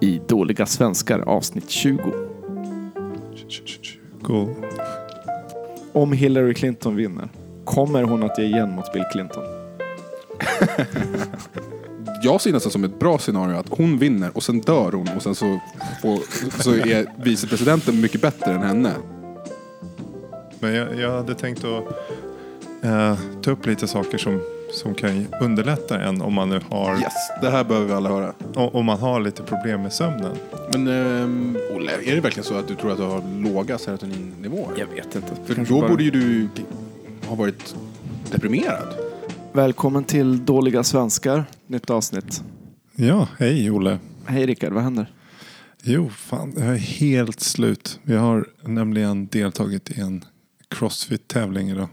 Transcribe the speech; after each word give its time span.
i 0.00 0.20
Dåliga 0.28 0.66
svenskar 0.66 1.18
avsnitt 1.18 1.70
20. 1.70 2.02
Go. 4.20 4.54
Om 5.92 6.12
Hillary 6.12 6.54
Clinton 6.54 6.96
vinner, 6.96 7.28
kommer 7.64 8.02
hon 8.02 8.22
att 8.22 8.38
ge 8.38 8.44
igen 8.44 8.70
mot 8.70 8.92
Bill 8.92 9.04
Clinton? 9.12 9.44
Jag 12.22 12.40
ser 12.40 12.52
nästan 12.52 12.72
som 12.72 12.84
ett 12.84 12.98
bra 12.98 13.18
scenario 13.18 13.56
att 13.56 13.68
hon 13.68 13.98
vinner 13.98 14.30
och 14.36 14.42
sen 14.42 14.60
dör 14.60 14.92
hon 14.92 15.08
och 15.16 15.22
sen 15.22 15.34
så, 15.34 15.60
får, 16.02 16.18
så 16.62 16.70
är 16.74 17.22
vicepresidenten 17.24 18.00
mycket 18.00 18.20
bättre 18.20 18.52
än 18.52 18.62
henne. 18.62 18.92
Men 20.60 20.74
jag, 20.74 20.98
jag 20.98 21.10
hade 21.10 21.34
tänkt 21.34 21.64
att 21.64 21.84
eh, 22.82 23.18
ta 23.42 23.50
upp 23.50 23.66
lite 23.66 23.86
saker 23.88 24.18
som, 24.18 24.40
som 24.72 24.94
kan 24.94 25.26
underlätta 25.40 26.00
en 26.00 26.22
om 26.22 26.34
man 26.34 26.48
nu 26.48 26.60
har, 26.70 26.94
Yes, 27.00 27.12
det 27.42 27.50
här 27.50 27.64
behöver 27.64 27.86
vi 27.86 27.92
alla 27.92 28.08
höra. 28.08 28.32
om 28.54 28.86
man 28.86 28.98
har 28.98 29.20
lite 29.20 29.42
problem 29.42 29.82
med 29.82 29.92
sömnen. 29.92 30.36
Men 30.72 30.88
ehm, 30.88 31.56
Olle, 31.76 31.92
är 32.06 32.14
det 32.14 32.20
verkligen 32.20 32.44
så 32.44 32.54
att 32.54 32.68
du 32.68 32.74
tror 32.74 32.90
att 32.92 32.98
du 32.98 33.04
har 33.04 33.22
låga 33.52 33.78
serotoninnivåer? 33.78 34.72
Jag 34.78 34.86
vet 34.86 35.14
inte. 35.16 35.28
För 35.46 35.54
Kanske 35.54 35.74
då 35.74 35.80
bara- 35.80 35.90
borde 35.90 36.02
ju 36.04 36.10
du 36.10 36.48
ha 37.26 37.34
varit 37.34 37.74
deprimerad. 38.32 38.88
Välkommen 39.52 40.04
till 40.04 40.44
Dåliga 40.44 40.82
svenskar, 40.84 41.44
nytt 41.66 41.90
avsnitt. 41.90 42.42
Ja, 42.96 43.28
hej 43.38 43.70
Olle. 43.70 43.98
Hej 44.26 44.46
Rickard, 44.46 44.72
vad 44.72 44.82
händer? 44.82 45.12
Jo, 45.82 46.08
fan, 46.16 46.52
jag 46.56 46.66
är 46.66 46.76
helt 46.78 47.40
slut. 47.40 47.98
Vi 48.02 48.16
har 48.16 48.46
nämligen 48.62 49.26
deltagit 49.26 49.90
i 49.90 50.00
en 50.00 50.24
crossfit-tävling 50.68 51.70
idag. 51.70 51.88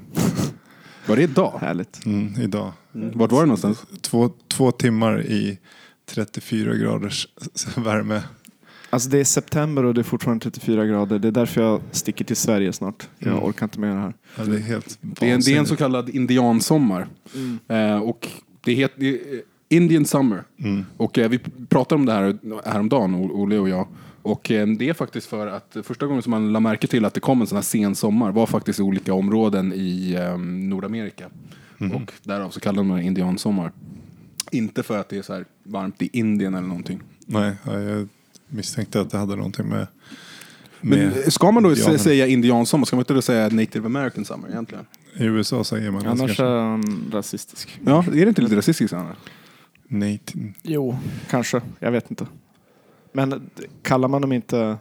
Var 1.08 1.16
det 1.16 1.24
idag? 1.24 1.58
Härligt. 1.62 2.06
Mm, 2.06 2.42
idag. 2.42 2.72
Vart 2.92 3.32
var 3.32 3.40
det 3.40 3.46
någonstans? 3.46 3.86
Två, 4.02 4.30
två 4.48 4.72
timmar 4.72 5.22
i 5.26 5.60
34 6.06 6.76
graders 6.76 7.28
värme. 7.78 8.22
Alltså 8.90 9.10
det 9.10 9.20
är 9.20 9.24
september 9.24 9.86
och 9.86 9.94
det 9.94 10.02
är 10.02 10.04
fortfarande 10.04 10.44
34 10.44 10.86
grader. 10.86 11.20
Det 11.20 11.28
är 11.28 11.32
därför 11.32 11.62
jag 11.62 11.82
sticker 11.92 12.26
till 12.26 12.36
Sverige 12.36 12.74
snart. 12.74 13.10
Jag 13.20 13.32
Mm. 13.32 13.44
orkar 13.44 13.66
inte 13.66 13.80
med 13.80 13.96
det 13.96 14.00
här. 14.02 14.14
Ja, 14.36 14.44
det 14.44 14.56
är 14.56 14.60
helt 14.60 14.98
Det 15.02 15.30
är, 15.30 15.34
en, 15.34 15.42
det 15.42 15.54
är 15.56 15.60
en 15.60 15.66
så 15.66 15.76
kallad 15.76 16.10
indiansommar. 16.10 17.08
Eh, 17.68 17.98
och 17.98 18.28
det 18.64 18.74
heter 18.74 19.04
är 19.04 19.18
Indian 19.70 20.06
Summer. 20.06 20.44
Mm. 20.60 20.86
Och 20.98 21.18
eh, 21.18 21.30
vi 21.30 21.40
pratade 21.70 22.00
om 22.00 22.06
det 22.06 22.14
här 22.14 22.38
häromdagen, 22.66 23.16
Olle 23.16 23.58
och 23.60 23.70
jag. 23.70 23.88
Och 24.28 24.52
eh, 24.52 24.68
det 24.68 24.90
är 24.90 24.94
faktiskt 24.94 25.28
för 25.28 25.48
att 25.48 25.78
första 25.84 26.06
gången 26.06 26.22
som 26.24 26.32
man 26.32 26.54
la 26.54 26.60
märke 26.60 26.88
till 26.88 27.06
att 27.06 27.14
det 27.14 27.20
kom 27.20 27.42
en 27.42 27.48
sån 27.48 27.56
här 27.56 27.64
sen 27.64 27.96
sommar 27.96 28.32
var 28.32 28.46
faktiskt 28.46 28.80
i 28.80 28.82
olika 28.82 29.14
områden 29.14 29.74
i 29.76 30.14
eh, 30.20 30.38
Nordamerika. 30.38 31.30
Och 31.94 32.12
därav 32.24 32.50
så 32.50 32.60
kallar 32.60 32.78
de 32.78 32.96
det 32.96 33.04
indiansommar. 33.04 33.72
Inte 34.52 34.84
för 34.84 34.98
att 34.98 35.10
det 35.10 35.18
är 35.18 35.22
så 35.22 35.34
här 35.34 35.46
varmt 35.64 36.02
i 36.02 36.10
Indien 36.14 36.56
eller 36.56 36.68
någonting. 36.68 37.02
Nej, 37.26 37.56
ja, 37.66 37.80
jag 37.80 38.08
misstänkte 38.48 39.02
att 39.02 39.10
det 39.10 39.18
hade 39.18 39.36
någonting 39.36 39.70
med... 39.70 39.88
Men 40.82 41.32
ska 41.32 41.52
man 41.52 41.64
då 41.64 41.70
indianer. 41.70 41.98
sä- 41.98 42.04
säga 42.04 42.28
indiansommar, 42.28 42.86
ska 42.86 42.96
man 42.96 43.02
inte 43.02 43.14
då 43.14 43.22
säga 43.22 43.50
native 43.50 43.86
american 43.86 44.26
summer 44.26 44.50
egentligen? 44.50 44.86
I 45.14 45.24
USA 45.24 45.64
säger 45.64 45.92
man 45.92 46.08
Annars 46.08 46.40
är 46.40 46.60
han 46.62 47.10
rasistisk. 47.12 47.80
Ja, 47.86 48.06
är 48.08 48.12
det 48.12 48.30
inte 48.30 48.42
lite 48.42 48.56
rasistiskt 48.56 48.94
annars? 48.94 49.18
native. 49.88 50.54
Jo, 50.64 50.98
kanske. 51.30 51.62
Jag 51.80 51.92
vet 51.92 52.12
inte. 52.12 52.26
Men 53.18 53.50
kallar 53.82 54.08
man 54.08 54.22
dem 54.22 54.32
inte 54.32 54.78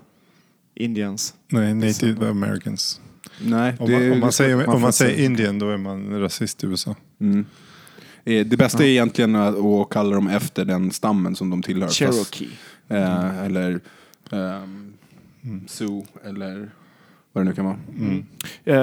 Indians? 0.74 1.34
Nej, 1.48 1.74
native 1.74 2.28
americans. 2.28 3.00
Nej, 3.40 3.74
Om 3.78 3.92
man, 3.92 4.12
om 4.12 4.20
man, 4.20 4.32
säger, 4.32 4.64
får 4.64 4.74
om 4.74 4.80
man 4.82 4.92
säger. 4.92 5.24
Indien 5.24 5.58
då 5.58 5.70
är 5.70 5.76
man 5.76 6.20
rasist 6.20 6.64
i 6.64 6.66
USA. 6.66 6.94
Mm. 7.20 7.46
Eh, 8.24 8.46
Det 8.46 8.56
bästa 8.56 8.84
är 8.84 8.88
egentligen 8.88 9.34
att 9.36 9.56
att 9.58 9.88
kalla 9.90 10.14
dem 10.14 10.28
efter 10.28 10.64
den 10.64 10.90
stammen 10.90 11.36
som 11.36 11.50
de 11.50 11.62
tillhör. 11.62 11.86
Fast, 11.88 11.98
Cherokee. 11.98 12.48
eh, 12.88 13.44
eller 13.44 13.80
ehm, 14.30 14.92
Sioux 15.68 16.08
eller 16.24 16.70
vad 17.32 17.44
det 17.44 17.48
nu 17.48 17.54
kan 17.54 17.64
vara. 17.64 17.78
Mm. 17.98 18.26
Eh, 18.64 18.76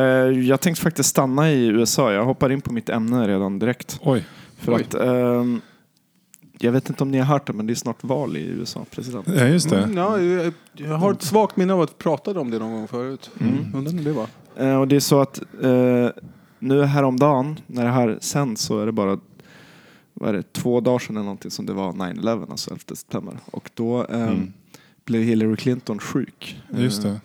jag 0.48 0.62
tänkte 0.62 0.82
faktiskt 0.84 1.10
stanna 1.10 1.52
i 1.52 1.66
USA. 1.68 2.14
Jag 2.14 2.26
hoppar 2.26 2.50
in 2.52 2.62
på 2.62 2.74
mitt 2.74 2.90
ämne 2.90 3.28
redan 3.28 3.60
direkt. 3.60 4.00
Oj. 4.02 4.26
För 4.58 4.74
Oj. 4.76 4.82
att, 4.82 4.94
ehm, 4.94 5.62
jag 6.60 6.72
vet 6.72 6.90
inte 6.90 7.04
om 7.04 7.12
ni 7.12 7.18
har 7.18 7.26
hört 7.26 7.48
det, 7.48 7.54
men 7.54 7.68
det 7.68 7.74
är 7.74 7.76
snart 7.76 8.04
val 8.04 8.38
i 8.38 8.46
USA, 8.46 8.86
president. 8.92 9.28
Ja, 9.28 9.46
just 9.48 9.70
det. 9.70 9.84
Mm, 9.84 9.98
ja, 9.98 10.20
jag, 10.22 10.54
jag 10.74 10.98
har 10.98 11.12
ett 11.12 11.22
svagt 11.22 11.58
minne 11.58 11.74
av 11.74 11.82
att 11.82 11.90
vi 11.90 11.94
pratade 11.94 12.40
om 12.40 12.52
det 12.52 12.60
någon 12.60 12.72
gång 12.74 12.88
förut. 12.88 13.32
Mm. 13.40 13.76
Undrar 13.76 13.94
när 13.94 14.04
det 14.04 14.12
var. 14.14 14.28
Eh, 14.56 14.76
och 14.80 14.88
det 14.88 14.96
är 14.96 15.00
så 15.00 15.22
att 15.22 15.42
eh, 15.62 16.10
nu 16.60 16.84
häromdagen, 16.84 17.60
när 17.68 17.84
det 17.86 17.92
här 17.92 18.18
sänds, 18.22 18.62
så 18.62 18.80
är 18.80 18.86
det 18.86 18.92
bara 18.92 19.20
vad 20.14 20.30
är 20.30 20.34
det, 20.34 20.54
två 20.54 20.82
dagar 20.82 21.00
sedan 21.00 21.16
eller 21.16 21.24
någonting 21.24 21.52
som 21.52 21.66
det 21.66 21.74
var 21.74 21.92
9-11, 21.92 22.52
alltså 22.52 22.72
11 22.72 22.82
september. 22.96 23.38
Och 23.52 23.70
då 23.74 24.06
eh, 24.06 24.22
Mm. 24.28 24.54
blev 25.06 25.22
Hillary 25.22 25.56
Clinton 25.56 26.00
sjuk. 26.00 26.62
Just 26.78 27.06
Eh, 27.06 27.12
det. 27.12 27.22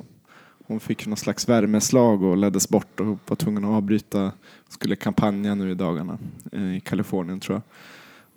Hon 0.67 0.81
fick 0.81 1.07
någon 1.07 1.17
slags 1.17 1.49
värmeslag 1.49 2.23
och 2.23 2.37
leddes 2.37 2.69
bort 2.69 3.01
och 3.01 3.19
var 3.27 3.37
tvungen 3.37 3.65
att 3.65 3.71
avbryta. 3.71 4.33
Skulle 4.69 4.97
kampanja 4.97 5.55
nu 5.55 5.71
i 5.71 5.75
dagarna 5.75 6.19
eh, 6.53 6.77
i 6.77 6.81
Kalifornien 6.81 7.41
tror 7.41 7.55
jag. 7.57 7.63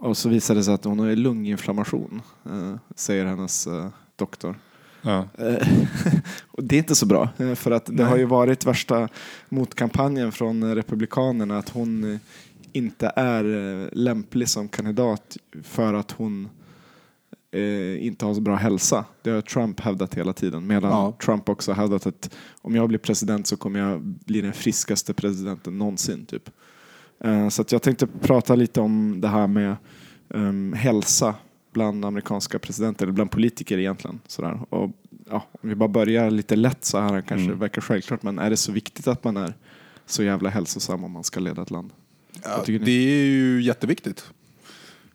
Och 0.01 0.17
så 0.17 0.29
visade 0.29 0.59
det 0.59 0.63
sig 0.63 0.73
att 0.73 0.83
hon 0.83 0.99
har 0.99 1.15
lunginflammation, 1.15 2.21
eh, 2.45 2.75
säger 2.95 3.25
hennes 3.25 3.67
eh, 3.67 3.87
doktor. 4.15 4.59
Ja. 5.01 5.27
Eh, 5.37 5.67
och 6.51 6.63
det 6.63 6.75
är 6.75 6.79
inte 6.79 6.95
så 6.95 7.05
bra, 7.05 7.29
för 7.55 7.71
att 7.71 7.85
det 7.85 7.93
Nej. 7.93 8.05
har 8.05 8.17
ju 8.17 8.25
varit 8.25 8.65
värsta 8.65 9.09
motkampanjen 9.49 10.31
från 10.31 10.75
Republikanerna 10.75 11.57
att 11.57 11.69
hon 11.69 12.19
inte 12.73 13.11
är 13.15 13.95
lämplig 13.95 14.49
som 14.49 14.67
kandidat 14.69 15.37
för 15.63 15.93
att 15.93 16.11
hon 16.11 16.49
eh, 17.51 18.05
inte 18.05 18.25
har 18.25 18.33
så 18.33 18.41
bra 18.41 18.55
hälsa. 18.55 19.05
Det 19.21 19.29
har 19.29 19.41
Trump 19.41 19.79
hävdat 19.79 20.13
hela 20.13 20.33
tiden. 20.33 20.67
Medan 20.67 20.91
Ja. 20.91 21.13
Trump 21.25 21.49
också 21.49 21.73
hävdat 21.73 22.05
att 22.05 22.35
om 22.61 22.75
jag 22.75 22.89
blir 22.89 22.99
president 22.99 23.47
så 23.47 23.57
kommer 23.57 23.79
jag 23.79 24.01
bli 24.01 24.41
den 24.41 24.53
friskaste 24.53 25.13
presidenten 25.13 25.77
någonsin. 25.77 26.25
Typ. 26.25 26.49
Eh, 27.23 27.49
så 27.49 27.63
jag 27.69 27.81
tänkte 27.81 28.07
prata 28.07 28.55
lite 28.55 28.81
om 28.81 29.21
det 29.21 29.27
här 29.27 29.47
med 29.47 29.75
um, 30.29 30.73
hälsa 30.73 31.35
bland 31.73 32.05
amerikanska 32.05 32.59
presidenter, 32.59 33.05
eller 33.05 33.13
bland 33.13 33.31
politiker 33.31 33.77
egentligen. 33.77 34.19
Sådär. 34.27 34.59
Och, 34.69 34.91
ja, 35.29 35.43
om 35.61 35.69
vi 35.69 35.75
bara 35.75 35.89
börjar 35.89 36.31
lite 36.31 36.55
lätt 36.55 36.85
så 36.85 36.99
här, 36.99 37.21
kanske 37.21 37.45
Mm. 37.45 37.59
verkar 37.59 37.81
självklart, 37.81 38.23
men 38.23 38.39
är 38.39 38.49
det 38.49 38.57
så 38.57 38.71
viktigt 38.71 39.07
att 39.07 39.23
man 39.23 39.37
är 39.37 39.53
så 40.05 40.23
jävla 40.23 40.49
hälsosam 40.49 41.03
om 41.03 41.11
man 41.11 41.23
ska 41.23 41.39
leda 41.39 41.61
ett 41.61 41.71
land? 41.71 41.91
Ja, 42.43 42.63
det 42.65 42.91
är 42.91 43.25
ju 43.25 43.61
jätteviktigt. 43.61 44.23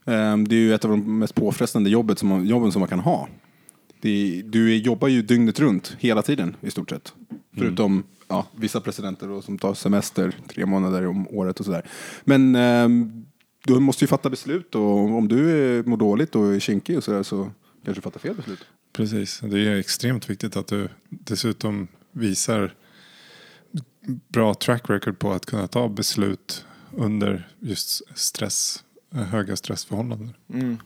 Ehm, 0.04 0.48
Det 0.48 0.54
är 0.54 0.60
ju 0.60 0.74
ett 0.74 0.84
av 0.84 0.90
de 0.90 1.18
mest 1.18 1.34
påfrestande 1.34 1.90
jobbet 1.90 2.18
som 2.18 2.28
man, 2.28 2.46
jobben 2.46 2.72
som 2.72 2.80
man 2.80 2.88
kan 2.88 3.00
ha. 3.00 3.28
Det 4.06 4.42
du 4.42 4.76
jobbar 4.76 5.08
ju 5.08 5.22
dygnet 5.22 5.60
runt, 5.60 5.96
hela 5.98 6.22
tiden 6.22 6.56
i 6.60 6.70
stort 6.70 6.90
sett. 6.90 7.14
Förutom 7.56 8.04
ja, 8.28 8.46
vissa 8.56 8.80
presidenter 8.80 9.28
då, 9.28 9.42
som 9.42 9.58
tar 9.58 9.74
semester 9.74 10.36
tre 10.48 10.66
månader 10.66 11.06
om 11.06 11.28
året 11.28 11.60
och 11.60 11.66
sådär. 11.66 11.88
Men 12.24 12.54
ehm, 12.54 13.26
du 13.64 13.78
måste 13.78 14.04
ju 14.04 14.08
fatta 14.08 14.30
beslut 14.30 14.74
och 14.74 14.98
om 14.98 15.28
du 15.28 15.50
är, 15.50 15.82
mår 15.82 15.96
dåligt 15.96 16.36
och 16.36 16.54
är 16.54 16.60
kinkig 16.60 16.96
och 16.96 17.04
sådär 17.04 17.22
så 17.22 17.50
kanske 17.84 17.98
du 17.98 18.02
fattar 18.02 18.20
fel 18.20 18.34
beslut. 18.34 18.66
Precis. 18.92 19.40
Det 19.40 19.60
är 19.60 19.76
extremt 19.76 20.30
viktigt 20.30 20.56
att 20.56 20.66
du 20.66 20.88
dessutom 21.08 21.88
visar 22.12 22.74
bra 24.28 24.54
track 24.54 24.90
record 24.90 25.18
på 25.18 25.32
att 25.32 25.46
kunna 25.46 25.66
ta 25.66 25.88
beslut 25.88 26.64
under 26.92 27.48
just 27.60 28.18
stress, 28.18 28.84
eh, 29.14 29.20
höga 29.20 29.56
stressförhållanden. 29.56 30.32
Mm. 30.52 30.78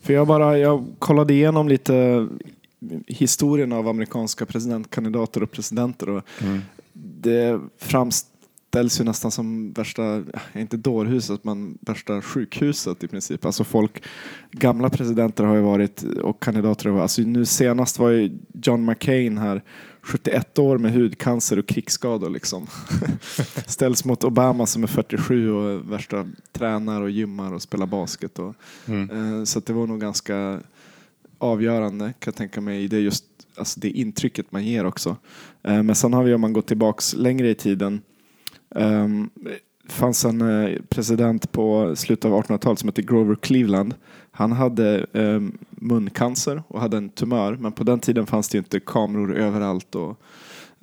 För 0.00 0.12
jag 0.12 0.26
bara, 0.26 0.58
jag 0.58 0.86
kollade 0.98 1.34
igenom 1.34 1.68
lite 1.68 2.28
historien 3.06 3.72
av 3.72 3.88
amerikanska 3.88 4.46
presidentkandidater 4.46 5.42
och 5.42 5.50
presidenter 5.50 6.08
och 6.08 6.22
det 6.92 7.60
framställs 7.78 9.00
ju 9.00 9.04
nästan 9.04 9.30
som 9.30 9.72
värsta, 9.72 10.22
inte 10.54 10.76
dårhuset, 10.76 11.44
men 11.44 11.78
värsta 11.80 12.22
sjukhuset 12.22 13.04
i 13.04 13.08
princip. 13.08 13.44
Alltså 13.44 13.64
folk, 13.64 14.02
gamla 14.50 14.90
presidenter 14.90 15.44
har 15.44 15.54
ju 15.54 15.62
varit 15.62 16.02
och 16.02 16.42
kandidater 16.42 16.84
har 16.84 16.92
varit, 16.92 17.02
alltså 17.02 17.22
nu 17.22 17.44
senast 17.44 17.98
var 17.98 18.10
ju 18.10 18.38
John 18.62 18.84
McCain 18.84 19.38
här 19.38 19.62
71 20.06 20.58
år 20.58 20.78
med 20.78 20.92
hudcancer 20.92 21.58
och 21.58 21.66
krigsskador 21.66 22.30
liksom. 22.30 22.66
Ställs 23.66 24.04
mot 24.04 24.24
Obama 24.24 24.66
som 24.66 24.82
är 24.82 24.86
47 24.86 25.50
och 25.50 25.92
värsta 25.92 26.26
tränar 26.52 27.00
och 27.02 27.10
gymmar 27.10 27.52
och 27.52 27.62
spelar 27.62 27.86
basket. 27.86 28.38
Och, 28.38 28.54
Mm. 28.86 29.38
eh, 29.38 29.44
så 29.44 29.60
det 29.60 29.72
var 29.72 29.86
nog 29.86 30.00
ganska 30.00 30.60
avgörande 31.38 32.04
kan 32.04 32.30
jag 32.30 32.34
tänka 32.34 32.60
mig 32.60 32.84
i 32.84 32.88
det 32.88 32.98
just 33.00 33.24
alltså 33.56 33.80
det 33.80 33.90
intrycket 33.90 34.52
man 34.52 34.64
ger 34.64 34.86
också. 34.86 35.16
Eh, 35.62 35.82
men 35.82 35.94
sen 35.94 36.12
har 36.12 36.22
vi 36.24 36.34
om 36.34 36.40
man 36.40 36.52
går 36.52 36.62
tillbaks 36.62 37.14
längre 37.14 37.50
i 37.50 37.54
tiden 37.54 38.00
um, 38.68 39.30
fanns 39.88 40.24
en 40.24 40.40
eh, 40.40 40.78
president 40.88 41.52
på 41.52 41.96
slutet 41.96 42.24
av 42.24 42.42
1800-talet 42.42 42.78
som 42.78 42.88
hette 42.88 43.02
Grover 43.02 43.34
Cleveland. 43.34 43.94
Han 44.36 44.52
hade 44.52 45.06
eh, 45.12 45.40
muncancer 45.70 46.62
och 46.68 46.80
hade 46.80 46.96
en 46.96 47.08
tumör 47.08 47.56
men 47.56 47.72
på 47.72 47.84
den 47.84 48.00
tiden 48.00 48.26
fanns 48.26 48.48
det 48.48 48.58
inte 48.58 48.80
kameror 48.80 49.36
överallt 49.36 49.94
och, 49.94 50.20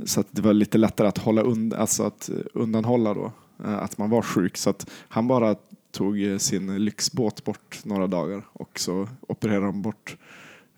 så 0.06 0.24
det 0.32 0.42
var 0.42 0.54
lite 0.54 0.78
lättare 0.78 1.08
att 1.08 1.18
hålla 1.18 1.44
und 1.44 1.74
alltså 1.74 2.04
att 2.04 2.30
undanhålla 2.54 3.14
då 3.14 3.32
eh, 3.66 3.74
att 3.74 3.98
man 3.98 4.10
var 4.10 4.22
sjuk. 4.22 4.58
Så 4.58 4.70
att 4.70 4.90
han 5.08 5.28
bara 5.28 5.56
tog 5.92 6.24
eh, 6.24 6.38
sin 6.38 6.86
lyxbåt 6.86 7.44
bort 7.44 7.80
några 7.84 8.08
dagar 8.08 8.44
och 8.54 8.80
så 8.80 9.08
opererade 9.28 9.66
de 9.66 9.82
bort 9.82 10.18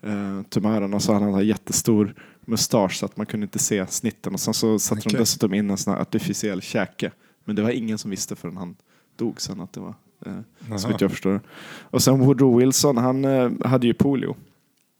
eh, 0.02 0.42
tumören 0.42 0.94
och 0.94 1.02
så 1.02 1.12
hade 1.12 1.24
han 1.24 1.34
en 1.34 1.46
jättestor 1.46 2.14
mustasch 2.40 2.96
så 2.96 3.06
att 3.06 3.16
man 3.16 3.26
kunde 3.26 3.44
inte 3.44 3.58
se 3.58 3.86
snitten 3.86 4.34
och 4.34 4.40
sen 4.40 4.54
så 4.54 4.78
satte 4.78 5.00
de 5.02 5.08
Okej. 5.08 5.20
dessutom 5.20 5.54
in 5.54 5.70
en 5.70 5.76
sån 5.76 5.92
här 5.92 6.00
artificiell 6.00 6.62
käke. 6.62 7.12
Men 7.44 7.56
det 7.56 7.62
var 7.62 7.70
ingen 7.70 7.98
som 7.98 8.10
visste 8.10 8.36
förrän 8.36 8.56
han 8.56 8.76
dog 9.16 9.40
sen 9.40 9.60
att 9.60 9.72
det 9.72 9.80
var 9.80 9.94
eh, 10.26 10.32
Jaha. 10.68 10.78
så 10.78 10.88
vitt 10.88 11.00
jag 11.00 11.10
förstår. 11.10 11.40
Och 11.80 12.02
sen 12.02 12.20
Woodrow 12.20 12.58
Wilson, 12.58 12.96
han 12.96 13.24
eh, 13.24 13.50
hade 13.64 13.86
ju 13.86 13.94
polio 13.94 14.36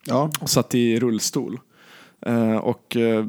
Ja. 0.04 0.30
och 0.40 0.50
satt 0.50 0.74
i 0.74 1.00
rullstol. 1.00 1.60
Eh, 2.20 2.56
och 2.56 2.96
eh, 2.96 3.26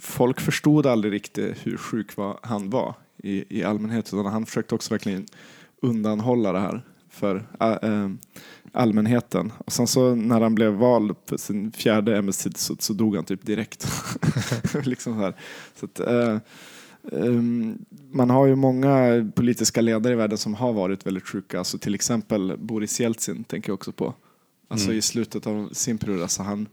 folk 0.00 0.40
förstod 0.40 0.86
aldrig 0.86 1.12
riktigt 1.12 1.56
hur 1.62 1.76
sjuk 1.76 2.10
han 2.42 2.70
var 2.70 2.94
i, 3.22 3.58
i 3.58 3.64
allmänhet. 3.64 4.08
Utan 4.08 4.26
han 4.26 4.46
försökte 4.46 4.74
också 4.74 4.94
verkligen 4.94 5.26
undanhålla 5.82 6.52
det 6.52 6.60
här 6.60 6.82
för 7.10 7.46
eh, 7.60 8.08
allmänheten. 8.72 9.52
Och 9.58 9.72
sen 9.72 9.86
så 9.86 10.14
när 10.14 10.40
han 10.40 10.54
blev 10.54 10.72
vald 10.72 11.26
på 11.26 11.38
sin 11.38 11.72
fjärde 11.72 12.16
ämbetstid 12.16 12.56
så, 12.56 12.76
så 12.78 12.92
dog 12.92 13.16
han 13.16 13.24
typ 13.24 13.46
direkt. 13.46 13.86
liksom 14.84 15.14
så 15.14 15.20
här. 15.20 15.34
Så 15.74 15.84
att, 15.86 16.00
eh, 16.00 16.38
man 18.10 18.30
har 18.30 18.46
ju 18.46 18.54
många 18.56 19.26
politiska 19.34 19.80
ledare 19.80 20.12
i 20.12 20.16
världen 20.16 20.38
som 20.38 20.54
har 20.54 20.72
varit 20.72 21.06
väldigt 21.06 21.28
sjuka. 21.28 21.58
Alltså 21.58 21.78
till 21.78 21.94
exempel 21.94 22.56
Boris 22.58 23.00
Jeltsin 23.00 23.44
tänker 23.44 23.68
jag 23.70 23.74
också 23.74 23.92
på. 23.92 24.14
Alltså 24.68 24.86
Mm. 24.86 24.98
i 24.98 25.02
slutet 25.02 25.46
av 25.46 25.68
sin 25.72 25.98
period, 25.98 26.22
alltså 26.22 26.42
han, 26.42 26.68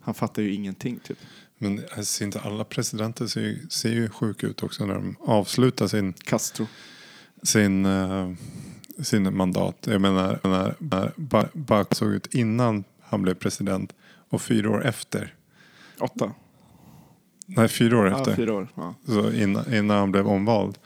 han 0.00 0.14
fattar 0.14 0.42
ju 0.42 0.54
ingenting 0.54 0.98
typ. 1.04 1.18
Men 1.58 1.80
ser 2.04 2.24
inte 2.24 2.40
alla 2.40 2.64
presidenter 2.64 3.26
ser, 3.26 3.40
ju- 3.40 3.66
ser 3.68 3.88
ju 3.92 4.08
sjuka 4.08 4.46
ut 4.46 4.62
också 4.62 4.86
när 4.86 4.94
de 4.94 5.16
avslutar 5.20 5.86
sin, 5.86 6.12
Castro. 6.12 6.66
sin, 7.42 7.86
eh, 7.86 8.32
sin 9.02 9.36
mandat. 9.36 9.76
Jag 9.90 10.00
menar 10.00 10.38
när, 10.44 10.74
när 10.78 11.12
Ba- 11.16 11.48
Barack 11.52 11.94
såg 11.94 12.12
ut 12.12 12.34
innan 12.34 12.84
han 13.00 13.22
blev 13.22 13.34
president 13.34 13.92
och 14.28 14.42
fyra 14.42 14.70
år 14.70 14.86
efter. 14.86 15.34
Åtta. 16.00 16.32
Nej, 17.56 17.68
fyra 17.68 17.98
år 17.98 18.06
Ja, 18.08 18.18
efter. 18.18 18.34
fyra 18.34 18.54
år. 18.54 18.68
Ja. 18.74 18.94
Så 19.06 19.32
innan, 19.32 19.74
innan 19.74 19.98
han 19.98 20.12
blev 20.12 20.26
omvald 20.28 20.78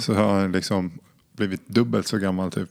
så 0.00 0.14
har 0.14 0.40
han 0.40 0.52
liksom 0.52 0.90
blivit 1.36 1.68
dubbelt 1.68 2.06
så 2.06 2.18
gammal 2.18 2.50
typ. 2.50 2.68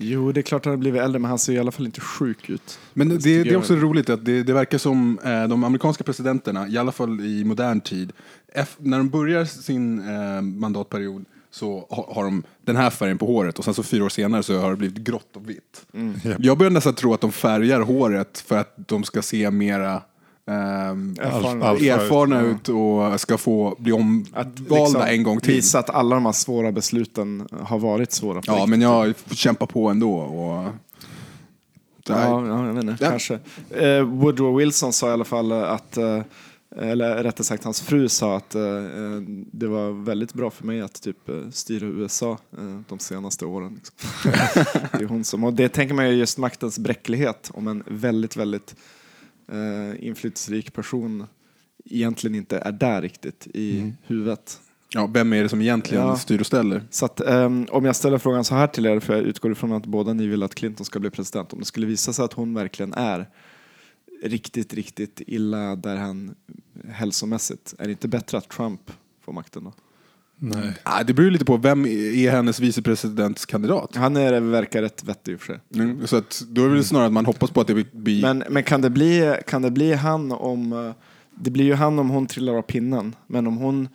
Jo, 0.00 0.32
det 0.32 0.40
är 0.40 0.42
klart 0.42 0.60
att 0.62 0.64
han 0.64 0.72
har 0.72 0.78
blivit 0.78 1.00
äldre, 1.02 1.18
men 1.18 1.28
han 1.28 1.38
ser 1.38 1.52
i 1.52 1.58
alla 1.58 1.70
fall 1.72 1.86
inte 1.86 2.00
sjuk 2.00 2.50
ut. 2.50 2.78
Men 2.92 3.08
det, 3.08 3.16
det 3.18 3.50
är 3.50 3.56
också 3.56 3.74
roligt 3.74 4.10
att 4.10 4.24
det, 4.24 4.42
det 4.42 4.52
verkar 4.52 4.78
som 4.78 5.18
eh, 5.24 5.44
de 5.48 5.64
amerikanska 5.64 6.04
presidenterna, 6.04 6.68
i 6.68 6.78
alla 6.78 6.92
fall 6.92 7.20
i 7.20 7.44
modern 7.44 7.80
tid, 7.80 8.12
eff- 8.54 8.76
när 8.78 8.98
de 8.98 9.08
börjar 9.08 9.44
sin 9.44 9.98
eh, 10.08 10.40
mandatperiod 10.42 11.24
så 11.50 11.86
ha, 11.90 12.14
har 12.14 12.24
de 12.24 12.42
den 12.64 12.76
här 12.76 12.90
färgen 12.90 13.18
på 13.18 13.26
håret 13.26 13.58
och 13.58 13.64
sen 13.64 13.74
så 13.74 13.82
fyra 13.82 14.04
år 14.04 14.08
senare 14.08 14.42
så 14.42 14.58
har 14.58 14.70
det 14.70 14.76
blivit 14.76 14.98
grått 14.98 15.36
och 15.36 15.48
vitt. 15.50 15.86
Japp. 16.24 16.36
Jag 16.40 16.58
börjar 16.58 16.70
nästan 16.70 16.94
tro 16.94 17.14
att 17.14 17.20
de 17.20 17.32
färgar 17.32 17.80
håret 17.80 18.38
för 18.46 18.58
att 18.58 18.74
de 18.88 19.04
ska 19.04 19.22
se 19.22 19.50
mera 19.50 20.02
ehm, 20.46 21.16
Erfarna. 21.20 21.64
Alf- 21.66 21.82
erfarna 21.92 22.40
ut 22.40 22.68
och 22.68 23.20
ska 23.20 23.38
få 23.38 23.76
bli 23.78 23.92
omvalda 23.92 24.50
liksom 24.68 25.00
en 25.02 25.22
gång 25.22 25.40
till. 25.40 25.54
Visa 25.54 25.78
att 25.78 25.90
alla 25.90 26.14
de 26.14 26.24
här 26.26 26.32
svåra 26.32 26.72
besluten 26.72 27.48
har 27.62 27.78
varit 27.78 28.12
svåra. 28.12 28.40
Ja, 28.46 28.52
riktigt. 28.52 28.68
men 28.70 28.80
jag 28.80 29.16
får 29.16 29.34
kämpa 29.34 29.66
på 29.66 29.88
ändå. 29.88 30.14
Och... 30.18 30.72
Ja, 32.06 32.46
ja, 32.46 32.66
jag 32.66 32.72
vet 32.74 32.84
inte, 32.84 33.04
Ja. 33.04 33.10
kanske. 33.10 33.38
Eh, 33.70 34.02
Woodrow 34.02 34.56
Wilson 34.56 34.92
sa 34.92 35.08
i 35.08 35.12
alla 35.12 35.24
fall 35.24 35.52
att, 35.52 35.96
eh, 35.96 36.20
eller 36.76 37.22
rättare 37.22 37.44
sagt 37.44 37.64
hans 37.64 37.80
fru 37.80 38.08
sa 38.08 38.36
att 38.36 38.54
eh, 38.54 38.62
eh, 38.62 39.20
det 39.52 39.66
var 39.66 40.04
väldigt 40.04 40.34
bra 40.34 40.50
för 40.50 40.66
mig 40.66 40.80
att 40.80 41.02
typ 41.02 41.28
eh, 41.28 41.34
styra 41.52 41.86
USA 41.86 42.38
eh, 42.58 42.80
de 42.88 42.98
senaste 42.98 43.46
åren. 43.46 43.74
Liksom. 43.74 44.30
det 44.98 45.04
är 45.04 45.08
hon 45.08 45.24
som, 45.24 45.44
och 45.44 45.52
det 45.52 45.68
tänker 45.68 45.94
man 45.94 46.08
ju 46.08 46.14
just 46.14 46.38
maktens 46.38 46.78
bräcklighet 46.78 47.50
om 47.54 47.68
en 47.68 47.82
väldigt, 47.86 48.36
väldigt 48.36 48.74
eh, 49.52 50.06
inflytelserik 50.06 50.72
person 50.72 51.26
egentligen 51.84 52.34
inte 52.34 52.58
är 52.58 52.72
där 52.72 53.02
riktigt 53.02 53.46
i 53.54 53.92
huvudet. 54.02 54.60
Ja, 54.88 55.06
vem 55.06 55.32
är 55.32 55.42
det 55.42 55.48
som 55.48 55.60
egentligen 55.60 56.04
Ja. 56.06 56.16
styr 56.16 56.40
och 56.40 56.46
ställer? 56.46 56.82
Så 56.90 57.04
att, 57.04 57.20
ehm, 57.20 57.66
om 57.70 57.84
jag 57.84 57.96
ställer 57.96 58.18
frågan 58.18 58.44
så 58.44 58.54
här 58.54 58.66
till 58.66 58.86
er, 58.86 59.00
för 59.00 59.14
jag 59.14 59.22
utgår 59.22 59.52
ifrån 59.52 59.72
att 59.72 59.86
båda 59.86 60.12
ni 60.12 60.26
vill 60.26 60.42
att 60.42 60.54
Clinton 60.54 60.84
ska 60.84 61.00
bli 61.00 61.10
president. 61.10 61.52
Om 61.52 61.58
det 61.58 61.64
skulle 61.64 61.86
visa 61.86 62.12
sig 62.12 62.24
att 62.24 62.32
hon 62.32 62.54
verkligen 62.54 62.92
är 62.94 63.28
riktigt, 64.22 64.74
riktigt 64.74 65.20
illa 65.26 65.76
där 65.76 65.96
han 65.96 66.34
hälsomässigt, 66.88 67.74
är 67.78 67.84
det 67.84 67.90
inte 67.90 68.08
bättre 68.08 68.38
att 68.38 68.48
Trump 68.48 68.92
får 69.20 69.32
makten 69.32 69.64
då? 69.64 69.72
Nej. 70.38 70.72
Ah, 70.82 71.02
det 71.02 71.12
beror 71.14 71.24
ju 71.24 71.30
lite 71.30 71.44
på 71.44 71.56
vem 71.56 71.86
är 71.86 72.30
hennes 72.30 72.60
vicepresidentskandidat. 72.60 73.96
Han 73.96 74.16
är, 74.16 74.40
verkar 74.40 74.82
rätt 74.82 75.04
vettig 75.04 75.32
i 75.32 75.36
och 75.36 75.40
för 75.40 75.46
sig. 75.46 75.60
Mm, 75.74 76.06
så 76.06 76.16
att, 76.16 76.42
då 76.48 76.64
är 76.64 76.68
det 76.68 76.74
väl 76.74 76.84
snarare 76.84 77.06
att 77.06 77.12
man 77.12 77.26
hoppas 77.26 77.50
på 77.50 77.60
att 77.60 77.66
det 77.66 77.92
blir... 77.92 78.22
Men, 78.22 78.44
men 78.50 78.62
kan, 78.62 78.80
det 78.80 78.90
bli, 78.90 79.36
kan 79.46 79.62
det 79.62 79.70
bli 79.70 79.92
han 79.92 80.32
om, 80.32 80.72
eh, 80.72 80.92
det 81.34 81.50
blir 81.50 81.64
ju 81.64 81.74
han 81.74 81.98
om 81.98 82.10
hon 82.10 82.26
trillar 82.26 82.54
av 82.54 82.62
pinnen, 82.62 83.14
men 83.26 83.46
om 83.46 83.56
hon 83.56 83.88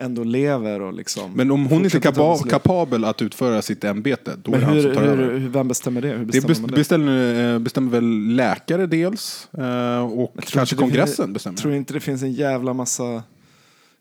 ändå 0.00 0.24
lever 0.24 0.80
och 0.82 0.92
liksom 0.94 1.32
Men 1.34 1.50
om 1.50 1.66
hon 1.66 1.84
inte 1.84 1.96
är 1.96 2.00
kapa- 2.00 2.48
kapabel 2.48 3.04
att 3.04 3.22
utföra 3.22 3.62
sitt 3.62 3.84
ämbete, 3.84 4.36
då 4.42 4.50
Men 4.50 4.60
är 4.60 4.60
det 4.60 4.66
han 4.66 4.76
hur, 4.76 4.82
som 4.82 4.94
tar 4.94 5.02
hur, 5.02 5.10
över. 5.20 5.38
hur, 5.38 5.48
vem 5.48 5.68
bestämmer 5.68 6.00
det? 6.00 6.08
Hur 6.08 6.18
Det 6.18 6.24
bestämmer 6.24 6.54
bes- 6.54 6.60
man 6.60 6.70
det? 6.70 6.76
bestämmer, 6.76 7.54
eh, 7.54 7.58
bestämmer 7.58 7.90
väl 7.90 8.34
läkare 8.34 8.86
dels 8.86 9.48
eh, 9.58 9.98
och 10.12 10.34
kanske 10.46 10.76
det 10.76 10.80
kongressen 10.80 11.24
finns- 11.26 11.34
bestämmer. 11.34 11.56
tror 11.58 11.74
inte 11.74 11.92
det 11.92 12.00
finns 12.00 12.22
en 12.22 12.32
jävla 12.32 12.72
massa 12.72 13.22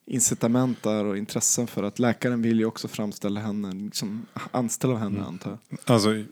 incitament 0.05 0.83
där 0.83 1.05
och 1.05 1.17
intressen 1.17 1.67
för 1.67 1.83
att 1.83 1.99
läkaren 1.99 2.41
vill 2.41 2.59
ju 2.59 2.65
också 2.65 2.87
framställa 2.87 3.39
henne, 3.39 3.73
liksom 3.73 4.25
anställa 4.51 4.95
henne 4.95 5.15
Mm. 5.17 5.27
antar 5.27 5.57
jag. 5.69 5.79
Alltså, 5.85 6.23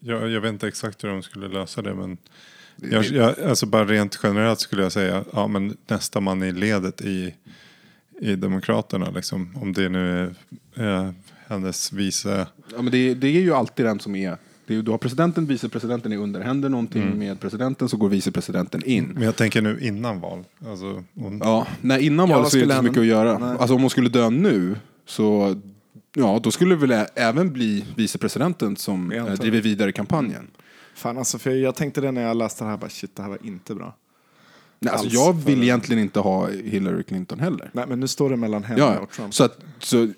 jag, 0.00 0.30
jag 0.30 0.40
vet 0.40 0.52
inte 0.52 0.68
exakt 0.68 1.04
hur 1.04 1.08
de 1.08 1.22
skulle 1.22 1.48
lösa 1.48 1.82
det 1.82 1.94
men 1.94 2.18
jag, 2.76 3.04
jag, 3.04 3.40
alltså 3.40 3.66
bara 3.66 3.84
rent 3.84 4.20
generellt 4.22 4.60
skulle 4.60 4.82
jag 4.82 4.92
säga 4.92 5.24
ja, 5.32 5.46
men 5.46 5.76
nästa 5.86 6.20
man 6.20 6.42
i 6.42 6.52
ledet 6.52 7.00
i, 7.00 7.34
i 8.20 8.36
Demokraterna. 8.36 9.10
Liksom, 9.10 9.56
om 9.56 9.72
det 9.72 9.88
nu 9.88 10.34
är 10.74 11.04
eh, 11.04 11.10
hennes 11.46 11.92
vice... 11.92 12.46
Ja, 12.72 12.82
men 12.82 12.92
det, 12.92 13.14
det 13.14 13.28
är 13.28 13.40
ju 13.40 13.54
alltid 13.54 13.86
den 13.86 14.00
som 14.00 14.16
är... 14.16 14.38
Det 14.66 14.74
är, 14.76 14.82
du 14.82 14.90
har 14.90 14.98
presidenten, 14.98 15.46
vicepresidenten 15.46 16.12
är 16.12 16.16
under. 16.16 16.40
Händer 16.40 16.68
någonting 16.68 17.02
Mm. 17.02 17.18
med 17.18 17.40
presidenten 17.40 17.88
så 17.88 17.96
går 17.96 18.08
vicepresidenten 18.08 18.84
in. 18.84 19.04
Men 19.14 19.22
jag 19.22 19.36
tänker 19.36 19.62
nu 19.62 19.78
innan 19.80 20.20
val. 20.20 20.44
Alltså, 20.68 21.04
hon, 21.14 21.38
Ja, 21.44 21.66
nej, 21.80 22.06
innan 22.06 22.30
Ja, 22.30 22.38
vad 22.38 22.50
så 22.50 22.56
är 22.56 22.60
det 22.60 22.64
inte 22.64 22.76
så 22.76 22.82
mycket 22.82 22.98
att 22.98 23.06
göra. 23.06 23.38
Nej. 23.38 23.56
Alltså 23.58 23.74
om 23.74 23.80
hon 23.80 23.90
skulle 23.90 24.08
dö 24.08 24.30
nu 24.30 24.76
så 25.06 25.60
ja, 26.16 26.40
då 26.42 26.50
skulle 26.50 26.74
det 26.74 26.86
väl 26.86 27.06
även 27.14 27.52
bli 27.52 27.84
vicepresidenten 27.96 28.76
som 28.76 29.12
Jag 29.16 29.28
eh, 29.28 29.34
driver 29.34 29.60
vidare 29.60 29.92
kampanjen. 29.92 30.46
Fan 30.94 31.18
alltså, 31.18 31.38
för 31.38 31.50
jag 31.50 31.74
tänkte 31.74 32.00
det 32.00 32.12
när 32.12 32.22
jag 32.22 32.36
läste 32.36 32.64
det 32.64 32.70
här, 32.70 32.76
bara 32.76 32.90
shit 32.90 33.16
det 33.16 33.22
här 33.22 33.28
var 33.28 33.38
inte 33.46 33.74
bra. 33.74 33.96
Nej, 34.80 34.92
alltså, 34.92 35.08
jag 35.08 35.32
vill 35.32 35.56
för- 35.56 35.62
egentligen 35.62 36.02
inte 36.02 36.20
ha 36.20 36.48
Hillary 36.50 37.02
Clinton 37.02 37.40
heller. 37.40 37.70
Nej 37.72 37.84
men 37.88 38.00
nu 38.00 38.08
står 38.08 38.30
det 38.30 38.36
mellan 38.36 38.64
henne 38.64 38.80
Ja, 38.80 38.98
och 38.98 39.10
Trump. 39.10 39.34
så, 39.34 39.44
att, 39.44 39.58
så 39.78 40.08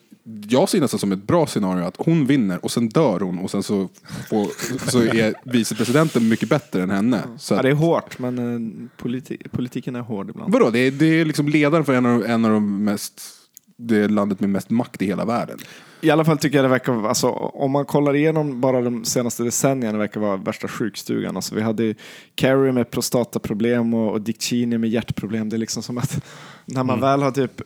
jag 0.48 0.68
ser 0.68 0.80
nästan 0.80 1.00
som 1.00 1.12
ett 1.12 1.26
bra 1.26 1.46
scenario 1.46 1.84
att 1.84 1.96
hon 1.98 2.26
vinner 2.26 2.64
och 2.64 2.70
sen 2.70 2.88
dör 2.88 3.20
hon 3.20 3.38
och 3.38 3.50
sen 3.50 3.62
så, 3.62 3.88
får, 4.28 4.46
så 4.90 5.00
är 5.02 5.34
vicepresidenten 5.44 6.28
mycket 6.28 6.48
bättre 6.48 6.82
än 6.82 6.90
henne. 6.90 7.22
Så 7.38 7.54
Ja, 7.54 7.58
att, 7.58 7.62
det 7.62 7.68
är 7.70 7.74
hårt, 7.74 8.18
men 8.18 8.38
eh, 8.38 8.88
politi 8.96 9.38
politiken 9.50 9.96
är 9.96 10.00
hård 10.00 10.30
ibland. 10.30 10.52
vadå, 10.52 10.70
det 10.70 10.78
är, 10.78 10.90
det 10.90 11.06
är 11.20 11.24
liksom 11.24 11.48
ledaren 11.48 11.84
för 11.84 11.94
en 11.94 12.06
av, 12.06 12.24
en 12.26 12.44
av 12.44 12.50
de 12.50 12.84
mest, 12.84 13.22
det 13.76 14.08
landet 14.08 14.40
med 14.40 14.50
mest 14.50 14.70
makt 14.70 15.02
i 15.02 15.06
hela 15.06 15.24
världen. 15.24 15.58
I 16.00 16.10
alla 16.10 16.24
fall 16.24 16.38
tycker 16.38 16.58
jag 16.58 16.64
det 16.64 16.68
verkar, 16.68 17.08
alltså, 17.08 17.28
om 17.30 17.70
man 17.70 17.84
kollar 17.84 18.16
igenom 18.16 18.60
bara 18.60 18.80
de 18.80 19.04
senaste 19.04 19.42
decennierna, 19.42 19.92
det 19.92 19.98
verkar 19.98 20.20
vara 20.20 20.36
värsta 20.36 20.68
sjukstugan. 20.68 21.36
Alltså, 21.36 21.54
vi 21.54 21.60
hade 21.62 21.94
Kerry 22.36 22.72
med 22.72 22.90
prostataproblem 22.90 23.94
och, 23.94 24.12
och 24.12 24.20
Dick 24.20 24.42
Cheney 24.42 24.78
med 24.78 24.90
hjärtproblem. 24.90 25.48
Det 25.48 25.56
är 25.56 25.58
liksom 25.58 25.82
som 25.82 25.98
att 25.98 26.24
när 26.64 26.84
man 26.84 27.00
väl 27.00 27.22
har 27.22 27.30
typ 27.30 27.62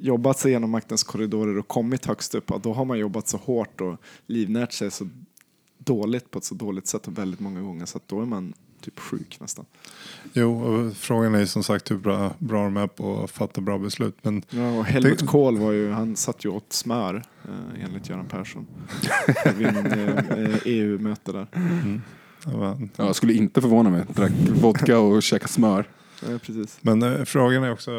jobbat 0.00 0.38
sig 0.38 0.50
genom 0.52 0.70
maktens 0.70 1.02
korridorer 1.02 1.58
och 1.58 1.68
kommit 1.68 2.06
högst 2.06 2.34
upp, 2.34 2.50
då 2.62 2.72
har 2.72 2.84
man 2.84 2.98
jobbat 2.98 3.28
så 3.28 3.36
hårt 3.36 3.80
och 3.80 3.96
livnärt 4.26 4.72
sig 4.72 4.90
så 4.90 5.08
dåligt 5.78 6.30
på 6.30 6.38
ett 6.38 6.44
så 6.44 6.54
dåligt 6.54 6.86
sätt 6.86 7.06
och 7.08 7.18
väldigt 7.18 7.40
många 7.40 7.60
gånger 7.60 7.86
så 7.86 7.96
att 7.98 8.08
då 8.08 8.20
är 8.22 8.26
man 8.26 8.52
typ 8.80 8.98
sjuk 8.98 9.36
nästan. 9.40 9.64
Jo, 10.32 10.60
och 10.62 10.96
frågan 10.96 11.34
är 11.34 11.38
ju 11.40 11.46
som 11.46 11.62
sagt 11.62 11.90
hur 11.90 11.96
bra, 11.98 12.34
bra 12.38 12.64
de 12.64 12.76
är 12.76 12.86
på 12.86 13.22
att 13.24 13.30
fatta 13.30 13.60
bra 13.60 13.78
beslut. 13.78 14.16
Men 14.22 14.42
Ja, 14.50 14.78
och 14.78 14.84
Helmut 14.84 15.18
Det- 15.18 15.26
Kohl 15.26 15.58
var 15.58 15.72
ju, 15.72 15.90
han 15.90 16.16
satt 16.16 16.44
ju 16.44 16.48
åt 16.48 16.72
smör 16.72 17.22
eh, 17.44 17.84
enligt 17.84 18.08
Göran 18.08 18.26
Persson. 18.26 18.66
Vid 19.56 19.66
en 19.66 19.86
eh, 19.86 20.56
EU-möte 20.64 21.32
där. 21.32 21.46
var, 22.44 22.88
Ja, 22.96 23.04
jag 23.06 23.16
skulle 23.16 23.32
inte 23.32 23.60
förvåna 23.60 23.90
mig. 23.90 24.04
Drack 24.14 24.32
vodka 24.62 24.98
och 24.98 25.22
käkade 25.22 25.52
smör. 25.52 25.88
Ja, 26.28 26.38
precis. 26.38 26.78
Men 26.80 27.02
eh, 27.02 27.24
frågan 27.24 27.62
är 27.64 27.72
också, 27.72 27.90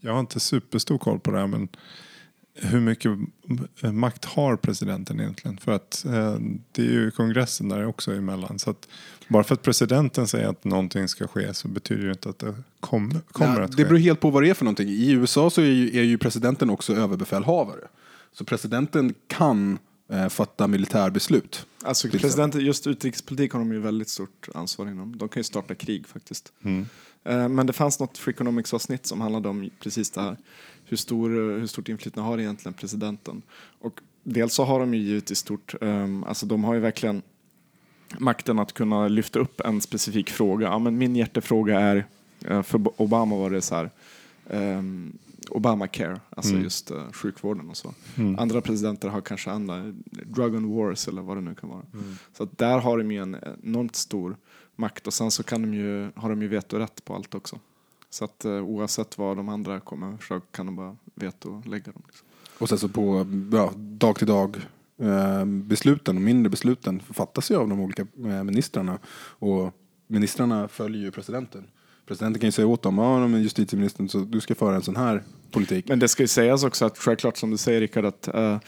jag 0.00 0.12
har 0.12 0.20
inte 0.20 0.40
superstor 0.40 0.98
koll 0.98 1.20
på 1.20 1.30
det 1.30 1.38
här 1.38 1.46
men 1.46 1.68
hur 2.58 2.80
mycket 2.80 3.10
makt 3.92 4.24
har 4.24 4.56
presidenten 4.56 5.20
egentligen? 5.20 5.58
För 5.58 5.72
att 5.72 6.04
eh, 6.04 6.36
det 6.72 6.82
är 6.82 6.90
ju 6.90 7.10
kongressen 7.10 7.68
där 7.68 7.86
också 7.86 8.12
emellan. 8.12 8.58
Så 8.58 8.70
att 8.70 8.88
bara 9.28 9.44
för 9.44 9.54
att 9.54 9.62
presidenten 9.62 10.26
säger 10.26 10.48
att 10.48 10.64
någonting 10.64 11.08
ska 11.08 11.26
ske 11.28 11.54
så 11.54 11.68
betyder 11.68 12.04
det 12.04 12.10
inte 12.10 12.28
att 12.28 12.38
det 12.38 12.54
kom, 12.80 13.20
kommer 13.32 13.54
Nej, 13.54 13.64
att 13.64 13.70
det 13.70 13.76
ske. 13.76 13.84
beror 13.84 13.98
helt 13.98 14.20
på 14.20 14.30
vad 14.30 14.42
det 14.42 14.50
är 14.50 14.54
för 14.54 14.64
någonting. 14.64 14.88
I 14.88 15.10
USA 15.10 15.50
så 15.50 15.60
är 15.60 15.66
ju, 15.66 15.98
är 15.98 16.02
ju 16.02 16.18
presidenten 16.18 16.70
också 16.70 16.94
överbefälhavare. 16.94 17.88
Så 18.32 18.44
presidenten 18.44 19.14
kan 19.26 19.78
eh, 20.08 20.28
fatta 20.28 20.66
militärbeslut. 20.66 21.66
Alltså 21.82 22.08
Till 22.08 22.20
presidenten, 22.20 22.60
just 22.60 22.86
utrikespolitik 22.86 23.52
har 23.52 23.60
de 23.60 23.72
ju 23.72 23.80
väldigt 23.80 24.08
stort 24.08 24.48
ansvar 24.54 24.86
inom. 24.86 25.18
De 25.18 25.28
kan 25.28 25.40
ju 25.40 25.44
starta 25.44 25.74
krig 25.74 26.06
faktiskt. 26.06 26.52
Mm. 26.62 26.86
Eh, 27.24 27.48
Men 27.48 27.66
det 27.66 27.72
fanns 27.72 28.00
något 28.00 28.18
Freakonomics 28.18 28.74
avsnitt 28.74 29.06
som 29.06 29.20
handlade 29.20 29.48
om 29.48 29.70
precis 29.80 30.10
det 30.10 30.20
här. 30.20 30.36
Hur, 30.84 30.96
stor, 30.96 31.30
eh, 31.30 31.58
hur 31.58 31.66
stort 31.66 31.88
inflytande 31.88 32.28
har 32.30 32.38
egentligen 32.38 32.74
presidenten? 32.74 33.42
Och 33.80 34.00
dels 34.22 34.54
så 34.54 34.64
har 34.64 34.80
de 34.80 34.94
ju 34.94 35.00
givetvis 35.00 35.38
stort, 35.38 35.74
um, 35.80 36.24
alltså 36.24 36.46
de 36.46 36.64
har 36.64 36.74
ju 36.74 36.80
verkligen 36.80 37.22
makten 38.18 38.58
att 38.58 38.72
kunna 38.72 39.08
lyfta 39.08 39.38
upp 39.38 39.60
en 39.60 39.80
specifik 39.80 40.30
fråga. 40.30 40.66
Ja, 40.66 40.78
men 40.78 40.98
min 40.98 41.16
hjärtefråga 41.16 41.80
är, 41.80 42.06
eh, 42.44 42.62
för 42.62 43.00
Obama 43.00 43.36
var 43.36 43.50
det 43.50 43.62
så 43.62 43.74
här, 43.74 43.90
um, 44.50 45.18
Obamacare, 45.50 46.20
alltså 46.30 46.52
Mm. 46.52 46.64
just 46.64 46.90
uh, 46.90 47.12
sjukvården 47.12 47.70
och 47.70 47.76
så. 47.76 47.94
Mm. 48.16 48.38
Andra 48.38 48.60
presidenter 48.60 49.08
har 49.08 49.20
kanske 49.20 49.50
andra, 49.50 49.92
drug 50.26 50.56
and 50.56 50.74
wars 50.74 51.08
eller 51.08 51.22
vad 51.22 51.36
det 51.36 51.40
nu 51.40 51.54
kan 51.54 51.68
vara. 51.70 51.82
Så 52.32 52.42
att 52.42 52.58
där 52.58 52.78
har 52.78 52.98
de 52.98 53.12
ju 53.12 53.22
en 53.22 53.36
enormt 53.62 53.96
stor 53.96 54.36
makt 54.76 55.06
och 55.06 55.14
sen 55.14 55.30
så 55.30 55.42
kan 55.42 55.62
de 55.62 55.74
ju, 55.74 56.10
har 56.14 56.30
de 56.30 56.42
ju 56.42 56.48
vetorätt 56.48 57.04
på 57.04 57.14
allt 57.14 57.34
också. 57.34 57.58
Så 58.10 58.24
att 58.24 58.44
eh, 58.44 58.52
oavsett 58.52 59.18
vad 59.18 59.36
de 59.36 59.48
andra 59.48 59.80
kommer 59.80 60.10
med 60.10 60.18
förslag 60.18 60.42
kan 60.50 60.66
de 60.66 60.76
bara 60.76 60.96
vetolägga 61.14 61.92
dem. 61.92 62.02
Liksom. 62.06 62.26
Och 62.58 62.68
sen 62.68 62.78
så 62.78 62.88
på 62.88 63.26
ja, 63.52 63.72
dag 63.76 64.16
till 64.16 64.26
dag 64.26 64.56
eh, 64.98 65.44
besluten 65.44 66.16
och 66.16 66.22
mindre 66.22 66.50
besluten 66.50 67.00
fattas 67.00 67.50
ju 67.50 67.56
av 67.56 67.68
de 67.68 67.80
olika 67.80 68.02
eh, 68.02 68.44
ministrarna. 68.44 68.98
Och 69.18 69.72
ministrarna 70.06 70.68
följer 70.68 71.02
ju 71.02 71.10
presidenten. 71.10 71.64
Presidenten 72.06 72.40
kan 72.40 72.48
ju 72.48 72.52
säga 72.52 72.66
åt 72.66 72.82
dem, 72.82 72.98
ja 72.98 73.28
men 73.28 73.42
justitieministern, 73.42 74.08
så 74.08 74.18
du 74.18 74.40
ska 74.40 74.54
föra 74.54 74.76
en 74.76 74.82
sån 74.82 74.96
här 74.96 75.22
politik. 75.50 75.88
Men 75.88 75.98
det 75.98 76.08
ska 76.08 76.22
ju 76.22 76.26
sägas 76.26 76.64
också 76.64 76.84
att 76.84 76.98
självklart 76.98 77.36
som 77.36 77.50
du 77.50 77.56
säger 77.56 77.80
Rickard 77.80 78.04
att 78.04 78.28
uh, 78.34 78.58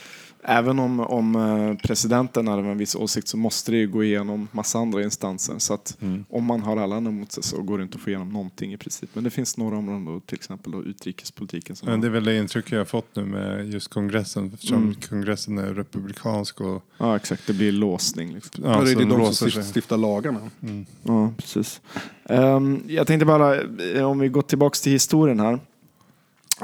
även 0.49 0.79
om, 0.79 1.01
om 1.01 1.37
eh, 1.37 1.87
presidenten 1.87 2.47
har 2.47 2.59
en 2.59 2.79
viss 2.79 2.95
åsikt 2.95 3.29
så 3.29 3.37
måste 3.37 3.71
det 3.71 3.77
ju 3.77 3.89
gå 3.89 4.05
igenom 4.05 4.49
massa 4.53 4.79
andra 4.79 5.03
instanser. 5.03 5.55
Så 5.59 5.75
att 5.75 5.97
Mm. 6.01 6.25
om 6.31 6.45
man 6.45 6.63
har 6.63 6.77
alla 6.77 6.97
andra 6.97 7.11
emot 7.11 7.33
sig 7.33 7.43
så 7.43 7.63
går 7.63 7.79
det 7.79 7.85
inte 7.85 7.97
att 7.97 8.03
få 8.03 8.11
igenom 8.11 8.29
någonting 8.33 8.73
i 8.73 8.77
princip. 8.77 9.11
Men 9.13 9.25
det 9.25 9.31
finns 9.31 9.57
några 9.57 9.77
områden, 9.77 10.05
då, 10.05 10.21
till 10.21 10.35
exempel 10.35 10.73
då 10.73 10.85
utrikespolitiken. 10.85 11.77
Som 11.77 11.89
Men 11.89 12.01
det 12.01 12.07
är 12.07 12.11
väl 12.11 12.25
det 12.25 12.39
intryck 12.39 12.73
jag 12.73 12.79
har 12.79 12.85
fått 12.85 13.17
nu 13.17 13.25
med 13.25 13.73
just 13.73 13.89
kongressen. 13.89 14.51
Eftersom 14.55 14.77
Mm. 14.83 14.95
kongressen 14.95 15.59
är 15.59 15.75
republikansk 15.75 16.61
och 16.61 16.85
ja 16.99 17.17
exakt, 17.17 17.47
det 17.47 17.53
blir 17.53 17.73
låsning. 17.73 18.35
Liksom. 18.35 18.65
Ja, 18.65 18.81
det 18.81 18.91
är 18.91 18.97
det 18.97 19.05
de 19.05 19.19
låser 19.19 19.49
som 19.51 19.63
stiftar 19.63 19.97
lagarna. 19.97 20.41
Mm. 20.63 20.87
Ja, 21.03 21.33
precis. 21.37 21.81
Ehm, 22.25 22.83
jag 22.87 23.07
tänkte 23.07 23.27
bara, 23.27 23.57
eh, 23.95 24.03
om 24.11 24.19
vi 24.19 24.29
går 24.29 24.43
tillbaks 24.43 24.81
till 24.81 24.93
historien 24.93 25.41
här, 25.41 25.59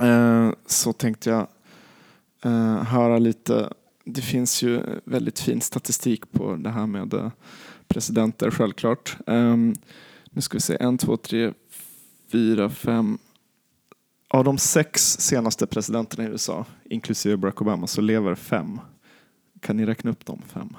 eh, 0.03 0.53
så 0.67 0.93
tänkte 0.93 1.31
jag 1.31 1.47
eh, 2.45 2.83
höra 2.85 3.19
lite, 3.19 3.73
det 4.05 4.21
finns 4.21 4.63
ju 4.63 4.83
väldigt 5.05 5.41
fin 5.41 5.61
statistik 5.61 6.33
på 6.33 6.57
det 6.57 6.71
här 6.71 6.87
med 6.87 7.15
eh, 7.15 7.31
presidenter 7.89 8.51
självklart. 8.51 9.17
Ehm, 9.27 9.75
nu 10.31 10.41
ska 10.41 10.57
vi 10.57 10.61
se, 10.61 10.77
en, 10.81 10.99
två, 10.99 11.17
tre, 11.17 11.53
fyra, 12.33 12.71
fem. 12.71 13.19
Av 14.29 14.45
de 14.45 14.59
sex 14.59 15.17
senaste 15.21 15.67
presidenterna 15.67 16.25
i 16.25 16.27
USA, 16.31 16.67
inklusive 16.85 17.37
Barack 17.37 17.63
Obama, 17.63 17.87
så 17.87 18.01
lever 18.01 18.35
fem. 18.35 18.81
Kan 19.61 19.77
ni 19.77 19.87
räkna 19.87 20.11
upp 20.11 20.27
de 20.27 20.43
fem? 20.47 20.77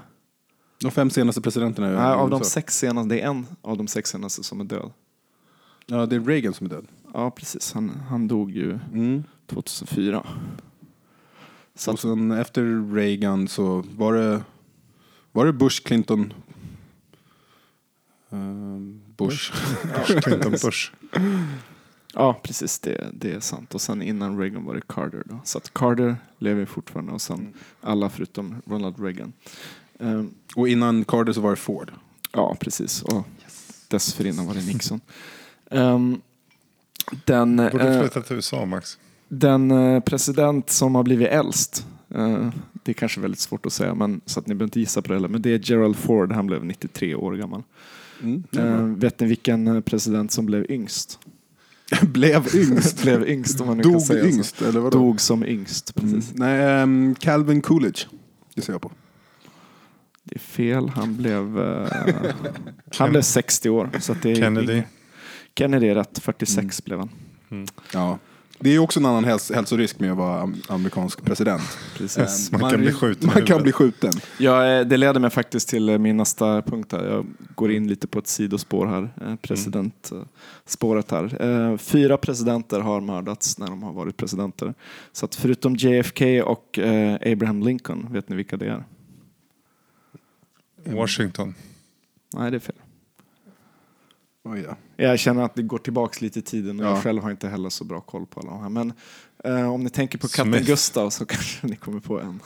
De 0.82 0.92
fem 0.92 1.10
senaste 1.10 1.42
presidenterna. 1.42 1.88
Nej, 1.88 2.14
av 2.14 2.30
de 2.30 2.44
sex 2.44 2.78
senaste, 2.78 3.10
det 3.16 3.22
är 3.22 3.28
en 3.28 3.46
av 3.62 3.78
de 3.78 3.88
sex 3.88 4.10
senaste 4.10 4.44
som 4.44 4.62
är 4.62 4.66
död. 4.66 4.92
Ja, 5.86 6.06
det 6.06 6.16
är 6.16 6.20
Reagan 6.20 6.54
som 6.54 6.66
är 6.66 6.70
död. 6.70 6.88
Ja, 7.14 7.32
precis. 7.32 7.74
Han, 7.74 7.90
han 8.10 8.28
dog 8.28 8.52
ju 8.52 8.80
Mm. 8.94 9.24
2004. 9.48 10.28
Så 11.76 11.92
Och 11.92 12.00
sen 12.00 12.32
efter 12.32 12.94
Reagan 12.96 13.48
så 13.48 13.84
var 13.98 14.14
det, 14.14 14.44
var 15.32 15.46
det 15.46 15.54
Bush, 15.54 15.84
Clinton, 15.84 16.34
ehm, 18.32 19.02
Bush. 19.18 19.54
Clinton 20.22 20.52
Bush. 20.52 20.92
ja, 22.14 22.40
precis. 22.44 22.80
Det, 22.80 23.10
det 23.14 23.32
är 23.32 23.40
sant. 23.40 23.76
Och 23.76 23.82
sen 23.82 24.02
innan 24.02 24.40
Reagan 24.40 24.66
var 24.66 24.76
det 24.76 24.82
Carter. 24.88 25.24
Då. 25.26 25.40
Så 25.44 25.58
att 25.58 25.74
Carter 25.74 26.16
lever 26.38 26.66
fortfarande 26.66 27.12
och 27.12 27.22
sen 27.22 27.54
alla 27.82 28.10
förutom 28.10 28.62
Ronald 28.66 29.00
Reagan. 29.04 29.34
Ehm, 30.00 30.34
Och 30.56 30.68
innan 30.70 31.06
Carter 31.06 31.34
så 31.34 31.42
var 31.42 31.50
det 31.50 31.56
Ford. 31.56 31.92
ja, 32.32 32.56
precis. 32.60 33.02
Och 33.02 33.24
dessförinnan 33.88 34.48
var 34.48 34.54
det 34.54 34.66
Nixon. 34.66 35.02
Ehm, 35.72 36.22
den, 37.26 37.56
Borde 37.58 37.94
eh, 37.96 38.00
flytta 38.02 38.22
till 38.22 38.36
USA 38.36 38.66
Max. 38.66 38.98
Den 39.28 39.72
eh, 39.72 40.00
president 40.00 40.70
som 40.70 40.96
har 40.96 41.04
blivit 41.04 41.28
äldst, 41.28 41.88
eh, 42.16 42.50
det 42.84 42.92
är 42.92 42.94
kanske 42.94 43.22
väldigt 43.22 43.40
svårt 43.40 43.66
att 43.66 43.74
säga, 43.74 43.94
men, 43.96 44.22
så 44.26 44.40
att 44.40 44.48
ni 44.48 44.56
behöver 44.56 44.68
inte 44.68 44.80
gissa 44.80 45.02
på 45.02 45.08
det 45.08 45.14
heller, 45.14 45.28
men 45.28 45.42
det 45.42 45.50
är 45.50 45.72
Gerald 45.72 45.96
Ford, 45.96 46.32
han 46.32 46.48
blev 46.48 46.66
93 46.66 47.16
år 47.16 47.34
gammal. 47.36 47.64
Mm. 48.24 48.44
Eh, 48.58 48.82
vet 48.98 49.20
ni 49.20 49.28
vilken 49.28 49.84
president 49.84 50.32
som 50.32 50.46
blev 50.46 50.72
yngst? 50.72 51.20
Blev 52.02 52.56
yngst. 52.56 53.02
blev 53.02 53.28
yngst 53.30 53.62
om 53.62 53.68
man 53.68 53.78
nu 53.78 53.84
kan 53.84 53.92
Dog 53.92 54.02
säga 54.02 54.24
så. 54.24 54.30
yngst, 54.30 54.62
eller 54.62 54.80
vadå? 54.80 54.98
Dog 55.00 55.22
som 55.22 55.44
yngst, 55.46 55.94
Mm. 56.00 56.14
precis. 56.14 56.34
Nej, 56.36 56.64
ehm, 56.82 57.16
Calvin 57.16 57.62
Coolidge. 57.62 58.00
Det 58.56 58.62
ser 58.62 58.74
jag 58.74 58.82
på. 58.82 58.92
Det 60.24 60.36
är 60.36 60.40
fel, 60.40 60.90
han 60.90 61.18
blev, 61.18 61.60
eh, 61.60 61.88
han 62.98 63.10
blev 63.10 63.22
60 63.22 63.70
år. 63.70 63.90
Så 64.00 64.12
att 64.12 64.22
det 64.22 64.32
är 64.32 64.36
Kennedy. 64.36 64.74
ing- 64.74 64.84
Kennedy 65.58 65.88
är 65.88 65.96
rätt, 65.96 66.20
46 66.20 66.60
Mm. 66.60 66.70
blev 66.86 67.00
han. 67.00 67.10
Ja. 67.94 68.20
Det 68.60 68.70
är 68.70 68.80
också 68.80 69.00
en 69.00 69.06
annan 69.06 69.24
häls 69.26 69.52
hälsorisk 69.52 70.00
med 70.00 70.12
att 70.12 70.18
vara 70.18 70.42
am- 70.42 70.62
amerikansk 70.70 71.24
president. 71.24 71.62
Precis. 71.98 72.52
Ehm, 72.54 72.62
Man 72.62 72.72
kan 72.72 72.80
bli 72.82 72.92
skjuten 72.94 73.30
Man 73.36 73.46
kan 73.46 73.64
bli 73.64 73.72
skjuten. 73.72 74.12
Ja, 74.40 74.66
eh, 74.68 74.86
det 74.88 74.98
leder 74.98 75.20
mig 75.20 75.30
faktiskt 75.30 75.70
till 75.70 75.90
eh, 75.90 75.98
min 75.98 76.18
nästa 76.18 76.62
punkt 76.62 76.92
här. 76.92 77.04
Jag 77.06 77.26
går 77.56 77.72
in 77.72 77.88
lite 77.88 78.08
på 78.08 78.20
ett 78.20 78.28
sidospår 78.28 78.86
här, 78.88 79.10
eh, 79.22 79.36
presidentspåret 79.36 81.12
här. 81.12 81.78
Fyra 81.78 82.18
presidenter 82.18 82.80
har 82.80 83.02
mördats 83.02 83.58
när 83.60 83.68
de 83.68 83.84
har 83.84 83.94
varit 83.94 84.18
presidenter. 84.18 84.74
Så 85.12 85.26
att 85.26 85.36
förutom 85.36 85.76
JFK 85.76 86.42
och 86.44 86.80
Abraham 87.26 87.64
Lincoln, 87.64 88.08
vet 88.12 88.30
ni 88.30 88.36
vilka 88.36 88.58
det 88.58 88.66
är? 88.68 88.84
Washington. 90.96 91.56
Nej, 92.34 92.52
det 92.52 92.58
är 92.58 92.60
fel. 92.60 92.76
Oj 94.48 94.62
då. 94.68 94.76
Jag 95.04 95.20
känner 95.20 95.44
att 95.44 95.56
det 95.56 95.62
går 95.64 95.78
tillbaks 95.78 96.22
lite 96.22 96.40
i 96.40 96.42
tiden 96.42 96.80
och 96.80 96.86
Ja. 96.86 96.90
jag 96.90 97.04
själv 97.04 97.22
har 97.24 97.32
inte 97.32 97.48
heller 97.48 97.70
så 97.70 97.84
bra 97.84 98.02
koll 98.02 98.26
på 98.26 98.40
alla 98.40 98.50
de 98.52 98.62
här. 98.62 98.70
Men 98.70 98.94
eh, 99.44 99.74
om 99.74 99.84
ni 99.84 99.90
tänker 99.90 100.18
på 100.18 100.28
katten 100.28 100.54
Smith. 100.54 100.66
Gustav 100.68 101.10
så 101.10 101.26
kanske 101.26 101.68
ni 101.68 101.76
kommer 101.76 102.00
på 102.00 102.20
en. 102.20 102.40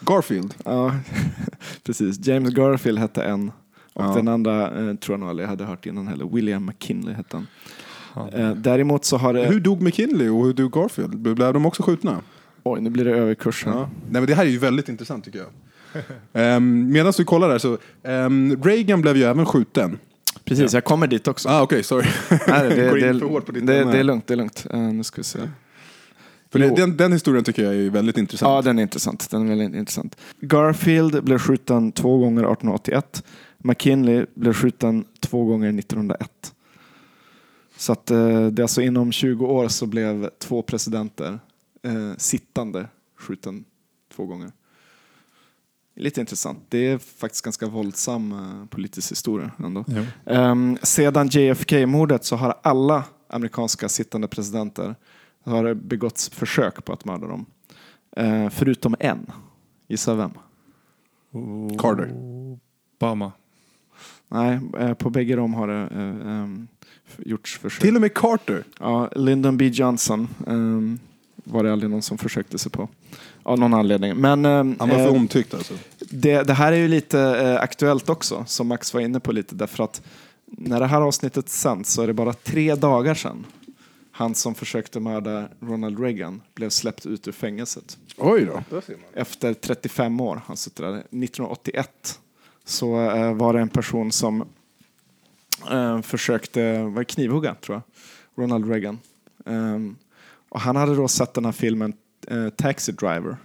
Garfield. 0.00 0.54
Ja, 0.64 0.94
precis. 1.84 2.26
James 2.26 2.54
Garfield 2.54 2.98
hette 2.98 3.22
en. 3.24 3.48
Och 3.92 4.04
Ja. 4.04 4.12
den 4.14 4.28
andra 4.28 4.66
eh, 4.90 4.94
tror 4.96 5.12
jag 5.14 5.20
nog 5.20 5.28
aldrig 5.28 5.44
jag 5.44 5.50
hade 5.50 5.64
hört 5.64 5.86
innan 5.86 6.08
heller. 6.08 6.24
William 6.26 6.64
McKinley 6.66 7.14
hette 7.14 7.36
han. 7.36 7.46
Ja. 8.14 8.28
Eh, 8.38 8.50
däremot 8.54 9.04
så 9.04 9.16
har 9.16 9.32
det... 9.32 9.46
Hur 9.46 9.60
dog 9.60 9.82
McKinley 9.82 10.28
och 10.28 10.44
hur 10.44 10.52
dog 10.52 10.72
Garfield? 10.72 11.18
Blev 11.18 11.52
de 11.52 11.66
också 11.66 11.82
skjutna? 11.82 12.20
Oj, 12.62 12.80
nu 12.80 12.90
blir 12.90 13.04
det 13.04 13.10
överkurs 13.10 13.64
här. 13.64 13.72
Ja. 13.72 13.78
Nej, 14.02 14.12
men 14.20 14.26
det 14.26 14.34
här 14.34 14.44
är 14.44 14.50
ju 14.50 14.58
väldigt 14.58 14.88
intressant 14.88 15.24
tycker 15.24 15.38
jag. 15.38 16.56
Um, 16.56 16.88
Medan 16.92 17.12
du 17.16 17.24
kollar 17.24 17.48
där 17.48 17.58
så, 17.58 17.78
ehm, 18.02 18.62
Reagan 18.62 19.00
blev 19.02 19.16
ju 19.16 19.22
även 19.24 19.46
skjuten. 19.46 19.98
Precis, 20.46 20.74
jag 20.74 20.84
kommer 20.84 21.06
dit 21.06 21.28
också. 21.28 21.48
Ah, 21.48 21.62
Okej, 21.62 21.82
sorry. 21.82 22.06
Nej, 22.48 22.68
det, 22.68 22.88
Går 22.88 22.98
in 22.98 23.06
det, 23.06 23.18
för 23.18 23.26
hårt 23.26 23.46
på 23.46 23.52
ditt 23.52 23.66
det, 23.66 23.84
det 23.84 23.98
är 23.98 24.04
lugnt, 24.04 24.26
det 24.26 24.34
är 24.34 24.36
lugnt. 24.36 24.66
Eh, 24.70 24.80
nu 24.80 25.04
ska 25.04 25.16
vi 25.20 25.24
se. 25.24 25.38
För 26.50 26.58
det, 26.58 26.76
den, 26.76 26.96
den 26.96 27.12
historien 27.12 27.44
tycker 27.44 27.64
jag 27.64 27.74
är 27.74 27.90
väldigt 27.90 28.16
Ja, 28.16 28.20
intressant. 28.20 28.64
den 28.64 28.78
är 28.78 28.82
intressant. 28.82 29.30
Den 29.30 29.42
är 29.42 29.48
väldigt 29.56 29.74
intressant. 29.78 30.16
Garfield 30.40 31.24
blev 31.24 31.38
skjuten 31.38 31.92
två 31.92 32.18
gånger 32.18 32.40
1881. 32.42 33.24
McKinley 33.58 34.26
blev 34.34 34.52
skjuten 34.52 35.04
två 35.20 35.44
gånger 35.44 35.78
1901. 35.78 36.52
Så 37.76 37.92
att 37.92 38.10
eh, 38.10 38.46
det 38.46 38.60
är 38.60 38.64
alltså 38.64 38.82
inom 38.82 39.12
20 39.12 39.46
år 39.46 39.68
så 39.68 39.86
blev 39.86 40.30
två 40.38 40.62
presidenter 40.62 41.38
eh, 41.82 42.16
sittande 42.16 42.88
skjuten 43.18 43.64
två 44.16 44.26
gånger. 44.26 44.52
Lite 45.96 46.20
intressant. 46.20 46.58
Det 46.68 46.78
är 46.78 46.98
faktiskt 46.98 47.44
ganska 47.44 47.66
våldsam 47.66 48.32
eh, 48.32 48.66
politisk 48.68 49.10
historia 49.12 49.50
ändå. 49.64 49.84
Ehm, 50.26 50.78
sedan 50.82 51.28
JFK-mordet 51.28 52.24
så 52.24 52.36
har 52.36 52.54
alla 52.62 53.04
amerikanska 53.28 53.88
sittande 53.88 54.28
presidenter 54.28 54.94
har 55.44 55.64
det 55.64 55.74
begåtts 55.74 56.28
försök 56.28 56.84
på 56.84 56.92
att 56.92 57.04
mörda 57.04 57.26
dem. 57.26 57.46
Eh, 58.16 58.48
förutom 58.50 58.94
en. 59.00 59.26
Gissa 59.88 60.14
vem? 60.14 60.30
Carter. 61.78 62.12
Obama. 62.98 63.32
Nej, 64.28 64.60
eh, 64.78 64.94
på 64.94 65.10
bägge 65.10 65.36
dem 65.36 65.54
har 65.54 65.68
det 65.68 65.74
eh, 65.94 66.32
ehm, 66.32 66.68
f- 67.06 67.18
gjorts 67.26 67.58
försök. 67.58 67.82
Till 67.82 67.94
och 67.94 68.00
med 68.00 68.14
Carter. 68.14 68.64
Ja, 68.80 69.08
Lyndon 69.16 69.56
B 69.56 69.66
Johnson 69.66 70.28
ehm, 70.46 70.98
var 71.44 71.64
det 71.64 71.72
aldrig 71.72 71.90
någon 71.90 72.02
som 72.02 72.18
försökte 72.18 72.58
sig 72.58 72.72
på. 72.72 72.88
Av 73.46 73.58
någon 73.58 73.74
anledning. 73.74 74.16
Men 74.16 74.44
ehm, 74.44 74.76
Han 74.78 74.88
var 74.88 74.96
för 74.96 75.06
eh, 75.06 75.14
omtyckt 75.14 75.54
alltså. 75.54 75.74
det, 75.98 76.42
det 76.42 76.52
här 76.52 76.72
är 76.72 76.76
ju 76.76 76.88
lite 76.88 77.20
eh, 77.20 77.60
aktuellt 77.62 78.08
också, 78.08 78.44
som 78.46 78.68
Max 78.68 78.94
var 78.94 79.00
inne 79.00 79.20
på 79.20 79.32
lite, 79.32 79.54
därför 79.54 79.84
att 79.84 80.02
när 80.46 80.80
det 80.80 80.86
här 80.86 81.00
avsnittet 81.00 81.48
sänds 81.48 81.92
så 81.92 82.02
är 82.02 82.06
det 82.06 82.12
bara 82.12 82.32
tre 82.32 82.74
dagar 82.74 83.14
sedan 83.14 83.46
Han 84.10 84.34
som 84.34 84.54
försökte 84.54 85.00
mörda 85.00 85.48
Ronald 85.60 86.00
Reagan 86.00 86.42
blev 86.54 86.70
släppt 86.70 87.06
ut 87.06 87.28
ur 87.28 87.32
fängelset. 87.32 87.98
Oj 88.16 88.44
då. 88.44 88.80
Efter 89.14 89.54
35 89.54 90.20
år, 90.20 90.40
han 90.46 90.56
suttit 90.56 90.76
där. 90.76 90.94
1981 90.94 92.20
så 92.64 93.00
eh, 93.10 93.34
var 93.34 93.52
det 93.52 93.60
en 93.60 93.68
person 93.68 94.12
som 94.12 94.44
eh, 95.70 96.00
försökte 96.02 96.82
var 96.82 97.04
knivhugga, 97.04 97.54
tror 97.54 97.74
jag, 97.76 97.82
Ronald 98.44 98.70
Reagan. 98.70 98.98
Ehm, 99.46 99.96
och 100.48 100.60
han 100.60 100.76
hade 100.76 100.94
då 100.94 101.08
sett 101.08 101.34
den 101.34 101.44
här 101.44 101.52
filmen 101.52 101.92
eh, 102.26 102.48
Taxi 102.48 102.92
Driver. 102.92 103.36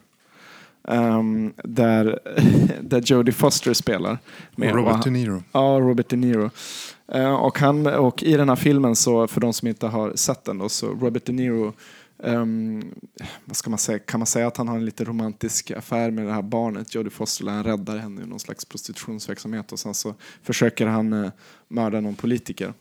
ehm, 0.87 1.53
där, 1.63 2.19
där 2.81 3.01
Jodie 3.05 3.31
Foster 3.33 3.73
spelar. 3.73 4.17
med. 4.55 4.75
Robert 4.75 4.91
han- 4.93 5.01
De 5.03 5.09
Niro. 5.09 5.43
Ja, 5.51 5.59
Robert 5.81 6.09
De 6.09 6.15
Niro. 6.17 6.49
Eh, 7.13 7.33
och, 7.33 7.59
han, 7.59 7.87
och 7.87 8.23
i 8.23 8.37
den 8.37 8.49
här 8.49 8.55
filmen, 8.55 8.95
så, 8.95 9.27
för 9.27 9.41
de 9.41 9.53
som 9.53 9.67
inte 9.67 9.87
har 9.87 10.15
sett 10.15 10.43
den, 10.43 10.57
då, 10.57 10.69
så 10.69 10.87
Robert 10.87 11.25
De 11.25 11.31
Niro, 11.33 11.73
ehm, 12.23 12.83
vad 13.45 13.55
ska 13.55 13.69
man 13.69 13.79
säga, 13.79 13.99
kan 13.99 14.19
man 14.19 14.27
säga 14.27 14.47
att 14.47 14.57
han 14.57 14.67
har 14.67 14.75
en 14.75 14.85
lite 14.85 15.03
romantisk 15.03 15.71
affär 15.71 16.11
med 16.11 16.25
det 16.25 16.33
här 16.33 16.41
barnet, 16.41 16.95
Jodie 16.95 17.09
Foster, 17.09 17.45
han 17.47 17.63
räddar 17.63 17.97
henne 17.97 18.21
i 18.21 18.25
någon 18.25 18.39
slags 18.39 18.65
prostitutionsverksamhet 18.65 19.71
och 19.71 19.79
sen 19.79 19.93
så 19.93 20.13
försöker 20.43 20.87
han 20.87 21.13
eh, 21.23 21.31
mörda 21.67 22.01
någon 22.01 22.15
politiker. 22.15 22.73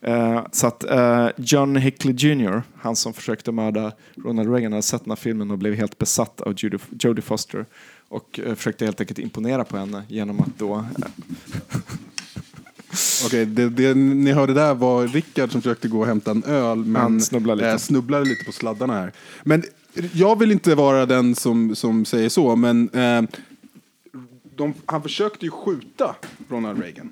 Eh, 0.00 0.46
så 0.52 0.66
att 0.66 0.84
eh, 0.84 1.28
John 1.36 1.76
Hickley 1.76 2.14
Jr., 2.14 2.62
han 2.76 2.96
som 2.96 3.14
försökte 3.14 3.52
mörda 3.52 3.92
Ronald 4.24 4.50
Reagan, 4.52 4.72
hade 4.72 4.82
sett 4.82 5.04
den 5.04 5.10
här 5.10 5.16
filmen 5.16 5.50
och 5.50 5.58
blev 5.58 5.74
helt 5.74 5.98
besatt 5.98 6.40
av 6.40 6.54
Judy, 6.56 6.78
Jodie 7.00 7.22
Foster 7.22 7.66
och 8.08 8.40
eh, 8.44 8.54
försökte 8.54 8.84
helt 8.84 9.00
enkelt 9.00 9.18
imponera 9.18 9.64
på 9.64 9.76
henne 9.76 10.02
genom 10.08 10.40
att 10.40 10.58
då 10.58 10.84
Okej, 13.26 13.46
det, 13.46 13.68
det 13.68 13.94
ni 13.94 14.32
hörde 14.32 14.54
där 14.54 14.74
var 14.74 15.06
Rickard 15.08 15.52
som 15.52 15.62
försökte 15.62 15.88
gå 15.88 16.00
och 16.00 16.06
hämta 16.06 16.30
en 16.30 16.44
öl 16.44 16.78
men 16.78 17.02
Han 17.02 17.20
snubblade 17.20 17.66
lite. 17.66 17.78
snubblade 17.84 18.24
lite 18.24 18.44
på 18.44 18.52
sladdarna 18.52 18.94
här. 18.94 19.12
Men 19.44 19.62
jag 20.12 20.38
vill 20.38 20.52
inte 20.52 20.74
vara 20.74 21.06
den 21.06 21.34
som, 21.34 21.76
som 21.76 22.04
säger 22.04 22.28
så, 22.28 22.56
men 22.56 22.90
de, 24.56 24.74
han 24.86 25.02
försökte 25.02 25.44
ju 25.44 25.50
skjuta 25.50 26.16
Ronald 26.48 26.82
Reagan. 26.82 27.10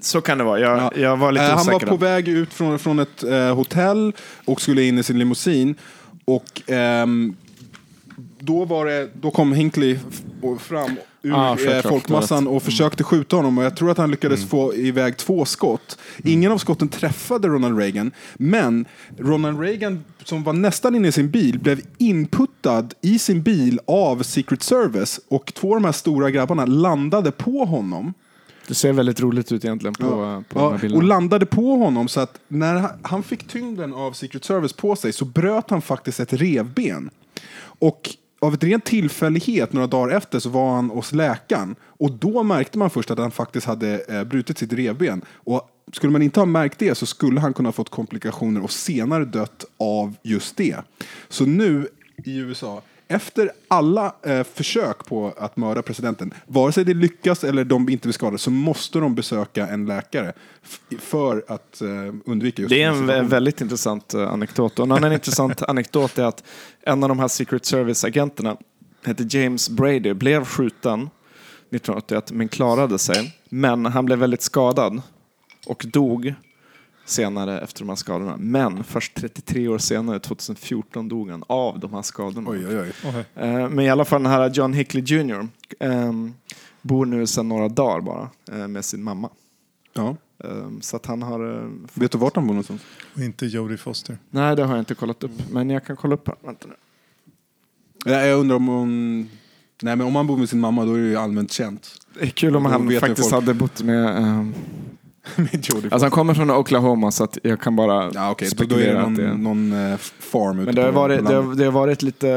Så 0.00 0.20
kan 0.20 0.38
det 0.38 0.44
vara. 0.44 0.60
Jag, 0.60 0.78
Ja. 0.78 0.92
jag 0.96 1.16
var 1.16 1.32
lite 1.32 1.44
Eh, 1.44 1.56
han 1.56 1.66
var 1.66 1.78
på 1.80 1.86
där. 1.86 1.96
väg 1.96 2.28
ut 2.28 2.54
från, 2.54 2.78
från 2.78 2.98
ett 2.98 3.22
eh, 3.22 3.54
hotell 3.54 4.12
och 4.44 4.60
skulle 4.60 4.82
in 4.82 4.98
i 4.98 5.02
sin 5.02 5.18
limousin. 5.18 5.74
Och 6.24 6.62
ehm, 6.66 7.36
då, 8.38 8.64
var 8.64 8.86
det, 8.86 9.10
då 9.20 9.30
kom 9.30 9.70
och 10.42 10.60
fram 10.60 10.96
ur 11.22 11.34
Ah, 11.34 11.56
eh, 11.58 11.82
folkmassan 11.82 12.46
och 12.46 12.62
försökte 12.62 13.04
skjuta 13.04 13.36
honom. 13.36 13.58
Och 13.58 13.64
jag 13.64 13.76
tror 13.76 13.90
att 13.90 13.98
han 13.98 14.10
lyckades 14.10 14.48
få 14.48 14.74
iväg 14.74 15.16
två 15.16 15.44
skott. 15.44 15.98
Ingen 16.24 16.52
av 16.52 16.58
skotten 16.58 16.88
träffade 16.88 17.48
Ronald 17.48 17.78
Reagan. 17.78 18.10
Men 18.34 18.84
Ronald 19.18 19.60
Reagan, 19.60 20.04
som 20.24 20.42
var 20.42 20.52
nästan 20.52 20.94
inne 20.94 21.08
i 21.08 21.12
sin 21.12 21.30
bil, 21.30 21.58
blev 21.58 21.80
inputtad 21.98 22.94
i 23.00 23.18
sin 23.18 23.42
bil 23.42 23.80
av 23.86 24.22
Secret 24.22 24.62
Service. 24.62 25.20
Och 25.28 25.54
två 25.54 25.68
av 25.74 25.80
de 25.80 25.84
här 25.84 25.92
stora 25.92 26.30
grabbarna 26.30 26.64
landade 26.66 27.30
på 27.30 27.64
honom. 27.64 28.14
Det 28.70 28.74
ser 28.74 28.92
väldigt 28.92 29.20
roligt 29.20 29.52
ut 29.52 29.64
egentligen 29.64 29.94
på, 29.94 30.06
Ja. 30.06 30.42
på 30.48 30.60
Ja, 30.60 30.78
bilderna. 30.80 30.96
och 30.96 31.02
landade 31.02 31.46
på 31.46 31.76
honom 31.76 32.08
så 32.08 32.20
att 32.20 32.40
när 32.48 32.88
han- 33.02 33.22
fick 33.22 33.48
tyngden 33.48 33.94
av 33.94 34.12
Secret 34.12 34.44
Service 34.44 34.72
på 34.72 34.96
sig 34.96 35.12
så 35.12 35.24
bröt 35.24 35.70
han 35.70 35.82
faktiskt 35.82 36.20
ett 36.20 36.32
revben. 36.32 37.10
Och 37.62 38.10
av 38.40 38.54
ett 38.54 38.64
rent 38.64 38.84
tillfällighet 38.84 39.72
några 39.72 39.86
dagar 39.86 40.16
efter 40.16 40.38
så 40.38 40.48
var 40.48 40.74
han 40.74 40.90
hos 40.90 41.12
läkaren 41.12 41.74
och 41.82 42.12
då 42.12 42.42
märkte 42.42 42.78
man 42.78 42.90
först 42.90 43.10
att 43.10 43.18
han 43.18 43.30
faktiskt 43.30 43.66
hade 43.66 43.98
eh, 44.08 44.24
brutit 44.24 44.58
sitt 44.58 44.72
revben. 44.72 45.22
Och 45.34 45.68
skulle 45.92 46.12
man 46.12 46.22
inte 46.22 46.40
ha 46.40 46.46
märkt 46.46 46.78
det 46.78 46.94
så 46.94 47.06
skulle 47.06 47.40
han 47.40 47.52
kunna 47.52 47.66
ha 47.68 47.72
fått 47.72 47.88
komplikationer 47.90 48.62
och 48.64 48.70
senare 48.70 49.24
dött 49.24 49.64
av 49.78 50.14
just 50.22 50.56
det. 50.56 50.76
Så 51.28 51.44
nu 51.46 51.88
i 52.24 52.36
USA 52.36 52.82
efter 53.10 53.50
alla 53.68 54.14
eh, 54.22 54.44
försök 54.44 55.06
på 55.06 55.34
att 55.38 55.56
mörda 55.56 55.82
presidenten, 55.82 56.34
vare 56.46 56.72
sig 56.72 56.84
det 56.84 56.94
lyckas 56.94 57.44
eller 57.44 57.64
de 57.64 57.88
inte 57.88 58.08
blir 58.08 58.12
skadade, 58.12 58.38
så 58.38 58.50
måste 58.50 58.98
de 58.98 59.14
besöka 59.14 59.66
en 59.66 59.86
läkare 59.86 60.32
för 60.98 61.44
att 61.48 61.80
eh, 61.80 61.88
undvika 62.24 62.62
just 62.62 62.70
Det 62.70 62.82
är 62.82 62.86
den 62.86 62.94
en 62.94 62.98
situationen. 63.00 63.28
väldigt 63.28 63.60
intressant 63.60 64.14
eh, 64.14 64.32
anekdot. 64.32 64.78
Och 64.78 64.84
en 64.86 64.92
annan 64.92 65.12
intressant 65.12 65.62
anekdot 65.68 66.18
är 66.18 66.24
att 66.24 66.44
en 66.82 67.02
av 67.02 67.08
de 67.08 67.18
här 67.18 67.28
Secret 67.28 67.64
Service-agenterna 67.64 68.56
hette 69.04 69.38
James 69.38 69.68
Brady, 69.70 70.14
blev 70.14 70.44
skjuten 70.44 71.00
1981 71.00 72.32
men 72.32 72.48
klarade 72.48 72.98
sig. 72.98 73.36
Men 73.48 73.86
han 73.86 74.04
blev 74.06 74.18
väldigt 74.18 74.42
skadad 74.42 75.02
och 75.66 75.84
dog 75.88 76.34
senare 77.10 77.60
efter 77.60 77.80
de 77.80 77.88
här 77.88 77.96
skadorna. 77.96 78.36
Men 78.38 78.84
först 78.84 79.14
33 79.14 79.68
år 79.68 79.78
senare, 79.78 80.18
2014, 80.20 81.08
dog 81.08 81.30
han 81.30 81.44
av 81.46 81.78
de 81.80 81.94
här 81.94 82.02
skadorna. 82.02 82.50
Oj, 82.50 82.66
oj, 82.68 82.80
oj. 82.80 82.92
Okej. 83.04 83.24
Eh, 83.34 83.68
Men 83.68 83.80
i 83.80 83.90
alla 83.90 84.04
fall 84.04 84.22
den 84.22 84.32
här 84.32 84.50
John 84.50 84.72
Hickley 84.72 85.02
Jr. 85.06 85.48
ehm, 85.80 86.34
bor 86.82 87.06
nu 87.06 87.26
sedan 87.26 87.48
några 87.48 87.68
dagar 87.68 88.00
bara 88.00 88.30
eh, 88.52 88.68
med 88.68 88.84
sin 88.84 89.02
mamma. 89.02 89.30
Ja. 89.92 90.16
Ehm, 90.44 90.80
Så 90.82 90.96
att 90.96 91.06
han 91.06 91.22
har... 91.22 91.56
eh, 91.62 91.68
Vet 91.94 92.12
du 92.12 92.18
vart 92.18 92.36
han 92.36 92.46
bor 92.46 92.54
någonstans? 92.54 92.82
Och 93.14 93.20
inte 93.20 93.46
Jodie 93.46 93.76
Foster. 93.76 94.18
Nej, 94.30 94.56
det 94.56 94.64
har 94.64 94.74
jag 94.74 94.80
inte 94.82 94.94
kollat 94.94 95.22
upp. 95.22 95.32
Men 95.50 95.70
jag 95.70 95.84
kan 95.86 95.96
kolla 95.96 96.14
upp 96.14 96.26
här. 96.28 96.36
Vänta 96.44 96.68
nu. 96.68 96.74
Jag 98.12 98.38
undrar 98.38 98.56
om 98.56 98.66
hon... 98.68 99.20
Nej, 99.82 99.96
men 99.96 100.06
om 100.06 100.16
han 100.16 100.26
bor 100.26 100.36
med 100.36 100.48
sin 100.48 100.60
mamma 100.60 100.84
då 100.84 100.94
är 100.94 100.98
det 100.98 101.08
ju 101.08 101.16
allmänt 101.16 101.52
känt. 101.52 101.90
Det 102.14 102.20
är 102.24 102.26
kul 102.30 102.56
om 102.56 102.64
han 102.66 102.90
faktiskt 103.00 103.30
folk. 103.30 103.32
hade 103.46 103.54
bott 103.54 103.82
med... 103.82 104.14
Jodie 104.16 104.54
alltså 105.36 105.98
han 105.98 106.10
kommer 106.10 106.34
från 106.34 106.50
Oklahoma 106.50 107.10
så 107.10 107.24
att 107.24 107.38
jag 107.42 107.60
kan 107.60 107.76
bara 107.76 108.10
Ja, 108.14 108.30
okej. 108.30 108.48
Då, 108.56 108.64
då 108.64 108.76
är 108.76 108.78
spekulera 108.78 109.00
det 109.00 109.06
att 109.06 109.16
det 109.16 109.28
någon, 109.28 109.68
någon 109.68 109.90
eh, 109.92 109.96
farm 109.98 110.58
ute 110.58 110.66
Men 110.66 110.74
det 110.74 110.82
har, 110.82 110.92
varit, 110.92 111.26
det, 111.26 111.34
har, 111.34 111.54
det 111.54 111.64
har 111.64 111.72
varit 111.72 112.02
lite, 112.02 112.30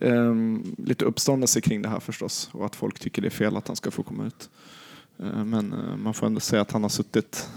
ehm, 0.00 0.74
lite 0.78 1.04
uppståndelse 1.04 1.60
kring 1.60 1.82
det 1.82 1.88
här 1.88 2.00
förstås. 2.00 2.50
Och 2.52 2.66
att 2.66 2.76
folk 2.76 2.98
tycker 2.98 3.22
det 3.22 3.28
är 3.28 3.30
fel 3.30 3.56
att 3.56 3.66
han 3.66 3.76
ska 3.76 3.90
få 3.90 4.02
komma 4.02 4.26
ut. 4.26 4.50
Eh, 5.18 5.44
men 5.44 5.72
eh, 5.72 5.96
man 5.96 6.14
får 6.14 6.26
ändå 6.26 6.40
säga 6.40 6.62
att 6.62 6.72
han 6.72 6.82
har 6.82 6.90
suttit... 6.90 7.48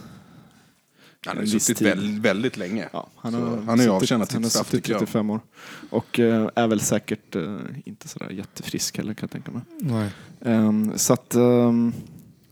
Han 1.26 1.38
har 1.38 1.45
suttit 1.45 1.78
tid. 1.78 2.21
väldigt, 2.21 2.58
länge. 2.58 2.89
Ja, 2.93 3.08
han 3.15 3.34
har, 3.34 3.41
han 3.41 3.67
har 3.67 3.76
ju 3.78 3.82
suttit- 3.84 3.89
avtjänat 3.91 4.32
sitt 4.32 4.52
straff, 4.52 4.69
tycker 4.71 4.91
jag. 4.91 4.99
35 4.99 5.30
år. 5.30 5.39
Och 5.89 6.19
eh, 6.19 6.49
är 6.56 6.67
väl 6.67 6.80
säkert 6.80 7.36
eh, 7.36 7.58
inte 7.86 8.08
sådär 8.08 8.30
jättefrisk 8.30 8.97
heller 8.97 9.13
kan 9.13 9.23
jag 9.28 9.32
tänka 9.32 9.52
mig. 9.52 9.62
Nej. 9.80 10.10
Ehm, 10.41 10.91
så 10.95 11.13
att... 11.13 11.36
ehm, 11.36 11.93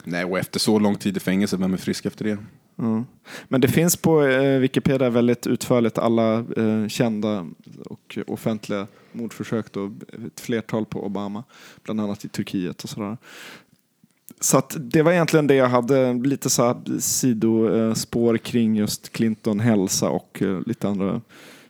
Nej, 0.04 0.26
och 0.26 0.40
efter 0.40 0.60
så 0.60 0.80
lång 0.80 0.96
tid 0.96 1.18
i 1.18 1.20
fängelse, 1.20 1.58
vem 1.58 1.74
är 1.74 1.78
frisk 1.78 2.06
efter 2.06 2.26
det? 2.26 2.38
Mm. 2.80 3.06
Men 3.48 3.62
det 3.62 3.68
finns 3.68 3.98
på 3.98 4.24
eh, 4.24 4.60
Wikipedia 4.60 5.10
väldigt 5.10 5.48
utförligt 5.48 5.98
alla 5.98 6.38
eh, 6.38 6.88
kända 6.88 7.48
och 7.86 8.18
offentliga 8.28 8.88
mordförsök. 9.12 9.72
Då, 9.72 9.92
ett 10.28 10.40
flertal 10.40 10.86
på 10.86 11.06
Obama, 11.06 11.44
bland 11.84 12.02
annat 12.02 12.26
i 12.26 12.30
Turkiet 12.30 12.84
och 12.84 12.90
sådär. 12.90 13.18
Så 14.40 14.58
att 14.58 14.76
det 14.80 15.02
var 15.02 15.12
egentligen 15.12 15.48
det 15.48 15.56
jag 15.56 15.70
hade, 15.70 16.14
lite 16.14 16.50
så 16.50 16.64
här 16.64 17.00
sidospår 17.00 18.38
kring 18.38 18.76
just 18.76 19.12
Clinton 19.12 19.60
hälsa 19.60 20.10
och 20.10 20.42
eh, 20.42 20.60
lite 20.66 20.88
andra 20.88 21.22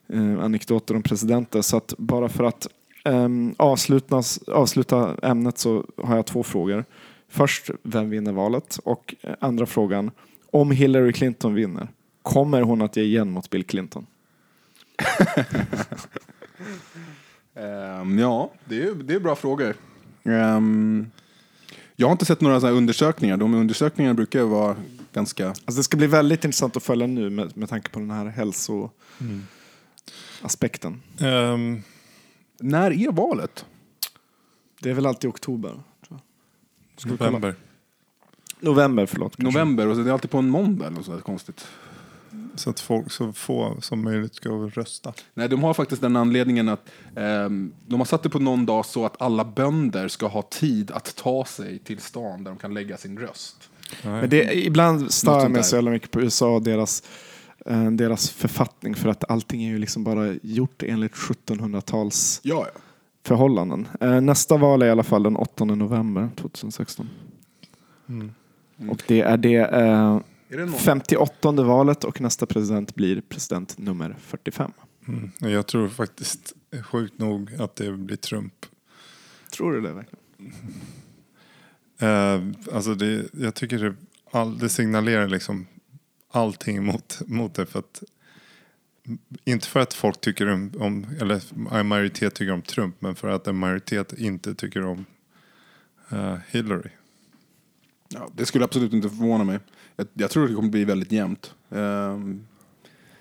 eh, 0.08 0.40
anekdoter 0.44 0.96
om 0.96 1.04
presidenter. 1.04 1.62
Så 1.62 1.78
att 1.78 1.94
bara 1.98 2.30
för 2.30 2.44
att 2.44 2.68
eh, 3.06 3.30
avslutas, 3.58 4.40
avsluta 4.48 5.16
ämnet 5.22 5.58
så 5.58 5.86
har 5.98 6.16
jag 6.16 6.26
två 6.26 6.44
frågor. 6.44 6.86
Först, 7.32 7.70
vem 7.84 8.10
vinner 8.10 8.32
valet? 8.32 8.80
Och 8.84 9.16
eh, 9.22 9.34
andra 9.40 9.66
frågan, 9.66 10.12
om 10.52 10.72
Hillary 10.72 11.14
Clinton 11.14 11.54
vinner, 11.54 11.88
kommer 12.22 12.62
hon 12.62 12.82
att 12.82 12.98
ge 12.98 13.04
igen 13.04 13.32
mot 13.32 13.50
Bill 13.50 13.64
Clinton? 13.64 14.06
Ehm, 17.56 18.20
ja, 18.20 18.52
det 18.66 18.84
är, 18.84 18.96
det 18.96 19.14
är 19.14 19.20
bra 19.20 19.36
frågor. 19.36 19.76
Ehm, 20.24 21.12
jag 21.96 22.08
har 22.08 22.12
inte 22.12 22.26
sett 22.26 22.42
några 22.42 22.60
sådana 22.60 22.74
här 22.74 22.78
undersökningar. 22.78 23.38
De 23.38 23.54
undersökningarna 23.54 24.14
brukar 24.14 24.40
ju 24.40 24.46
vara 24.46 24.76
ganska... 25.14 25.48
Alltså 25.48 25.74
det 25.74 25.84
ska 25.84 25.98
bli 25.98 26.08
väldigt 26.08 26.46
intressant 26.46 26.78
att 26.78 26.84
följa 26.84 27.08
nu 27.08 27.30
med, 27.30 27.58
med 27.58 27.70
tanke 27.70 27.90
på 27.90 28.00
den 28.00 28.12
här 28.12 28.26
hälsoaspekten. 28.26 31.02
Ehm, 31.20 31.82
När 32.60 32.92
är 32.92 33.12
valet? 33.12 33.66
Det 34.80 34.90
är 34.90 34.94
väl 34.94 35.06
alltid 35.06 35.28
i 35.28 35.32
oktober? 35.32 35.80
Ska 37.02 37.12
vi 37.12 37.18
kolla? 37.18 37.32
november. 37.32 37.56
November, 38.60 39.06
förlåt. 39.06 39.36
kanske. 39.36 39.60
November 39.60 39.88
och 39.88 39.96
så 39.96 40.02
är 40.02 40.06
det 40.06 40.14
alltid 40.14 40.32
på 40.32 40.38
en 40.38 40.50
måndag 40.50 40.86
eller 40.86 40.96
något 40.96 41.06
sådär 41.06 41.22
konstigt. 41.22 41.68
Så 42.56 42.70
att 42.70 42.80
folk 42.80 43.12
så 43.12 43.34
få 43.34 43.78
som 43.82 44.04
möjligt 44.04 44.36
ska 44.36 44.50
rösta. 44.50 45.14
Nej, 45.34 45.50
de 45.50 45.64
har 45.64 45.74
faktiskt 45.74 46.02
den 46.02 46.16
anledningen 46.16 46.70
att 46.70 46.90
ehm, 47.16 47.74
de 47.88 48.00
har 48.00 48.06
satt 48.06 48.24
det 48.24 48.30
på 48.30 48.40
någon 48.40 48.66
dag 48.66 48.86
så 48.86 49.06
att 49.06 49.22
alla 49.22 49.46
bönder 49.46 50.08
ska 50.08 50.28
ha 50.28 50.42
tid 50.42 50.92
att 50.92 51.16
ta 51.16 51.46
sig 51.46 51.80
till 51.80 52.00
stan 52.00 52.44
där 52.44 52.52
de 52.52 52.58
kan 52.58 52.74
lägga 52.74 52.98
sin 52.98 53.20
röst. 53.20 53.70
Men 54.04 54.30
det, 54.30 54.66
ibland 54.66 55.12
stör 55.12 55.32
jag 55.32 55.42
sånt 55.42 55.52
mig 55.52 55.60
där. 55.62 55.68
så 55.68 55.76
jävla 55.76 55.92
mycket 55.92 56.12
på 56.12 56.22
USA 56.22 56.56
och 56.56 56.62
deras, 56.62 57.04
eh, 57.66 57.92
deras 57.92 58.30
författning 58.30 58.96
för 58.96 59.10
att 59.10 59.32
allting 59.32 59.64
är 59.64 59.70
ju 59.70 59.78
liksom 59.78 60.04
bara 60.04 60.36
gjort 60.44 60.84
enligt 60.84 61.14
1700-tals 61.14 62.40
Ja, 62.44 62.68
ja. 62.74 62.82
Förhållanden. 63.24 63.88
Eh, 64.02 64.22
nästa 64.22 64.58
val 64.58 64.82
är 64.82 64.86
i 64.86 64.90
alla 64.90 65.04
fall 65.04 65.24
den 65.24 65.36
8 65.36 65.66
november 65.66 66.30
2016. 66.36 67.10
Mm. 68.10 68.32
Och 68.90 69.04
det 69.08 69.22
är 69.22 69.38
det 69.38 69.56
eh, 69.56 70.20
Är 70.50 70.58
det 70.58 70.66
någon? 70.66 70.74
58 70.74 71.52
valet 71.52 72.04
och 72.04 72.22
nästa 72.22 72.46
president 72.46 72.96
blir 72.96 73.22
president 73.22 73.78
nummer 73.78 74.16
45. 74.20 74.72
Mm. 75.08 75.32
Jag 75.40 75.68
tror 75.68 75.88
faktiskt 75.88 76.54
sjukt 76.84 77.20
nog 77.20 77.54
att 77.60 77.76
det 77.76 77.92
blir 77.92 78.18
Trump. 78.18 78.66
Tror 79.52 79.72
du 79.72 79.82
det 79.82 79.94
verkligen? 79.94 80.54
Eh, 82.00 82.76
alltså 82.76 82.96
det, 82.96 83.26
jag 83.34 83.56
tycker 83.56 83.80
det, 83.80 83.96
all, 84.32 84.58
det 84.58 84.70
signalerar 84.70 85.28
liksom 85.28 85.68
allting 86.32 86.86
mot, 86.86 87.22
mot 87.28 87.54
det. 87.54 87.66
För 87.66 87.80
att, 87.80 88.04
inte 89.46 89.68
för 89.68 89.80
att 89.80 89.94
folk 89.94 90.22
tycker 90.22 90.50
om, 90.50 90.72
om, 90.80 91.06
eller 91.22 91.42
en 91.72 91.88
majoritet 91.88 92.36
tycker 92.36 92.52
om 92.54 92.62
Trump, 92.62 92.96
men 93.00 93.16
för 93.16 93.28
att 93.28 93.48
en 93.48 93.56
majoritet 93.56 94.14
inte 94.14 94.56
tycker 94.56 94.86
om 94.86 95.06
eh, 96.10 96.36
Hillary. 96.50 96.90
Ja, 98.10 98.30
det 98.36 98.46
skulle 98.46 98.64
absolut 98.66 98.94
inte 98.94 99.10
förvåna 99.10 99.44
mig. 99.44 99.60
Jag, 99.96 100.08
jag 100.14 100.32
tror 100.32 100.48
det 100.48 100.54
kommer 100.54 100.70
bli 100.70 100.86
väldigt 100.86 101.12
jämnt. 101.12 101.54
Ehm, 101.70 102.48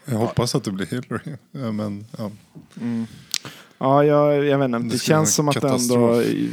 Jag 0.04 0.18
hoppas 0.18 0.54
att 0.54 0.64
det 0.64 0.70
blir 0.72 0.86
Hillary. 0.86 1.36
Ja, 1.52 1.72
men, 1.72 2.06
ja. 2.18 2.30
Ja, 3.82 4.04
jag, 4.04 4.44
jag 4.44 4.58
vet 4.58 4.64
inte. 4.64 4.78
Det 4.78 4.88
Det, 4.88 4.98
känns 4.98 5.34
som 5.34 5.48
att 5.48 5.64
ändå 5.64 6.22
i, 6.22 6.50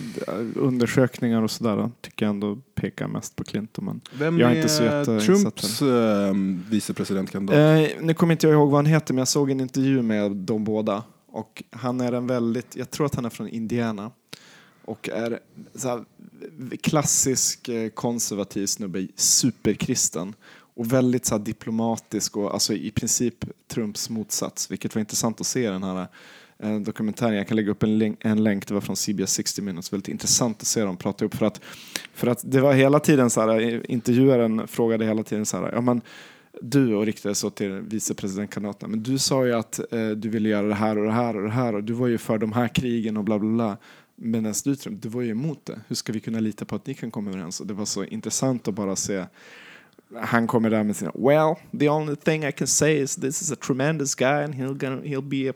undersökningar 0.55 1.41
och 1.41 1.51
sådär 1.51 1.91
tycker 2.01 2.25
jag 2.25 2.29
ändå 2.29 2.57
pekar 2.75 3.07
mest 3.07 3.35
på 3.35 3.43
Clinton. 3.43 3.85
Men, 3.85 4.01
vem 4.13 4.39
Jag 4.39 4.51
är 4.51 4.53
är, 4.53 4.57
inte 4.57 4.69
så 4.69 4.83
jätteinsatt 4.83 5.55
Trumps 5.55 5.81
ehm, 5.81 6.63
vicepresidentkandidat? 6.69 7.91
eh, 7.91 7.97
nu 8.01 8.13
kommer 8.13 8.31
inte 8.33 8.47
jag 8.47 8.53
ihåg 8.53 8.69
vad 8.69 8.77
han 8.77 8.85
heter, 8.85 9.13
men 9.13 9.19
jag 9.19 9.27
såg 9.27 9.51
en 9.51 9.59
intervju 9.59 10.01
med 10.01 10.31
de 10.31 10.63
båda. 10.63 11.03
Och 11.27 11.63
han 11.71 12.01
är 12.01 12.11
en 12.11 12.27
väldigt, 12.27 12.75
jag 12.75 12.91
tror 12.91 13.05
att 13.05 13.15
han 13.15 13.25
är 13.25 13.29
från 13.29 13.47
Indiana. 13.47 14.11
Och 14.85 15.09
är 15.09 15.39
så 15.75 15.87
här, 15.87 16.05
klassisk 16.81 17.69
eh, 17.69 17.89
konservativ 17.89 18.65
snubbe, 18.65 19.07
superkristen. 19.15 20.33
Och 20.75 20.93
väldigt 20.93 21.25
så 21.25 21.37
här, 21.37 21.43
diplomatisk 21.43 22.37
och 22.37 22.53
alltså, 22.53 22.73
i 22.73 22.91
princip 22.91 23.45
Trumps 23.67 24.09
motsats. 24.09 24.71
Vilket 24.71 24.95
var 24.95 24.99
intressant 24.99 25.41
att 25.41 25.47
se 25.47 25.69
den 25.69 25.83
här 25.83 26.07
eh, 26.59 26.79
dokumentären. 26.79 27.35
Jag 27.35 27.47
kan 27.47 27.55
lägga 27.55 27.71
upp 27.71 27.83
en, 27.83 27.97
länk, 27.97 28.19
en 28.21 28.43
länk, 28.43 28.67
det 28.67 28.73
var 28.73 28.81
från 28.81 28.95
CBS 28.95 29.31
60 29.31 29.61
Minutes. 29.61 29.93
Väldigt 29.93 30.07
intressant 30.07 30.61
att 30.61 30.67
se 30.67 30.83
dem 30.83 30.97
prata 30.97 31.25
upp. 31.25 31.35
För 31.35 31.45
att, 31.45 31.61
för 32.13 32.27
att 32.27 32.51
det 32.51 32.61
var 32.61 32.73
hela 32.73 32.99
tiden 32.99 33.29
så 33.29 33.41
här, 33.41 33.59
eh, 33.59 33.81
intervjuaren 33.87 34.67
frågade 34.67 35.05
hela 35.05 35.23
tiden 35.23 35.45
så 35.45 35.57
här, 35.57 35.71
ja 35.73 35.81
men 35.81 36.01
du 36.61 36.95
och 36.95 37.05
riktade 37.05 37.35
så 37.35 37.49
till 37.49 37.71
vicepresidentkandidaterna, 37.71 38.89
men 38.89 39.03
du 39.03 39.17
sa 39.17 39.45
ju 39.45 39.53
att 39.53 39.93
eh, 39.93 40.09
du 40.09 40.29
ville 40.29 40.49
göra 40.49 40.67
det 40.67 40.75
här 40.75 40.97
och 40.97 41.05
det 41.05 41.11
här 41.11 41.35
och 41.35 41.43
det 41.43 41.49
här 41.49 41.75
och 41.75 41.83
du 41.83 41.93
var 41.93 42.07
ju 42.07 42.17
för 42.17 42.37
de 42.37 42.51
här 42.51 42.67
krigen 42.67 43.17
och 43.17 43.23
bla 43.23 43.39
bla 43.39 43.49
bla. 43.49 43.77
Medan 44.15 44.53
du 44.63 44.75
du 44.89 45.09
var 45.09 45.21
ju 45.21 45.31
emot 45.31 45.65
det. 45.65 45.79
Hur 45.87 45.95
ska 45.95 46.13
vi 46.13 46.19
kunna 46.19 46.39
lita 46.39 46.65
på 46.65 46.75
att 46.75 46.87
ni 46.87 46.93
kan 46.93 47.11
komma 47.11 47.29
överens? 47.29 47.59
Och 47.59 47.67
det 47.67 47.73
var 47.73 47.85
så 47.85 48.03
intressant 48.03 48.67
att 48.67 48.73
bara 48.73 48.95
se 48.95 49.25
han 50.15 50.47
kommer 50.47 50.69
där 50.69 50.83
med 50.83 50.95
sina 50.95 51.11
Well, 51.15 51.55
the 51.79 51.89
only 51.89 52.15
thing 52.15 52.45
I 52.45 52.51
can 52.51 52.67
say 52.67 53.01
is 53.01 53.15
this 53.15 53.41
is 53.41 53.51
a 53.51 53.55
tremendous 53.55 54.15
guy 54.15 54.43
and 54.43 54.55
he'll, 54.55 54.77
gonna, 54.77 55.01
he'll 55.01 55.29
be 55.29 55.49
a 55.49 55.53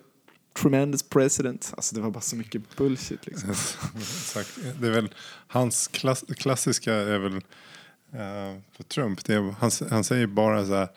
tremendous 0.53 1.03
president. 1.03 1.73
Alltså 1.75 1.95
det 1.95 2.01
var 2.01 2.11
bara 2.11 2.21
så 2.21 2.35
mycket 2.35 2.75
bullshit 2.77 3.25
liksom. 3.27 3.49
Exakt. 3.97 4.59
Det 4.79 4.87
är 4.87 4.91
väl, 4.91 5.13
hans 5.47 5.87
klass, 5.87 6.23
klassiska 6.37 6.93
är 6.93 7.19
väl 7.19 7.35
eh, 7.35 8.61
för 8.71 8.83
Trump. 8.83 9.25
Det 9.25 9.33
är, 9.33 9.55
han, 9.59 9.71
han 9.89 10.03
säger 10.03 10.27
bara 10.27 10.65
så 10.65 10.75
här. 10.75 10.87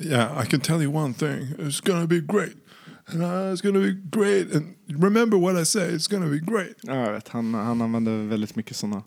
Yeah, 0.00 0.44
I 0.44 0.46
can 0.46 0.60
tell 0.60 0.82
you 0.82 0.94
one 0.96 1.14
thing. 1.14 1.54
It's 1.58 1.86
gonna 1.86 2.06
be 2.06 2.20
great. 2.20 2.52
And, 3.06 3.22
uh, 3.22 3.28
it's 3.28 3.62
gonna 3.62 3.80
be 3.80 4.18
great. 4.18 4.54
And 4.54 4.74
remember 5.02 5.38
what 5.38 5.62
I 5.62 5.64
say. 5.64 5.90
It's 5.96 6.10
gonna 6.10 6.26
be 6.26 6.38
great. 6.38 6.76
Ja, 6.82 6.94
jag 6.94 7.12
vet, 7.12 7.28
han, 7.28 7.54
han 7.54 7.82
använde 7.82 8.10
väldigt 8.24 8.56
mycket 8.56 8.76
sådana. 8.76 9.02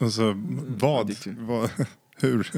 Och 0.00 0.12
så 0.12 0.34
vad? 0.68 1.10
ju- 1.10 1.36
vad 1.38 1.70
hur? 2.16 2.50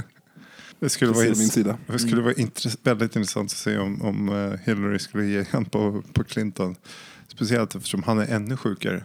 Det 0.82 0.88
skulle 0.88 1.12
vara, 1.12 1.24
Precis, 1.24 1.38
min 1.38 1.48
sida. 1.48 1.78
det 1.86 1.98
skulle 1.98 2.22
vara 2.22 2.32
intress- 2.34 2.78
väldigt 2.82 3.16
intressant 3.16 3.50
att 3.50 3.56
se 3.56 3.78
om, 3.78 4.02
om 4.02 4.28
eh, 4.28 4.58
Hillary 4.64 4.98
skulle 4.98 5.24
ge 5.26 5.40
igen 5.40 5.64
på, 5.64 6.02
på 6.12 6.24
Clinton. 6.24 6.76
Speciellt 7.28 7.74
eftersom 7.74 8.02
han 8.02 8.18
är 8.18 8.26
ännu 8.34 8.56
sjukare. 8.56 9.04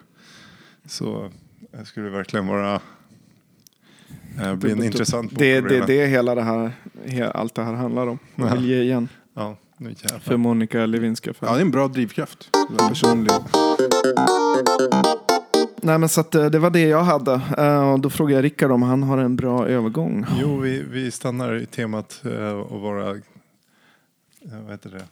Så 0.88 1.32
det 1.72 1.86
skulle 1.86 2.10
verkligen 2.10 2.48
vara 2.48 2.82
eh, 4.42 4.56
bli 4.56 4.72
en 4.72 4.84
intressant 4.84 5.30
bok 5.32 5.40
Det, 5.40 5.62
det, 5.62 5.86
det 5.88 6.02
är 6.02 6.08
hela 6.08 6.36
det 6.36 6.44
här, 6.44 6.72
allt 7.34 7.56
det 7.56 7.64
här 7.64 7.74
handlar 7.74 8.08
om. 8.08 8.20
Jag 8.36 8.56
vill 8.56 8.66
ge 8.66 8.82
igen 8.82 9.08
Ja, 9.34 9.58
nu 9.78 9.90
jävlar. 9.90 10.20
för 10.20 10.38
Monica 10.38 10.86
Lewinsky. 10.86 11.34
För. 11.34 11.46
Ja, 11.48 11.54
det 11.54 11.60
är 11.60 11.62
en 11.62 11.72
bra 11.72 11.88
drivkraft. 11.88 12.50
Personlig. 12.78 13.32
Nej 15.82 15.98
men 15.98 16.10
så 16.10 16.22
att, 16.22 16.36
eh, 16.36 16.46
det 16.46 16.60
var 16.60 16.70
det 16.70 16.80
jag 16.82 17.04
hade. 17.04 17.42
Eh, 17.58 17.92
och 17.92 18.00
då 18.00 18.10
frågade 18.10 18.36
jag 18.38 18.44
Rickard 18.44 18.72
om 18.72 18.82
han 18.82 19.04
har 19.04 19.18
en 19.18 19.36
bra 19.36 19.68
övergång. 19.68 20.26
Jo, 20.42 20.60
vi, 20.60 20.84
vi 20.92 21.12
stannar 21.12 21.56
i 21.56 21.66
temat 21.66 22.22
eh, 22.26 22.60
att 22.60 22.72
vara, 22.82 23.06
vad 24.42 24.72
heter 24.72 24.90
det? 24.90 25.06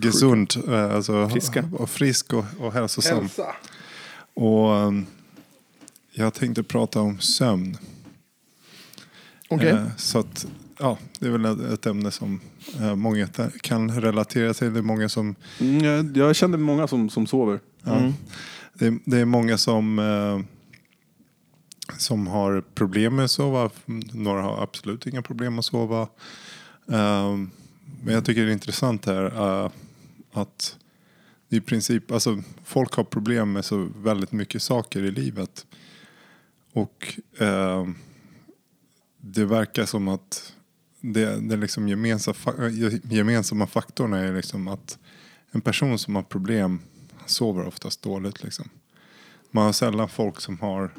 Gesund, 0.00 0.52
alltså 0.92 1.28
Friska. 1.28 1.68
och 1.72 1.90
frisk 1.90 2.32
och, 2.32 2.44
och 2.60 2.72
hälsosam. 2.72 3.28
Och 4.34 4.70
um, 4.70 5.06
jag 6.12 6.34
tänkte 6.34 6.62
prata 6.62 7.00
om 7.00 7.18
sömn. 7.18 7.76
Okej. 9.48 9.68
Eh, 9.68 9.86
så 9.96 10.18
att, 10.18 10.46
ja, 10.78 10.98
det 11.18 11.26
är 11.26 11.30
väl 11.30 11.72
ett, 11.72 11.86
ämne 11.86 12.10
som 12.10 12.40
många 12.96 13.28
kan 13.60 14.00
relatera 14.00 14.54
till. 14.54 14.72
Det 14.72 14.78
är 14.78 14.82
många 14.82 15.08
som, 15.08 15.34
Mm, 15.60 15.84
jag, 15.84 16.16
jag 16.16 16.36
känner 16.36 16.58
många 16.58 16.86
som, 16.88 17.10
som 17.10 17.26
sover. 17.26 17.60
ja, 17.82 17.96
Mm 17.96 18.12
det, 18.78 18.86
är- 18.86 18.98
det 19.04 19.18
är 19.18 19.24
många 19.24 19.58
som, 19.58 19.98
eh, 19.98 20.40
som 21.98 22.26
har 22.26 22.60
problem 22.74 23.16
med 23.16 23.24
att 23.24 23.30
sova. 23.30 23.70
Några 24.12 24.42
har 24.42 24.62
absolut 24.62 25.06
inga 25.06 25.22
problem 25.22 25.54
med 25.54 25.58
att 25.58 25.64
sova. 25.64 26.02
Eh, 26.88 27.36
men 28.02 28.14
jag 28.14 28.24
tycker 28.24 28.42
det 28.44 28.50
är 28.50 28.52
intressant 28.52 29.06
här 29.06 29.24
eh, 29.64 29.70
att 30.32 30.76
i 31.48 31.60
princip, 31.60 32.10
alltså 32.10 32.42
folk 32.64 32.92
har 32.94 33.04
problem 33.04 33.52
med 33.52 33.64
så 33.64 33.88
väldigt 33.96 34.32
mycket 34.32 34.62
saker 34.62 35.02
i 35.02 35.10
livet. 35.10 35.66
Och 36.72 37.18
eh, 37.40 37.88
det 39.20 39.44
verkar 39.44 39.84
som 39.84 40.08
att 40.08 40.52
det, 41.00 41.40
det 41.48 41.56
liksom 41.56 41.88
gemensamma, 41.88 42.68
gemensamma 43.02 43.66
faktorn 43.66 44.12
är 44.12 44.34
liksom 44.34 44.68
att 44.68 44.98
en 45.50 45.60
person 45.60 45.98
som 45.98 46.16
har 46.16 46.22
problem 46.22 46.80
sover 47.30 47.66
oftast 47.66 48.02
dåligt. 48.02 48.42
Liksom. 48.42 48.68
Man 49.50 49.64
har 49.64 49.72
sällan 49.72 50.08
folk 50.08 50.40
som, 50.40 50.60
har, 50.60 50.90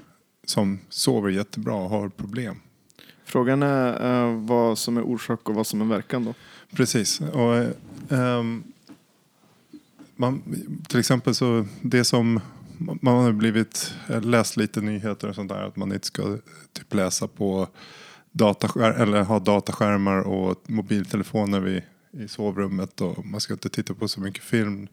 som 0.46 0.80
sover 0.90 1.30
jättebra 1.30 1.76
och 1.76 1.90
har 1.90 2.10
problem. 2.10 2.62
Frågan 3.24 3.64
är 3.64 4.24
eh, 4.24 4.46
vad 4.46 4.78
som 4.78 4.98
är 4.98 5.02
orsak 5.02 5.50
och 5.50 5.56
vad 5.56 5.68
som 5.68 5.82
är 5.82 5.86
verkan 5.86 6.26
då. 6.26 6.34
Precis. 6.76 7.22
Och, 7.22 7.56
eh, 8.12 8.44
man, 10.16 10.42
till 10.88 11.00
exempel 11.00 11.36
så 11.36 11.66
det 11.82 12.04
som 12.04 12.40
man 12.78 13.24
har 13.24 13.32
blivit 13.32 13.94
läst 14.22 14.58
lite 14.58 14.82
nyheter 14.82 15.30
och 15.30 15.36
sånt 15.36 15.50
där 15.50 15.64
att 15.64 15.76
man 15.76 15.94
inte 15.94 16.08
ska 16.08 16.38
typ 16.74 16.94
läsa 16.94 17.28
på 17.28 17.68
dataskär, 18.32 18.92
eller 18.92 19.24
ha 19.24 19.40
dataskärmar 19.40 20.20
och 20.22 20.64
mobiltelefoner 20.68 21.60
vid, 21.60 21.82
i 22.12 22.28
sovrummet 22.28 23.02
och 23.02 23.26
man 23.26 23.42
ska 23.42 23.54
inte 23.54 23.70
titta 23.70 23.94
på 23.94 24.08
så 24.08 24.22
mycket 24.22 24.44
film 24.44 24.88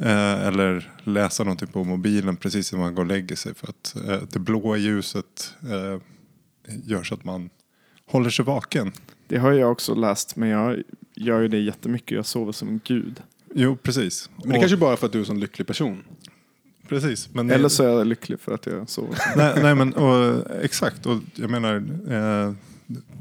eh, 0.00 0.46
eller 0.46 0.92
läsa 1.04 1.44
någonting 1.44 1.68
på 1.68 1.84
mobilen 1.84 2.36
precis 2.36 2.72
när 2.72 2.78
man 2.80 2.94
går 2.94 3.02
och 3.02 3.08
lägger 3.08 3.36
sig 3.36 3.54
för 3.54 3.68
att 3.68 3.94
eh, 4.08 4.22
det 4.32 4.38
blåa 4.38 4.76
ljuset 4.76 5.54
eh, 5.62 6.00
gör 6.84 7.02
så 7.02 7.14
att 7.14 7.24
man 7.24 7.50
håller 8.06 8.30
sig 8.30 8.44
vaken. 8.44 8.92
Det 9.28 9.38
har 9.38 9.52
jag 9.52 9.72
också 9.72 9.94
läst 9.94 10.36
men 10.36 10.48
jag 10.48 10.82
gör 11.14 11.40
ju 11.40 11.48
det 11.48 11.58
jättemycket. 11.58 12.10
Jag 12.16 12.26
sover 12.26 12.52
som 12.52 12.68
en 12.68 12.80
gud. 12.84 13.22
Jo, 13.54 13.76
precis. 13.76 14.30
Men 14.36 14.48
det 14.48 14.54
Och- 14.54 14.60
kanske 14.62 14.76
bara 14.76 14.92
är 14.92 14.96
för 14.96 15.06
att 15.06 15.12
du 15.12 15.18
är 15.18 15.22
en 15.22 15.26
sån 15.26 15.40
lycklig 15.40 15.66
person. 15.66 16.02
Precis. 16.88 17.28
Men 17.34 17.50
Eller 17.50 17.68
så 17.68 17.82
är 17.84 17.88
jag 17.88 18.06
lycklig 18.06 18.40
för 18.40 18.54
att 18.54 18.66
jag 18.66 18.88
sover. 18.88 19.18
nej, 19.36 19.54
nej, 19.62 19.74
men 19.74 19.92
och, 19.94 20.44
exakt. 20.62 21.06
Och 21.06 21.18
jag 21.34 21.50
menar, 21.50 21.74
eh, 22.10 22.52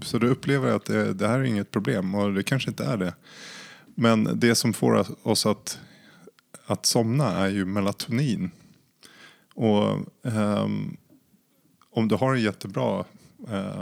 så 0.02 0.18
du 0.18 0.28
upplever 0.30 0.72
att 0.72 0.86
det, 0.86 1.14
det 1.14 1.28
här 1.28 1.40
är 1.40 1.44
inget 1.44 1.72
problem 1.72 2.16
och 2.16 2.34
det 2.34 2.44
kanske 2.44 2.70
inte 2.70 2.84
är 2.86 2.98
det. 2.98 3.14
Men 3.96 4.30
det 4.40 4.56
som 4.56 4.74
får 4.74 5.06
oss 5.28 5.46
att, 5.46 5.80
att 6.66 6.86
somna 6.86 7.32
är 7.32 7.50
ju 7.50 7.66
melatonin. 7.66 8.52
Och 9.54 10.00
ehm, 10.24 10.98
om 11.90 12.08
du 12.08 12.16
har 12.16 12.36
en 12.36 12.42
jättebra 12.42 13.06
eh, 13.50 13.82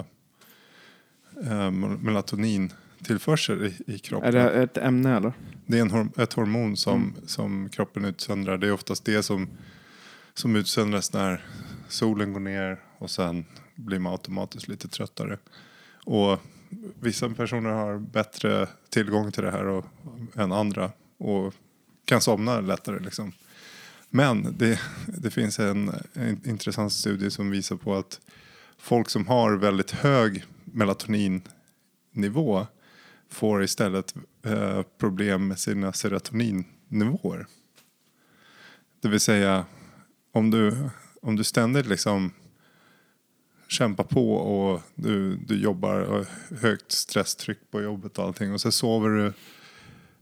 eh, 1.46 1.72
melatonintillförsel 1.72 3.66
i, 3.66 3.94
i 3.94 4.00
kroppen. 4.00 4.28
är 4.28 4.32
det 4.32 4.64
ett 4.64 4.78
ämne 4.78 5.18
eller? 5.18 5.34
Det 5.66 5.80
är 5.80 5.82
en, 5.82 6.12
ett 6.18 6.34
hormon 6.34 6.78
som, 6.78 7.16
som 7.26 7.70
kroppen 7.70 8.06
utsöndrar. 8.06 8.58
Det 8.58 8.68
är 8.68 8.72
oftast 8.72 9.06
det 9.06 9.24
som, 9.24 9.48
som 10.34 10.56
utsöndras 10.56 11.14
när 11.14 11.46
solen 11.88 12.34
går 12.34 12.40
ner 12.40 12.80
och 12.98 13.10
sen 13.10 13.46
blir 13.76 14.00
man 14.00 14.12
automatiskt 14.12 14.68
lite 14.68 14.88
tröttare. 14.88 15.38
Och 16.06 16.40
vissa 17.00 17.30
personer 17.30 17.70
har 17.70 18.00
bättre 18.00 18.68
tillgång 18.90 19.32
till 19.32 19.44
det 19.44 19.52
här 19.52 19.66
och, 19.66 19.86
än 20.36 20.52
andra 20.52 20.92
och 21.18 21.54
kan 22.06 22.22
somna 22.22 22.62
lättare. 22.62 23.00
Liksom. 23.00 23.32
Men 24.10 24.58
det, 24.58 24.80
det 25.08 25.32
finns 25.32 25.60
en, 25.60 25.92
en 26.14 26.42
intressant 26.46 26.94
studie 26.94 27.32
som 27.32 27.50
visar 27.50 27.76
på 27.76 27.96
att 27.96 28.20
folk 28.78 29.10
som 29.10 29.28
har 29.28 29.58
väldigt 29.58 29.92
hög 29.92 30.46
melatoninnivå 30.66 32.68
får 33.30 33.64
istället 33.64 34.16
eh, 34.44 34.82
problem 34.98 35.48
med 35.48 35.60
sina 35.60 35.94
serotoninnivåer. 35.94 37.48
Det 39.02 39.08
vill 39.08 39.20
säga 39.20 39.66
om 40.32 40.52
du, 40.52 40.90
om 41.22 41.36
du 41.36 41.44
ständigt 41.44 41.86
liksom 41.86 42.34
kämpar 43.68 44.04
på 44.04 44.34
och 44.34 44.82
du, 44.96 45.36
du 45.36 45.62
jobbar 45.62 46.00
och 46.00 46.26
högt 46.60 46.92
stresstryck 46.92 47.58
på 47.72 47.82
jobbet 47.82 48.18
och 48.18 48.26
allting 48.26 48.54
och 48.54 48.62
så 48.62 48.72
sover 48.72 49.10
du, 49.10 49.34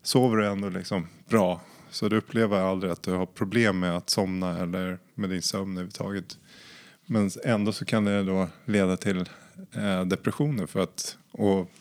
sover 0.03 0.37
du 0.37 0.47
ändå 0.47 0.69
liksom 0.69 1.07
bra. 1.29 1.61
Så 1.91 2.09
du 2.09 2.17
upplever 2.17 2.59
aldrig 2.59 2.91
att 2.91 3.03
du 3.03 3.11
har 3.11 3.25
problem 3.25 3.79
med 3.79 3.97
att 3.97 4.09
somna 4.09 4.59
eller 4.59 4.99
med 5.15 5.29
din 5.29 5.41
sömn 5.41 5.71
överhuvudtaget. 5.71 6.37
Men 7.05 7.31
ändå 7.45 7.71
så 7.71 7.85
kan 7.85 8.05
det 8.05 8.23
då 8.23 8.47
leda 8.65 8.97
till 8.97 9.29
eh, 9.73 10.05
depressioner 10.05 10.65
för 10.65 10.79
att, 10.79 11.17
och 11.31 11.71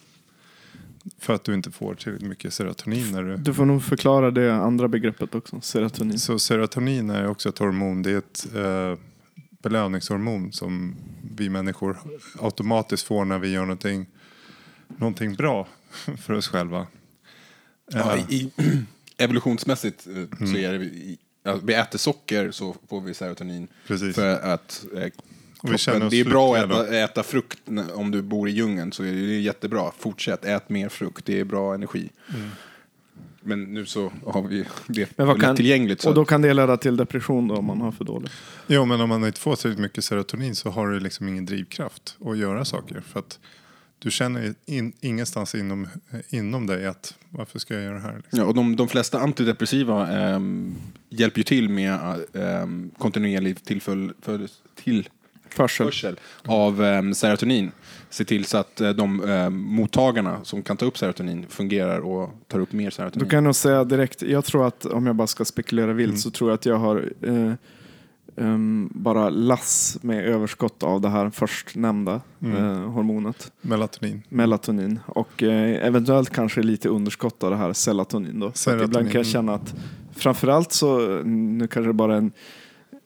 för 1.18 1.34
att 1.34 1.44
du 1.44 1.54
inte 1.54 1.70
får 1.70 1.94
tillräckligt 1.94 2.28
mycket 2.28 2.54
serotonin. 2.54 3.12
När 3.12 3.22
du... 3.22 3.36
Du 3.36 3.54
får 3.54 3.64
nog 3.64 3.84
förklara 3.84 4.30
det 4.30 4.54
andra 4.54 4.88
begreppet 4.88 5.34
också, 5.34 5.60
serotonin. 5.60 6.18
Så 6.18 6.38
serotonin 6.38 7.10
är 7.10 7.26
också 7.26 7.48
ett 7.48 7.58
hormon. 7.58 8.02
Det 8.02 8.10
är 8.10 8.18
ett 8.18 8.46
eh, 8.54 9.04
belöningshormon 9.62 10.52
som 10.52 10.96
vi 11.36 11.48
människor 11.48 11.98
automatiskt 12.40 13.06
får 13.06 13.24
när 13.24 13.38
vi 13.38 13.48
gör 13.48 13.62
någonting, 13.62 14.06
någonting 14.88 15.34
bra 15.34 15.68
för 16.18 16.32
oss 16.32 16.48
själva. 16.48 16.86
Ja, 17.92 18.16
Eh, 18.16 18.24
i, 18.28 18.52
i, 18.58 18.84
evolutionsmässigt 19.20 20.06
eh, 20.06 20.46
så 20.46 20.56
är 20.56 20.72
det, 20.72 20.90
vi 21.62 21.74
äter 21.74 21.98
socker 21.98 22.50
så 22.50 22.76
får 22.88 23.00
vi 23.00 23.14
serotonin. 23.14 23.68
Precis. 23.86 24.14
För 24.14 24.40
att 24.40 24.84
eh, 24.96 25.08
kroppen, 25.60 26.08
det 26.10 26.20
är 26.20 26.24
bra 26.24 26.56
att 26.56 26.70
äta, 26.70 26.98
äta 26.98 27.22
frukt 27.22 27.58
om 27.94 28.10
du 28.10 28.22
bor 28.22 28.48
i 28.48 28.52
djungeln 28.52 28.92
så 28.92 29.02
är 29.02 29.12
det 29.12 29.40
jättebra. 29.40 29.92
Fortsätt, 29.98 30.44
ät 30.44 30.68
mer 30.68 30.88
frukt, 30.88 31.26
det 31.26 31.40
är 31.40 31.44
bra 31.44 31.74
energi. 31.74 32.10
Men 33.42 33.74
nu 33.74 33.86
så 33.86 34.12
har 34.26 34.42
vi 34.42 34.64
det 34.86 35.16
Men 35.16 35.26
vad 35.26 35.40
kan, 35.40 35.50
lättillgängligt. 35.50 36.00
Så 36.02 36.08
och 36.08 36.14
då 36.14 36.24
kan 36.24 36.42
det 36.42 36.54
leda 36.54 36.76
till 36.76 36.96
depression 36.96 37.48
då 37.48 37.56
om 37.56 37.64
man 37.64 37.80
har 37.80 37.92
för 37.92 38.04
dåligt. 38.04 38.32
Jo, 38.66 38.84
men 38.84 39.00
om 39.00 39.08
man 39.08 39.26
inte 39.26 39.40
får 39.40 39.56
tillräckligt 39.56 39.82
mycket 39.82 40.04
serotonin 40.04 40.56
så 40.56 40.70
har 40.70 40.88
du 40.88 41.00
liksom 41.00 41.28
ingen 41.28 41.46
drivkraft 41.46 42.16
att 42.24 42.38
göra 42.38 42.64
saker. 42.64 43.02
För 43.06 43.18
att 43.18 43.38
du 44.02 44.10
känner 44.10 44.54
in, 44.66 44.92
ingenstans 45.00 45.54
inom, 45.54 45.88
inom 46.28 46.66
dig 46.66 46.86
att 46.86 47.14
varför 47.30 47.58
ska 47.58 47.74
jag 47.74 47.82
göra 47.82 47.94
det 47.94 48.00
här? 48.00 48.16
Liksom. 48.16 48.38
Ja, 48.38 48.44
och 48.44 48.54
de, 48.54 48.76
de 48.76 48.88
flesta 48.88 49.18
antidepressiva 49.18 50.08
ehm, 50.08 50.74
hjälper 51.08 51.38
ju 51.38 51.44
till 51.44 51.68
med 51.68 51.98
ehm, 52.34 52.90
kontinuerlig 52.98 53.64
tillföll, 53.64 54.12
för, 54.22 54.48
Försel. 55.48 55.86
tillförsel 55.86 56.20
av 56.44 56.84
ehm, 56.84 57.14
serotonin. 57.14 57.70
Se 58.10 58.24
till 58.24 58.44
så 58.44 58.58
att 58.58 58.80
eh, 58.80 58.90
de 58.90 59.24
ehm, 59.24 59.56
mottagarna 59.56 60.44
som 60.44 60.62
kan 60.62 60.76
ta 60.76 60.86
upp 60.86 60.98
serotonin 60.98 61.46
fungerar 61.48 61.98
och 61.98 62.30
tar 62.48 62.60
upp 62.60 62.72
mer 62.72 62.90
serotonin. 62.90 63.28
kan 63.30 63.36
jag 63.36 63.44
nog 63.44 63.54
säga 63.54 63.84
direkt, 63.84 64.22
jag 64.22 64.44
tror 64.44 64.66
att 64.66 64.86
om 64.86 65.06
jag 65.06 65.16
bara 65.16 65.26
ska 65.26 65.44
spekulera 65.44 65.92
vilt 65.92 66.20
så 66.20 66.30
tror 66.30 66.50
jag 66.50 66.54
att 66.54 66.66
jag 66.66 66.76
har 66.76 67.12
ehm, 68.36 68.90
bara 68.94 69.30
lass 69.30 69.98
med 70.02 70.24
överskott 70.24 70.82
av 70.82 71.00
det 71.00 71.08
här 71.08 71.30
förstnämnda 71.30 72.20
eh, 72.40 72.90
hormonet, 72.90 73.52
Melatonin. 73.60 74.22
melatonin. 74.28 75.00
Och 75.06 75.42
eh, 75.42 75.86
eventuellt 75.86 76.30
kanske 76.30 76.62
lite 76.62 76.88
underskott 76.88 77.42
av 77.42 77.50
det 77.50 77.56
här 77.56 77.72
serotonin. 77.72 78.40
Då. 78.40 78.46
Att 78.46 78.66
ibland 78.66 78.92
kan 78.92 79.02
jag 79.02 79.10
Serotonin. 79.10 79.24
känna 79.24 79.54
att 79.54 79.74
framförallt 80.12 80.72
så, 80.72 80.98
nu 81.24 81.66
kanske 81.66 81.88
det 81.88 81.92
bara 81.92 82.14
är 82.14 82.18
en 82.18 82.32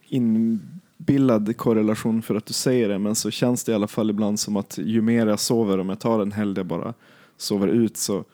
inbillad 0.08 1.56
korrelation 1.56 2.22
för 2.22 2.34
att 2.34 2.46
du 2.46 2.52
säger 2.52 2.88
det, 2.88 2.98
men 2.98 3.14
så 3.14 3.30
känns 3.30 3.64
det 3.64 3.72
i 3.72 3.74
alla 3.74 3.86
fall 3.86 4.10
ibland 4.10 4.40
som 4.40 4.56
att 4.56 4.78
ju 4.78 5.02
mer 5.02 5.26
jag 5.26 5.40
sover, 5.40 5.78
om 5.78 5.88
jag 5.88 5.98
tar 5.98 6.20
en 6.20 6.32
helg 6.32 6.54
där 6.54 6.64
bara 6.64 6.94
sover 7.36 7.68
ut 7.68 7.96
så 7.96 8.24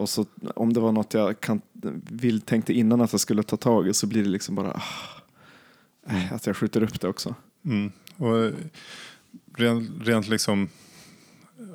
och 0.00 0.08
så 0.08 0.24
om 0.54 0.72
det 0.72 0.80
var 0.80 0.92
något 0.92 1.14
jag 1.14 1.40
kan, 1.40 1.60
vill, 2.10 2.40
tänkte 2.40 2.72
innan 2.72 3.00
att 3.00 3.12
jag 3.12 3.20
skulle 3.20 3.42
ta 3.42 3.56
tag 3.56 3.88
i 3.88 3.94
så 3.94 4.06
blir 4.06 4.22
det 4.22 4.28
liksom 4.28 4.54
bara 4.54 4.70
ah, 4.70 4.82
att 6.30 6.46
jag 6.46 6.56
skjuter 6.56 6.82
upp 6.82 7.00
det 7.00 7.08
också. 7.08 7.34
Mm. 7.64 7.92
Och 8.16 8.52
rent, 9.56 10.08
rent 10.08 10.28
liksom, 10.28 10.68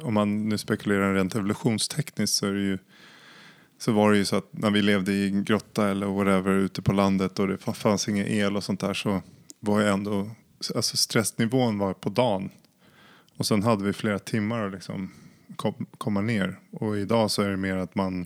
om 0.01 0.13
man 0.13 0.49
nu 0.49 0.57
spekulerar 0.57 1.13
rent 1.15 1.35
evolutionstekniskt 1.35 2.37
så 2.37 2.45
är 2.45 2.53
det 2.53 2.61
ju 2.61 2.77
så 3.77 3.91
var 3.91 4.11
det 4.11 4.17
ju 4.17 4.25
så 4.25 4.35
att 4.35 4.49
när 4.51 4.71
vi 4.71 4.81
levde 4.81 5.13
i 5.13 5.27
en 5.27 5.43
grotta 5.43 5.89
eller 5.89 6.07
whatever 6.07 6.51
ute 6.51 6.81
på 6.81 6.93
landet 6.93 7.39
och 7.39 7.47
det 7.47 7.57
fanns 7.57 8.09
ingen 8.09 8.27
el 8.27 8.55
och 8.55 8.63
sånt 8.63 8.79
där 8.79 8.93
så 8.93 9.21
var 9.59 9.79
ju 9.79 9.87
ändå, 9.87 10.29
alltså 10.75 10.97
stressnivån 10.97 11.77
var 11.77 11.93
på 11.93 12.09
dagen. 12.09 12.49
Och 13.37 13.45
sen 13.45 13.63
hade 13.63 13.83
vi 13.83 13.93
flera 13.93 14.19
timmar 14.19 14.65
att 14.65 14.73
liksom 14.73 15.11
kom, 15.55 15.85
komma 15.97 16.21
ner. 16.21 16.59
Och 16.71 16.97
idag 16.97 17.31
så 17.31 17.41
är 17.41 17.49
det 17.49 17.57
mer 17.57 17.75
att 17.75 17.95
man 17.95 18.25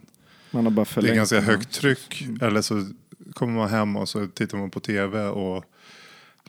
Man 0.52 0.66
har 0.66 0.72
bara 0.72 1.02
det 1.02 1.10
är 1.10 1.16
ganska 1.16 1.42
högt 1.42 1.72
tryck. 1.72 2.28
Eller 2.42 2.62
så 2.62 2.90
kommer 3.39 3.54
man 3.54 3.69
hem 3.69 3.95
och 3.95 4.10
så 4.10 4.28
tittar 4.28 4.58
man 4.58 4.69
på 4.69 4.80
tv 4.80 5.28
och 5.28 5.65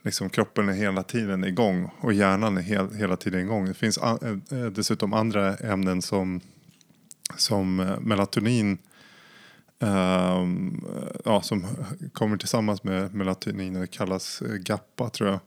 liksom 0.03 0.31
kroppen 0.31 0.69
är 0.69 0.73
hela 0.73 1.03
tiden 1.03 1.45
igång. 1.45 1.91
Och 2.01 2.13
hjärnan 2.13 2.57
är 2.57 2.63
hel, 2.63 2.95
hela 2.95 3.17
tiden 3.17 3.41
igång. 3.41 3.67
Det 3.67 3.75
finns 3.75 3.99
a- 3.99 4.19
eh, 4.23 4.59
eh 4.59 4.67
dessutom 4.67 5.13
andra 5.13 5.57
ämnen 5.57 6.03
som, 6.03 6.41
som 7.37 7.81
eh, 7.81 8.01
melatonin. 8.01 8.79
um, 9.79 10.85
ja, 11.25 11.43
som 11.43 11.67
kommer 12.13 12.37
tillsammans 12.37 12.85
med 12.85 13.15
melatonin. 13.15 13.77
och 13.77 13.91
kallas 13.91 14.41
GAPA 14.41 14.57
GAPPA 14.57 15.11
tror 15.11 15.31
jag. 15.31 15.41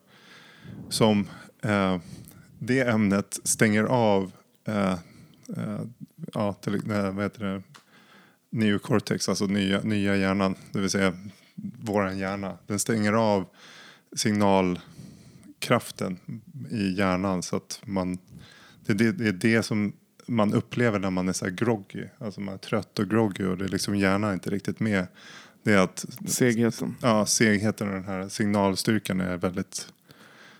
Som 0.89 1.29
uh, 1.65 1.97
det 2.59 2.79
ämnet 2.79 3.39
stänger 3.43 3.83
av 3.83 4.31
uh, 4.69 4.95
uh, 5.57 5.81
ja, 6.33 6.53
till, 6.53 6.81
vad 6.85 7.23
heter 7.23 7.45
det? 7.45 7.63
Neocortex, 8.53 9.29
alltså 9.29 9.45
nya, 9.45 9.81
nya 9.81 10.15
hjärnan, 10.15 10.55
det 10.71 10.79
vill 10.79 10.89
säga 10.89 11.13
våran 11.81 12.17
hjärna. 12.17 12.57
Den 12.67 12.79
stänger 12.79 13.13
av 13.13 13.45
signalkraften 14.15 16.19
i 16.71 16.93
hjärnan 16.97 17.43
så 17.43 17.55
att 17.55 17.81
man, 17.85 18.17
det, 18.85 18.93
det, 18.93 19.11
det 19.11 19.27
är 19.27 19.33
det 19.33 19.63
som 19.63 19.93
man 20.27 20.53
upplever 20.53 20.99
när 20.99 21.09
man 21.09 21.29
är 21.29 21.33
så 21.33 21.45
här 21.45 21.51
groggy, 21.51 22.05
alltså 22.17 22.41
man 22.41 22.53
är 22.53 22.57
trött 22.57 22.99
och 22.99 23.09
groggy 23.09 23.45
och 23.45 23.57
det 23.57 23.65
är 23.65 23.69
liksom 23.69 23.95
hjärnan 23.95 24.29
är 24.29 24.33
inte 24.33 24.49
riktigt 24.49 24.79
med. 24.79 25.07
Det 25.63 25.73
är 25.73 25.77
att 25.77 26.05
Segheten. 26.27 26.95
ja, 27.01 27.25
segheten 27.25 27.87
och 27.87 27.93
den 27.93 28.03
här 28.03 28.29
signalstyrkan 28.29 29.21
är 29.21 29.37
väldigt 29.37 29.87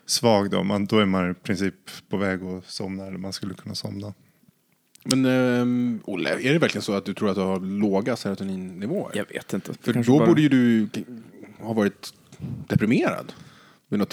svag 0.06 0.50
då. 0.50 0.64
Man, 0.64 0.86
då 0.86 1.00
är 1.00 1.06
man 1.06 1.32
i 1.32 1.34
princip 1.34 1.76
på 2.10 2.18
väg 2.18 2.44
att 2.44 2.66
somna 2.66 3.06
eller 3.06 3.18
man 3.18 3.34
skulle 3.34 3.54
kunna 3.54 3.76
somna. 3.76 4.14
Men 5.06 5.26
ehm, 5.26 6.00
Olle, 6.04 6.30
är 6.30 6.54
det 6.54 6.60
verkligen 6.60 6.82
så 6.84 6.94
att 6.94 7.06
du 7.06 7.14
tror 7.14 7.30
att 7.30 7.36
du 7.36 7.42
har 7.42 7.60
låga 7.60 8.16
serotoninnivåer? 8.16 9.12
Jag 9.18 9.26
vet 9.30 9.54
inte. 9.54 9.74
För 9.82 9.94
Kanske 9.94 10.12
då 10.12 10.18
bara- 10.18 10.28
borde 10.28 10.42
ju 10.42 10.50
du 10.50 10.88
ha 11.60 11.74
varit 11.74 12.14
deprimerad. 12.68 13.34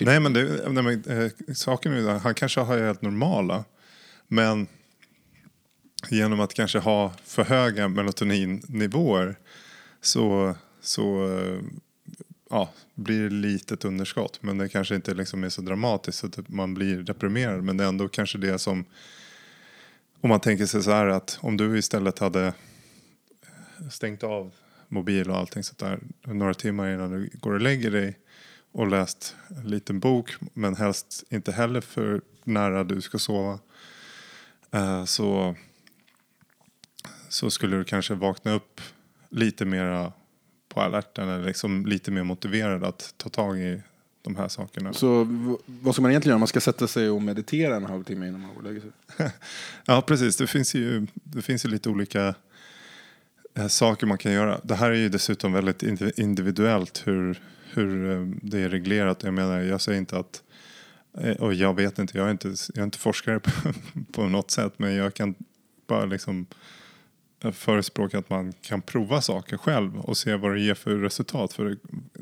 Nej 0.01 0.21
men, 0.21 0.33
det, 0.33 0.69
nej, 0.71 0.83
men 0.83 1.23
eh, 1.23 1.31
saken 1.55 1.93
är 1.93 2.09
att 2.09 2.23
han 2.23 2.35
kanske 2.35 2.61
har 2.61 2.79
helt 2.79 3.03
normala. 3.03 3.65
Men 4.29 4.67
genom 6.09 6.41
att 6.41 6.55
kanske 6.55 6.79
ha 6.79 7.13
för 7.25 7.45
höga 7.45 7.89
melatoninnivåer 7.89 9.37
så, 10.01 10.55
så 10.81 11.39
eh, 11.39 11.59
ja, 12.51 12.71
blir 12.95 13.23
det 13.23 13.31
litet 13.35 13.85
underskott. 13.85 14.39
Men 14.43 14.59
det 14.59 14.69
kanske 14.69 14.95
inte 14.95 15.15
liksom 15.15 15.45
är 15.45 15.49
så 15.49 15.63
dramatiskt 15.63 16.19
så 16.19 16.27
att 16.27 16.49
man 16.49 16.75
blir 16.75 17.03
deprimerad. 17.03 17.65
Men 17.65 17.77
det 17.77 17.85
är 17.85 17.89
ändå 17.89 18.09
kanske 18.09 18.39
det 18.39 18.59
som 18.59 18.85
om 20.21 20.29
man 20.29 20.41
tänker 20.41 20.67
sig 20.67 20.83
så 20.83 20.91
här 20.91 21.07
att 21.07 21.39
om 21.43 21.57
du 21.57 21.79
istället 21.79 22.19
hade 22.19 22.47
eh, 22.47 23.89
stängt 23.91 24.23
av 24.23 24.55
mobil 24.89 25.31
och 25.31 25.37
allting 25.37 25.63
sånt 25.63 25.79
där 25.79 26.01
några 26.25 26.55
timmar 26.55 26.91
innan 26.91 27.11
du 27.11 27.31
går 27.35 27.53
och 27.53 27.61
lägger 27.61 27.91
dig 27.91 28.19
och 28.73 28.87
läst 28.87 29.37
en 29.49 29.71
liten 29.71 30.01
bok 30.01 30.31
men 30.55 30.77
helst 30.77 31.25
inte 31.31 31.53
heller 31.53 31.81
för 31.81 32.21
nära 32.45 32.85
du 32.85 33.01
ska 33.01 33.19
sova 33.19 33.59
eh, 34.71 35.05
så, 35.05 35.55
så 37.29 37.51
skulle 37.51 37.77
du 37.77 37.85
kanske 37.85 38.15
vakna 38.15 38.53
upp 38.53 38.81
lite 39.29 39.65
mera 39.65 40.13
på 40.69 40.81
alerten 40.81 41.29
eller 41.29 41.47
liksom 41.47 41.87
lite 41.87 42.11
mer 42.11 42.23
motiverad 42.23 42.85
att 42.85 43.15
ta 43.17 43.29
tag 43.29 43.59
i 43.59 43.83
de 44.23 44.37
här 44.37 44.49
sakerna. 44.49 44.93
Så 44.93 45.27
vad 45.67 45.95
ska 45.95 46.03
man 46.03 46.11
egentligen 46.11 46.33
göra? 46.33 46.39
Man 46.39 46.49
ska 46.49 46.61
sätta 46.61 46.87
sig 46.87 47.11
och 47.11 47.23
meditera 47.23 47.77
en 47.77 47.85
halvtimme 47.85 48.29
innan 48.29 48.41
man 48.41 48.51
går 48.51 48.57
och 48.57 48.65
lägger 48.65 48.81
sig. 48.81 48.91
Ja, 49.85 50.03
precis. 50.03 50.37
Det 50.37 50.47
finns 50.47 50.75
ju, 50.75 51.07
det 51.15 51.43
finns 51.43 51.65
ju 51.65 51.69
lite 51.69 51.89
olika 51.89 52.35
eh, 53.55 53.67
saker 53.67 54.07
man 54.07 54.19
kan 54.19 54.33
göra. 54.33 54.61
Det 54.63 54.75
här 54.75 54.91
är 54.91 54.95
ju 54.95 55.09
dessutom 55.09 55.53
väldigt 55.53 55.83
indi- 55.83 56.21
individuellt 56.21 57.03
hur, 57.07 57.43
hur 57.73 58.11
eh, 58.11 58.27
det 58.43 58.59
är 58.61 58.69
reglerat. 58.69 59.23
Jag 59.23 59.35
menar, 59.35 59.61
jag 59.61 59.81
säger 59.81 59.99
inte 59.99 60.19
att 60.19 60.43
eh, 61.19 61.37
och 61.37 61.55
jag 61.55 61.77
vet 61.77 61.99
inte, 61.99 62.19
jag 62.19 62.27
är 62.27 62.31
inte, 62.31 62.49
jag 62.49 62.79
är 62.79 62.85
inte 62.85 62.99
forskare 62.99 63.41
på, 63.41 63.51
på 64.13 64.29
något 64.29 64.51
sätt 64.51 64.73
men 64.77 64.95
jag 64.95 65.15
kan 65.15 65.35
bara 65.87 66.05
liksom 66.05 66.47
Eh, 67.45 67.51
förespråkar 67.51 68.19
att 68.19 68.31
man 68.31 68.53
kan 68.53 68.83
prova 68.83 69.21
saker 69.21 69.57
själv 69.57 70.01
och 70.01 70.17
se 70.17 70.37
vad 70.37 70.55
det 70.55 70.61
ger 70.61 70.75
för 70.75 70.97
resultat. 70.97 71.53
För 71.53 71.77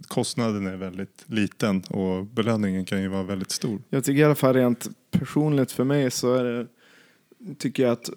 kostnaden 0.07 0.67
är 0.67 0.77
väldigt 0.77 1.25
liten 1.27 1.81
och 1.81 2.27
belöningen 2.27 2.85
kan 2.85 3.03
ju 3.03 3.09
vara 3.09 3.23
väldigt 3.23 3.51
stor. 3.51 3.83
Jag 3.89 4.05
tycker 4.05 4.21
i 4.21 4.25
alla 4.25 4.35
fall 4.35 4.55
rent 4.55 4.89
personligt 5.11 5.73
för 5.73 5.85
mig 5.85 6.11
så 6.11 6.35
är 6.35 6.45
det 6.45 6.67
tycker 7.59 7.83
jag 7.83 7.93
att 7.93 8.11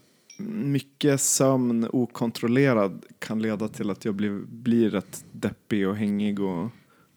mycket 0.48 1.22
sömn 1.22 1.88
okontrollerad 1.94 3.06
kan 3.20 3.42
leda 3.42 3.68
till 3.68 3.90
att 3.90 4.06
jag 4.06 4.16
blir, 4.16 4.40
blir 4.48 4.90
rätt 4.90 5.26
deppig 5.32 5.88
och 5.88 5.96
hängig 5.96 6.40
och 6.40 6.70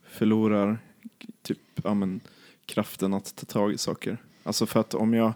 förlorar 0.04 0.78
typ, 1.42 1.58
ja, 1.84 1.94
men, 1.94 2.20
kraften 2.66 3.14
att 3.14 3.36
ta 3.36 3.46
tag 3.46 3.72
i 3.72 3.78
saker. 3.78 4.18
Alltså 4.44 4.66
för 4.66 4.80
att 4.80 4.94
om 4.94 5.14
jag, 5.14 5.32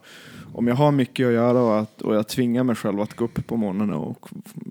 om 0.54 0.66
jag 0.68 0.74
har 0.74 0.92
mycket 0.92 1.26
att 1.26 1.32
göra 1.32 1.62
och, 1.62 1.78
att, 1.78 2.02
och 2.02 2.14
jag 2.14 2.28
tvingar 2.28 2.64
mig 2.64 2.76
själv 2.76 3.00
att 3.00 3.14
gå 3.14 3.24
upp 3.24 3.46
på 3.46 3.56
morgonen 3.56 3.92
och 3.92 4.28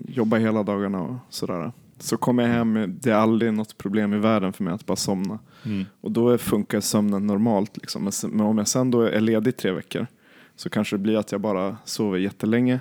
jobba 0.08 0.36
hela 0.36 0.62
dagarna 0.62 1.02
och 1.02 1.14
sådär. 1.28 1.72
Så 1.98 2.16
kommer 2.16 2.42
jag 2.42 2.50
hem, 2.50 2.96
det 3.00 3.10
är 3.10 3.14
aldrig 3.14 3.52
något 3.52 3.78
problem 3.78 4.14
i 4.14 4.18
världen 4.18 4.52
för 4.52 4.64
mig 4.64 4.74
att 4.74 4.86
bara 4.86 4.96
somna. 4.96 5.38
Mm. 5.64 5.84
Och 6.00 6.10
då 6.10 6.38
funkar 6.38 6.80
sömnen 6.80 7.26
normalt. 7.26 7.76
Liksom. 7.76 8.02
Men 8.02 8.12
sen- 8.12 8.30
Men 8.30 8.46
om 8.46 8.58
jag 8.58 8.68
sen 8.68 8.90
då 8.90 9.00
är 9.02 9.20
ledig 9.20 9.56
tre 9.56 9.72
veckor 9.72 10.06
så 10.56 10.70
kanske 10.70 10.96
det 10.96 11.00
blir 11.02 11.16
att 11.16 11.32
jag 11.32 11.40
bara 11.40 11.76
sover 11.84 12.18
jättelänge. 12.18 12.80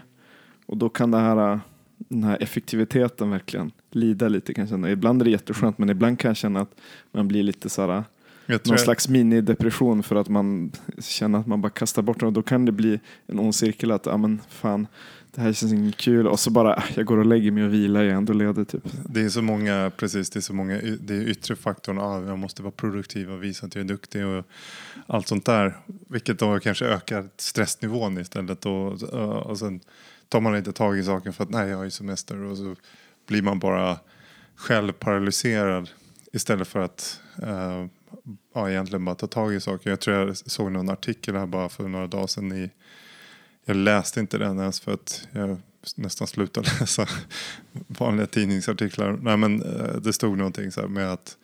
Och 0.66 0.78
då 0.78 0.90
kan 0.90 1.12
det 1.12 1.18
här, 1.18 1.60
den 1.98 2.24
här 2.24 2.38
effektiviteten 2.44 3.30
verkligen 3.30 3.72
lida 3.92 4.28
lite 4.28 4.54
kan 4.54 4.62
jag 4.62 4.70
känna. 4.70 4.92
Ibland 4.92 5.22
är 5.22 5.26
det 5.26 5.32
jätteskönt 5.32 5.78
men 5.78 5.90
ibland 5.90 6.20
kan 6.20 6.30
jag 6.30 6.38
känna 6.38 6.60
att 6.62 6.76
man 7.12 7.28
blir 7.28 7.44
lite 7.44 7.70
så 7.70 7.88
här, 7.88 8.04
Jag 8.50 8.68
någon 8.68 8.74
jag- 8.74 8.80
slags 8.80 9.10
minidepression 9.10 10.04
för 10.04 10.16
att 10.16 10.30
man 10.30 10.72
känner 11.00 11.40
att 11.40 11.48
man 11.48 11.62
bara 11.62 11.70
kastar 11.70 12.02
bort 12.02 12.20
det. 12.20 12.26
Och 12.26 12.34
då 12.34 12.42
kan 12.42 12.66
det 12.66 12.72
bli 12.72 13.00
en 13.26 13.40
ond 13.40 13.56
cirkel 13.56 13.92
att, 13.92 14.06
ja 14.06 14.18
men 14.18 14.42
fan, 14.50 14.88
det 15.32 15.42
här 15.42 15.54
känns 15.54 15.74
inget 15.74 15.98
kul. 15.98 16.28
Och 16.28 16.40
så 16.40 16.50
bara, 16.50 16.76
äh, 16.76 16.84
jag 16.96 17.06
går 17.06 17.18
och 17.18 17.26
lägger 17.26 17.52
mig 17.52 17.64
och 17.64 17.74
vilar, 17.74 18.04
jag 18.04 18.12
är 18.12 18.16
ändå 18.18 18.34
ledig 18.34 18.68
typ. 18.68 18.84
Det 19.10 19.22
är 19.22 19.30
så 19.30 19.42
många, 19.42 19.92
precis, 19.98 20.30
det 20.30 20.40
är 20.40 20.42
så 20.42 20.54
många, 20.54 20.82
det 21.00 21.16
är 21.16 21.22
yttre 21.28 21.56
faktorn, 21.56 21.98
ah, 22.00 22.22
jag 22.28 22.38
måste 22.38 22.62
vara 22.62 22.72
produktiv 22.72 23.32
och 23.32 23.44
visa 23.44 23.66
att 23.66 23.76
jag 23.76 23.84
är 23.84 23.88
duktig 23.88 24.26
och 24.26 24.46
allt 25.08 25.28
sånt 25.28 25.46
där. 25.46 25.78
Vilket 26.10 26.40
då 26.40 26.60
kanske 26.60 26.86
ökar 26.86 27.30
stressnivån 27.38 28.18
istället 28.18 28.66
och, 28.66 29.04
och 29.46 29.60
sen 29.60 29.80
tar 30.30 30.42
man 30.42 30.58
inte 30.58 30.72
tag 30.72 30.98
i 31.00 31.04
saken 31.04 31.34
för 31.34 31.44
att 31.44 31.50
nej, 31.50 31.70
jag 31.70 31.78
har 31.78 31.84
ju 31.84 31.92
semester 31.92 32.42
och 32.44 32.58
så 32.58 32.76
blir 33.28 33.42
man 33.42 33.60
bara 33.60 33.98
själv 34.56 34.92
paralyserad 34.92 35.90
istället 36.34 36.68
för 36.68 36.80
att 36.80 37.22
eh, 37.42 37.86
ja, 38.54 38.70
egentligen 38.70 39.06
bara 39.06 39.16
ta 39.16 39.28
tag 39.28 39.54
i 39.54 39.60
saker. 39.60 39.90
Jag 39.90 40.00
tror 40.00 40.18
jag 40.18 40.38
såg 40.38 40.72
någon 40.72 40.90
artikel 40.90 41.36
här 41.36 41.46
bara 41.46 41.70
för 41.70 41.88
några 41.88 42.08
dagar 42.08 42.28
sedan 42.28 42.52
i 42.52 42.70
jag 43.66 43.76
läste 43.76 44.20
inte 44.20 44.38
den 44.38 44.60
ens 44.60 44.80
för 44.80 44.94
att 44.94 45.28
jag 45.32 45.58
nästan 45.96 46.28
slutade 46.28 46.70
läsa 46.80 47.08
vanliga 47.88 48.28
tidningsartiklar. 48.28 49.20
Nej 49.22 49.38
men 49.38 49.62
eh, 49.62 49.96
det 49.96 50.14
stod 50.14 50.38
någonting 50.38 50.72
så 50.72 50.88
med 50.88 51.12
att 51.14 51.38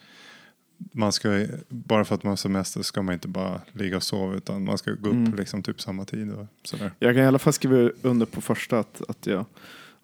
man 0.92 1.12
ska, 1.12 1.46
bara 1.70 2.06
för 2.06 2.16
att 2.16 2.24
man 2.24 2.32
har 2.32 2.36
semester 2.38 2.82
ska 2.82 3.02
man 3.02 3.14
inte 3.14 3.28
bara 3.28 3.62
ligga 3.72 3.98
och 3.98 4.04
sova 4.04 4.36
utan 4.36 4.64
man 4.64 4.78
ska 4.78 4.92
gå 4.92 5.10
upp 5.10 5.14
Mm. 5.14 5.36
liksom 5.36 5.64
typ 5.64 5.82
samma 5.82 6.06
tid 6.06 6.32
och 6.34 6.46
sådär. 6.64 6.92
Jag 7.00 7.16
kan 7.16 7.24
i 7.24 7.28
alla 7.28 7.40
fall 7.40 7.54
skriva 7.54 7.92
under 8.02 8.26
på 8.26 8.42
första 8.42 8.80
att, 8.80 9.02
att 9.08 9.28
jag 9.28 9.46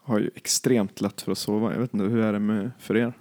har 0.02 0.20
ju 0.20 0.30
extremt 0.36 1.02
lätt 1.02 1.22
för 1.22 1.32
att 1.32 1.38
sova. 1.38 1.74
Jag 1.74 1.80
vet 1.80 1.94
inte, 1.94 2.06
hur 2.06 2.20
är 2.20 2.34
det 2.34 2.40
med, 2.40 2.72
för 2.80 2.98
er? 2.98 3.14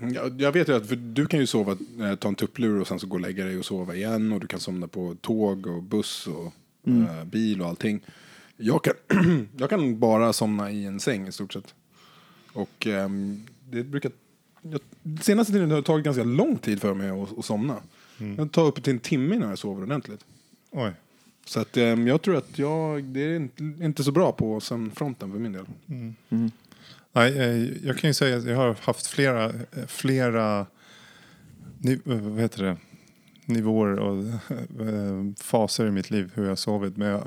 Jag, 0.00 0.40
jag 0.40 0.52
vet 0.52 0.68
ju 0.68 0.76
att 0.76 1.14
du 1.14 1.26
kan 1.26 1.40
ju 1.40 1.46
sova, 1.46 1.76
eh, 2.00 2.14
ta 2.14 2.28
en 2.28 2.34
tupplur 2.34 2.80
och 2.80 2.88
sen 2.88 2.98
så 2.98 3.06
gå 3.06 3.14
och 3.14 3.20
lägga 3.20 3.44
dig 3.44 3.58
och 3.58 3.64
sova 3.64 3.94
igen. 3.94 4.32
Och 4.32 4.40
du 4.40 4.46
kan 4.46 4.60
somna 4.60 4.88
på 4.88 5.16
tåg 5.20 5.66
och 5.66 5.82
buss 5.82 6.26
och 6.26 6.52
eh, 6.86 7.24
bil 7.24 7.62
och 7.62 7.68
allting. 7.68 8.00
Jag 8.56 8.84
kan, 8.84 8.94
jag 9.56 9.70
kan 9.70 9.98
bara 9.98 10.32
somna 10.32 10.70
i 10.70 10.84
en 10.84 11.00
säng 11.00 11.28
i 11.28 11.32
stort 11.32 11.52
sett. 11.52 11.74
Och 12.52 12.86
ehm, 12.86 13.46
det 13.70 13.82
brukar... 13.82 14.12
Jag, 14.62 14.80
senaste 15.22 15.52
tiden 15.52 15.70
har 15.70 15.76
det 15.76 15.82
tagit 15.82 16.04
ganska 16.04 16.24
lång 16.24 16.58
tid 16.58 16.80
för 16.80 16.94
mig 16.94 17.10
att, 17.10 17.38
att 17.38 17.44
somna. 17.44 17.76
Det 18.18 18.48
tar 18.48 18.64
upp 18.66 18.82
till 18.82 18.92
en 18.92 18.98
timme 18.98 19.34
innan 19.34 19.48
jag 19.48 19.58
sover 19.58 19.82
ordentligt. 19.82 20.24
Oj. 20.70 20.92
Så 21.46 21.60
att, 21.60 21.76
ehm, 21.76 22.06
jag 22.06 22.22
tror 22.22 22.36
att 22.36 22.58
jag, 22.58 23.04
det 23.04 23.20
är 23.20 23.36
inte, 23.36 23.62
inte 23.62 24.04
så 24.04 24.12
bra 24.12 24.32
på 24.32 24.60
sömnfronten 24.60 25.32
för 25.32 25.38
min 25.38 25.52
del. 25.52 25.66
Nej, 27.16 27.38
eh, 27.38 27.86
jag 27.86 27.98
kan 27.98 28.10
ju 28.10 28.14
säga 28.14 28.36
att 28.36 28.44
jag 28.44 28.56
har 28.56 28.76
haft 28.80 29.06
flera, 29.06 29.44
eh, 29.44 29.86
flera 29.86 30.66
eh, 31.84 31.98
vad 32.04 32.40
heter 32.40 32.62
det? 32.62 32.76
nivåer 33.44 33.98
och 33.98 34.24
faser 35.40 35.86
i 35.86 35.90
mitt 35.90 36.10
liv 36.10 36.30
hur 36.34 36.42
jag 36.42 36.50
har 36.50 36.56
sovit. 36.56 36.96
Men 36.96 37.08
jag, 37.08 37.26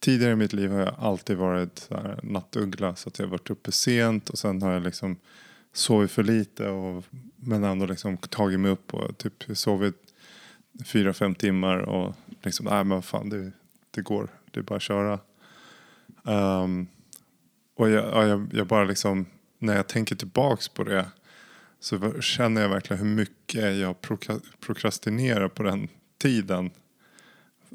tidigare 0.00 0.32
i 0.32 0.36
mitt 0.36 0.52
liv 0.52 0.70
har 0.70 0.80
jag 0.80 0.94
alltid 0.98 1.36
varit 1.36 1.78
så 1.78 1.94
här 1.94 2.20
nattuggla 2.22 2.94
så 2.94 3.08
att 3.08 3.18
jag 3.18 3.26
har 3.26 3.30
varit 3.30 3.50
uppe 3.50 3.72
sent 3.72 4.30
och 4.30 4.38
sen 4.38 4.62
har 4.62 4.72
jag 4.72 4.82
liksom 4.82 5.16
sovit 5.72 6.10
för 6.10 6.22
lite 6.22 6.68
och, 6.68 7.04
men 7.36 7.64
ändå 7.64 7.86
liksom 7.86 8.16
tagit 8.16 8.60
mig 8.60 8.70
upp 8.70 8.94
och 8.94 9.18
typ 9.18 9.44
sovit 9.52 10.14
fyra, 10.84 11.12
fem 11.12 11.34
timmar 11.34 11.78
och 11.78 12.14
liksom, 12.42 12.66
nej 12.66 12.84
men 12.84 13.02
fan 13.02 13.28
det, 13.28 13.52
det 13.90 14.02
går, 14.02 14.28
det 14.50 14.60
är 14.60 14.64
bara 14.64 14.76
att 14.76 14.82
köra. 14.82 15.18
Um, 16.22 16.88
och 17.82 17.90
jag, 17.90 18.04
ja, 18.04 18.26
jag, 18.26 18.48
jag 18.52 18.66
bara 18.66 18.84
liksom, 18.84 19.26
när 19.58 19.76
jag 19.76 19.86
tänker 19.86 20.16
tillbaks 20.16 20.68
på 20.68 20.84
det 20.84 21.06
så 21.80 22.20
känner 22.20 22.62
jag 22.62 22.68
verkligen 22.68 23.06
hur 23.06 23.14
mycket 23.14 23.76
jag 23.76 23.96
prokrastinerar 24.60 25.48
på 25.48 25.62
den 25.62 25.88
tiden. 26.18 26.70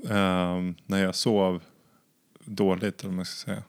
Ehm, 0.10 0.76
när 0.86 1.04
jag 1.04 1.16
sov 1.16 1.64
dåligt, 2.46 3.00
eller 3.00 3.10
vad 3.10 3.16
man 3.16 3.26
ska 3.26 3.46
säga. 3.46 3.64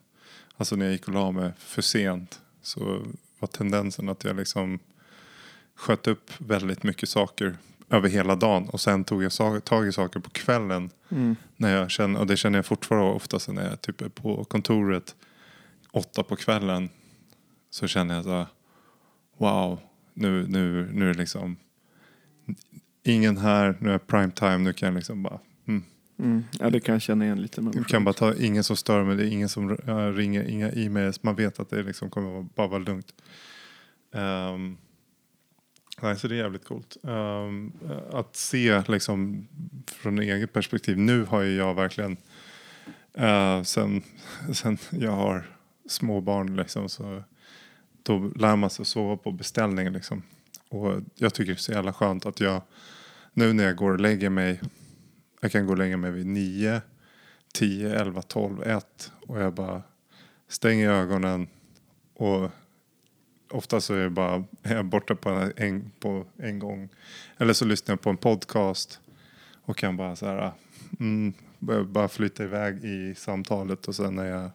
Alltså 0.57 0.75
när 0.75 0.85
jag 0.85 0.91
gick 0.91 1.07
och 1.07 1.13
la 1.13 1.31
mig 1.31 1.51
för 1.57 1.81
sent 1.81 2.41
så 2.61 3.05
var 3.39 3.47
tendensen 3.47 4.09
att 4.09 4.23
jag 4.23 4.35
liksom 4.35 4.79
sköt 5.75 6.07
upp 6.07 6.31
väldigt 6.37 6.83
mycket 6.83 7.09
saker 7.09 7.57
över 7.89 8.09
hela 8.09 8.35
dagen 8.35 8.69
och 8.69 8.81
sen 8.81 9.03
tog 9.03 9.23
jag 9.23 9.63
tag 9.63 9.87
i 9.87 9.91
saker 9.91 10.19
på 10.19 10.29
kvällen 10.29 10.89
när 11.55 11.75
jag 11.75 11.91
känner, 11.91 12.19
och 12.19 12.27
det 12.27 12.37
känner 12.37 12.57
jag 12.57 12.65
fortfarande 12.65 13.11
oftast 13.11 13.49
när 13.49 13.69
jag 13.69 13.81
typ 13.81 14.01
är 14.01 14.09
på 14.09 14.43
kontoret 14.43 15.15
åtta 15.91 16.23
på 16.23 16.35
kvällen 16.35 16.89
så 17.69 17.87
känner 17.87 18.15
jag 18.15 18.23
så 18.23 18.47
wow, 19.37 19.79
nu, 20.13 20.47
nu, 20.47 20.89
nu 20.93 21.09
är 21.09 21.13
det 21.13 21.19
liksom 21.19 21.57
ingen 23.03 23.37
här, 23.37 23.77
nu 23.79 23.91
är 23.91 23.97
prime 23.97 24.31
time, 24.31 24.57
nu 24.57 24.73
kan 24.73 24.87
jag 24.87 24.95
liksom 24.95 25.23
bara 25.23 25.39
mm, 25.67 25.83
Mm. 26.19 26.43
Ja, 26.59 26.69
det 26.69 26.79
kan 26.79 26.95
jag 26.95 27.01
känna 27.01 27.25
igen 27.25 27.41
lite. 27.41 27.71
jag 27.73 27.87
kan 27.87 28.03
bara 28.03 28.13
ta, 28.13 28.35
ingen 28.35 28.63
som 28.63 28.75
stör 28.75 29.03
mig, 29.03 29.15
det 29.15 29.23
är 29.23 29.31
ingen 29.31 29.49
som 29.49 29.77
ringer, 30.15 30.43
inga 30.43 30.71
e-mails, 30.71 31.23
man 31.23 31.35
vet 31.35 31.59
att 31.59 31.69
det 31.69 31.83
liksom 31.83 32.09
kommer 32.09 32.43
bara 32.55 32.67
vara 32.67 32.79
lugnt. 32.79 33.13
Ehm, 34.13 34.77
nej, 36.01 36.15
så 36.15 36.27
det 36.27 36.35
är 36.35 36.37
jävligt 36.37 36.65
coolt. 36.65 36.97
Ehm, 37.03 37.71
att 38.11 38.35
se 38.35 38.83
liksom 38.87 39.47
från 39.87 40.19
eget 40.19 40.53
perspektiv, 40.53 40.97
nu 40.97 41.25
har 41.25 41.41
ju 41.41 41.55
jag 41.55 41.75
verkligen 41.75 42.17
uh, 43.19 43.63
sen, 43.63 44.03
sen 44.53 44.77
jag 44.89 45.11
har 45.11 45.58
små 45.89 46.21
barn 46.21 46.55
liksom 46.55 46.89
så 46.89 47.23
då 48.03 48.31
lär 48.35 48.55
man 48.55 48.69
sig 48.69 48.83
att 48.83 48.87
sova 48.87 49.17
på 49.17 49.31
beställning 49.31 49.89
liksom. 49.89 50.23
Och 50.69 51.01
jag 51.15 51.33
tycker 51.33 51.51
det 51.51 51.57
är 51.57 51.61
så 51.61 51.71
jävla 51.71 51.93
skönt 51.93 52.25
att 52.25 52.39
jag 52.39 52.61
nu 53.33 53.53
när 53.53 53.63
jag 53.63 53.75
går 53.75 53.91
och 53.91 53.99
lägger 53.99 54.29
mig 54.29 54.61
jag 55.41 55.51
kan 55.51 55.65
gå 55.65 55.71
och 55.71 55.77
lägga 55.77 55.97
mig 55.97 56.11
vid 56.11 56.25
9, 56.25 56.81
10, 57.53 57.95
11, 57.95 58.21
12, 58.21 58.63
1 58.63 59.11
och 59.27 59.41
jag 59.41 59.53
bara 59.53 59.83
stänger 60.47 60.89
ögonen 60.89 61.47
och 62.13 62.49
ofta 63.51 63.81
så 63.81 63.93
är 63.93 64.03
det 64.03 64.09
bara 64.09 64.43
är 64.63 64.75
jag 64.75 64.85
borta 64.85 65.15
på 65.15 65.51
en, 65.55 65.91
på 65.99 66.25
en 66.37 66.59
gång. 66.59 66.89
Eller 67.37 67.53
så 67.53 67.65
lyssnar 67.65 67.93
jag 67.93 68.01
på 68.01 68.09
en 68.09 68.17
podcast 68.17 68.99
och 69.61 69.77
kan 69.77 69.97
bara 69.97 70.15
så 70.15 70.25
här 70.25 70.37
ah, 70.37 70.53
mm, 70.99 71.33
bara- 71.59 72.07
flytta 72.07 72.43
iväg 72.43 72.83
i 72.83 73.15
samtalet 73.15 73.87
och 73.87 73.95
sen 73.95 74.15
när 74.15 74.25
jag, 74.25 74.49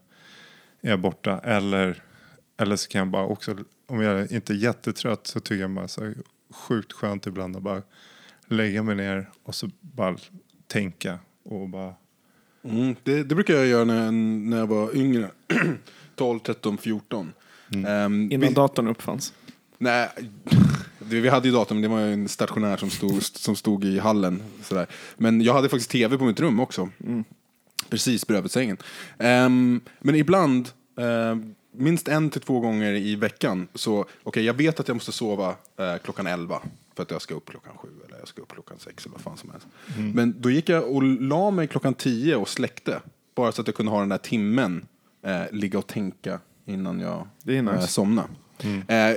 är 0.84 0.90
jag 0.90 1.00
borta. 1.00 1.38
Eller, 1.38 2.02
eller 2.56 2.76
så 2.76 2.88
kan 2.88 2.98
jag 2.98 3.08
bara 3.08 3.26
också, 3.26 3.56
om 3.86 4.00
jag 4.00 4.32
inte 4.32 4.52
är 4.52 4.56
jättetrött 4.56 5.26
så 5.26 5.40
tycker 5.40 5.60
jag 5.60 5.70
bara 5.70 5.88
så 5.88 6.04
här, 6.04 6.14
sjukt 6.50 6.92
skönt 6.92 7.26
ibland 7.26 7.56
att 7.56 7.62
bara 7.62 7.82
lägga 8.46 8.82
mig 8.82 8.94
ner 8.94 9.30
och 9.42 9.54
så 9.54 9.70
bara 9.80 10.16
tänka 10.66 11.18
och 11.42 11.68
bara 11.68 11.94
Mm, 12.64 12.96
det, 13.02 13.22
det 13.22 13.34
brukar 13.34 13.54
jag 13.54 13.66
göra 13.66 13.84
när, 13.84 14.10
när 14.10 14.56
jag 14.58 14.66
var 14.66 14.96
yngre. 14.96 15.30
12, 16.16 16.38
13, 16.38 16.78
14. 16.78 17.32
Ehm, 17.86 18.32
Innan 18.32 18.48
vi, 18.48 18.54
datorn 18.54 18.88
uppfanns. 18.88 19.32
nej, 19.78 20.08
det, 20.98 21.20
vi 21.20 21.28
hade 21.28 21.48
ju 21.48 21.54
datorn, 21.54 21.76
men 21.80 21.82
det 21.90 21.96
var 21.96 22.00
ju 22.06 22.12
en 22.12 22.28
stationär 22.28 22.76
som 22.76 22.90
stod, 22.90 23.22
som 23.22 23.56
stod 23.56 23.84
i 23.84 23.98
hallen. 23.98 24.42
Sådär. 24.62 24.86
Men 25.16 25.40
jag 25.40 25.54
hade 25.54 25.68
faktiskt 25.68 25.90
tv 25.90 26.18
på 26.18 26.24
mitt 26.24 26.40
rum 26.40 26.60
också. 26.60 26.88
Precis 27.88 28.26
bredvid 28.26 28.50
sängen. 28.50 28.76
Ehm, 29.18 29.80
men 30.00 30.14
ibland, 30.14 30.68
ehm, 30.96 31.54
minst 31.72 32.08
en 32.08 32.30
till 32.30 32.40
två 32.40 32.60
gånger 32.60 32.92
i 32.92 33.16
veckan, 33.16 33.68
så 33.74 34.04
okej, 34.22 34.44
jag 34.44 34.54
vet 34.54 34.80
att 34.80 34.88
jag 34.88 34.94
måste 34.94 35.12
sova 35.12 35.48
eh, 35.76 35.96
klockan 36.04 36.26
11 36.26 36.62
för 36.94 37.02
att 37.02 37.10
jag 37.10 37.22
ska 37.22 37.34
upp 37.34 37.50
klockan 37.50 37.72
sju 37.76 37.88
eller 38.08 38.18
jag 38.18 38.28
ska 38.28 38.42
upp 38.42 38.52
klockan 38.52 38.78
sex 38.78 39.04
eller 39.06 39.12
vad 39.12 39.20
fan 39.22 39.36
som 39.36 39.50
helst. 39.50 39.66
Men 40.14 40.34
då 40.40 40.50
gick 40.50 40.68
jag 40.68 40.84
och 40.90 41.02
la 41.02 41.50
mig 41.50 41.66
klockan 41.66 41.94
10 41.94 42.36
och 42.36 42.48
släckte. 42.48 43.00
Bara 43.34 43.52
så 43.52 43.60
att 43.60 43.68
jag 43.68 43.74
kunde 43.76 43.92
ha 43.92 44.00
den 44.00 44.08
där 44.08 44.18
timmen, 44.18 44.86
eh, 45.22 45.42
ligga 45.52 45.78
och 45.78 45.86
tänka 45.86 46.40
innan 46.66 47.00
jag 47.00 47.28
Det 47.42 47.62
nice. 47.62 47.74
eh, 47.76 47.86
somna. 47.86 48.24
Eh, 48.88 49.10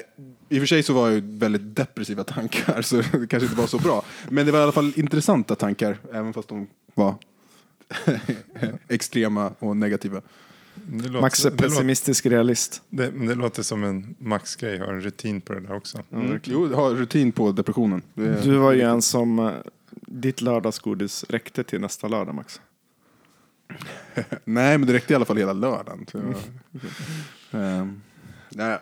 I 0.50 0.58
och 0.58 0.62
för 0.62 0.66
sig 0.66 0.84
så 0.84 0.94
var 0.94 1.10
ju 1.10 1.22
väldigt 1.24 1.76
depressiva 1.76 2.24
tankar, 2.34 2.82
så 2.82 2.96
det 2.96 3.04
kanske 3.12 3.40
inte 3.40 3.56
var 3.56 3.68
så 3.68 3.78
bra. 3.80 4.04
Men 4.30 4.46
det 4.46 4.52
var 4.52 4.60
i 4.60 4.64
alla 4.64 4.72
fall 4.72 4.94
intressanta 4.96 5.56
tankar, 5.56 5.98
även 6.14 6.34
fast 6.34 6.50
de 6.50 6.68
var 6.94 7.16
extrema 8.88 9.52
och 9.60 9.78
negativa. 9.78 10.22
Det 10.86 11.08
låter, 11.08 11.22
Max 11.22 11.46
är 11.46 11.50
det, 11.50 11.56
låter, 11.56 11.70
pessimistisk 11.70 12.26
realist. 12.26 12.82
det, 12.90 13.10
det 13.12 13.36
låter 13.36 13.64
som 13.64 13.84
en 13.84 14.16
Max-grej, 14.20 14.78
har 14.80 14.88
en 14.94 15.02
rutin 15.02 15.42
på 15.42 15.54
det 15.54 15.60
där 15.60 15.74
också. 15.76 16.04
Mm. 16.14 16.40
Jo, 16.44 16.74
ha 16.74 16.90
rutin 16.90 17.32
på 17.32 17.52
depressionen. 17.52 18.02
Det 18.14 18.28
är- 18.28 18.44
Du 18.44 18.58
var 18.58 18.72
ju 18.72 18.82
en 18.82 19.02
som, 19.02 19.40
eh, 19.40 19.52
ditt 20.08 20.42
lördagsgodis 20.42 21.26
räckte 21.30 21.64
till 21.64 21.82
nästa 21.82 22.08
lördag 22.08 22.36
Max. 22.36 22.62
Nej, 24.46 24.78
men 24.78 24.88
det 24.88 24.94
räckte 24.94 25.14
i 25.14 25.16
alla 25.16 25.26
fall 25.26 25.38
hela 25.38 25.54
lördagen. 25.54 26.06
Så 26.12 26.18
jag, 26.18 26.36
Ehm, 27.62 28.02
nej. 28.50 28.78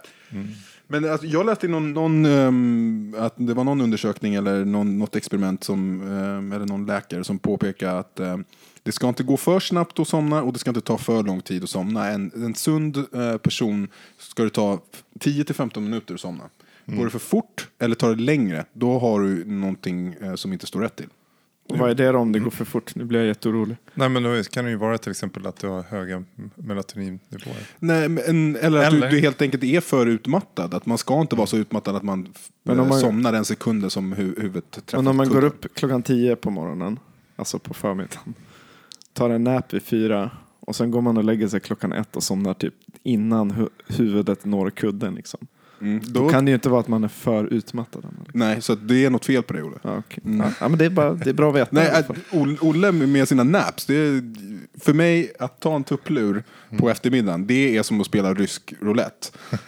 Men 0.88 1.10
alltså, 1.12 1.28
jag 1.28 1.46
läste 1.46 1.66
i 1.66 1.70
någon, 1.70 1.94
någon 1.94 2.26
ehm, 2.26 3.16
att 3.20 3.34
det 3.38 3.54
var 3.54 3.64
någon 3.64 3.82
undersökning 3.82 4.36
eller 4.36 4.66
någon, 4.66 4.98
något 5.00 5.16
experiment 5.16 5.64
som, 5.64 6.02
ehm, 6.02 6.52
eller 6.52 6.66
någon 6.66 6.86
läkare 6.86 7.24
som 7.24 7.40
påpekar 7.40 7.96
att 7.96 8.20
ehm, 8.20 8.44
det 8.86 8.92
ska 8.92 9.08
inte 9.10 9.24
gå 9.24 9.38
för 9.38 9.60
snabbt 9.60 10.00
att 10.00 10.08
somna 10.08 10.44
och 10.44 10.54
det 10.54 10.60
ska 10.60 10.70
inte 10.70 10.82
ta 10.82 10.98
för 10.98 11.24
lång 11.24 11.42
tid 11.42 11.64
att 11.64 11.70
somna. 11.70 12.08
En, 12.10 12.32
en 12.36 12.56
sund 12.56 12.98
eh, 12.98 13.38
person 13.38 13.88
ska 14.18 14.44
det 14.44 14.50
ta 14.50 14.80
10-15 15.20 15.80
minuter 15.80 16.14
att 16.14 16.20
somna. 16.20 16.44
Går 16.86 17.06
det 17.06 17.12
för 17.12 17.20
fort 17.20 17.68
eller 17.80 17.96
tar 17.96 18.16
det 18.16 18.22
längre, 18.24 18.66
då 18.74 19.00
har 19.00 19.22
du 19.22 19.46
någonting 19.46 20.16
eh, 20.22 20.36
som 20.36 20.54
inte 20.54 20.68
står 20.68 20.82
rätt 20.82 20.96
till. 20.96 21.10
Och 21.70 21.78
vad 21.78 21.90
är 21.90 21.96
det 21.96 22.12
då 22.12 22.18
om 22.20 22.32
det 22.32 22.40
går 22.40 22.52
för 22.52 22.66
fort? 22.66 22.96
Nu 22.96 23.04
blir 23.04 23.20
jag 23.20 23.28
jätteorolig. 23.28 23.78
Nej 23.94 24.10
men 24.10 24.24
då 24.24 24.44
kan 24.44 24.66
det 24.66 24.72
ju 24.72 24.78
vara 24.78 24.98
till 24.98 25.12
exempel 25.12 25.48
att 25.48 25.56
du 25.60 25.68
har 25.68 25.84
höga 25.84 26.24
melatoninnivåer. 26.56 27.68
Nej, 27.80 28.10
men, 28.10 28.56
eller 28.56 28.80
att 28.80 28.94
Eller? 28.94 29.10
Du, 29.10 29.16
du 29.16 29.22
helt 29.22 29.42
enkelt 29.42 29.64
är 29.64 29.82
för 29.82 30.06
utmattad. 30.06 30.74
Att 30.74 30.86
man 30.86 30.98
ska 30.98 31.22
inte 31.22 31.36
vara 31.36 31.48
så 31.48 31.58
utmattad 31.58 31.96
att 31.96 32.04
man, 32.04 32.34
Men 32.64 32.80
om 32.80 32.86
eh, 32.86 32.90
man- 32.90 33.00
somnar 33.00 33.32
den 33.32 33.46
sekunden 33.46 33.90
som 33.90 34.14
hu 34.14 34.36
huvudet 34.42 34.72
träffar 34.72 34.98
Men 34.98 35.08
om 35.08 35.18
man 35.18 35.30
går 35.30 35.44
upp 35.44 35.76
klockan 35.76 36.04
tio 36.04 36.36
på 36.36 36.50
morgonen, 36.50 37.00
alltså 37.36 37.60
på 37.60 37.74
förmiddagen, 37.74 38.34
tar 39.16 39.30
en 39.30 39.44
nap 39.44 39.74
vid 39.74 39.84
fyra 39.84 40.32
och 40.60 40.76
sen 40.76 40.92
går 40.92 41.02
man 41.02 41.18
och 41.18 41.24
lägger 41.24 41.48
sig 41.48 41.60
klockan 41.60 41.94
ett 41.94 42.16
och 42.16 42.24
somnar 42.24 42.54
typ 42.54 42.74
innan 43.04 43.52
hu 43.52 43.68
huvudet 43.88 44.46
når 44.46 44.70
kudden. 44.70 45.16
Liksom. 45.16 45.48
Mm, 45.82 46.02
Då 46.06 46.20
då, 46.24 46.30
kan 46.30 46.46
det 46.46 46.50
ju 46.52 46.56
inte 46.56 46.70
vara 46.70 46.80
att 46.80 46.88
man 46.88 47.04
är 47.04 47.08
för 47.08 47.46
utmattad. 47.54 48.06
Nej, 48.34 48.62
så 48.62 48.76
det 48.76 49.06
är 49.06 49.10
något 49.10 49.26
fel 49.26 49.44
på 49.44 49.54
det 49.54 49.64
Olle. 49.64 49.78
Ja, 49.82 49.98
okej. 49.98 50.24
Mm. 50.26 50.48
ja, 50.60 50.68
men 50.70 50.80
det 50.80 50.86
är, 50.86 50.90
bara, 50.90 51.14
det 51.14 51.30
är 51.30 51.34
bra 51.34 51.50
att 51.50 51.56
veta. 51.56 51.70
Nej, 51.72 51.90
att 51.90 52.10
Olle 52.62 52.92
med 52.92 53.28
sina 53.28 53.44
naps, 53.44 53.86
det 53.86 53.96
är, 53.96 54.22
för 54.80 54.94
mig 54.94 55.34
att 55.40 55.60
ta 55.60 55.76
en 55.76 55.84
tupplur 55.84 56.44
Mm. 56.70 56.82
på 56.82 56.90
eftermiddagen, 56.90 57.48
det 57.48 57.78
är 57.78 57.84
som 57.84 58.02
att 58.02 58.08
spela 58.08 58.34
rysk 58.34 58.74
roulette. 58.82 59.28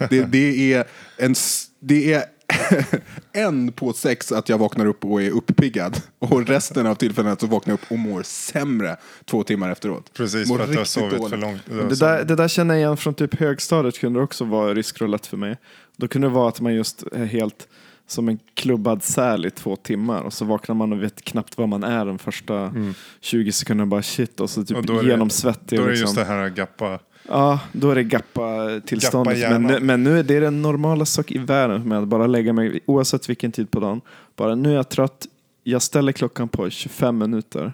Det, 0.10 0.22
det 0.32 0.74
är 0.74 0.86
en, 1.18 1.36
det 1.80 2.14
är 2.14 2.24
en 3.32 3.72
på 3.72 3.94
sex 3.94 4.32
att 4.32 4.50
jag 4.50 4.58
vaknar 4.58 4.86
upp 4.86 5.06
och 5.06 5.22
är 5.22 5.32
uppiggad. 5.32 6.02
Och 6.20 6.48
resten 6.48 6.88
av 6.88 6.96
tillfällena 6.96 7.36
så 7.36 7.48
vaknar 7.48 7.72
jag 7.72 7.80
upp 7.84 7.92
och 7.92 8.00
mår 8.00 8.24
sämre 8.24 8.96
två 9.26 9.44
timmar 9.44 9.70
efteråt. 9.72 10.14
Precis, 10.14 10.50
Mår 10.50 10.58
för 10.58 10.64
att 10.64 10.72
du 10.72 10.78
har 10.78 10.86
sovit 10.86 11.12
dåligt. 11.18 11.30
för 11.30 11.38
långt. 11.38 11.62
Det 11.90 12.00
där, 12.00 12.24
det 12.24 12.36
där 12.36 12.48
känner 12.48 12.74
jag 12.76 12.82
igen 12.82 12.98
från 12.98 13.14
typ 13.14 13.40
högstadiet 13.40 14.00
kunde 14.00 14.20
också 14.22 14.44
vara 14.46 14.74
riskroulette 14.74 15.30
för 15.30 15.38
mig. 15.38 15.58
Då 15.98 16.08
kunde 16.08 16.28
det 16.28 16.34
vara 16.34 16.50
att 16.50 16.62
man 16.62 16.74
just 16.74 17.04
är 17.12 17.26
helt 17.26 17.68
som 18.08 18.30
en 18.30 18.40
klubbad 18.54 19.04
säl 19.04 19.46
i 19.46 19.50
två 19.52 19.76
timmar 19.76 20.22
och 20.22 20.34
så 20.34 20.46
vaknar 20.46 20.76
man 20.76 20.94
och 20.94 21.04
vet 21.04 21.22
knappt 21.22 21.58
var 21.58 21.68
man 21.68 21.84
är 21.84 22.06
de 22.06 22.20
första 22.20 22.74
20 23.22 23.52
sekunderna 23.52 23.86
bara 23.86 24.02
shit 24.04 24.40
och 24.40 24.50
så 24.50 24.64
typ 24.66 24.78
Och 24.78 24.86
då 24.86 25.00
är 25.00 25.04
det- 25.04 25.10
genomsvettig. 25.10 25.80
Då 25.80 25.84
är 25.84 25.88
det 25.88 25.92
liksom. 25.94 26.06
just 26.06 26.16
det 26.16 26.26
här 26.26 26.50
gappa. 26.50 27.00
Ja, 27.28 27.60
då 27.72 27.92
är 27.92 27.96
det 27.96 28.04
gappa-tillståndet. 28.04 29.40
Gappa 29.42 29.60
men, 29.60 29.64
nu- 29.72 29.80
men 29.80 30.04
nu 30.04 30.20
är 30.20 30.24
det 30.24 30.40
den 30.40 30.62
normala 30.62 31.06
sak 31.06 31.32
i 31.32 31.38
världen 31.38 31.88
med 31.90 31.98
att 32.00 32.08
bara 32.08 32.28
lägga 32.28 32.54
mig, 32.54 32.80
oavsett 32.86 33.30
vilken 33.30 33.52
tid 33.52 33.72
på 33.72 33.80
dagen. 33.80 34.02
Bara 34.36 34.56
nu 34.56 34.72
är 34.72 34.76
jag 34.76 34.90
trött, 34.90 35.28
jag 35.64 35.82
ställer 35.82 36.12
klockan 36.12 36.48
på 36.50 36.70
25 36.70 37.18
minuter. 37.18 37.74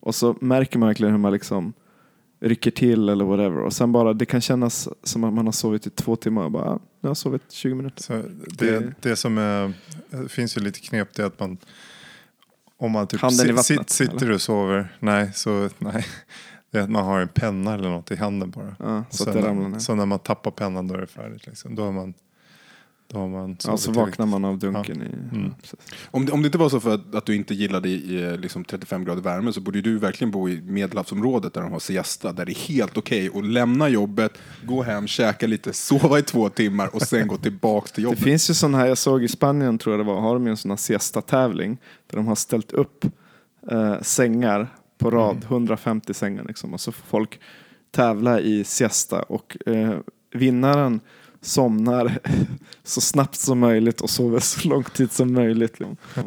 Och 0.00 0.14
så 0.14 0.36
märker 0.40 0.78
man 0.78 0.86
verkligen 0.88 1.12
hur 1.12 1.18
man 1.18 1.32
liksom 1.32 1.72
rycker 2.40 2.70
till 2.70 3.08
eller 3.08 3.24
whatever. 3.24 3.58
Och 3.58 3.72
sen 3.72 3.92
bara, 3.92 4.12
det 4.12 4.26
kan 4.26 4.40
kännas 4.40 4.88
som 5.02 5.24
att 5.24 5.32
man 5.34 5.46
har 5.46 5.52
sovit 5.52 5.86
i 5.86 5.90
två 5.90 6.16
timmar. 6.16 6.48
Bara, 6.50 6.64
ah, 6.70 6.78
jag 7.00 7.10
har 7.10 7.14
sovit 7.14 7.52
20 7.52 7.74
minuter. 7.74 8.02
Så 8.02 8.12
det, 8.12 8.70
Det- 8.80 8.92
det 9.00 9.16
som 9.16 9.38
är, 9.38 9.72
det 10.10 10.28
finns 10.28 10.56
ju 10.56 10.60
lite 10.60 10.80
knep 10.80 11.14
det 11.14 11.22
är 11.22 11.26
att 11.26 11.40
man 11.40 11.58
om 12.76 12.90
man 12.92 13.06
typ 13.06 13.20
Handen 13.20 13.48
i 13.48 13.52
vattnet, 13.52 13.90
sit, 13.90 13.90
sitter 14.10 14.30
och 14.30 14.40
sover, 14.40 14.96
nej, 15.00 15.30
så 15.34 15.68
nej. 15.78 16.06
Det 16.74 16.80
är 16.80 16.82
att 16.82 16.90
man 16.90 17.04
har 17.04 17.20
en 17.20 17.28
penna 17.28 17.74
eller 17.74 17.88
något 17.88 18.10
i 18.10 18.16
handen 18.16 18.50
bara. 18.50 18.76
Ja, 18.78 19.04
så 19.10 19.28
att 19.28 19.34
det 19.36 19.42
ramlar 19.42 19.68
ner. 19.68 19.78
så 19.78 19.94
när 19.94 20.06
man 20.06 20.18
tappar 20.18 20.50
pennan 20.50 20.88
då 20.88 20.94
är 20.94 21.00
det 21.00 21.06
färdigt. 21.06 21.46
Liksom. 21.46 21.74
Då 21.74 21.84
har 21.84 21.92
man, 21.92 22.14
då 23.12 23.18
har 23.18 23.28
man 23.28 23.56
Ja, 23.66 23.76
så 23.76 23.92
vaknar 23.92 24.26
man 24.26 24.44
av 24.44 24.58
dunken 24.58 25.02
i... 25.02 25.34
Mm. 25.36 25.54
Ja. 25.62 25.76
Om 26.10 26.26
det, 26.26 26.32
om 26.32 26.42
det 26.42 26.46
inte 26.46 26.58
var 26.58 26.68
så 26.68 26.80
för 26.80 26.94
att, 26.94 27.14
att 27.14 27.26
du 27.26 27.34
inte 27.36 27.54
gillade 27.54 27.88
i, 27.88 28.14
i, 28.14 28.36
liksom 28.36 28.64
35 28.64 29.04
grader 29.04 29.22
värme 29.22 29.52
så 29.52 29.60
borde 29.60 29.80
du 29.80 29.98
verkligen 29.98 30.30
bo 30.30 30.48
i 30.48 30.60
medelhavsområdet 30.62 31.54
där 31.54 31.60
de 31.62 31.72
har 31.72 31.78
siesta. 31.78 32.32
Där 32.32 32.44
det 32.44 32.52
är 32.52 32.68
helt 32.68 32.96
okej 32.96 33.30
att 33.34 33.44
lämna 33.46 33.88
jobbet, 33.88 34.32
gå 34.64 34.82
hem, 34.82 35.06
käka 35.06 35.46
lite, 35.46 35.72
sova 35.72 36.18
i 36.18 36.22
två 36.22 36.48
timmar 36.48 36.94
och 36.94 37.02
sen 37.02 37.28
gå 37.28 37.36
tillbaks 37.36 37.92
till 37.92 38.02
Det 38.02 38.04
jobbet. 38.10 38.24
finns 38.24 38.50
ju 38.50 38.54
sån 38.54 38.74
här, 38.74 38.86
jag 38.86 38.98
såg 38.98 39.24
i 39.24 39.28
Spanien 39.28 39.78
tror 39.78 39.92
jag 39.96 40.00
det 40.06 40.12
var, 40.12 40.20
har 40.20 40.34
de 40.34 40.44
ju 40.46 40.50
en 40.50 40.56
sån 40.56 40.70
här 40.70 40.76
siesta-tävling 40.78 41.78
där 42.10 42.16
de 42.16 42.26
har 42.26 42.34
ställt 42.34 42.72
upp 42.72 43.04
eh, 43.70 44.00
sängar 44.02 44.68
på 44.98 45.10
rad, 45.10 45.44
150 45.44 46.14
sängar 46.14 46.44
liksom, 46.44 46.74
och 46.74 46.80
så 46.80 46.92
får 46.92 47.06
folk 47.06 47.40
tävla 47.90 48.40
i 48.40 48.64
siesta 48.64 49.22
och 49.22 49.56
eh, 49.66 49.94
vinnaren 50.34 51.00
somnar 51.40 52.18
så 52.82 53.00
snabbt 53.00 53.34
som 53.34 53.58
möjligt 53.58 54.00
och 54.00 54.10
sover 54.10 54.38
så 54.38 54.68
lång 54.68 54.84
tid 54.84 55.12
som 55.12 55.32
möjligt. 55.32 55.80
Liksom. 55.80 55.96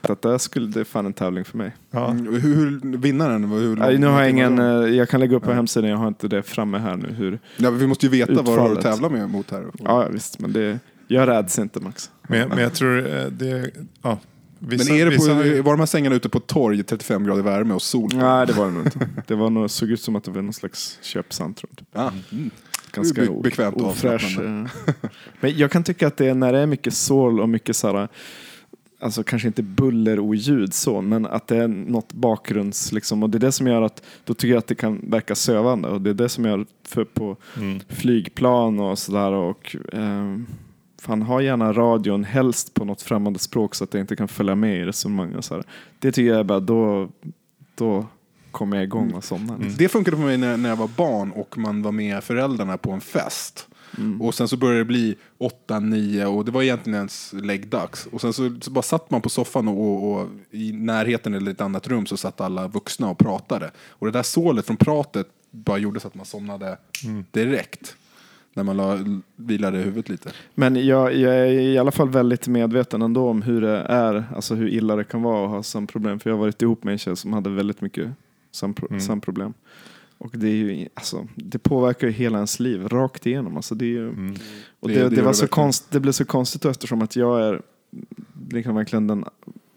Att 0.00 0.22
det, 0.22 0.38
skulle, 0.38 0.66
det 0.66 0.80
är 0.80 0.84
fan 0.84 1.06
en 1.06 1.12
tävling 1.12 1.44
för 1.44 1.58
mig. 1.58 1.76
Ja. 1.90 2.10
Mm, 2.10 2.26
hur, 2.32 2.54
hur, 2.54 2.96
vinnaren, 2.98 3.44
hur, 3.44 3.76
Nej, 3.76 3.98
nu 3.98 4.06
har 4.06 4.20
jag 4.20 4.30
ingen, 4.30 4.58
Ja, 4.58 4.86
eh, 4.86 4.94
jag 4.94 5.08
kan 5.08 5.20
lägga 5.20 5.36
upp 5.36 5.42
på 5.42 5.52
hemsidan, 5.52 5.90
jag 5.90 5.96
har 5.96 6.08
inte 6.08 6.28
det 6.28 6.42
framme 6.42 6.78
här 6.78 6.96
nu. 6.96 7.08
Hur, 7.08 7.38
vi 7.70 7.86
måste 7.86 8.06
ju 8.06 8.12
veta 8.12 8.32
vad 8.32 8.44
du 8.44 8.50
har 8.50 8.58
att 8.58 8.78
Utfallet. 8.78 8.82
tävla 8.82 9.08
med 9.08 9.30
mot 9.30 9.50
här. 9.50 9.66
ja 9.78 10.08
visst, 10.08 10.38
men 10.38 10.52
det, 10.52 10.78
jag 11.08 11.28
räds 11.28 11.58
inte 11.58 11.80
Max. 11.80 12.10
Men, 12.28 12.48
men 12.48 12.58
jag 12.58 12.74
tror 12.74 12.98
eh, 12.98 13.26
det, 13.26 13.70
ja. 14.02 14.18
Vissa, 14.62 14.92
Men 14.92 15.00
är 15.00 15.04
det 15.04 15.10
vissa, 15.10 15.26
på, 15.34 15.62
var 15.62 15.72
de 15.72 15.78
här 15.78 15.86
sängarna 15.86 16.16
ute 16.16 16.28
på 16.28 16.40
torg, 16.40 16.82
35 16.82 17.24
grader 17.24 17.42
värme 17.42 17.74
och 17.74 17.82
sol? 17.82 18.10
Nej, 18.14 18.46
det 18.46 18.52
var 18.52 18.66
det 18.66 18.72
nog 18.72 18.86
inte. 18.86 19.08
Det 19.26 19.34
var 19.34 19.50
nog, 19.50 19.70
såg 19.70 19.90
ut 19.90 20.00
som 20.00 20.16
att 20.16 20.24
det 20.24 20.30
var 20.30 20.42
någon 20.42 20.52
slags 20.52 20.98
köpcentrum. 21.02 21.70
Typ. 21.76 21.88
Ja. 21.92 22.12
Mm. 22.32 22.50
Ganska 22.92 23.20
Be- 23.20 23.40
bekvämt 23.42 23.76
och 23.76 23.88
ofräsch. 23.88 24.38
eh. 24.40 24.66
Men 25.40 25.56
jag 25.58 25.70
kan 25.70 25.84
tycka 25.84 26.06
att 26.06 26.16
det 26.16 26.26
är 26.26 26.34
när 26.34 26.52
det 26.52 26.58
är 26.58 26.66
mycket 26.66 26.94
sol 26.94 27.40
och 27.40 27.48
mycket 27.48 27.76
så 27.76 27.96
här, 27.96 28.08
alltså 29.00 29.22
kanske 29.22 29.48
inte 29.48 29.62
buller 29.62 30.18
och 30.20 30.34
ljud 30.34 30.74
så, 30.74 31.00
men 31.00 31.26
att 31.26 31.46
det 31.46 31.56
är 31.56 31.68
något 31.68 32.12
bakgrunds, 32.12 32.92
liksom, 32.92 33.22
och 33.22 33.30
det 33.30 33.38
är 33.38 33.40
det 33.40 33.52
som 33.52 33.66
gör 33.66 33.82
att, 33.82 34.02
då 34.24 34.34
tycker 34.34 34.52
jag 34.52 34.58
att 34.58 34.66
det 34.66 34.74
kan 34.74 35.10
verka 35.10 35.34
sövande 35.34 35.88
och 35.88 36.00
det 36.00 36.10
är 36.10 36.14
det 36.14 36.28
som 36.28 36.44
gör 36.44 36.66
för 36.88 37.04
på 37.04 37.36
Mm. 37.56 37.80
flygplan 37.88 38.80
och 38.80 38.98
sådär 38.98 39.32
och 39.32 39.76
eh, 39.92 40.36
fan 41.00 41.22
ha 41.22 41.42
gärna 41.42 41.72
radion 41.72 42.24
helst 42.24 42.74
på 42.74 42.84
något 42.84 43.02
främmande 43.02 43.38
språk 43.38 43.74
så 43.74 43.84
att 43.84 43.94
jag 43.94 44.00
inte 44.00 44.16
kan 44.16 44.28
följa 44.28 44.54
med 44.54 44.76
i 44.76 44.84
resonemang 44.84 45.34
och 45.34 45.44
så 45.44 45.54
här. 45.54 45.64
Det 45.98 46.12
tycker 46.12 46.30
jag 46.30 46.40
är 46.40 46.44
bara 46.44 46.60
då, 46.60 47.08
då 47.74 48.06
kommer 48.50 48.76
jag 48.76 48.84
igång 48.84 49.12
och 49.12 49.24
somnar. 49.24 49.58
Liksom. 49.58 49.76
Det 49.76 49.88
funkade 49.88 50.16
för 50.16 50.24
mig 50.24 50.38
när, 50.38 50.56
när 50.56 50.68
jag 50.68 50.76
var 50.76 50.88
barn 50.88 51.30
och 51.30 51.58
man 51.58 51.82
var 51.82 51.92
med 51.92 52.24
föräldrarna 52.24 52.78
på 52.78 52.92
en 52.92 53.00
fest. 53.00 53.68
Mm. 53.98 54.22
Och 54.22 54.34
sen 54.34 54.48
så 54.48 54.56
började 54.56 54.78
det 54.78 54.84
bli 54.84 55.16
åtta, 55.38 55.80
nio 55.80 56.26
och 56.26 56.44
det 56.44 56.50
var 56.50 56.62
egentligen 56.62 56.96
ens 56.96 57.32
läggdags. 57.32 58.06
Och 58.06 58.20
sen 58.20 58.32
så, 58.32 58.58
så 58.60 58.70
bara 58.70 58.82
satt 58.82 59.10
man 59.10 59.22
på 59.22 59.28
soffan 59.28 59.68
och, 59.68 59.80
och, 59.80 60.12
och 60.12 60.28
i 60.50 60.72
närheten 60.72 61.34
eller 61.34 61.50
ett 61.50 61.60
annat 61.60 61.88
rum 61.88 62.06
så 62.06 62.16
satt 62.16 62.40
alla 62.40 62.68
vuxna 62.68 63.10
och 63.10 63.18
pratade. 63.18 63.70
Och 63.88 64.06
det 64.06 64.12
där 64.12 64.22
sålet 64.22 64.66
från 64.66 64.76
pratet 64.76 65.26
bara 65.50 65.78
gjorde 65.78 66.00
så 66.00 66.08
att 66.08 66.14
man 66.14 66.26
somnade 66.26 66.78
direkt. 67.30 67.96
När 68.60 68.64
man 68.64 68.76
la, 68.76 68.98
vilade 69.36 69.78
huvudet 69.78 70.08
lite. 70.08 70.30
Men 70.54 70.86
jag, 70.86 71.14
jag 71.14 71.34
är 71.34 71.46
i 71.46 71.78
alla 71.78 71.90
fall 71.90 72.08
väldigt 72.08 72.48
medveten 72.48 73.02
ändå 73.02 73.28
om 73.28 73.42
hur 73.42 73.60
det 73.60 73.78
är, 73.78 74.24
alltså 74.34 74.54
hur 74.54 74.68
illa 74.68 74.96
det 74.96 75.04
kan 75.04 75.22
vara 75.22 75.44
att 75.44 75.50
ha 75.50 75.62
sömnproblem. 75.62 76.18
För 76.20 76.30
jag 76.30 76.36
har 76.36 76.40
varit 76.40 76.62
ihop 76.62 76.84
med 76.84 76.92
en 76.92 76.98
tjej 76.98 77.16
som 77.16 77.32
hade 77.32 77.50
väldigt 77.50 77.80
mycket 77.80 78.08
sömnpro- 78.52 78.88
Mm. 78.90 79.00
sömnproblem. 79.00 79.54
Och 80.18 80.30
det, 80.34 80.48
är 80.48 80.52
ju, 80.54 80.88
alltså, 80.94 81.26
det 81.34 81.58
påverkar 81.58 82.06
ju 82.06 82.12
hela 82.12 82.38
ens 82.38 82.60
liv, 82.60 82.88
rakt 82.88 83.26
igenom. 83.26 83.56
Alltså 83.56 83.74
det, 83.74 83.84
är 83.84 83.88
ju, 83.88 84.08
Mm. 84.08 84.34
och 84.80 84.88
Det- 84.88 84.94
det, 84.94 85.00
det 85.02 85.08
det, 85.08 85.16
gör 85.16 85.22
var 85.22 85.30
det 85.30 85.34
så 85.36 85.42
verkligen. 85.42 85.64
konst, 85.64 85.90
det 85.90 86.00
blev 86.00 86.12
så 86.12 86.24
konstigt 86.24 86.64
eftersom 86.64 87.02
att 87.02 87.16
jag 87.16 87.40
är 87.40 87.62
liksom 88.50 88.74
verkligen 88.74 89.06
den 89.06 89.24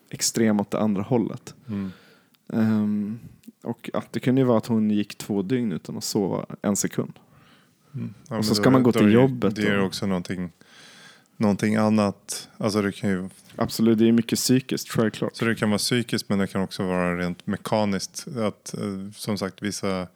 extrem 0.10 0.60
åt 0.60 0.72
det 0.72 0.80
andra 0.80 1.02
hållet. 1.02 1.56
Mm. 1.68 1.92
Ehm, 2.54 3.20
och 3.64 3.90
ja, 3.94 4.04
det 4.12 4.20
kunde 4.20 4.42
ju 4.42 4.48
vara 4.48 4.58
att 4.58 4.68
hon 4.68 4.92
gick 4.92 5.16
två 5.18 5.42
dygn 5.42 5.72
utan 5.72 5.98
att 5.98 6.04
sova 6.04 6.46
en 6.62 6.76
sekund. 6.76 7.14
Mm. 7.96 8.14
Ja, 8.30 8.38
Och 8.38 8.46
så 8.46 8.52
då- 8.52 8.56
ska 8.56 8.70
man 8.70 8.84
gå 8.84 8.92
till 8.92 9.06
är 9.06 9.10
jobbet 9.10 9.56
Det 9.56 9.68
är 9.68 9.80
och- 9.80 9.86
också 9.86 10.06
någonting, 10.06 10.52
någonting 11.38 11.76
annat. 11.76 12.50
Alltså 12.58 12.82
det 12.82 12.92
kan 12.92 13.10
ju, 13.10 13.30
Absolut, 13.56 13.98
det 14.00 14.08
är 14.08 14.12
mycket 14.12 14.40
psykiskt, 14.40 14.90
självklart. 14.90 15.36
så 15.36 15.46
det 15.46 15.56
kan 15.56 15.70
vara 15.70 15.78
psykiskt 15.78 16.30
men 16.30 16.40
det 16.40 16.48
kan 16.48 16.62
också 16.62 16.84
vara 16.84 17.18
rent 17.18 17.48
mekaniskt. 17.48 18.26
Att, 18.38 18.74
eh, 18.74 19.12
som 19.16 19.38
sagt, 19.38 19.62
vissa, 19.62 20.08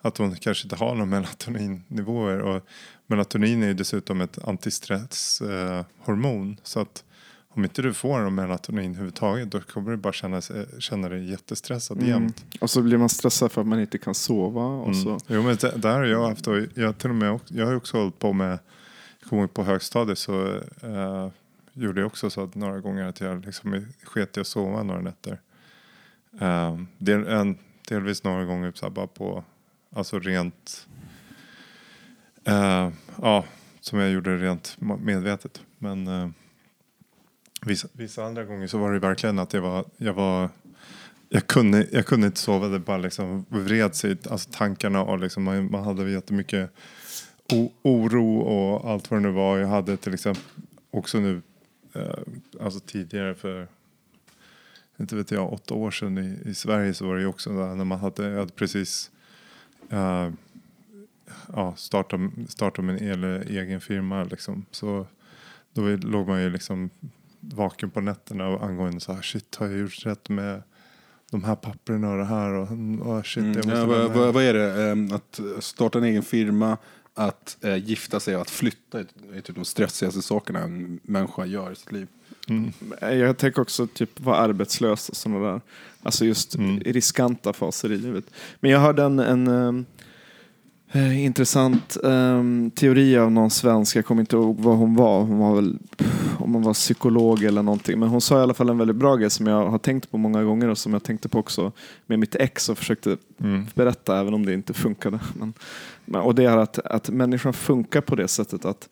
att 0.00 0.18
hon 0.18 0.36
kanske 0.36 0.64
inte 0.64 0.76
har 0.76 0.94
några 0.94 1.06
melatoninnivåer. 1.10 2.38
Och 2.38 2.66
melatonin 3.06 3.62
är 3.62 3.66
ju 3.66 3.74
dessutom 3.74 4.20
ett 4.20 4.38
antistresshormon. 4.44 6.56
så 6.62 6.80
att 6.80 7.04
om 7.52 7.64
inte 7.64 7.82
du 7.82 7.92
får 7.94 8.20
någon 8.20 8.34
melatonin 8.34 8.84
överhuvudtaget 8.90 9.50
då 9.50 9.60
kommer 9.60 9.90
du 9.90 9.96
bara 9.96 10.12
känna, 10.12 10.40
sig- 10.40 10.66
känna 10.78 11.08
dig 11.08 11.30
jättestressad 11.30 11.96
Mm. 11.98 12.08
jämt. 12.08 12.44
Och 12.60 12.70
så 12.70 12.82
blir 12.82 12.98
man 12.98 13.08
stressad 13.08 13.52
för 13.52 13.60
att 13.60 13.66
man 13.66 13.80
inte 13.80 13.98
kan 13.98 14.14
sova. 14.14 14.64
Och 14.64 14.88
Mm. 14.88 15.02
så. 15.02 15.18
Jo 15.26 15.42
men 15.42 15.56
det- 15.56 15.76
där 15.76 15.92
har 15.94 16.04
jag 16.04 16.28
haft, 16.28 16.46
och 16.46 16.56
jag, 16.74 16.98
till 16.98 17.10
och 17.10 17.16
med, 17.16 17.40
jag 17.48 17.66
har 17.66 17.74
också 17.74 17.98
hållit 17.98 18.18
på 18.18 18.32
med, 18.32 18.58
jag 19.20 19.28
kommer 19.28 19.42
ihåg 19.42 19.54
på 19.54 19.62
högstadiet 19.64 20.18
så 20.18 20.46
eh, 20.82 21.28
gjorde 21.72 22.00
jag 22.00 22.06
också 22.06 22.30
så 22.30 22.44
att 22.44 22.54
några 22.54 22.80
gånger 22.80 23.04
att 23.04 23.20
jag 23.20 23.44
liksom 23.46 23.86
sket 24.04 24.36
i 24.36 24.40
att 24.40 24.46
sova 24.46 24.82
några 24.82 25.00
nätter. 25.00 25.40
Eh, 26.40 26.78
del, 26.98 27.26
en, 27.26 27.58
delvis 27.88 28.24
några 28.24 28.44
gånger 28.44 28.72
så 28.74 28.90
bara 28.90 29.06
på, 29.06 29.44
alltså 29.94 30.18
rent, 30.18 30.86
eh, 32.44 32.90
ja, 33.22 33.44
som 33.80 33.98
jag 33.98 34.10
gjorde 34.10 34.36
rent 34.36 34.76
medvetet. 34.98 35.60
Men 35.78 36.06
eh, 36.06 36.28
vissa, 37.60 37.88
vissa 37.92 38.24
andra 38.24 38.44
gånger 38.44 38.66
så 38.66 38.78
var 38.78 38.92
det 38.92 38.98
verkligen 38.98 39.38
att 39.38 39.52
jag 39.52 39.62
var, 39.62 39.84
jag 39.96 40.14
var 40.14 40.50
jag 41.32 41.46
kunde, 41.46 41.86
jag 41.92 42.06
kunde 42.06 42.26
inte 42.26 42.40
sova, 42.40 42.68
det 42.68 42.78
bara 42.78 42.98
liksom 42.98 43.44
vred 43.48 43.94
sig, 43.94 44.16
alltså 44.30 44.50
tankarna 44.52 45.02
och 45.02 45.18
liksom, 45.18 45.42
man, 45.42 45.70
man 45.70 45.84
hade 45.84 46.10
jättemycket 46.10 46.70
o, 47.52 47.72
oro 47.82 48.38
och 48.38 48.90
allt 48.90 49.10
vad 49.10 49.20
det 49.20 49.28
nu 49.28 49.34
var. 49.34 49.58
Jag 49.58 49.68
hade 49.68 49.96
till 49.96 50.14
exempel 50.14 50.42
också 50.90 51.20
nu, 51.20 51.42
eh, 51.92 52.18
alltså 52.60 52.80
tidigare 52.80 53.34
för, 53.34 53.68
inte 54.96 55.16
vet 55.16 55.30
jag, 55.30 55.52
åtta 55.52 55.74
år 55.74 55.90
sedan 55.90 56.18
i, 56.18 56.50
i 56.50 56.54
Sverige 56.54 56.94
så 56.94 57.06
var 57.06 57.14
det 57.14 57.20
ju 57.20 57.26
också 57.26 57.50
där 57.50 57.74
när 57.74 57.84
man 57.84 57.98
hade, 57.98 58.28
jag 58.28 58.38
hade 58.38 58.52
precis 58.52 59.10
eh, 59.90 60.30
ja, 61.52 61.74
startat, 61.76 62.20
startat 62.48 62.84
min 62.84 63.02
el, 63.02 63.24
egen 63.24 63.80
firma 63.80 64.24
liksom. 64.24 64.64
Så 64.70 65.06
då 65.72 65.82
låg 65.96 66.28
man 66.28 66.42
ju 66.42 66.50
liksom 66.50 66.90
vaken 67.40 67.90
på 67.90 68.00
nätterna 68.00 68.48
och 68.48 68.64
angående 68.64 69.00
så 69.00 69.12
här, 69.12 69.22
shit 69.22 69.54
har 69.56 69.66
jag 69.66 69.78
gjort 69.78 70.06
rätt 70.06 70.28
med 70.28 70.62
de 71.30 71.44
här 71.44 71.54
papperna 71.56 72.10
och 72.12 72.18
det 72.18 72.24
här 72.24 72.50
och, 72.50 72.68
och 73.06 73.26
shit 73.26 73.44
jag 73.44 73.56
måste 73.56 73.70
Mm. 73.72 73.78
Ja, 73.78 73.86
vad, 73.86 74.12
vad, 74.12 74.34
vad 74.34 74.42
är 74.42 74.54
det? 74.54 74.82
Ehm, 74.90 75.12
Att 75.12 75.40
starta 75.60 75.98
en 75.98 76.04
egen 76.04 76.22
firma, 76.22 76.76
att 77.14 77.56
eh, 77.60 77.76
gifta 77.76 78.20
sig 78.20 78.36
och 78.36 78.42
att 78.42 78.50
flytta 78.50 79.00
är 79.00 79.40
typ 79.40 79.56
de 79.56 79.64
stressigaste 79.64 80.22
sakerna 80.22 80.60
en 80.60 81.00
människa 81.02 81.44
gör 81.44 81.72
i 81.72 81.76
sitt 81.76 81.92
liv. 81.92 82.06
Mm. 82.48 82.72
Jag 83.00 83.38
tänker 83.38 83.62
också 83.62 83.86
typ 83.86 84.20
vara 84.20 84.36
arbetslös 84.36 85.08
och 85.08 85.16
sådana 85.16 85.52
där. 85.52 85.60
Alltså 86.02 86.24
just 86.24 86.54
Mm. 86.54 86.80
riskanta 86.80 87.52
faser 87.52 87.92
i 87.92 87.96
livet. 87.96 88.24
Men 88.60 88.70
jag 88.70 88.80
hörde 88.80 89.02
en, 89.02 89.18
en 89.18 89.46
ehm, 89.48 89.86
eh, 90.92 91.24
intressant 91.24 91.96
ehm, 92.04 92.70
teori 92.70 93.18
av 93.18 93.32
någon 93.32 93.50
svensk, 93.50 93.96
jag 93.96 94.06
kommer 94.06 94.20
inte 94.20 94.36
ihåg 94.36 94.60
vad 94.60 94.76
hon 94.76 94.94
var. 94.96 95.20
Hon 95.22 95.38
var 95.38 95.54
väl, 95.54 95.78
om 96.38 96.54
hon 96.54 96.62
var 96.62 96.74
psykolog 96.74 97.44
eller 97.44 97.62
någonting. 97.62 97.98
Men 97.98 98.08
hon 98.08 98.20
sa 98.20 98.38
i 98.38 98.42
alla 98.42 98.54
fall 98.54 98.68
en 98.68 98.78
väldigt 98.78 98.96
bra 98.96 99.16
grej 99.16 99.30
som 99.30 99.46
jag 99.46 99.66
har 99.70 99.78
tänkt 99.78 100.10
på 100.10 100.18
många 100.18 100.44
gånger 100.44 100.68
och 100.68 100.78
som 100.78 100.92
jag 100.92 101.02
tänkte 101.02 101.28
på 101.28 101.38
också 101.38 101.72
med 102.06 102.18
mitt 102.18 102.34
ex 102.34 102.68
och 102.68 102.78
försökte 102.78 103.16
Mm. 103.42 103.66
berätta 103.74 104.20
även 104.20 104.34
om 104.34 104.46
det 104.46 104.54
inte 104.54 104.74
funkade. 104.74 105.18
Men, 105.34 105.52
och 106.20 106.34
det 106.34 106.44
är 106.44 106.56
att, 106.56 106.78
att 106.78 107.08
människan 107.08 107.52
funkar 107.52 108.00
på 108.00 108.14
det 108.16 108.28
sättet 108.28 108.64
att, 108.64 108.88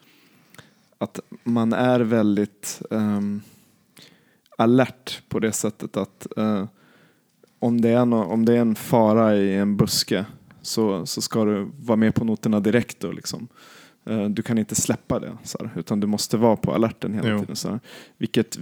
att 0.98 1.20
man 1.44 1.72
är 1.72 2.00
väldigt 2.00 2.82
ehm, 2.90 3.42
alert 4.58 5.22
på 5.28 5.38
det 5.38 5.52
sättet 5.52 5.96
att 5.96 6.26
eh, 6.36 6.64
om, 7.58 7.80
det 7.80 7.88
är 7.88 8.04
no, 8.04 8.14
om 8.16 8.44
det 8.44 8.54
är 8.56 8.60
en 8.60 8.74
fara 8.74 9.36
i 9.36 9.56
en 9.56 9.76
buske 9.76 10.24
så, 10.68 11.06
så 11.06 11.20
ska 11.20 11.44
du 11.44 11.68
vara 11.80 11.96
med 11.96 12.14
på 12.14 12.24
noterna 12.24 12.60
direkt. 12.60 13.00
Då, 13.00 13.12
liksom. 13.12 13.48
Eh, 14.06 14.24
du 14.24 14.42
kan 14.42 14.58
inte 14.58 14.74
släppa 14.74 15.18
det, 15.18 15.32
så 15.44 15.58
här, 15.60 15.70
utan 15.76 16.00
du 16.00 16.06
måste 16.06 16.36
vara 16.36 16.56
på 16.56 16.74
alerten 16.74 17.14
hela 17.14 17.28
Jo. 17.28 17.38
tiden. 17.38 17.56
Så 17.56 17.68
här. 17.68 17.80
Vilket 18.18 18.58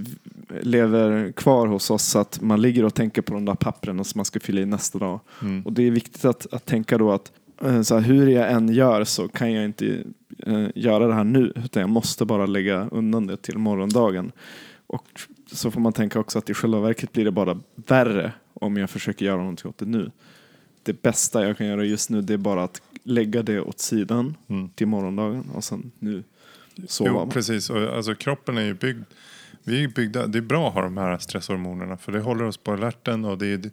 lever 0.61 1.33
kvar 1.33 1.67
hos 1.67 1.91
oss 1.91 2.17
att 2.17 2.41
man 2.41 2.63
ligger 2.63 2.85
och 2.85 2.95
tänker 2.95 3.23
på 3.23 3.35
de 3.35 3.45
där 3.45 3.55
pappren 3.55 4.05
som 4.05 4.19
man 4.19 4.25
ska 4.25 4.41
fylla 4.41 4.61
i 4.61 4.67
nästa 4.67 4.99
dag. 4.99 5.21
Mm. 5.43 5.63
Och 5.63 5.73
det 5.73 5.83
är 5.83 5.91
viktigt 5.91 6.25
att, 6.25 6.53
att 6.53 6.67
tänka 6.67 6.99
då 6.99 7.13
att 7.13 7.33
eh, 7.63 7.83
så 7.83 7.95
här, 7.95 8.03
hur 8.03 8.27
jag 8.27 8.53
än 8.53 8.69
gör 8.69 9.05
så 9.05 9.29
kan 9.29 9.53
jag 9.53 9.65
inte 9.65 10.05
eh, 10.39 10.67
göra 10.75 11.07
det 11.07 11.15
här 11.15 11.25
nu 11.25 11.53
utan 11.57 11.81
jag 11.81 11.91
måste 11.91 12.25
bara 12.25 12.47
lägga 12.47 12.89
undan 12.89 13.27
det 13.27 13.37
till 13.37 13.59
morgondagen. 13.59 14.33
Och 14.87 15.07
så 15.53 15.71
får 15.71 15.81
man 15.81 15.93
tänka 15.93 16.21
också 16.21 16.39
att 16.39 16.51
i 16.51 16.55
själva 16.55 16.81
verket 16.81 17.13
blir 17.13 17.25
det 17.25 17.31
bara 17.31 17.61
värre 17.75 18.33
om 18.55 18.77
jag 18.77 18.91
försöker 18.91 19.27
göra 19.27 19.37
någonting 19.37 19.69
åt 19.69 19.79
det 19.79 19.87
nu. 19.87 20.11
Det 20.87 21.03
bästa 21.03 21.47
jag 21.47 21.59
kan 21.59 21.67
göra 21.67 21.85
just 21.85 22.11
nu 22.11 22.21
det 22.23 22.35
är 22.35 22.39
bara 22.39 22.65
att 22.65 22.83
lägga 23.03 23.43
det 23.43 23.61
åt 23.61 23.79
sidan 23.81 24.35
Mm. 24.49 24.69
till 24.69 24.87
morgondagen 24.87 25.51
och 25.55 25.65
sen 25.65 25.91
nu 25.99 26.25
sova. 26.89 27.11
Jo, 27.11 27.31
precis. 27.31 27.71
Och, 27.71 27.83
alltså, 27.97 28.15
kroppen 28.15 28.59
är 28.59 28.63
ju 28.63 28.75
byggd, 28.75 29.03
vi 29.63 29.85
är 29.85 29.89
byggda, 29.89 30.27
det 30.27 30.39
är 30.39 30.43
bra 30.43 30.69
att 30.69 30.75
ha 30.75 30.83
de 30.83 30.97
här 30.97 31.19
stresshormonerna 31.19 31.97
för 31.97 32.13
det 32.13 32.21
håller 32.21 32.45
oss 32.45 32.57
på 32.57 32.73
alerten 32.73 33.25
och 33.25 33.39
det 33.39 33.47
är 33.47 33.71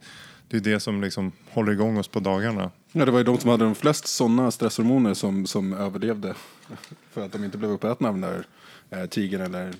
det, 0.47 0.57
är 0.57 0.61
det 0.61 0.80
som 0.80 1.01
liksom 1.01 1.32
håller 1.49 1.72
igång 1.72 1.97
oss 1.97 2.07
på 2.07 2.20
dagarna. 2.20 2.72
Ja, 2.91 3.05
det 3.05 3.11
var 3.11 3.20
ju 3.20 3.26
de 3.26 3.38
som 3.38 3.49
hade 3.49 3.64
de 3.66 3.76
flest 3.76 4.07
sådana 4.07 4.51
stresshormoner 4.51 5.14
som, 5.14 5.45
som 5.45 5.74
överlevde. 5.74 6.34
För 7.11 7.26
att 7.26 7.32
de 7.32 7.43
inte 7.43 7.57
blev 7.57 7.72
uppätna 7.72 8.07
av 8.09 8.20
den 8.20 8.22
där 8.22 8.45
eh, 8.89 9.05
tigern 9.05 9.41
eller... 9.41 9.74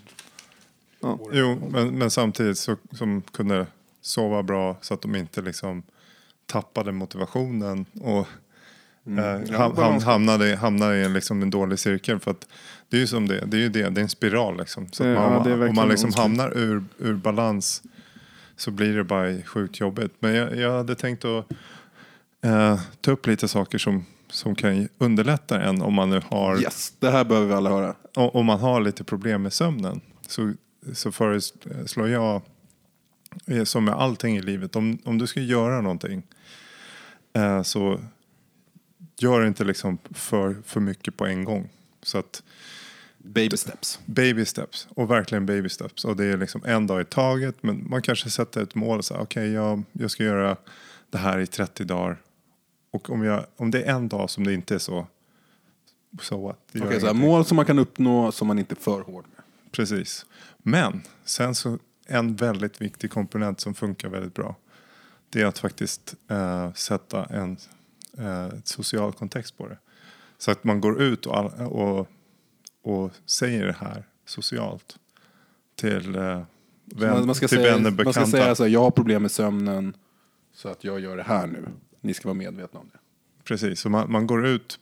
Ja. 1.00 1.20
Jo, 1.32 1.70
men, 1.72 1.98
men 1.98 2.12
samtidigt 2.12 2.58
så 2.58 2.76
som 2.92 3.22
kunde 3.22 3.68
sova 4.02 4.44
bra 4.44 4.78
så 4.82 4.94
att 4.94 5.02
de 5.02 5.16
inte 5.16 5.42
liksom 5.42 5.84
tappade 6.46 6.92
motivationen 6.92 7.86
och 8.02 8.28
Mm. 9.06 9.44
eh, 9.44 9.60
ham, 9.60 9.78
ham, 9.78 10.02
hamnade, 10.04 10.56
hamnade 10.56 10.98
i 10.98 11.04
en, 11.04 11.14
liksom 11.14 11.42
en 11.42 11.50
dålig 11.50 11.80
cirkel. 11.80 12.20
För 12.20 12.32
att 12.32 12.48
det 12.90 12.98
är 12.98 13.02
ju 13.02 13.08
som 13.08 13.28
det, 13.28 13.44
det 13.46 13.58
är 13.58 13.62
ju 13.62 13.70
det, 13.70 13.90
det 13.90 14.02
är 14.02 14.04
en 14.04 14.10
spiral 14.10 14.58
liksom. 14.58 14.92
Så 14.92 15.04
man, 15.04 15.44
det 15.44 15.52
är 15.52 15.70
om 15.70 15.76
man 15.76 15.90
liksom 15.90 16.14
hamnar 16.14 16.58
ur, 16.58 16.84
ur 16.98 17.14
balans 17.14 17.84
så 18.56 18.72
blir 18.72 18.96
det 18.96 19.04
bara 19.04 19.42
sjukt 19.42 19.80
jobbigt. 19.80 20.14
Men 20.20 20.34
jag, 20.36 20.56
jag 20.58 20.78
hade 20.78 20.96
tänkt 20.96 21.26
att 21.26 21.46
eh, 22.42 22.80
ta 23.02 23.12
upp 23.12 23.28
lite 23.28 23.48
saker 23.48 23.78
som, 23.78 24.06
som 24.30 24.56
kan 24.56 24.88
underlätta 24.98 25.62
en 25.62 25.82
om 25.82 25.94
man 25.94 26.10
nu 26.10 26.22
har 26.30 26.62
Yes, 26.62 26.94
det 27.00 27.10
här 27.12 27.26
behöver 27.26 27.48
vi 27.48 27.54
alla 27.54 27.70
höra. 27.70 27.96
om 28.16 28.46
man 28.46 28.60
har 28.60 28.82
lite 28.82 29.04
problem 29.04 29.42
med 29.42 29.54
sömnen 29.54 30.02
så, 30.28 30.54
så 30.94 31.12
föreslår 31.12 32.10
jag, 32.10 32.42
eh, 33.48 33.64
som 33.64 33.86
med 33.86 33.94
allting 33.94 34.38
i 34.38 34.42
livet, 34.42 34.76
om, 34.76 34.98
om 35.06 35.18
du 35.18 35.28
ska 35.28 35.40
göra 35.40 35.82
någonting 35.82 36.24
eh, 37.34 37.62
så 37.62 38.00
gör 39.18 39.46
inte 39.46 39.64
liksom 39.64 39.98
för, 40.12 40.56
för 40.66 40.80
mycket 40.80 41.18
på 41.18 41.26
en 41.26 41.44
gång. 41.44 41.70
Så 42.02 42.18
att 42.18 42.44
Baby 43.26 43.58
steps. 43.58 44.00
baby 44.06 44.46
steps, 44.46 44.88
och 44.90 45.12
verkligen 45.12 45.46
baby 45.46 45.70
steps. 45.70 46.06
Och 46.06 46.16
det 46.16 46.26
är 46.26 46.38
liksom 46.38 46.62
en 46.66 46.88
dag 46.88 47.02
i 47.02 47.06
taget, 47.06 47.56
men 47.64 47.90
man 47.90 48.02
kanske 48.02 48.30
sätter 48.30 48.64
ett 48.64 48.76
mål 48.76 49.02
okej, 49.12 49.52
jag, 49.52 49.84
jag 49.92 50.12
ska 50.12 50.24
göra 50.24 50.58
det 51.10 51.18
här 51.18 51.40
i 51.40 51.48
30 51.48 51.84
dagar. 51.84 52.18
Och 52.92 53.10
om, 53.10 53.24
jag, 53.24 53.46
om 53.58 53.72
det 53.72 53.84
är 53.84 53.96
en 53.96 54.08
dag 54.08 54.30
som 54.30 54.44
det 54.44 54.54
inte 54.54 54.76
är 54.76 54.80
så, 54.80 55.08
så 56.22 56.48
what? 56.48 56.60
Okej, 56.76 57.00
så 57.00 57.06
här, 57.06 57.14
mål 57.14 57.46
som 57.46 57.56
man 57.56 57.66
kan 57.66 57.80
uppnå 57.80 58.32
som 58.32 58.48
man 58.48 58.60
inte 58.60 58.74
är 58.74 58.80
för 58.80 59.02
hård 59.02 59.26
med. 59.36 59.44
Precis. 59.72 60.26
Men 60.58 61.02
sen 61.26 61.56
så 61.56 61.80
en 62.08 62.36
väldigt 62.36 62.82
viktig 62.82 63.12
komponent 63.12 63.60
som 63.60 63.74
funkar 63.74 64.10
väldigt 64.10 64.34
bra. 64.34 64.56
Det 65.34 65.42
är 65.42 65.46
att 65.46 65.60
faktiskt 65.60 66.16
eh, 66.28 66.74
sätta 66.74 67.26
en 67.26 67.58
eh, 68.18 68.48
social 68.64 69.14
kontext 69.14 69.58
på 69.58 69.68
det. 69.68 69.78
Så 70.38 70.52
att 70.52 70.64
man 70.64 70.82
går 70.82 71.02
ut 71.02 71.26
och, 71.26 71.54
och, 71.60 72.08
och 72.82 73.12
säger 73.26 73.66
det 73.66 73.76
här 73.80 74.04
socialt. 74.26 74.96
Till, 75.76 76.16
eh, 76.16 76.22
vän, 76.86 77.10
man, 77.10 77.26
man, 77.26 77.36
ska 77.36 77.48
till 77.48 77.58
säga, 77.58 77.72
vänner, 77.72 77.92
man 77.92 77.94
ska 77.94 78.04
bekanta. 78.04 78.32
säga 78.32 78.56
så 78.56 78.64
här, 78.64 78.70
jag 78.70 78.80
har 78.80 78.92
problem 78.92 79.22
med 79.22 79.32
sömnen 79.32 79.98
så 80.54 80.70
att 80.70 80.84
jag 80.84 81.00
gör 81.00 81.18
det 81.18 81.24
här 81.24 81.48
nu. 81.48 81.66
Ni 82.02 82.14
ska 82.14 82.28
vara 82.28 82.38
medvetna 82.38 82.80
om 82.80 82.90
det. 82.94 83.00
Precis, 83.44 83.80
så 83.80 83.90
man, 83.90 84.12
man 84.12 84.28
går 84.28 84.46
ut 84.46 84.80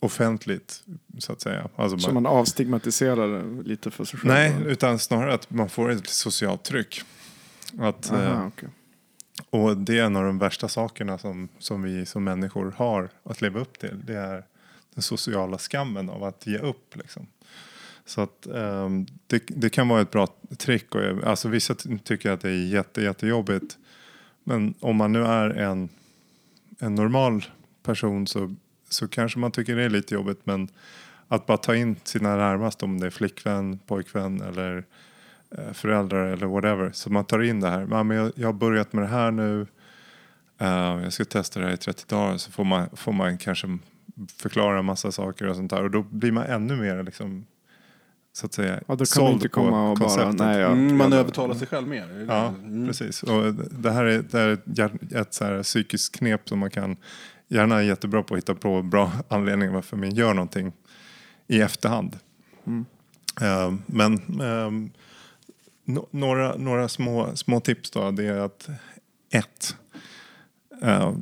offentligt 0.00 0.84
så 1.18 1.32
att 1.32 1.40
säga. 1.40 1.68
Alltså 1.76 1.98
Så 1.98 2.12
man 2.12 2.26
avstigmatiserar 2.26 3.28
det 3.28 3.62
lite 3.62 3.90
för 3.90 4.04
sig 4.04 4.18
själv. 4.18 4.34
nej, 4.34 4.72
utan 4.72 4.98
snarare 4.98 5.34
att 5.34 5.50
man 5.50 5.68
får 5.68 5.90
ett 5.90 6.08
socialt 6.08 6.62
tryck. 6.62 7.02
Att, 7.78 8.10
eh, 8.10 8.32
Aha, 8.32 8.46
okej. 8.46 8.68
Och 9.50 9.76
det 9.76 9.98
är 9.98 10.04
en 10.04 10.16
av 10.16 10.24
de 10.24 10.38
värsta 10.38 10.68
sakerna 10.68 11.18
som, 11.18 11.48
som 11.58 11.82
vi 11.82 12.06
som 12.06 12.24
människor 12.24 12.74
har 12.76 13.08
att 13.22 13.40
leva 13.40 13.60
upp 13.60 13.78
till. 13.78 14.02
Det 14.04 14.14
är 14.14 14.44
den 14.94 15.02
sociala 15.02 15.58
skammen 15.58 16.10
av 16.10 16.24
att 16.24 16.46
ge 16.46 16.58
upp. 16.58 16.96
Liksom. 16.96 17.26
Så 18.04 18.20
att 18.20 18.46
um, 18.46 19.06
det, 19.26 19.42
det 19.46 19.70
kan 19.70 19.88
vara 19.88 20.00
ett 20.00 20.10
bra 20.10 20.28
trick. 20.58 20.94
Och, 20.94 21.02
alltså 21.24 21.48
vissa 21.48 21.74
tycker 22.04 22.30
att 22.30 22.40
det 22.40 22.50
är 22.50 22.66
jätte, 22.66 23.02
jättejobbigt. 23.02 23.78
Men 24.44 24.74
om 24.80 24.96
man 24.96 25.12
nu 25.12 25.24
är 25.24 25.50
en, 25.50 25.88
en 26.78 26.94
normal 26.94 27.44
person 27.82 28.26
så, 28.26 28.54
så 28.88 29.08
kanske 29.08 29.38
man 29.38 29.52
tycker 29.52 29.76
det 29.76 29.82
är 29.82 29.90
lite 29.90 30.14
jobbigt. 30.14 30.40
Men 30.44 30.68
att 31.28 31.46
bara 31.46 31.58
ta 31.58 31.76
in 31.76 31.96
sina 32.04 32.36
närmaste, 32.36 32.84
om 32.84 33.00
det 33.00 33.06
är 33.06 33.10
flickvän, 33.10 33.78
pojkvän 33.86 34.40
eller 34.40 34.84
föräldrar 35.72 36.26
eller 36.26 36.46
whatever. 36.46 36.90
Så 36.92 37.12
man 37.12 37.24
tar 37.24 37.42
in 37.42 37.60
det 37.60 37.70
här. 37.70 37.86
"Ja, 37.90 38.02
men 38.02 38.32
jag, 38.36 38.46
har 38.48 38.52
börjat 38.52 38.92
med 38.92 39.02
det 39.04 39.08
här 39.08 39.30
nu. 39.30 39.66
Eh, 40.58 40.68
jag 41.02 41.12
ska 41.12 41.24
testa 41.24 41.60
det 41.60 41.66
här 41.66 41.72
i 41.74 41.76
30 41.76 42.04
dagar. 42.08 42.36
Så 42.36 42.50
får 42.50 42.64
man, 42.64 42.88
får 42.96 43.12
man 43.12 43.38
kanske 43.38 43.78
förklara 44.36 44.78
en 44.78 44.84
massa 44.84 45.12
saker 45.12 45.46
och 45.48 45.56
sånt 45.56 45.70
där. 45.70 45.82
Och 45.84 45.90
då 45.90 46.02
blir 46.02 46.32
man 46.32 46.44
ännu 46.46 46.76
mer 46.76 47.02
liksom 47.02 47.46
så 48.32 48.46
att 48.46 48.52
säga 48.54 48.72
Ja, 48.74 48.80
då 48.80 48.84
kan 48.86 48.96
man 48.98 49.06
såld 49.06 49.32
inte 49.32 49.48
komma 49.48 49.90
och 49.90 49.96
bara, 49.98 50.08
konceptet. 50.08 50.38
nej, 50.38 50.58
jag, 50.60 50.72
Mm, 50.72 50.96
man 50.96 51.12
övertalar 51.12 51.54
sig 51.54 51.66
själv 51.68 51.88
mer. 51.88 52.26
Ja, 52.28 52.46
Mm. 52.48 52.86
precis. 52.86 53.22
Och 53.22 53.54
det 53.54 53.90
här 53.90 54.04
är, 54.04 54.22
det 54.30 54.38
här 54.38 54.48
är 55.12 55.20
ett, 55.20 55.34
så 55.34 55.44
här 55.44 55.62
psykiskt 55.62 56.16
knep 56.18 56.48
som 56.48 56.58
man 56.58 56.70
kan 56.70 56.96
gärna 57.48 57.76
är 57.76 57.82
jättebra 57.82 58.22
på 58.22 58.34
att 58.34 58.38
hitta 58.38 58.54
på 58.54 58.82
bra 58.82 59.12
anledningar 59.28 59.72
varför 59.72 59.96
man 59.96 60.10
gör 60.14 60.34
någonting 60.34 60.72
i 61.46 61.60
efterhand. 61.60 62.16
Mm. 62.66 62.84
Eh, 63.40 63.74
men 63.86 64.40
ehm, 64.42 64.90
no, 65.86 66.08
några, 66.10 66.56
några 66.56 66.88
små, 66.88 67.36
små 67.36 67.60
tips 67.60 67.90
då, 67.90 68.10
det 68.10 68.24
är 68.24 68.36
att 68.36 68.68
ett, 69.30 69.76
eh, 70.82 71.14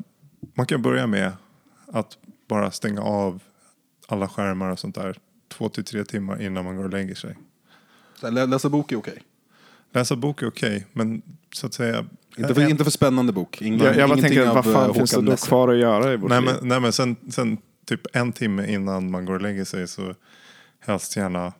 man 0.54 0.66
kan 0.66 0.82
börja 0.82 1.06
med 1.06 1.32
att 1.86 2.18
bara 2.48 2.70
stänga 2.70 3.00
av 3.00 3.40
alla 4.08 4.28
skärmar 4.28 4.70
och 4.70 4.78
sånt 4.78 4.94
där 4.94 5.18
två 5.48 5.68
till 5.68 5.84
tre 5.84 6.04
timmar 6.04 6.42
innan 6.42 6.64
man 6.64 6.76
går 6.76 6.84
och 6.84 6.90
lägger 6.90 7.14
sig. 7.14 7.36
Så 8.20 8.30
lä- 8.30 8.46
Läsa 8.46 8.68
bok 8.68 8.92
är 8.92 8.96
okej. 8.96 9.22
Läsa 9.92 10.16
bok 10.16 10.42
är 10.42 10.46
okej, 10.48 10.86
men 10.92 11.22
så 11.54 11.66
att 11.66 11.74
säga... 11.74 12.06
Inte, 12.36 12.54
för, 12.54 12.62
en- 12.62 12.70
inte 12.70 12.84
för 12.84 12.90
spännande 12.90 13.32
bok. 13.32 13.62
Ingen, 13.62 13.80
jag, 13.80 13.96
jag 13.96 14.08
bara 14.08 14.18
tänker, 14.18 14.46
vad 14.46 14.56
av, 14.56 14.62
fan 14.62 14.90
eh, 14.90 14.94
finns 14.94 15.10
det 15.10 15.22
då 15.22 15.36
kvar 15.36 15.68
att 15.68 15.78
göra 15.78 16.12
i 16.12 16.16
vårt 16.16 16.30
Nej 16.30 16.40
men, 16.42 16.54
nej, 16.62 16.80
men 16.80 16.92
sen, 16.92 17.16
sen 17.30 17.58
typ 17.86 18.00
en 18.12 18.32
timme 18.32 18.66
innan 18.72 19.10
man 19.10 19.24
går 19.24 19.34
och 19.34 19.40
lägger 19.40 19.64
sig 19.64 19.88
så 19.88 20.14
helst 20.80 21.16
gärna, 21.16 21.52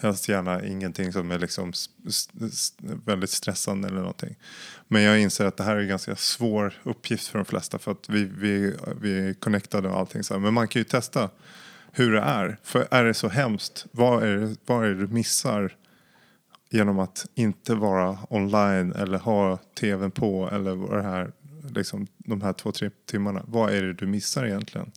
helst 0.00 0.28
gärna 0.28 0.64
ingenting 0.64 1.12
som 1.12 1.30
är 1.30 1.38
liksom 1.38 1.72
väldigt 3.04 3.30
stressande 3.30 3.88
eller 3.88 3.98
någonting. 3.98 4.36
Men 4.88 5.02
jag 5.02 5.20
inser 5.20 5.44
att 5.44 5.56
det 5.56 5.64
här 5.64 5.76
är 5.76 5.80
en 5.80 5.88
ganska 5.88 6.16
svår 6.16 6.74
uppgift 6.82 7.26
för 7.26 7.38
de 7.38 7.44
flesta 7.44 7.78
för 7.78 7.92
att 7.92 8.08
vi, 8.08 8.24
vi, 8.24 8.76
vi 9.00 9.28
är 9.28 9.34
connectade 9.34 9.88
och 9.88 9.98
allting 9.98 10.22
så 10.22 10.34
här. 10.34 10.40
Men 10.40 10.54
man 10.54 10.68
kan 10.68 10.80
ju 10.80 10.84
testa 10.84 11.30
hur 11.92 12.12
det 12.12 12.20
är. 12.20 12.58
För 12.62 12.88
är 12.90 13.04
det 13.04 13.14
så 13.14 13.28
hemskt, 13.28 13.86
vad 13.92 14.22
är 14.22 14.36
det, 14.36 14.56
vad 14.66 14.84
är 14.84 14.88
det 14.88 15.06
du 15.06 15.06
missar 15.06 15.76
genom 16.70 16.98
att 16.98 17.26
inte 17.34 17.74
vara 17.74 18.18
online 18.30 18.92
eller 18.92 19.18
ha 19.18 19.58
tvn 19.80 20.10
på 20.10 20.50
eller 20.52 20.74
vad 20.74 20.98
det 20.98 21.02
här, 21.02 21.32
liksom, 21.74 22.06
de 22.16 22.42
här 22.42 22.52
två, 22.52 22.72
tre 22.72 22.90
timmarna. 23.06 23.44
Vad 23.46 23.74
är 23.74 23.82
det 23.82 23.94
du 23.94 24.06
missar 24.06 24.46
egentligen? 24.46 24.92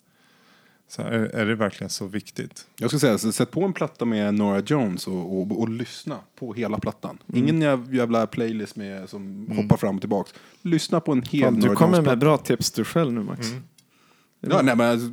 Så 0.91 1.01
är, 1.01 1.09
är 1.09 1.45
det 1.45 1.55
verkligen 1.55 1.89
så 1.89 2.05
viktigt? 2.07 2.67
Jag 2.75 2.89
ska 2.89 2.99
säga, 2.99 3.17
så 3.17 3.31
sätt 3.31 3.51
på 3.51 3.63
en 3.63 3.73
platta 3.73 4.05
med 4.05 4.33
Nora 4.33 4.59
Jones 4.59 5.07
och, 5.07 5.37
och, 5.41 5.59
och 5.59 5.69
lyssna 5.69 6.19
på 6.39 6.53
hela 6.53 6.79
plattan. 6.79 7.17
Ingen 7.33 7.63
jäv- 7.63 7.95
jävla 7.95 8.27
playlist 8.27 8.75
med, 8.75 9.09
som 9.09 9.47
hoppar 9.55 9.77
fram 9.77 9.95
och 9.95 10.01
tillbaks. 10.01 10.33
Lyssna 10.61 10.99
på 10.99 11.11
en 11.11 11.21
hel 11.21 11.43
Fan, 11.43 11.53
Nora 11.53 11.69
du 11.69 11.75
kommer 11.75 12.01
med 12.01 12.19
bra 12.19 12.37
tips 12.37 12.71
du 12.71 12.83
själv 12.83 13.13
nu 13.13 13.19
Max. 13.23 13.47
Ja, 14.39 14.61
nej, 14.61 14.75
men, 14.75 14.91
alltså, 14.91 15.09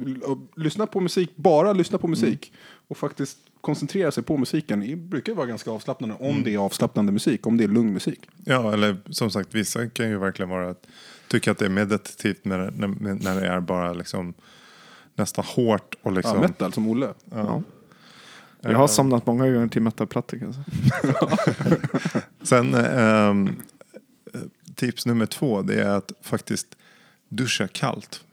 lyssna 0.57 0.87
på 0.87 1.01
musik, 1.01 1.37
bara 1.37 1.73
lyssna 1.73 1.99
på 1.99 2.09
musik. 2.09 2.53
Och 2.89 2.97
faktiskt 2.97 3.39
koncentrera 3.61 4.11
sig 4.11 4.23
på 4.23 4.37
musiken. 4.37 4.81
Det 4.81 4.97
brukar 4.97 5.35
vara 5.35 5.47
ganska 5.47 5.71
avslappnande 5.71 6.17
om 6.21 6.43
det 6.45 6.55
är 6.55 6.59
avslappnande 6.59 7.13
musik, 7.13 7.47
om 7.47 7.57
det 7.57 7.65
är 7.65 7.69
lugn 7.69 7.93
musik. 7.93 8.29
Ja, 8.45 8.73
eller 8.73 8.97
som 9.11 9.31
sagt, 9.31 9.55
vissa 9.55 9.89
kan 9.89 10.09
ju 10.09 10.19
verkligen 10.19 10.49
vara 10.49 10.71
att 10.71 10.87
tycka 11.29 11.51
att 11.51 11.59
det 11.59 11.65
är 11.65 11.71
meditativt 11.71 12.45
när, 12.45 12.71
när, 12.71 13.15
när 13.15 13.41
det 13.41 13.47
är 13.47 13.61
bara 13.61 13.93
liksom 13.93 14.35
nästan 15.19 15.45
hårt 15.45 15.95
och 16.03 16.11
Ja, 16.13 16.17
liksom... 16.17 16.41
metal 16.41 16.73
som 16.73 16.89
Olle. 16.89 17.15
Ja. 17.31 17.63
Jag 18.61 18.79
har 18.79 18.89
somnat 18.89 19.27
många 19.27 19.45
gånger 19.51 19.69
till 19.69 19.83
metalplattor 19.83 20.39
kan 20.39 20.47
jag 20.47 20.55
säga. 20.55 22.23
Sen 22.43 22.75
ehm, 22.75 23.57
tips 24.75 25.07
nummer 25.07 25.27
två 25.27 25.63
det 25.63 25.83
är 25.83 25.89
att 25.89 26.13
faktiskt 26.23 26.77
duscha 27.29 27.69
kallt. 27.69 28.25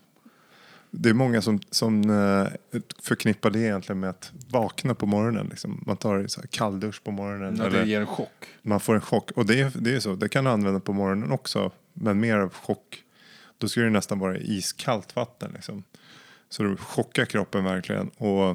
Det 0.92 1.10
är 1.10 1.14
många 1.14 1.42
som, 1.42 1.60
som 1.72 2.10
eh, 2.10 2.80
förknippar 3.04 3.50
det 3.50 3.60
egentligen 3.60 4.00
med 4.00 4.10
att 4.10 4.32
vakna 4.48 4.96
på 4.96 5.06
morgonen. 5.06 5.48
Liksom. 5.50 5.84
Man 5.88 5.98
tar 5.98 6.28
så 6.28 6.42
här 6.42 6.48
kalldusch 6.48 7.04
på 7.04 7.12
morgonen. 7.12 7.54
När 7.54 7.70
det 7.70 7.86
ger 7.88 8.00
en 8.02 8.08
chock. 8.08 8.46
man 8.62 8.80
får 8.80 8.96
en 8.96 9.02
chock. 9.02 9.32
Och 9.32 9.46
det, 9.46 9.62
är- 9.62 9.72
det 9.76 9.96
är 9.96 10.00
så, 10.00 10.16
det 10.16 10.30
kan 10.30 10.44
du 10.44 10.50
använda 10.50 10.80
på 10.80 10.94
morgonen 10.94 11.32
också. 11.32 11.72
Men 11.94 12.20
mer 12.20 12.38
av 12.38 12.54
chock. 12.54 13.04
Då 13.58 13.68
ska 13.68 13.82
det 13.82 13.90
nästan 13.90 14.20
vara 14.20 14.38
iskallt 14.38 15.16
vatten. 15.16 15.52
Liksom. 15.54 15.84
Så 16.50 16.64
du 16.64 16.78
chockar 16.78 17.26
kroppen 17.26 17.64
verkligen. 17.64 18.08
Och 18.08 18.50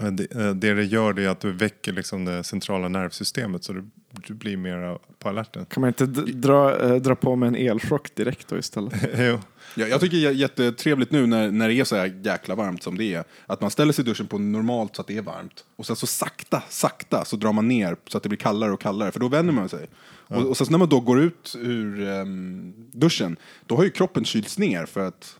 eh, 0.00 0.12
det, 0.12 0.34
eh, 0.34 0.50
det 0.50 0.74
det 0.74 0.84
gör 0.84 1.12
det 1.12 1.24
är 1.24 1.28
att 1.28 1.40
du 1.40 1.52
väcker 1.52 1.92
liksom 1.92 2.24
det 2.24 2.44
centrala 2.44 2.88
nervsystemet. 2.88 3.64
Så 3.64 3.72
du, 3.72 3.90
du 4.26 4.34
blir 4.34 4.56
mer 4.56 4.98
på 5.18 5.28
alerten. 5.28 5.66
Kan 5.66 5.80
man 5.80 5.88
inte 5.88 6.06
dra, 6.06 6.80
eh, 6.80 6.94
dra 6.94 7.14
på 7.14 7.36
med 7.36 7.46
en 7.46 7.56
elchock 7.56 8.14
direkt 8.14 8.48
då 8.48 8.58
istället? 8.58 8.94
jo. 9.18 9.38
Ja, 9.74 9.86
jag 9.86 10.00
tycker 10.00 10.16
det 10.16 10.26
är 10.26 10.30
jättetrevligt 10.30 11.10
nu 11.10 11.26
när, 11.26 11.50
när 11.50 11.68
det 11.68 11.74
är 11.74 11.84
så 11.84 11.96
här 11.96 12.20
jäkla 12.22 12.54
varmt 12.54 12.82
som 12.82 12.98
det 12.98 13.14
är. 13.14 13.24
Att 13.46 13.60
man 13.60 13.70
ställer 13.70 13.92
sig 13.92 14.04
i 14.04 14.08
duschen 14.08 14.26
på 14.26 14.38
normalt 14.38 14.96
så 14.96 15.02
att 15.02 15.08
det 15.08 15.16
är 15.16 15.22
varmt. 15.22 15.64
Och 15.76 15.86
sen 15.86 15.96
så 15.96 16.06
sakta, 16.06 16.62
sakta 16.68 17.24
så 17.24 17.36
drar 17.36 17.52
man 17.52 17.68
ner 17.68 17.96
så 18.06 18.16
att 18.16 18.22
det 18.22 18.28
blir 18.28 18.38
kallare 18.38 18.72
och 18.72 18.80
kallare. 18.80 19.12
För 19.12 19.20
då 19.20 19.28
vänjer 19.28 19.52
man 19.52 19.68
sig. 19.68 19.86
Och, 20.32 20.46
och 20.46 20.56
sen 20.56 20.66
när 20.70 20.78
man 20.78 20.88
då 20.88 21.00
går 21.00 21.20
ut 21.20 21.54
ur 21.58 22.08
ehm, 22.08 22.74
duschen, 22.92 23.36
då 23.66 23.76
har 23.76 23.84
ju 23.84 23.90
kroppen 23.90 24.24
kylts 24.24 24.58
ner 24.58 24.86
för 24.86 25.00
att 25.00 25.38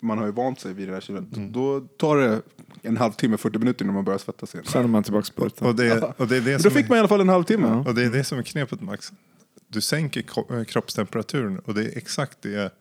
man 0.00 0.18
har 0.18 0.26
ju 0.26 0.32
vant 0.32 0.60
sig 0.60 0.72
vid 0.74 0.88
det 0.88 0.94
här 0.94 1.00
kylet. 1.00 1.24
Då 1.30 1.80
tar 1.80 2.16
det 2.16 2.42
en 2.82 2.96
halvtimme, 2.96 3.36
40 3.36 3.58
minuter 3.58 3.84
innan 3.84 3.94
man 3.94 4.04
börjar 4.04 4.18
svettas 4.18 4.54
igen. 4.54 4.66
Sen 4.66 4.84
är 4.84 4.88
man 4.88 5.02
tillbaka 5.02 5.32
på 5.34 5.44
rutan. 5.44 5.68
Och 5.68 5.74
det, 5.76 6.02
och 6.16 6.28
det 6.28 6.36
är 6.36 6.40
det 6.40 6.62
då 6.62 6.70
fick 6.70 6.84
är- 6.84 6.88
man 6.88 6.96
i 6.96 6.98
alla 6.98 7.08
fall 7.08 7.20
en 7.20 7.28
halvtimme. 7.28 7.66
Ja. 7.68 7.84
Och 7.88 7.94
det 7.94 8.04
är 8.04 8.10
det 8.10 8.24
som 8.24 8.38
är 8.38 8.42
knepet 8.42 8.80
Max. 8.80 9.12
Du 9.68 9.80
sänker 9.80 10.24
eh, 10.58 10.64
kroppstemperaturen 10.64 11.58
och 11.58 11.74
det 11.74 11.84
är 11.84 11.98
exakt 11.98 12.42
det 12.42 12.74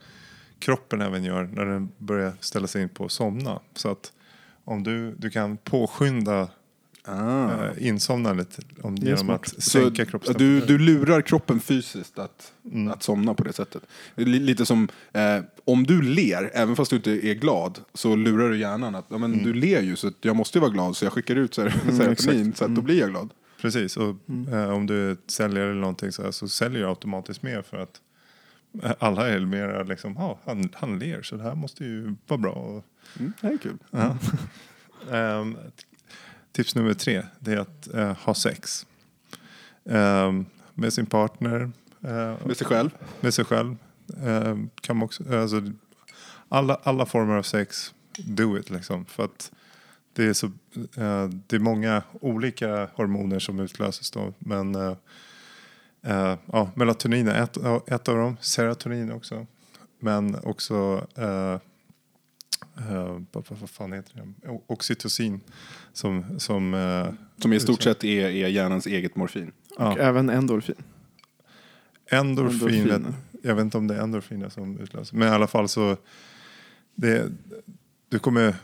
kroppen 0.60 1.02
även 1.02 1.24
gör 1.24 1.44
när 1.54 1.66
den 1.66 1.92
börjar 1.98 2.34
ställa 2.40 2.68
sig 2.68 2.82
in 2.84 2.90
på 2.90 3.06
att 3.06 3.12
somna. 3.12 3.60
Så 3.76 3.92
att 3.92 4.12
om 4.64 4.84
du, 4.84 5.16
du 5.16 5.30
kan 5.30 5.58
påskynda 5.58 6.48
Ah. 7.06 7.66
eh, 7.66 7.88
insomnandet 7.88 8.60
om, 8.82 8.96
Det 9.00 9.06
är 9.12 9.16
genom 9.18 9.30
att 9.30 9.64
sänka 9.64 9.90
du, 9.90 10.06
kroppstemperaturen. 10.12 10.68
du 10.68 10.78
lurar 10.78 11.22
kroppen 11.22 11.60
fysiskt 11.60 12.20
att, 12.20 12.54
Mm. 12.72 12.92
att 12.92 13.04
somna 13.04 13.34
på 13.34 13.44
det 13.44 13.54
sättet. 13.54 13.84
Lite 14.16 14.66
som, 14.66 14.90
eh, 15.14 15.40
om 15.66 15.84
du 15.84 16.02
ler, 16.02 16.52
även 16.54 16.76
fast 16.76 16.90
du 16.90 16.96
inte 16.96 17.12
är 17.12 17.34
glad, 17.34 17.80
så 17.94 18.16
lurar 18.16 18.50
du 18.50 18.58
hjärnan 18.58 18.96
att 18.96 19.06
ja, 19.10 19.18
men 19.18 19.34
Mm. 19.34 19.46
du 19.46 19.54
ler 19.54 19.82
ju 19.82 19.96
så 19.96 20.08
att 20.08 20.14
jag 20.22 20.36
måste 20.36 20.58
ju 20.58 20.62
vara 20.62 20.72
glad 20.72 20.98
så 20.98 21.06
jag 21.06 21.14
skickar 21.14 21.36
ut 21.36 21.54
ser- 21.54 21.70
serotonin 21.98 22.42
exakt. 22.42 22.58
så 22.58 22.66
att 22.66 22.76
då 22.76 22.82
blir 22.82 23.00
jag 23.00 23.10
glad. 23.10 23.30
Precis, 23.62 23.98
och 23.98 24.16
eh, 24.52 24.70
om 24.70 24.86
du 24.88 25.12
är 25.12 25.18
säljare 25.28 25.66
eller 25.72 25.82
någonting 25.82 26.12
så, 26.12 26.24
här, 26.24 26.32
så 26.32 26.48
säljer 26.48 26.80
du 26.82 26.88
automatiskt 26.88 27.44
mer 27.44 27.62
för 27.62 27.78
att 27.78 28.02
alla 29.00 29.28
är 29.30 29.40
mer 29.40 29.86
liksom, 29.90 30.14
ja, 30.18 30.40
han, 30.46 30.70
han 30.74 31.00
ler 31.00 31.22
så 31.22 31.36
det 31.36 31.44
här 31.44 31.56
måste 31.56 31.84
ju 31.86 32.16
vara 32.28 32.38
bra. 32.40 32.52
Och, 32.52 32.86
Mm, 33.20 33.34
det 33.42 33.48
är 33.48 33.58
kul. 33.58 33.78
Ja. 33.92 34.18
Ehm, 35.12 35.58
tips 36.54 36.76
nummer 36.76 36.94
tre 36.94 37.24
det 37.40 37.54
är 37.54 37.58
att 37.58 37.94
eh, 37.94 38.18
ha 38.18 38.34
sex. 38.34 38.86
Ehm, 39.86 40.46
med 40.74 40.94
sin 40.94 41.06
partner. 41.06 41.72
eh, 42.02 42.36
Med 42.46 42.58
sig 42.58 42.68
själv. 42.68 42.90
med 43.22 43.34
sig 43.34 43.46
själv. 43.46 43.76
Ehm, 44.24 44.70
kan 44.82 44.98
man 44.98 45.06
också, 45.06 45.36
alltså, 45.42 45.62
alla, 46.50 46.80
alla 46.84 47.06
former 47.06 47.36
av 47.36 47.44
sex, 47.44 47.94
do 48.18 48.58
it 48.58 48.70
liksom. 48.70 49.06
För 49.06 49.24
att 49.26 49.52
det 50.14 50.24
är, 50.26 50.34
så, 50.34 50.46
eh, 50.96 51.28
det 51.48 51.56
är 51.56 51.60
många 51.60 52.04
olika 52.22 52.90
hormoner 52.94 53.40
som 53.40 53.60
utlöses 53.60 54.12
då. 54.12 54.34
Men 54.40 54.76
eh, 54.76 54.96
eh, 56.02 56.38
ja, 56.52 56.72
melatonin 56.76 57.28
är 57.28 57.44
ett, 57.44 57.58
ett 57.92 58.08
av 58.10 58.18
dem. 58.18 58.38
Serotonin 58.42 59.12
också. 59.12 59.48
Men 60.00 60.36
också 60.44 61.08
vad, 63.32 63.46
vad 63.50 63.70
fan 63.70 63.94
heter 63.94 64.14
det? 64.42 64.50
O- 64.50 64.64
Oxytocin. 64.68 65.42
Som, 65.94 66.40
som 66.40 66.74
eh, 66.74 67.08
Som 67.42 67.54
i 67.54 67.60
stort 67.60 67.82
sett 67.84 68.04
är, 68.04 68.26
är 68.30 68.48
hjärnans 68.48 68.88
eget 68.88 69.16
morfin. 69.16 69.52
ja. 69.78 69.92
Och 69.94 70.00
även 70.00 70.30
endorfin. 70.30 70.76
Endorfin, 72.12 72.70
Endorfiner. 72.70 73.14
jag 73.42 73.56
vet 73.56 73.62
inte 73.64 73.78
om 73.78 73.88
det 73.88 73.96
är 73.96 74.00
endorfiner 74.02 74.50
som 74.50 74.80
utlöser. 74.80 75.16
Men 75.18 75.28
i 75.28 75.32
alla 75.32 75.48
fall 75.48 75.70
så, 75.70 75.98
det, 76.96 77.28
du 78.10 78.20
kommer, 78.20 78.56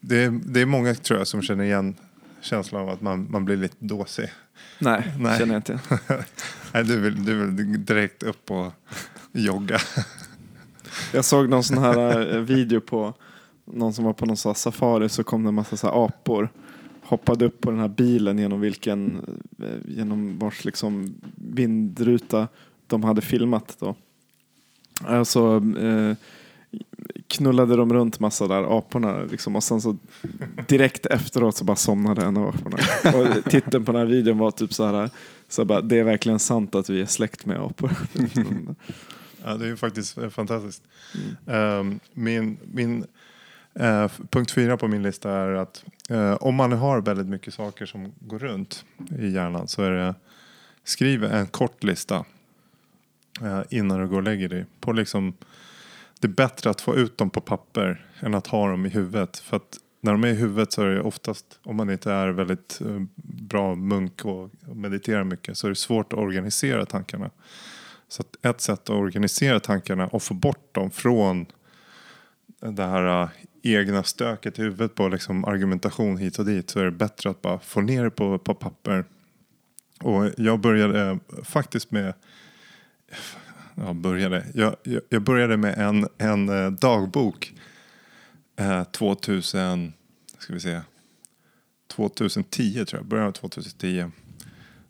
det, 0.00 0.16
är- 0.24 0.40
det 0.44 0.60
är 0.60 0.66
många 0.66 0.94
tror 0.94 1.18
jag 1.18 1.26
som 1.28 1.42
känner 1.42 1.64
igen 1.64 1.94
känslan 2.40 2.82
av 2.82 2.88
att 2.88 3.00
man, 3.00 3.26
man 3.30 3.44
blir 3.44 3.56
lite 3.56 3.76
dåsig. 3.78 4.28
Nej, 4.78 5.12
Nej. 5.18 5.38
känner 5.38 5.54
jag 5.54 5.58
inte. 5.58 5.78
Nej, 6.74 6.84
du, 6.84 7.00
vill, 7.00 7.24
du 7.24 7.34
vill 7.34 7.84
direkt 7.84 8.22
upp 8.22 8.50
och 8.50 8.72
jogga. 9.32 9.78
Jag 11.12 11.24
såg 11.24 11.48
någon 11.48 11.64
sån 11.64 11.78
här 11.78 12.34
eh, 12.36 12.40
video 12.40 12.80
på 12.80 13.14
någon 13.72 13.92
som 13.92 14.04
var 14.04 14.12
på 14.12 14.26
någon 14.26 14.36
här 14.44 14.54
safari 14.54 15.08
så 15.08 15.24
kom 15.24 15.42
det 15.42 15.48
en 15.48 15.54
massa 15.54 15.76
så 15.76 15.88
apor. 15.88 16.48
Hoppade 17.02 17.44
upp 17.44 17.60
på 17.60 17.70
den 17.70 17.80
här 17.80 17.88
bilen 17.88 18.38
genom 18.38 18.60
vilken, 18.60 19.24
eh, 19.62 19.96
genom 19.96 20.38
vars 20.38 20.64
liksom 20.64 21.14
vindruta 21.34 22.48
de 22.86 23.04
hade 23.04 23.20
filmat 23.20 23.76
då. 23.78 23.94
Alltså 25.04 25.62
eh, 25.80 26.16
knullade 27.28 27.76
de 27.76 27.92
runt 27.92 28.20
massa 28.20 28.46
där 28.46 28.78
aporna 28.78 29.22
liksom 29.22 29.56
och 29.56 29.64
sen 29.64 29.80
så 29.80 29.96
direkt 30.68 31.06
efteråt 31.06 31.56
så 31.56 31.64
bara 31.64 31.76
somnade 31.76 32.24
en 32.24 32.36
av 32.36 32.48
aporna. 32.48 32.76
Och 33.18 33.50
titeln 33.50 33.84
på 33.84 33.92
den 33.92 33.98
här 33.98 34.06
videon 34.06 34.38
var 34.38 34.50
typ 34.50 34.74
så 34.74 34.84
här, 34.86 35.10
så 35.48 35.64
bara, 35.64 35.80
det 35.80 35.98
är 35.98 36.04
verkligen 36.04 36.38
sant 36.38 36.74
att 36.74 36.90
vi 36.90 37.00
är 37.00 37.06
släkt 37.06 37.46
med 37.46 37.60
apor. 37.60 37.90
Ja, 39.44 39.54
det 39.54 39.64
är 39.64 39.68
ju 39.68 39.76
faktiskt 39.76 40.18
eh, 40.18 40.28
fantastiskt. 40.28 40.82
Mm. 41.14 41.56
Ehm, 41.56 42.00
min, 42.12 42.58
min 42.72 43.04
Eh, 43.78 44.10
punkt 44.30 44.50
fyra 44.50 44.76
på 44.76 44.88
min 44.88 45.02
lista 45.02 45.32
är 45.32 45.52
att 45.52 45.84
eh, 46.08 46.34
om 46.34 46.54
man 46.54 46.72
har 46.72 47.00
väldigt 47.00 47.26
mycket 47.26 47.54
saker 47.54 47.86
som 47.86 48.12
går 48.20 48.38
runt 48.38 48.84
i 49.18 49.28
hjärnan 49.28 49.68
så 49.68 49.82
är 49.82 49.90
det 49.90 50.14
skriv 50.84 51.24
en 51.24 51.46
kort 51.46 51.84
lista 51.84 52.24
eh, 53.40 53.60
innan 53.70 54.00
du 54.00 54.08
går 54.08 54.16
och 54.16 54.22
lägger 54.22 54.48
dig. 54.48 54.66
På 54.80 54.92
liksom, 54.92 55.36
det 56.20 56.26
är 56.26 56.32
bättre 56.32 56.70
att 56.70 56.80
få 56.80 56.96
ut 56.96 57.18
dem 57.18 57.30
på 57.30 57.40
papper 57.40 58.06
än 58.20 58.34
att 58.34 58.46
ha 58.46 58.70
dem 58.70 58.86
i 58.86 58.88
huvudet. 58.88 59.38
För 59.38 59.56
att 59.56 59.78
när 60.00 60.12
de 60.12 60.24
är 60.24 60.28
i 60.28 60.34
huvudet 60.34 60.72
så 60.72 60.82
är 60.82 60.86
det 60.86 61.00
oftast, 61.00 61.58
om 61.62 61.76
man 61.76 61.90
inte 61.90 62.12
är 62.12 62.28
väldigt 62.28 62.80
eh, 62.80 63.02
bra 63.24 63.74
munk 63.74 64.24
och 64.24 64.50
mediterar 64.74 65.24
mycket, 65.24 65.58
så 65.58 65.66
är 65.66 65.68
det 65.68 65.76
svårt 65.76 66.12
att 66.12 66.18
organisera 66.18 66.86
tankarna. 66.86 67.30
Så 68.08 68.22
att 68.22 68.46
ett 68.46 68.60
sätt 68.60 68.80
att 68.80 68.90
organisera 68.90 69.60
tankarna 69.60 70.06
och 70.06 70.22
få 70.22 70.34
bort 70.34 70.74
dem 70.74 70.90
från 70.90 71.46
det 72.60 72.84
här 72.84 73.22
eh, 73.22 73.28
egna 73.74 74.02
stöket 74.02 74.58
i 74.58 74.62
huvudet 74.62 74.94
på 74.94 75.08
liksom 75.08 75.44
argumentation 75.44 76.16
hit 76.16 76.38
och 76.38 76.44
dit 76.44 76.70
så 76.70 76.80
är 76.80 76.84
det 76.84 76.90
bättre 76.90 77.30
att 77.30 77.42
bara 77.42 77.58
få 77.58 77.80
ner 77.80 78.04
det 78.04 78.10
på, 78.10 78.38
på 78.38 78.54
papper. 78.54 79.04
Och 80.00 80.30
jag 80.36 80.60
började 80.60 81.18
faktiskt 81.44 81.90
med 81.90 82.14
jag 83.74 83.96
började. 83.96 84.46
Jag, 84.54 84.76
jag, 84.82 85.02
jag 85.08 85.22
började 85.22 85.56
med 85.56 85.78
en, 85.78 86.08
en 86.18 86.48
eh, 86.48 86.70
dagbok 86.70 87.54
eh, 88.56 88.84
2000, 88.84 89.92
ska 90.38 90.52
vi 90.52 90.60
se, 90.60 90.80
2010 91.86 92.84
tror 92.84 93.00
jag, 93.00 93.06
början 93.06 93.26
av 93.26 93.32
2010. 93.32 94.10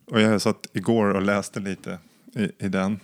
Och 0.05 0.21
jag 0.21 0.43
satt 0.43 0.67
igår 0.73 1.15
och 1.15 1.23
läste 1.23 1.61
lite 1.61 1.99
i, 2.35 2.65
i 2.67 2.69
den. 2.69 3.01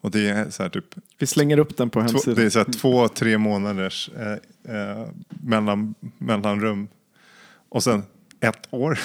Och 0.00 0.10
det 0.10 0.28
är 0.28 0.50
så 0.50 0.62
här 0.62 0.70
typ 0.70 0.94
Vi 1.18 1.26
slänger 1.26 1.58
upp 1.58 1.76
den 1.76 1.90
på 1.90 2.00
hemsidan. 2.00 2.34
det 2.34 2.42
är 2.42 2.50
så 2.50 2.58
här 2.58 2.72
två, 2.72 3.08
tre 3.08 3.38
månaders 3.38 4.10
eh, 4.16 4.32
eh, 4.76 5.06
mellan, 5.28 5.94
mellanrum. 6.18 6.88
Och 7.68 7.82
sen 7.82 8.02
ett 8.40 8.68
år. 8.70 8.98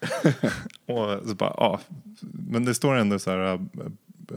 och 0.86 1.28
så 1.28 1.34
bara, 1.34 1.54
ja. 1.56 1.80
Men 2.50 2.64
det 2.64 2.74
står 2.74 2.94
ändå 2.94 3.18
så 3.18 3.30
här, 3.30 3.54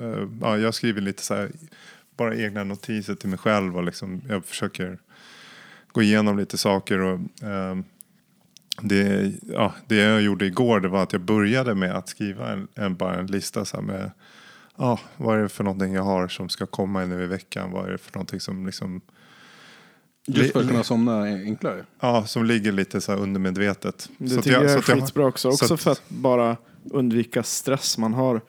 eh, 0.01 0.27
ja, 0.41 0.57
jag 0.57 0.73
skriver 0.73 1.01
lite 1.01 1.23
så 1.23 1.35
här, 1.35 1.51
bara 2.17 2.35
egna 2.35 2.63
notiser 2.63 3.15
till 3.15 3.29
mig 3.29 3.39
själv 3.39 3.77
och 3.77 3.83
liksom, 3.83 4.21
jag 4.29 4.45
försöker 4.45 4.97
gå 5.91 6.01
igenom 6.01 6.37
lite 6.37 6.57
saker. 6.57 6.99
Och, 6.99 7.19
eh, 7.43 7.77
det, 8.81 9.33
ja, 9.41 9.73
det 9.87 9.95
jag 9.95 10.21
gjorde 10.21 10.45
igår 10.45 10.79
det 10.79 10.87
var 10.87 11.03
att 11.03 11.13
jag 11.13 11.21
började 11.21 11.75
med 11.75 11.95
att 11.95 12.09
skriva 12.09 12.51
en, 12.51 12.67
en, 12.75 12.95
bara 12.95 13.19
en 13.19 13.27
lista 13.27 13.65
så 13.65 13.81
med 13.81 14.11
ja, 14.77 14.99
vad 15.17 15.37
är 15.37 15.41
det 15.43 15.49
för 15.49 15.63
någonting 15.63 15.93
jag 15.93 16.03
har 16.03 16.27
som 16.27 16.49
ska 16.49 16.65
komma 16.65 17.05
nu 17.05 17.23
i 17.23 17.27
veckan? 17.27 17.71
Vad 17.71 17.85
är 17.87 17.91
det 17.91 17.97
för 17.97 18.13
någonting 18.13 18.39
som 18.39 18.65
liksom 18.65 19.01
Just 20.27 20.53
för 20.53 20.59
att 20.61 20.67
kunna 20.67 20.83
somna 20.83 21.23
enklare. 21.23 21.85
Ja, 21.99 22.25
som 22.25 22.45
ligger 22.45 22.71
lite 22.71 23.01
så 23.01 23.11
här 23.11 23.19
undermedvetet. 23.19 24.09
Det 24.17 24.29
så 24.29 24.37
att 24.39 24.43
tycker 24.43 24.61
jag, 24.61 24.83
så 24.83 24.91
är 24.91 24.95
jag- 24.95 25.03
skitbra 25.03 25.25
också. 25.27 25.51
så 25.51 25.63
Också 25.65 25.73
att- 25.73 25.81
för 25.81 25.91
att 25.91 26.03
bara 26.09 26.57
undvika 26.91 27.43
stress. 27.43 27.97
Man 27.97 28.13
har 28.13 28.41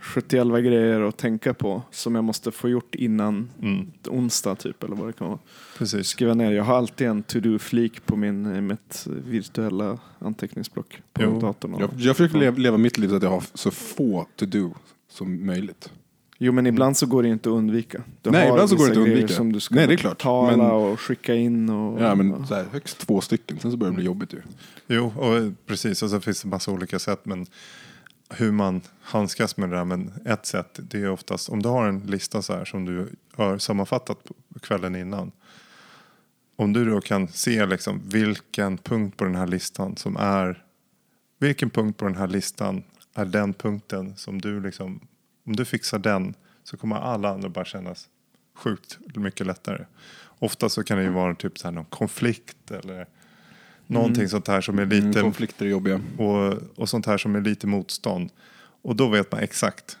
71 0.00 0.60
grejer 0.60 1.00
att 1.00 1.16
tänka 1.16 1.54
på 1.54 1.82
som 1.90 2.14
jag 2.14 2.24
måste 2.24 2.50
få 2.52 2.68
gjort 2.68 2.94
innan 2.94 3.50
Mm, 3.62 3.92
onsdag 4.08 4.54
typ 4.54 4.82
eller 4.82 4.96
vad 4.96 5.08
det 5.08 5.12
kan 5.12 5.26
vara. 5.28 5.38
precis. 5.78 6.06
Skriva 6.08 6.34
ner. 6.34 6.52
Jag 6.52 6.64
har 6.64 6.76
alltid 6.76 7.06
en 7.06 7.22
to-do-flik 7.22 8.06
på 8.06 8.16
min, 8.16 8.66
mitt 8.66 9.06
virtuella 9.06 9.98
anteckningsblock 10.18 11.02
på 11.12 11.22
Jo. 11.22 11.40
datorn. 11.40 11.76
Jag, 11.80 11.90
jag 11.96 12.16
försöker 12.16 12.38
leva, 12.38 12.56
leva 12.56 12.76
mitt 12.76 12.98
liv 12.98 13.08
så 13.08 13.16
att 13.16 13.22
jag 13.22 13.30
har 13.30 13.44
så 13.54 13.70
få 13.70 14.26
to-do 14.36 14.74
som 15.18 15.46
möjligt. 15.46 15.92
Jo 16.38 16.52
men 16.52 16.66
ibland 16.66 16.96
så 16.96 17.06
går 17.06 17.22
det 17.22 17.28
inte 17.28 17.48
att 17.48 17.52
undvika. 17.52 18.02
Du 18.22 18.30
Nej, 18.30 18.46
har 18.46 18.52
ibland 18.54 18.70
så 18.70 18.76
går 18.76 18.84
det 18.84 18.88
inte 18.88 19.00
att 19.00 19.06
undvika. 19.08 19.28
Som 19.34 19.52
du 19.52 19.60
ska 19.60 19.74
Nej, 19.74 19.86
det 19.86 19.92
är 19.92 19.96
klart. 19.96 20.18
tala 20.22 20.56
Men- 20.56 20.70
och 20.70 21.00
skicka 21.00 21.34
in. 21.34 21.68
Och, 21.70 22.02
Ja, 22.02 22.14
men 22.14 22.46
så 22.46 22.54
här, 22.54 22.64
högst 22.72 22.98
två 22.98 23.20
stycken, 23.20 23.58
sen 23.58 23.70
så 23.70 23.76
börjar 23.76 23.90
det 23.90 23.96
bli 23.96 24.04
jobbigt 24.04 24.32
ju. 24.32 24.40
Jo, 24.86 25.06
och 25.16 25.66
precis. 25.66 26.02
Och 26.02 26.10
så 26.10 26.20
finns 26.20 26.42
det 26.42 26.48
massa 26.48 26.70
olika 26.70 26.98
sätt. 26.98 27.20
Men 27.24 27.46
hur 28.30 28.52
man 28.52 28.80
handskas 29.00 29.56
med 29.56 29.70
det 29.70 29.76
där. 29.76 29.84
Men 29.84 30.12
ett 30.24 30.46
sätt, 30.46 30.78
det 30.82 30.98
är 31.02 31.10
oftast 31.10 31.48
om 31.48 31.62
du 31.62 31.68
har 31.68 31.88
en 31.88 32.00
lista 32.00 32.42
så 32.42 32.52
här 32.52 32.64
som 32.64 32.84
du 32.84 33.08
har 33.36 33.58
sammanfattat 33.58 34.24
på 34.24 34.58
kvällen 34.60 34.96
innan. 34.96 35.32
Om 36.56 36.72
du 36.72 36.84
då 36.84 37.00
kan 37.00 37.28
se 37.28 37.66
liksom 37.66 38.00
vilken 38.04 38.78
punkt 38.78 39.16
på 39.16 39.24
den 39.24 39.34
här 39.34 39.46
listan 39.46 39.96
som 39.96 40.16
är 40.16 40.64
vilken 41.38 41.70
punkt 41.70 41.96
på 41.96 42.04
den 42.04 42.16
här 42.16 42.26
listan 42.28 42.82
är 43.20 43.24
den 43.24 43.52
punkten 43.54 44.16
som 44.16 44.40
du 44.40 44.60
liksom 44.60 45.00
om 45.46 45.56
du 45.56 45.64
fixar 45.64 45.98
den 45.98 46.34
så 46.64 46.76
kommer 46.76 46.96
alla 46.96 47.28
andra 47.30 47.48
bara 47.48 47.64
kännas 47.64 48.08
sjukt 48.54 48.98
mycket 49.14 49.46
lättare. 49.46 49.84
Ofta 50.38 50.68
så 50.68 50.84
kan 50.84 50.98
det 50.98 51.04
ju 51.04 51.10
vara 51.10 51.34
typ 51.34 51.58
så 51.58 51.66
här 51.68 51.72
någon 51.72 51.84
konflikt 51.84 52.70
eller 52.70 53.06
någonting 53.86 54.28
sånt 54.28 54.48
här 54.48 54.60
som 54.60 54.78
är 54.78 54.82
Mm, 54.82 55.06
lite 55.06 55.20
konflikter 55.20 55.66
är 55.66 55.70
jobbiga. 55.70 56.00
och, 56.18 56.54
och 56.76 56.88
sånt 56.88 57.06
här 57.06 57.18
som 57.18 57.36
är 57.36 57.40
lite 57.40 57.66
motstånd. 57.66 58.30
Och 58.82 58.96
då 58.96 59.08
vet 59.08 59.32
man 59.32 59.40
exakt, 59.40 59.98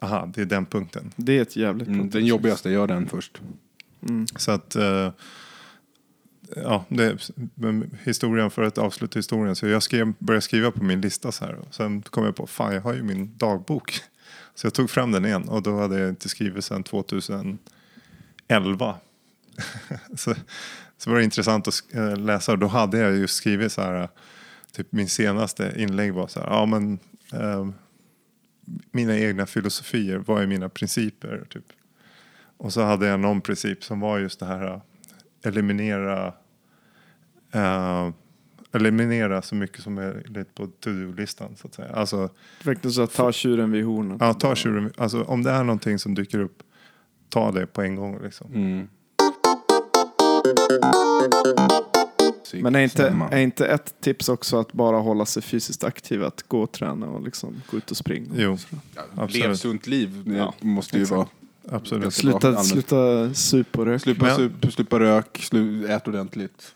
aha, 0.00 0.30
det 0.34 0.40
är 0.40 0.44
den 0.46 0.66
punkten. 0.66 1.12
Det 1.16 1.38
är 1.38 1.42
ett 1.42 1.56
jävligt 1.56 1.88
Mm, 1.88 2.10
den 2.10 2.26
jobbigaste, 2.26 2.70
gör 2.70 2.86
den 2.86 3.06
först. 3.08 3.40
Så 4.36 4.50
att, 4.50 4.76
eh, 4.76 5.12
ja, 6.56 6.84
det, 6.88 7.30
historien 8.04 8.50
för 8.50 8.62
att 8.62 8.78
avsluta 8.78 9.18
historien. 9.18 9.56
Så 9.56 9.66
jag 9.66 9.82
skrev, 9.82 10.12
började 10.18 10.42
skriva 10.42 10.70
på 10.70 10.84
min 10.84 11.00
lista 11.00 11.32
så 11.32 11.44
här. 11.44 11.54
Och 11.54 11.74
sen 11.74 12.02
kom 12.02 12.24
jag 12.24 12.36
på, 12.36 12.46
fan 12.46 12.74
jag 12.74 12.80
har 12.80 12.94
ju 12.94 13.02
min 13.02 13.36
dagbok. 13.36 14.00
Så 14.54 14.66
jag 14.66 14.74
tog 14.74 14.90
fram 14.90 15.12
den 15.12 15.24
igen 15.24 15.48
och 15.48 15.62
då 15.62 15.80
hade 15.80 15.98
jag 16.00 16.08
inte 16.08 16.28
skrivit 16.28 16.64
sedan 16.64 16.82
2011. 16.82 17.58
så, 20.16 20.34
så 20.98 21.10
var 21.10 21.16
det 21.18 21.24
intressant 21.24 21.68
att 21.68 21.94
eh, 21.94 22.16
läsa 22.16 22.52
och 22.52 22.58
då 22.58 22.66
hade 22.66 22.98
jag 22.98 23.16
just 23.16 23.34
skrivit 23.34 23.72
så 23.72 23.80
här. 23.82 24.08
Typ 24.72 24.92
min 24.92 25.08
senaste 25.08 25.74
inlägg 25.76 26.14
var 26.14 26.26
så 26.26 26.40
här, 26.40 26.46
ja 26.46 26.66
men 26.66 26.98
eh, 27.32 27.68
mina 28.90 29.18
egna 29.18 29.46
filosofier, 29.46 30.16
vad 30.16 30.42
är 30.42 30.46
mina 30.46 30.68
principer? 30.68 31.44
Typ. 31.48 31.64
Och 32.56 32.72
så 32.72 32.82
hade 32.82 33.06
jag 33.06 33.20
någon 33.20 33.40
princip 33.40 33.84
som 33.84 34.00
var 34.00 34.18
just 34.18 34.40
det 34.40 34.46
här 34.46 34.80
eliminera 35.46 36.32
äh, 37.52 38.10
eliminera 38.72 39.42
så 39.42 39.54
mycket 39.54 39.82
som 39.82 39.94
möjligt 39.94 40.54
på 40.54 40.66
to-do-listan 40.66 41.56
så 41.56 41.66
att 41.66 41.74
säga. 41.74 41.88
Alltså, 41.94 42.28
Verkligen 42.64 42.92
så 42.92 43.02
att 43.02 43.12
ta 43.14 43.32
tjuren 43.32 43.70
vid 43.72 43.84
hornen. 43.84 44.18
ja, 44.20 44.34
ta 44.34 44.54
tjuren, 44.54 44.92
alltså 44.96 45.22
om 45.22 45.42
det 45.42 45.50
är 45.50 45.64
någonting 45.64 45.98
som 45.98 46.14
dyker 46.14 46.38
upp, 46.38 46.62
ta 47.28 47.52
det 47.52 47.66
på 47.66 47.82
en 47.82 47.96
gång 47.96 48.18
liksom. 48.22 48.54
Mm. 48.54 48.88
Men 52.62 52.74
är 52.74 52.80
inte, 52.80 53.14
är 53.30 53.38
inte 53.38 53.66
ett 53.66 53.94
tips 54.00 54.28
också 54.28 54.56
att 54.60 54.72
bara 54.72 54.96
hålla 54.98 55.26
sig 55.26 55.42
fysiskt 55.42 55.84
aktiv? 55.84 56.24
Att 56.24 56.42
gå 56.42 56.62
och 56.62 56.72
träna 56.72 57.06
och 57.06 57.22
liksom 57.22 57.62
gå 57.70 57.76
ut 57.76 57.90
och 57.90 57.96
springa? 57.96 58.30
Jo, 58.36 58.56
Ja, 58.94 59.02
absolut. 59.16 59.46
Lev 59.46 59.54
sunt 59.54 59.86
liv 59.86 60.22
det 60.26 60.36
Ja, 60.36 60.54
måste 60.60 60.96
ju 60.96 61.02
exakt. 61.02 61.16
vara. 61.16 61.28
Absolut. 61.70 62.14
Sluta, 62.14 62.56
sluta 62.64 63.34
supa 63.34 63.78
och 63.80 63.86
röka. 63.86 63.98
Slupa, 63.98 64.24
Men- 64.24 64.36
sup, 64.36 64.72
slupa 64.72 65.00
rök, 65.00 65.38
slu, 65.42 65.86
ät 65.88 66.08
ordentligt. 66.08 66.74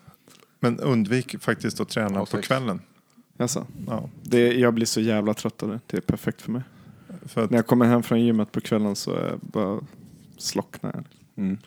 Men 0.60 0.80
undvik 0.80 1.36
faktiskt 1.42 1.80
att 1.80 1.88
träna 1.88 2.24
på 2.24 2.36
kvällen. 2.42 2.80
Alltså, 3.38 3.66
Ja, 3.86 4.08
det, 4.22 4.52
jag 4.54 4.74
blir 4.74 4.86
så 4.86 5.00
jävla 5.00 5.34
trött 5.34 5.62
av 5.62 5.68
det. 5.68 5.80
Det 5.86 5.96
är 5.96 6.00
perfekt 6.00 6.42
för 6.42 6.52
mig. 6.52 6.62
för 7.26 7.44
att, 7.44 7.50
När 7.50 7.58
jag 7.58 7.66
kommer 7.66 7.86
hem 7.86 8.02
från 8.02 8.20
gymmet 8.20 8.52
på 8.52 8.60
kvällen 8.60 8.96
så 8.96 9.14
är 9.14 9.26
jag 9.28 9.38
bara 9.40 9.80
slocknar 10.38 10.92
jag. 10.94 11.04
Mm. 11.44 11.58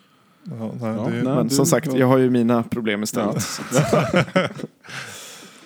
ja, 0.43 0.71
nej, 0.81 0.89
Ja, 0.95 1.07
nej. 1.09 1.23
Men 1.23 1.47
du- 1.47 1.55
som 1.55 1.65
sagt, 1.65 1.87
ja. 1.87 1.97
jag 1.97 2.07
har 2.07 2.17
ju 2.17 2.29
mina 2.29 2.63
problem 2.63 3.03
istället. 3.03 3.43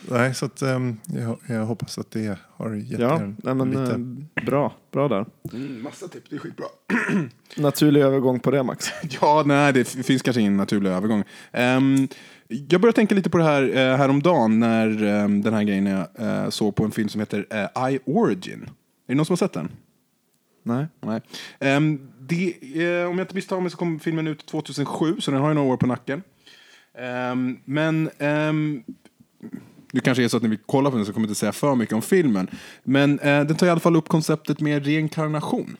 nej, 0.09 0.33
så 0.33 0.45
att, 0.45 0.61
ehm, 0.61 0.97
jag, 1.05 1.37
jag 1.47 1.65
hoppas 1.65 1.97
att 1.97 2.11
det 2.11 2.37
har 2.57 2.73
gett 2.73 2.99
Ja, 2.99 3.21
er 3.21 3.35
nej, 3.43 3.55
men, 3.55 3.69
lite... 3.69 3.91
eh, 4.35 4.45
bra, 4.45 4.73
bra 4.91 5.07
där. 5.07 5.25
Mm, 5.53 5.83
massa 5.83 6.07
tips, 6.07 6.29
det 6.29 6.35
är 6.35 6.39
skitbra. 6.39 6.65
Naturlig 7.57 8.01
övergång 8.01 8.39
på 8.39 8.51
det 8.51 8.63
Max. 8.63 8.87
Ja, 9.21 9.43
nej, 9.45 9.73
det 9.73 9.83
finns 9.85 10.21
kanske 10.21 10.41
ingen 10.41 10.57
naturlig 10.57 10.89
övergång. 10.89 11.23
Ehm, 11.51 12.07
jag 12.47 12.81
började 12.81 12.95
tänka 12.95 13.15
lite 13.15 13.29
på 13.29 13.37
det 13.37 13.43
här 13.43 13.63
uh, 13.63 13.97
häromdagen 13.97 14.59
när 14.59 15.03
ehm, 15.03 15.41
den 15.41 15.53
här 15.53 15.63
grejen 15.63 15.85
jag 15.85 16.07
eh, 16.15 16.49
såg 16.49 16.75
på 16.75 16.83
en 16.83 16.91
film 16.91 17.09
som 17.09 17.21
heter 17.21 17.39
uh, 17.39 17.93
I 17.93 17.99
Origin. 18.05 18.61
Är 18.63 18.67
det 19.07 19.15
någon 19.15 19.25
som 19.25 19.33
har 19.33 19.37
sett 19.37 19.53
den? 19.53 19.69
Nej. 20.63 20.85
Nej. 21.01 21.21
Ehm, 21.59 22.07
det, 22.19 22.47
eh, 22.47 23.09
om 23.09 23.17
jag 23.17 23.23
inte 23.23 23.35
misstar 23.35 23.61
mig 23.61 23.71
så 23.71 23.77
kom 23.77 23.99
filmen 23.99 24.27
ut 24.27 24.45
2007, 24.45 25.15
så 25.19 25.31
den 25.31 25.41
har 25.41 25.47
ju 25.47 25.53
några 25.53 25.73
år 25.73 25.77
på 25.77 25.87
nacken. 25.87 26.23
Men 27.65 28.09
um, 28.19 28.83
det 29.95 30.01
kanske 30.01 30.23
är 30.23 30.27
så 30.27 30.37
att 30.37 30.43
när 30.43 30.49
vi 30.49 30.57
kollar 30.65 30.91
på 30.91 30.97
den 30.97 31.05
så 31.05 31.13
kommer 31.13 31.27
jag 31.27 31.31
inte 31.31 31.39
säga 31.39 31.51
för 31.51 31.75
mycket 31.75 31.95
om 31.95 32.01
filmen. 32.01 32.47
Men 32.83 33.19
eh, 33.19 33.43
den 33.43 33.55
tar 33.55 33.67
i 33.67 33.69
alla 33.69 33.79
fall 33.79 33.95
upp 33.95 34.07
konceptet 34.07 34.59
med 34.59 34.85
reinkarnation. 34.85 35.77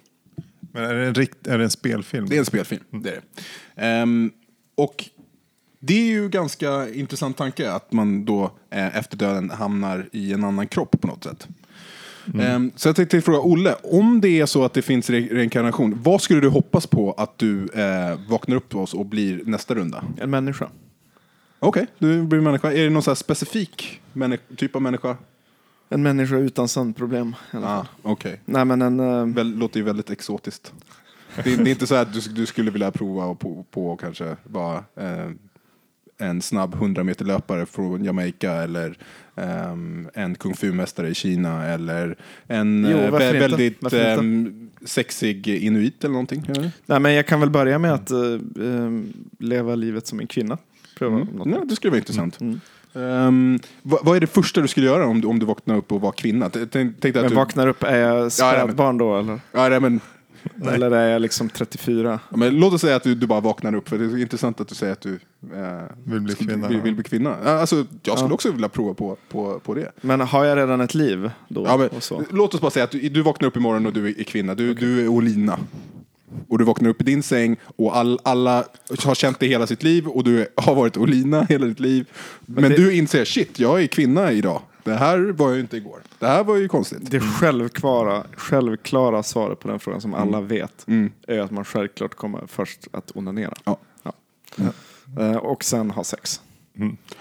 Men 0.72 0.84
är 0.84 0.94
det, 0.94 1.08
en 1.08 1.14
rikt, 1.14 1.48
är 1.48 1.58
det 1.58 1.64
en 1.64 1.70
spelfilm? 1.70 2.30
Det 2.30 2.36
är 2.36 2.40
en 2.40 2.46
spelfilm, 2.46 2.84
det 2.90 3.10
är 3.10 3.22
det. 3.22 3.22
Ehm, 3.82 4.32
och 4.76 5.10
det 5.80 5.94
är 5.94 6.06
ju 6.06 6.30
ganska 6.30 6.90
intressant 6.90 7.38
tanke 7.38 7.72
att 7.72 7.92
man 7.92 8.26
då 8.26 8.44
eh, 8.70 8.98
efter 8.98 9.18
döden 9.18 9.50
hamnar 9.50 10.10
i 10.12 10.34
en 10.34 10.44
annan 10.44 10.68
kropp 10.68 11.02
på 11.02 11.08
något 11.08 11.24
sätt. 11.24 11.48
Ehm, 12.40 12.72
så 12.76 12.90
jag 12.90 12.96
tänkte 12.96 13.22
fråga 13.22 13.40
Olle, 13.40 13.76
om 13.84 14.22
det 14.22 14.42
är 14.42 14.46
så 14.46 14.66
att 14.66 14.74
det 14.74 14.82
finns 14.82 15.10
re- 15.10 15.34
reinkarnation, 15.34 16.00
vad 16.04 16.22
skulle 16.22 16.42
du 16.42 16.50
hoppas 16.50 16.88
på 16.88 17.12
att 17.12 17.38
du 17.38 17.68
eh, 17.68 18.20
vaknar 18.30 18.56
upp 18.56 18.74
hos 18.74 18.94
och 18.94 19.06
blir 19.06 19.42
nästa 19.46 19.76
runda? 19.76 20.04
En 20.18 20.30
människa. 20.30 20.70
Okej, 21.68 21.88
du 22.00 22.24
blir 22.24 22.42
människa. 22.42 22.72
Är 22.72 22.84
det 22.84 22.90
någon 22.90 23.04
så 23.04 23.10
här 23.10 23.16
specifik 23.16 24.02
typ 24.58 24.76
av 24.76 24.82
människa? 24.82 25.18
En 25.90 26.04
människa 26.04 26.36
utan 26.38 26.68
sömnproblem. 26.68 27.36
i 27.54 27.58
alla 27.58 27.66
fall. 27.68 27.78
Ah, 27.78 27.88
Okej. 28.02 28.42
Nej 28.46 28.66
men 28.66 28.82
en... 28.82 29.00
eh, 29.00 29.26
Väl, 29.26 29.56
låter 29.58 29.80
ju 29.80 29.84
väldigt 29.86 30.10
exotiskt. 30.10 30.74
Det, 31.44 31.56
det 31.56 31.70
är 31.70 31.72
inte 31.72 31.88
så 31.88 31.96
att 31.96 32.14
du, 32.14 32.20
du 32.20 32.46
skulle 32.46 32.72
vilja 32.72 32.92
prova 32.92 33.26
och 33.26 33.40
på, 33.40 33.66
på 33.72 33.96
kanske 33.96 34.36
vara 34.44 34.84
eh, 34.96 35.30
en 36.18 36.42
snabb 36.42 36.74
100 36.74 37.04
meter 37.04 37.26
löpare 37.26 37.66
från 37.66 38.04
Jamaica 38.04 38.52
eller 38.52 38.98
ehm, 39.36 40.10
en 40.14 40.36
kung 40.36 40.54
fu-mästare 40.54 41.10
i 41.10 41.14
Kina 41.14 41.66
eller 41.66 42.16
en 42.48 42.88
Jo, 42.92 42.98
eh, 42.98 43.12
varför 43.12 43.26
vä- 43.26 43.36
inte? 43.36 43.40
väldigt 43.48 43.78
Varför 43.84 43.98
inte? 44.12 44.20
ehm, 44.20 44.70
sexig 44.86 45.48
inuit 45.48 46.04
eller 46.04 46.12
någonting. 46.14 46.46
eller? 46.50 46.72
Nej 46.86 47.00
men 47.00 47.14
jag 47.14 47.28
kan 47.28 47.40
väl 47.40 47.50
börja 47.50 47.80
med 47.80 47.94
att 47.94 48.12
eh, 48.12 48.20
eh, 48.66 48.92
leva 49.40 49.76
livet 49.76 50.08
som 50.08 50.20
en 50.20 50.28
kvinna. 50.28 50.58
Pröva 50.96 51.16
Mm. 51.16 51.28
något. 51.36 51.48
Ja, 51.48 51.62
det 51.66 51.76
skulle 51.76 51.92
vara 51.92 52.00
intressant. 52.00 52.40
Mm. 52.42 52.60
Ehm, 52.96 53.60
vad, 53.82 54.06
vad 54.06 54.16
är 54.16 54.20
det 54.20 54.28
första 54.28 54.62
du 54.62 54.68
skulle 54.68 54.86
göra 54.86 55.06
om 55.08 55.22
du, 55.22 55.28
om 55.28 55.40
du 55.40 55.46
vaknar 55.46 55.76
upp 55.78 55.92
och 55.92 56.02
var 56.02 56.12
kvinna? 56.12 56.50
Tänk, 56.50 56.66
att 57.06 57.16
Men 57.16 57.30
du... 57.30 57.36
vaknar 57.36 57.68
upp, 57.68 57.84
är 57.84 57.98
jag 57.98 58.32
spädbarn 58.32 58.98
då 58.98 59.18
eller? 59.20 59.40
Ja, 59.52 59.70
nej, 59.70 59.80
men, 59.80 60.00
Eller 60.74 60.92
är 60.92 61.10
jag 61.10 61.22
liksom 61.22 61.50
34? 61.50 62.20
ja, 62.30 62.38
men 62.38 62.60
låt 62.60 62.74
oss 62.74 62.82
säga 62.82 62.96
att 62.96 63.04
du, 63.04 63.16
du 63.16 63.28
bara 63.28 63.40
vaknar 63.40 63.76
upp, 63.76 63.90
för 63.90 63.98
det 63.98 64.06
är 64.06 64.18
intressant 64.22 64.62
att 64.62 64.68
du 64.68 64.76
säger 64.76 64.94
att 64.94 65.02
du 65.02 65.14
eh, 65.54 65.84
Vill 66.04 66.22
bli 66.22 66.36
kvinna. 66.36 66.68
Vill, 66.68 66.82
vill 66.82 66.96
bli 66.96 67.04
kvinna. 67.04 67.36
Ja, 67.46 67.52
Alltså, 67.52 67.76
jag 68.04 68.18
skulle 68.18 68.30
Ja. 68.32 68.34
också 68.34 68.52
vilja 68.52 68.70
prova 68.70 68.94
på, 68.94 69.18
på, 69.30 69.60
på 69.60 69.74
det. 69.74 69.92
Men 70.02 70.22
har 70.22 70.46
jag 70.46 70.58
redan 70.58 70.82
ett 70.82 70.94
liv 70.96 71.30
då? 71.48 71.66
Ja, 71.66 71.78
men, 71.78 71.88
och 71.88 72.04
så? 72.04 72.24
låt 72.32 72.54
oss 72.54 72.62
bara 72.62 72.72
säga 72.72 72.84
att 72.84 72.92
du, 72.92 73.10
du 73.10 73.22
vaknar 73.22 73.48
upp 73.48 73.58
imorgon 73.58 73.86
och 73.86 73.94
du 73.94 74.08
är 74.08 74.24
kvinna. 74.24 74.56
Du, 74.56 74.74
du 74.74 75.02
är 75.02 75.08
Olina. 75.08 75.60
Och 76.50 76.58
du 76.58 76.64
vaknar 76.66 76.90
upp 76.90 77.02
i 77.02 77.04
din 77.04 77.24
säng 77.24 77.56
och 77.76 77.98
all, 77.98 78.20
alla 78.24 78.66
har 79.06 79.16
känt 79.16 79.40
det 79.40 79.48
hela 79.48 79.68
sitt 79.68 79.84
liv 79.84 80.08
och 80.08 80.24
du 80.24 80.48
har 80.56 80.76
varit 80.76 80.98
Olina 80.98 81.44
hela 81.44 81.66
ditt 81.66 81.80
liv. 81.80 82.10
Men, 82.46 82.64
det- 82.64 82.76
du 82.78 82.96
inser, 82.96 83.26
shit, 83.26 83.60
jag 83.60 83.84
är 83.84 83.88
kvinna 83.88 84.32
idag. 84.32 84.62
Det 84.84 84.94
här 84.94 85.20
var 85.20 85.50
jag 85.52 85.60
inte 85.60 85.78
igår. 85.78 86.00
Det 86.20 86.28
här 86.28 86.44
var 86.44 86.56
ju 86.56 86.68
konstigt. 86.68 87.12
Det 87.12 87.20
självklara, 87.20 88.24
självklara 88.38 89.24
svaret 89.24 89.60
på 89.60 89.68
den 89.68 89.80
frågan 89.80 90.02
som 90.02 90.14
alla 90.14 90.42
vet 90.42 90.88
Mm. 90.88 91.12
är 91.28 91.40
att 91.40 91.52
man 91.52 91.66
självklart 91.66 92.16
kommer 92.16 92.44
först 92.48 92.80
att 92.92 93.12
onanera. 93.16 93.54
Ja. 93.66 93.78
Eh, 95.20 95.36
Och 95.36 95.64
sen 95.64 95.92
ha 95.92 96.04
sex. 96.04 96.42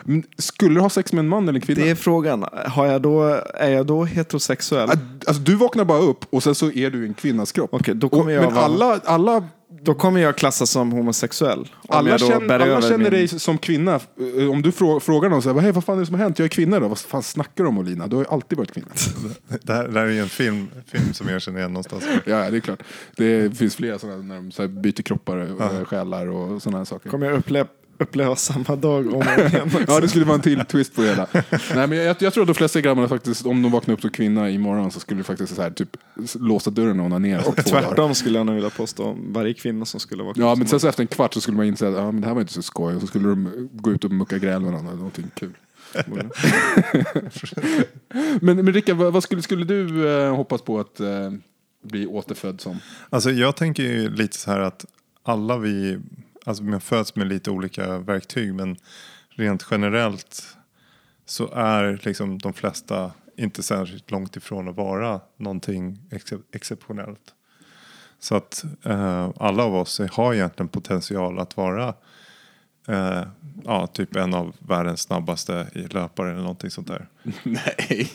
Men 0.04 0.22
skulle 0.38 0.74
du 0.74 0.80
ha 0.80 0.90
sex 0.90 1.12
med 1.12 1.20
en 1.20 1.28
man 1.28 1.42
eller 1.48 1.60
en 1.60 1.66
kvinna? 1.66 1.84
Det 1.84 1.90
är 1.90 1.94
frågan. 1.94 2.44
Har 2.66 2.86
jag 2.86 3.02
då, 3.02 3.22
är 3.54 3.70
jag 3.70 3.86
då 3.86 4.04
heterosexuell? 4.04 4.90
Alltså, 5.26 5.42
du 5.42 5.54
vaknar 5.54 5.84
bara 5.84 5.98
upp 5.98 6.24
och 6.30 6.42
sen 6.42 6.54
så 6.54 6.70
är 6.72 6.90
du 6.90 7.04
en 7.06 7.14
kvinnas 7.14 7.52
kropp. 7.52 7.70
Okej, 7.72 7.94
då 7.94 8.06
Och, 8.06 8.12
kommer 8.12 8.32
jag 8.32 8.44
men 8.44 8.54
vara- 8.54 8.64
alla, 8.64 9.00
alla, 9.04 9.44
Då 9.82 9.94
kommer 9.94 10.20
jag 10.20 10.36
klassas 10.36 10.70
som 10.70 10.92
homosexuell. 10.92 11.58
Om 11.60 11.66
alla, 11.88 12.10
jag 12.10 12.20
då 12.20 12.26
känner, 12.28 12.48
bär 12.48 12.60
alla 12.60 12.82
känner 12.82 12.98
min- 12.98 13.10
dig 13.10 13.28
som 13.28 13.58
kvinna. 13.58 13.94
Eh, 14.38 14.50
Om 14.50 14.62
du 14.62 14.72
frå, 14.72 15.00
frågar 15.00 15.28
någon 15.30 15.42
så 15.42 15.52
här, 15.52 15.60
"Hej, 15.60 15.72
vad 15.72 15.84
fan 15.84 15.96
är 15.96 16.00
det 16.00 16.06
som 16.06 16.14
har 16.14 16.22
hänt? 16.22 16.38
Jag 16.38 16.44
är 16.44 16.48
kvinna 16.50 16.76
idag. 16.76 16.88
Vad 16.88 16.98
fan 16.98 17.22
snackar 17.22 17.64
du 17.64 17.68
om 17.68 17.78
Olina? 17.78 18.06
Du 18.06 18.16
har 18.16 18.22
ju 18.22 18.28
alltid 18.30 18.58
varit 18.58 18.72
kvinna. 18.74 18.88
Det 19.62 19.72
här, 19.72 19.88
det 19.88 19.98
här 20.00 20.06
är 20.06 20.10
ju 20.10 20.20
en 20.20 20.28
film, 20.28 20.68
film 20.86 21.12
som 21.12 21.28
jag 21.28 21.42
känner 21.42 21.58
igen 21.58 21.72
någonstans. 21.72 22.04
ja, 22.26 22.50
det 22.50 22.56
är 22.56 22.60
klart. 22.60 22.82
Det 23.16 23.58
finns 23.58 23.76
flera 23.76 23.98
sådana 23.98 24.22
när 24.22 24.34
de 24.36 24.52
så 24.52 24.62
här 24.62 24.68
byter 24.68 25.02
kroppar 25.02 25.36
och 25.36 25.88
själar 25.88 26.26
och 26.26 26.62
sådana 26.62 26.78
här 26.78 26.84
saker. 26.84 27.10
Kommer 27.10 27.26
jag 27.26 27.38
uppleva, 27.38 27.68
uppleva 27.98 28.36
samma 28.36 28.76
dag 28.76 29.06
om 29.06 29.14
och 29.14 29.24
igen. 29.38 29.70
Ja, 29.86 30.00
det 30.00 30.08
skulle 30.08 30.24
vara 30.24 30.34
en 30.34 30.42
till 30.42 30.64
twist 30.64 30.94
på 30.94 31.02
det 31.02 31.08
hela. 31.08 31.26
Nej, 31.74 31.86
men 31.86 31.98
jag, 31.98 32.16
jag 32.18 32.32
tror 32.34 32.42
att 32.42 32.48
de 32.48 32.54
flesta 32.54 32.80
grabbarna 32.80 33.08
faktiskt, 33.08 33.46
om 33.46 33.62
de 33.62 33.72
vaknar 33.72 33.94
upp 33.94 34.00
som 34.00 34.10
kvinna 34.10 34.50
imorgon 34.50 34.90
så 34.90 35.00
skulle 35.00 35.20
de 35.20 35.24
faktiskt 35.24 35.56
så 35.56 35.62
här, 35.62 35.70
typ, 35.70 35.96
låsa 36.34 36.70
dörren 36.70 37.00
och 37.00 37.06
onanera. 37.06 37.38
Och 37.38 37.56
två 37.56 37.70
dagar. 37.70 37.82
tvärtom 37.82 38.14
skulle 38.14 38.38
jag 38.38 38.46
nog 38.46 38.54
vilja 38.54 38.70
påstå 38.70 39.04
om 39.04 39.32
varje 39.32 39.54
kvinna 39.54 39.84
som 39.84 40.00
skulle 40.00 40.22
vara 40.22 40.34
Ja, 40.36 40.54
men 40.54 40.66
sen 40.66 40.80
så 40.80 40.88
efter 40.88 41.02
en 41.02 41.06
kvart 41.06 41.34
så 41.34 41.40
skulle 41.40 41.56
man 41.56 41.66
inse 41.66 41.88
att 41.88 41.94
ja, 41.94 42.10
men 42.12 42.20
det 42.20 42.26
här 42.26 42.34
var 42.34 42.40
inte 42.40 42.52
så 42.52 42.62
skoj. 42.62 42.94
Och 42.94 43.00
så 43.00 43.06
skulle 43.06 43.28
de 43.28 43.68
gå 43.72 43.92
ut 43.92 44.04
och 44.04 44.10
mucka 44.10 44.38
gräl 44.38 44.60
med 44.60 44.70
varandra. 44.70 44.94
Någonting 44.94 45.30
kul. 45.34 45.52
men 48.40 48.56
men 48.56 48.72
Rickard, 48.72 48.96
vad, 48.96 49.12
vad 49.12 49.22
skulle, 49.22 49.42
skulle 49.42 49.64
du 49.64 50.08
eh, 50.08 50.36
hoppas 50.36 50.62
på 50.62 50.80
att 50.80 51.00
eh, 51.00 51.30
bli 51.82 52.06
återfödd 52.06 52.60
som? 52.60 52.78
Alltså 53.10 53.30
jag 53.30 53.56
tänker 53.56 53.82
ju 53.82 54.10
lite 54.10 54.36
så 54.36 54.50
här 54.50 54.60
att 54.60 54.84
alla 55.22 55.58
vi, 55.58 55.98
alltså 56.44 56.62
man 56.64 56.80
föds 56.80 57.16
med 57.16 57.26
lite 57.26 57.50
olika 57.50 57.98
verktyg 57.98 58.54
men 58.54 58.76
rent 59.28 59.66
generellt 59.70 60.56
så 61.26 61.50
är 61.52 62.00
liksom 62.02 62.38
de 62.38 62.52
flesta 62.52 63.12
inte 63.36 63.62
särskilt 63.62 64.10
långt 64.10 64.36
ifrån 64.36 64.68
att 64.68 64.76
vara 64.76 65.20
någonting 65.36 65.98
ex- 66.10 66.32
exceptionellt. 66.52 67.34
Så 68.18 68.36
att 68.36 68.64
eh, 68.84 69.30
alla 69.36 69.64
av 69.64 69.74
oss 69.74 70.00
har 70.12 70.34
egentligen 70.34 70.68
potential 70.68 71.38
att 71.38 71.56
vara 71.56 71.94
eh, 72.88 73.22
ja, 73.64 73.86
typ 73.86 74.16
en 74.16 74.34
av 74.34 74.56
världens 74.58 75.00
snabbaste 75.00 75.68
i 75.74 75.78
löpare 75.78 76.30
eller 76.30 76.40
någonting 76.40 76.70
sånt 76.70 76.88
där. 76.88 77.08
Nej. 77.42 78.10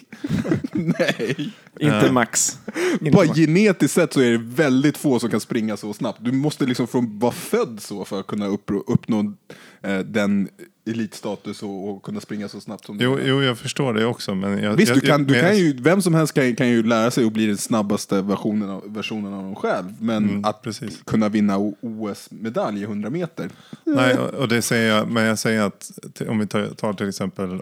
Nej. 0.99 1.53
Inte 1.80 2.11
Max. 2.11 2.57
Inte 3.01 3.11
Bara 3.11 3.25
Max. 3.27 3.38
genetiskt 3.39 3.93
sett 3.95 4.13
så 4.13 4.21
är 4.21 4.32
det 4.32 4.38
väldigt 4.38 4.97
få 4.97 5.19
som 5.19 5.30
kan 5.30 5.39
springa 5.39 5.77
så 5.77 5.93
snabbt. 5.93 6.19
Du 6.21 6.32
måste 6.32 6.65
liksom 6.65 6.88
från 6.88 7.19
vara 7.19 7.32
född 7.32 7.77
så 7.82 8.05
för 8.05 8.19
att 8.19 8.27
kunna 8.27 8.47
upp, 8.47 8.71
uppnå 8.88 9.34
eh, 9.82 9.99
den 9.99 10.47
elitstatus 10.89 11.63
och, 11.63 11.89
och 11.89 12.03
kunna 12.03 12.19
springa 12.21 12.47
så 12.47 12.61
snabbt 12.61 12.86
som 12.86 12.97
du 12.97 13.05
Jo, 13.05 13.41
jag 13.43 13.57
förstår 13.57 13.93
det 13.93 14.05
också. 14.05 14.36
Men 14.36 14.63
jag, 14.63 14.73
Visst, 14.75 14.89
jag, 14.89 14.97
du 15.01 15.07
kan, 15.07 15.23
du 15.23 15.41
kan 15.41 15.57
ju, 15.57 15.73
vem 15.82 16.01
som 16.01 16.13
helst 16.13 16.34
kan, 16.34 16.55
kan 16.55 16.69
ju 16.69 16.84
lära 16.84 17.11
sig 17.11 17.25
att 17.25 17.34
bli 17.34 17.45
den 17.45 17.57
snabbaste 17.57 18.21
versionen 18.21 18.69
av, 18.69 18.93
versionen 18.93 19.34
av 19.34 19.43
dem 19.43 19.55
själv. 19.55 19.86
Men 19.99 20.30
Mm, 20.30 20.45
att 20.45 20.61
precis. 20.61 21.01
kunna 21.05 21.30
vinna 21.30 21.57
OS-medalj 21.82 22.80
i 22.80 22.84
100 22.84 23.09
meter. 23.09 23.49
Nej, 23.84 24.17
och 24.17 24.47
det 24.47 24.61
säger 24.61 24.95
jag, 24.95 25.09
men 25.11 25.23
jag 25.25 25.39
säger 25.39 25.61
att 25.61 25.91
om 26.27 26.39
vi 26.39 26.47
tar, 26.47 26.65
tar 26.65 26.93
till 26.93 27.09
exempel 27.09 27.61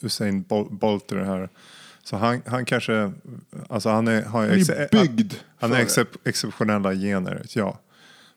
Usain 0.00 0.44
Bol- 0.48 0.68
Bolt 0.70 1.12
i 1.12 1.14
det 1.14 1.24
här. 1.24 1.48
Så 2.08 2.16
han, 2.16 2.42
han 2.46 2.64
kanske, 2.64 3.12
alltså 3.68 3.88
han 3.88 4.08
är, 4.08 4.22
har 4.22 4.40
Han 4.40 4.50
är 4.50 4.88
byggd 5.02 5.32
han 5.58 5.70
för 5.70 5.76
är 5.76 5.84
excep- 5.84 6.16
exceptionella 6.24 6.94
gener, 6.94 7.42
ja. 7.48 7.78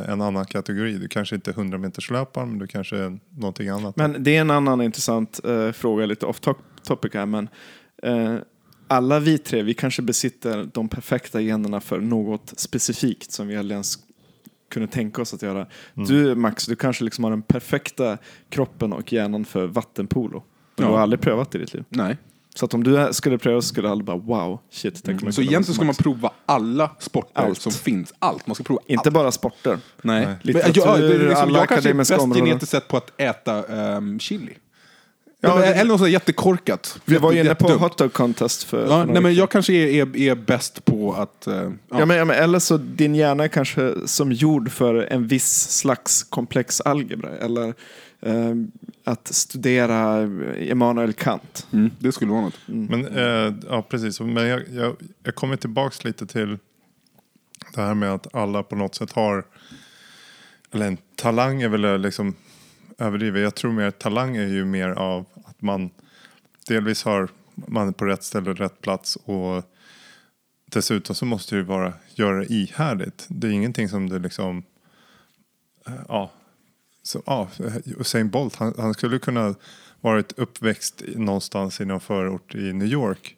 en 0.09 0.21
annan 0.21 0.45
kategori. 0.45 0.99
Du 0.99 1.09
kanske 1.09 1.35
inte 1.35 1.51
är 1.51 1.53
100 1.53 1.79
meterslöparen, 1.79 2.49
men 2.51 2.59
du 2.59 2.67
kanske 2.67 2.97
är 2.97 3.19
någonting 3.39 3.69
annat. 3.69 3.97
men 3.97 4.23
det 4.25 4.37
är 4.37 4.41
en 4.41 4.51
annan 4.51 4.81
intressant 4.83 5.41
eh, 5.45 5.73
fråga, 5.73 6.07
lite 6.07 6.27
off 6.27 6.41
top- 6.41 6.63
topic 6.83 7.15
här. 7.15 7.27
Men, 7.27 7.49
eh, 8.03 8.35
alla 8.89 9.21
vi 9.21 9.39
tre, 9.39 9.63
vi 9.63 9.75
kanske 9.75 10.03
besitter 10.03 10.69
de 10.75 10.89
perfekta 10.89 11.41
generna 11.41 11.81
för 11.81 12.01
något 12.01 12.53
specifikt 12.57 13.33
som 13.33 13.49
vi 13.49 13.57
aldrig 13.57 13.75
ens 13.75 13.99
kunde 14.71 14.89
tänka 14.89 15.23
oss 15.23 15.35
att 15.35 15.43
göra. 15.43 15.67
Du 15.95 16.35
Max, 16.35 16.67
du 16.67 16.77
kanske 16.77 17.05
liksom 17.05 17.25
har 17.25 17.31
den 17.31 17.43
perfekta 17.43 18.19
kroppen 18.49 18.93
och 18.93 19.13
hjärnan 19.13 19.45
för 19.45 19.67
vattenpolo. 19.67 20.43
Men 20.77 20.85
Ja. 20.85 20.91
Du 20.91 20.97
har 20.97 21.03
aldrig 21.03 21.21
prövat 21.21 21.51
det 21.51 21.59
i 21.59 21.61
ditt 21.61 21.75
liv. 21.75 21.85
Nej. 21.89 22.17
Så 22.59 22.65
att 22.65 22.75
om 22.75 22.85
du 22.85 23.09
skulle 23.13 23.39
pröva 23.39 23.61
så 23.63 23.69
skulle 23.69 23.91
alla 23.91 24.03
bara 24.03 24.17
wow, 24.17 24.59
shit. 24.71 25.03
tänk 25.05 25.23
jag 25.23 25.35
Så 25.35 25.41
egentligen 25.43 25.75
ska 25.75 25.85
man 25.85 25.95
prova 25.95 26.31
alla 26.47 26.91
sporter 26.99 27.43
Allt. 27.43 27.61
som 27.61 27.73
finns. 27.73 28.15
Allt. 28.19 28.47
Man 28.47 28.55
ska 28.55 28.65
prova 28.65 28.81
Inte 28.87 29.09
allt. 29.09 29.15
bara 29.15 29.33
sporter. 29.33 29.79
Nej. 30.03 30.21
Nej. 30.21 30.27
Men, 30.27 30.37
Litteratur, 30.43 30.83
ja, 30.85 30.97
det 30.97 31.15
är 31.15 31.19
liksom, 31.19 31.37
alla 31.49 31.59
jag 31.59 31.69
kanske 31.69 31.91
är 31.91 31.95
bäst 31.95 32.11
områden. 32.13 32.47
genetiskt 32.47 32.71
sett 32.73 32.89
på 32.89 32.97
att 32.97 33.13
äta 33.21 33.65
ehm, 33.67 34.19
chili. 34.21 34.53
Ja, 35.41 35.63
eller 35.65 35.85
något 35.85 35.99
sånt 36.01 36.11
jättekorkat. 36.11 36.99
Vi 37.05 37.17
var 37.17 37.33
ju 37.33 37.41
inne 37.41 37.55
på 37.55 37.69
hot 37.69 37.99
dog 37.99 38.13
contest 38.13 38.63
för, 38.63 38.87
Ja, 38.89 39.05
nej, 39.05 39.23
men 39.23 39.35
jag 39.35 39.51
kanske 39.51 39.73
är, 39.73 39.87
är, 39.87 40.17
är 40.17 40.35
bäst 40.35 40.85
på 40.85 41.13
att... 41.13 41.47
eh, 41.47 41.55
ja. 41.55 41.71
Ja, 41.99 42.05
men, 42.07 42.17
ja, 42.17 42.25
men, 42.25 42.37
eller 42.37 42.59
så 42.59 42.77
din 42.77 43.15
hjärna 43.15 43.45
är 43.45 43.49
kanske 43.49 43.95
som 44.05 44.33
gjord 44.33 44.71
för 44.73 44.95
en 44.95 45.27
viss 45.27 45.71
slags 45.71 46.23
komplex 46.23 46.81
algebra. 46.81 47.31
Eller 47.41 47.75
att 49.05 49.35
studera 49.35 50.23
Immanuel 50.59 51.13
Kant. 51.13 51.67
mm, 51.73 51.91
det 51.99 52.13
skulle 52.13 52.31
vara 52.31 52.41
något. 52.41 52.59
Men, 52.67 53.07
eh, 53.07 53.55
ja, 53.69 53.83
precis. 53.83 54.21
Men 54.21 54.47
jag, 54.47 54.63
jag, 54.73 54.97
jag 55.23 55.35
kommer 55.35 55.57
tillbaks 55.57 56.05
lite 56.05 56.27
till 56.27 56.59
det 57.75 57.81
här 57.81 57.95
med 57.95 58.13
att 58.13 58.35
alla 58.35 58.63
på 58.63 58.77
något 58.77 58.95
sätt 58.95 59.13
har, 59.13 59.45
eller 60.73 60.87
en 60.87 60.99
talang 61.17 61.63
är 61.63 61.69
väl 61.69 62.01
liksom 62.01 62.35
överdrivet. 62.99 63.43
Jag 63.43 63.55
tror 63.55 63.73
mer 63.73 63.91
talang 63.91 64.37
är 64.37 64.47
ju 64.47 64.65
mer 64.65 64.89
av 64.89 65.27
att 65.45 65.63
man 65.63 65.91
delvis 66.69 67.05
har 67.05 67.29
man 67.55 67.89
är 67.89 67.93
på 67.93 68.05
rätt 68.05 68.23
ställe 68.23 68.51
och 68.51 68.57
rätt 68.57 68.81
plats. 68.81 69.17
Och 69.17 69.65
dessutom 70.71 71.15
så 71.15 71.25
måste 71.25 71.57
det 71.57 71.63
vara 71.63 71.93
göra 72.15 72.39
det 72.39 72.53
ihärdigt. 72.53 73.27
Det 73.29 73.47
är 73.47 73.51
ingenting 73.51 73.89
som 73.89 74.09
det 74.09 74.19
liksom, 74.19 74.63
eh, 75.87 75.95
ja, 76.09 76.31
så, 77.07 77.23
ja 77.27 77.49
Usain 77.85 78.31
Bolt, 78.31 78.57
han, 78.57 78.75
han 78.79 78.95
skulle 78.95 79.19
kunna 79.19 79.55
varit 80.01 80.39
uppväxt 80.39 81.03
någonstans 81.15 81.81
i 81.81 81.85
någon 81.85 82.01
förort 82.01 82.55
i 82.55 82.73
New 82.73 82.89
York. 82.89 83.37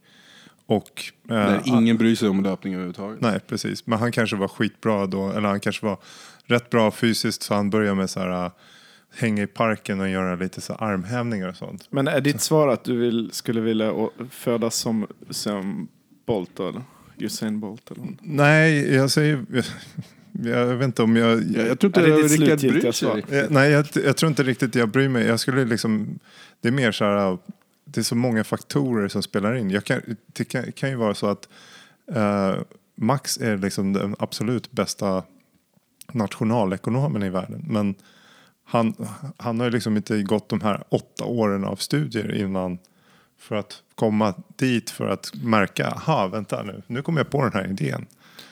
Och, 0.67 1.03
eh, 1.29 1.35
Där 1.35 1.63
ingen 1.67 1.97
bryr 1.97 2.15
sig 2.15 2.29
om 2.29 2.43
löpning 2.43 2.75
överhuvudtaget. 2.75 3.21
Nej, 3.21 3.41
precis. 3.41 3.87
Men 3.87 3.99
han 3.99 4.13
kanske 4.13 4.37
var 4.37 4.49
skitbra 4.49 5.07
då, 5.07 5.31
eller 5.31 5.49
han 5.49 5.61
kanske 5.61 5.87
var 5.87 5.99
rätt 6.45 6.71
bra 6.71 6.91
fysiskt 6.91 7.43
så 7.43 7.55
han 7.55 7.71
började 7.71 7.95
med 7.95 8.11
så 8.11 8.21
här 8.21 8.45
äh, 8.45 8.53
hänga 9.15 9.43
i 9.43 9.47
parken 9.47 10.01
och 10.01 10.09
göra 10.09 10.37
lite 10.37 10.61
så 10.61 10.75
armhävningar 10.75 11.49
och 11.49 11.57
sånt. 11.57 11.87
Men 11.91 12.09
är 12.09 12.21
ditt 12.21 12.41
svar 12.41 12.69
att 12.69 12.85
du 12.85 12.97
vill, 12.97 13.31
skulle 13.33 13.61
vilja 13.61 14.09
födas 14.31 14.77
som, 14.77 15.07
som 15.31 15.89
Bolt 16.27 16.61
eller 16.61 16.83
Usain 17.19 17.61
Bolt? 17.61 17.91
Eller? 17.91 18.17
Nej, 18.21 18.95
jag 18.95 19.11
säger... 19.11 19.45
Jag 20.33 20.67
vet 20.67 20.85
inte 20.85 21.03
om 21.03 21.17
jag... 21.17 21.43
Jag, 21.43 21.67
jag 21.67 21.81
tror 21.81 21.89
inte 21.89 22.01
är 22.01 22.07
det 22.07 22.23
Rickard 22.23 22.59
bryr 22.59 22.93
sig. 22.93 23.47
Nej, 23.51 23.71
jag, 23.71 23.87
jag, 24.05 24.17
tror 24.17 24.29
inte 24.29 24.43
riktigt 24.43 24.75
jag 24.75 24.89
bryr 24.89 25.09
mig. 25.09 25.27
Jag 25.27 25.41
skulle 25.41 25.65
liksom... 25.65 26.19
Det 26.61 26.69
är 26.69 26.73
mer 26.73 26.93
så 26.93 27.05
här... 27.05 27.39
Det 27.85 28.01
är 28.01 28.05
så 28.05 28.15
många 28.15 28.45
faktorer 28.45 29.09
som 29.09 29.23
spelar 29.23 29.55
in. 29.55 29.71
Jag 29.71 29.85
kan, 29.85 30.01
det 30.27 30.45
kan, 30.45 30.73
kan 30.73 30.91
ju 30.91 30.97
vara 30.97 31.15
så 31.15 31.27
att 31.27 31.49
uh, 32.17 32.63
Max 32.95 33.39
är 33.39 33.57
liksom 33.57 33.93
den 33.93 34.17
absolut 34.19 34.73
bästa 34.73 35.23
nationalekonomen 36.13 37.23
i 37.23 37.31
världen. 37.31 37.65
Men 37.69 37.95
han, 38.65 38.95
han 39.37 39.61
har 39.61 39.67
ju 39.67 39.73
liksom 39.73 39.97
inte 39.97 40.23
gått 40.23 40.49
de 40.49 40.61
här 40.61 40.85
åtta 40.89 41.25
åren 41.25 41.65
av 41.65 41.77
studier 41.77 42.35
innan 42.35 42.79
för 43.39 43.57
att 43.57 43.83
komma 43.95 44.35
dit 44.57 44.91
för 44.91 45.09
att 45.09 45.33
märka, 45.43 45.89
aha 45.89 46.27
vänta 46.27 46.63
nu, 46.63 46.83
nu 46.87 47.03
kommer 47.03 47.21
jag 47.21 47.31
på 47.31 47.43
den 47.43 47.53
här 47.53 47.67
idén. 47.71 48.07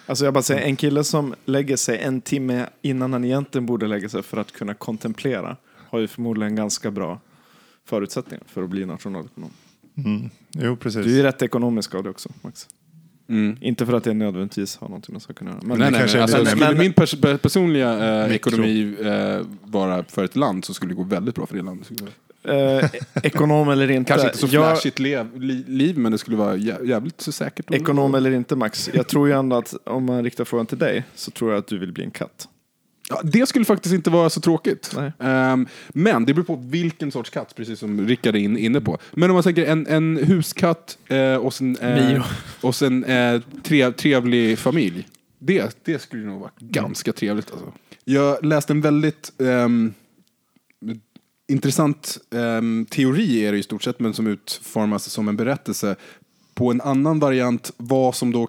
Alltså 0.06 0.24
jag 0.24 0.34
bara 0.34 0.42
säger, 0.42 0.62
en 0.62 0.76
kille 0.76 1.04
som 1.04 1.34
lägger 1.44 1.76
sig 1.76 1.98
en 1.98 2.20
timme 2.20 2.66
innan 2.82 3.12
han 3.12 3.24
egentligen 3.24 3.66
borde 3.66 3.86
lägga 3.86 4.08
sig 4.08 4.22
för 4.22 4.36
att 4.36 4.52
kunna 4.52 4.74
kontemplera 4.74 5.56
har 5.76 5.98
ju 5.98 6.06
förmodligen 6.06 6.56
ganska 6.56 6.90
bra 6.90 7.20
förutsättningar 7.84 8.44
för 8.46 8.62
att 8.62 8.70
bli 8.70 8.86
nationalekonom. 8.86 9.50
Mm. 9.96 10.30
Jo, 10.50 10.76
precis. 10.76 11.04
Du 11.04 11.12
är 11.12 11.16
ju 11.16 11.22
rätt 11.22 11.42
ekonomisk 11.42 11.94
av 11.94 12.02
det 12.02 12.10
också, 12.10 12.28
Max. 12.42 12.68
Mm. 13.28 13.56
Inte 13.60 13.86
för 13.86 13.92
att 13.92 14.04
det 14.04 14.14
nödvändigtvis 14.14 14.76
har 14.76 14.88
någonting 14.88 15.12
med 15.12 15.22
saken 15.22 15.48
att 15.48 15.54
göra. 15.54 15.62
Men 15.66 15.78
nej, 15.78 15.90
nej, 15.90 16.06
nej. 16.12 16.22
Alltså, 16.22 16.46
skulle 16.46 16.74
min 16.74 16.92
pers 16.92 17.20
personliga 17.42 18.24
eh, 18.24 18.34
ekonomi 18.34 18.96
eh, 19.00 19.46
vara 19.62 20.04
för 20.04 20.24
ett 20.24 20.36
land 20.36 20.64
så 20.64 20.74
skulle 20.74 20.90
det 20.90 20.96
gå 20.96 21.02
väldigt 21.02 21.34
bra 21.34 21.46
för 21.46 21.56
det 21.56 21.62
landet. 21.62 21.90
Eh, 22.48 22.90
ekonom 23.22 23.68
eller 23.68 23.90
inte. 23.90 24.08
Kanske 24.08 24.26
inte 24.26 24.38
så 24.38 24.48
flashigt 24.48 24.98
lev, 24.98 25.40
li, 25.40 25.64
liv, 25.66 25.98
men 25.98 26.12
det 26.12 26.18
skulle 26.18 26.36
vara 26.36 26.56
jävligt 26.56 27.20
så 27.20 27.32
säkert. 27.32 27.70
Ekonom 27.70 28.14
eller 28.14 28.30
inte 28.30 28.56
Max. 28.56 28.90
Jag 28.92 29.08
tror 29.08 29.28
ju 29.28 29.34
ändå 29.34 29.56
att 29.56 29.74
om 29.84 30.04
man 30.04 30.24
riktar 30.24 30.44
frågan 30.44 30.66
till 30.66 30.78
dig 30.78 31.04
så 31.14 31.30
tror 31.30 31.50
jag 31.50 31.58
att 31.58 31.66
du 31.66 31.78
vill 31.78 31.92
bli 31.92 32.04
en 32.04 32.10
katt. 32.10 32.48
Ja, 33.08 33.20
det 33.24 33.46
skulle 33.46 33.64
faktiskt 33.64 33.94
inte 33.94 34.10
vara 34.10 34.30
så 34.30 34.40
tråkigt. 34.40 34.96
Um, 35.18 35.66
men 35.88 36.24
det 36.24 36.34
beror 36.34 36.44
på 36.44 36.56
vilken 36.56 37.12
sorts 37.12 37.30
katt, 37.30 37.54
precis 37.56 37.78
som 37.78 38.08
Rickard 38.08 38.34
är 38.36 38.38
inne 38.38 38.80
på. 38.80 38.98
Men 39.12 39.30
om 39.30 39.34
man 39.34 39.42
tänker 39.42 39.66
en, 39.66 39.86
en 39.86 40.16
huskatt 40.16 40.98
uh, 41.12 41.36
och 41.36 41.54
sen, 41.54 41.78
uh, 41.78 42.26
och 42.60 42.74
sen 42.74 43.04
uh, 43.04 43.42
trev, 43.62 43.92
trevlig 43.92 44.58
familj. 44.58 45.08
Det, 45.38 45.78
det 45.84 45.98
skulle 45.98 46.26
nog 46.26 46.40
vara 46.40 46.50
ganska 46.58 47.12
trevligt. 47.12 47.50
Alltså. 47.50 47.72
Jag 48.04 48.44
läste 48.44 48.72
en 48.72 48.80
väldigt 48.80 49.32
um, 49.38 49.94
intressant 51.48 52.18
um, 52.30 52.86
teori, 52.86 53.44
är 53.44 53.52
det 53.52 53.58
i 53.58 53.62
stort 53.62 53.82
sett, 53.82 54.00
men 54.00 54.14
som 54.14 54.26
utformas 54.26 55.10
som 55.10 55.28
en 55.28 55.36
berättelse 55.36 55.96
på 56.54 56.70
en 56.70 56.80
annan 56.80 57.18
variant, 57.18 57.72
vad 57.76 58.14
som 58.14 58.32
då 58.32 58.48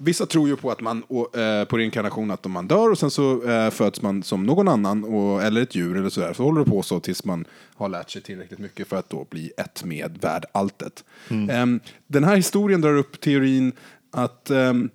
Vissa 0.00 0.26
tror 0.26 0.48
ju 0.48 0.56
på 0.56 0.70
att 0.70 0.80
man, 0.80 0.98
eh, 0.98 1.64
på 1.64 1.78
reinkarnation, 1.78 2.30
att 2.30 2.46
om 2.46 2.52
man 2.52 2.68
dör 2.68 2.90
och 2.90 2.98
sen 2.98 3.10
så 3.10 3.50
eh, 3.50 3.70
föds 3.70 4.02
man 4.02 4.22
som 4.22 4.46
någon 4.46 4.68
annan 4.68 5.04
och, 5.04 5.42
eller 5.42 5.62
ett 5.62 5.74
djur 5.74 5.96
eller 5.96 6.10
sådär. 6.10 6.32
Så 6.32 6.42
håller 6.42 6.64
det 6.64 6.70
på 6.70 6.82
så 6.82 7.00
tills 7.00 7.24
man 7.24 7.44
har 7.74 7.88
lärt 7.88 8.10
sig 8.10 8.22
tillräckligt 8.22 8.58
mycket 8.58 8.88
för 8.88 8.96
att 8.96 9.10
då 9.10 9.26
bli 9.30 9.52
ett 9.56 9.84
med 9.84 10.18
världalltet. 10.20 11.04
Mm. 11.28 11.50
Eh, 11.50 11.80
den 12.06 12.24
här 12.24 12.36
historien 12.36 12.80
drar 12.80 12.96
upp 12.96 13.20
teorin 13.20 13.72
att 14.10 14.50
ehm, 14.50 14.90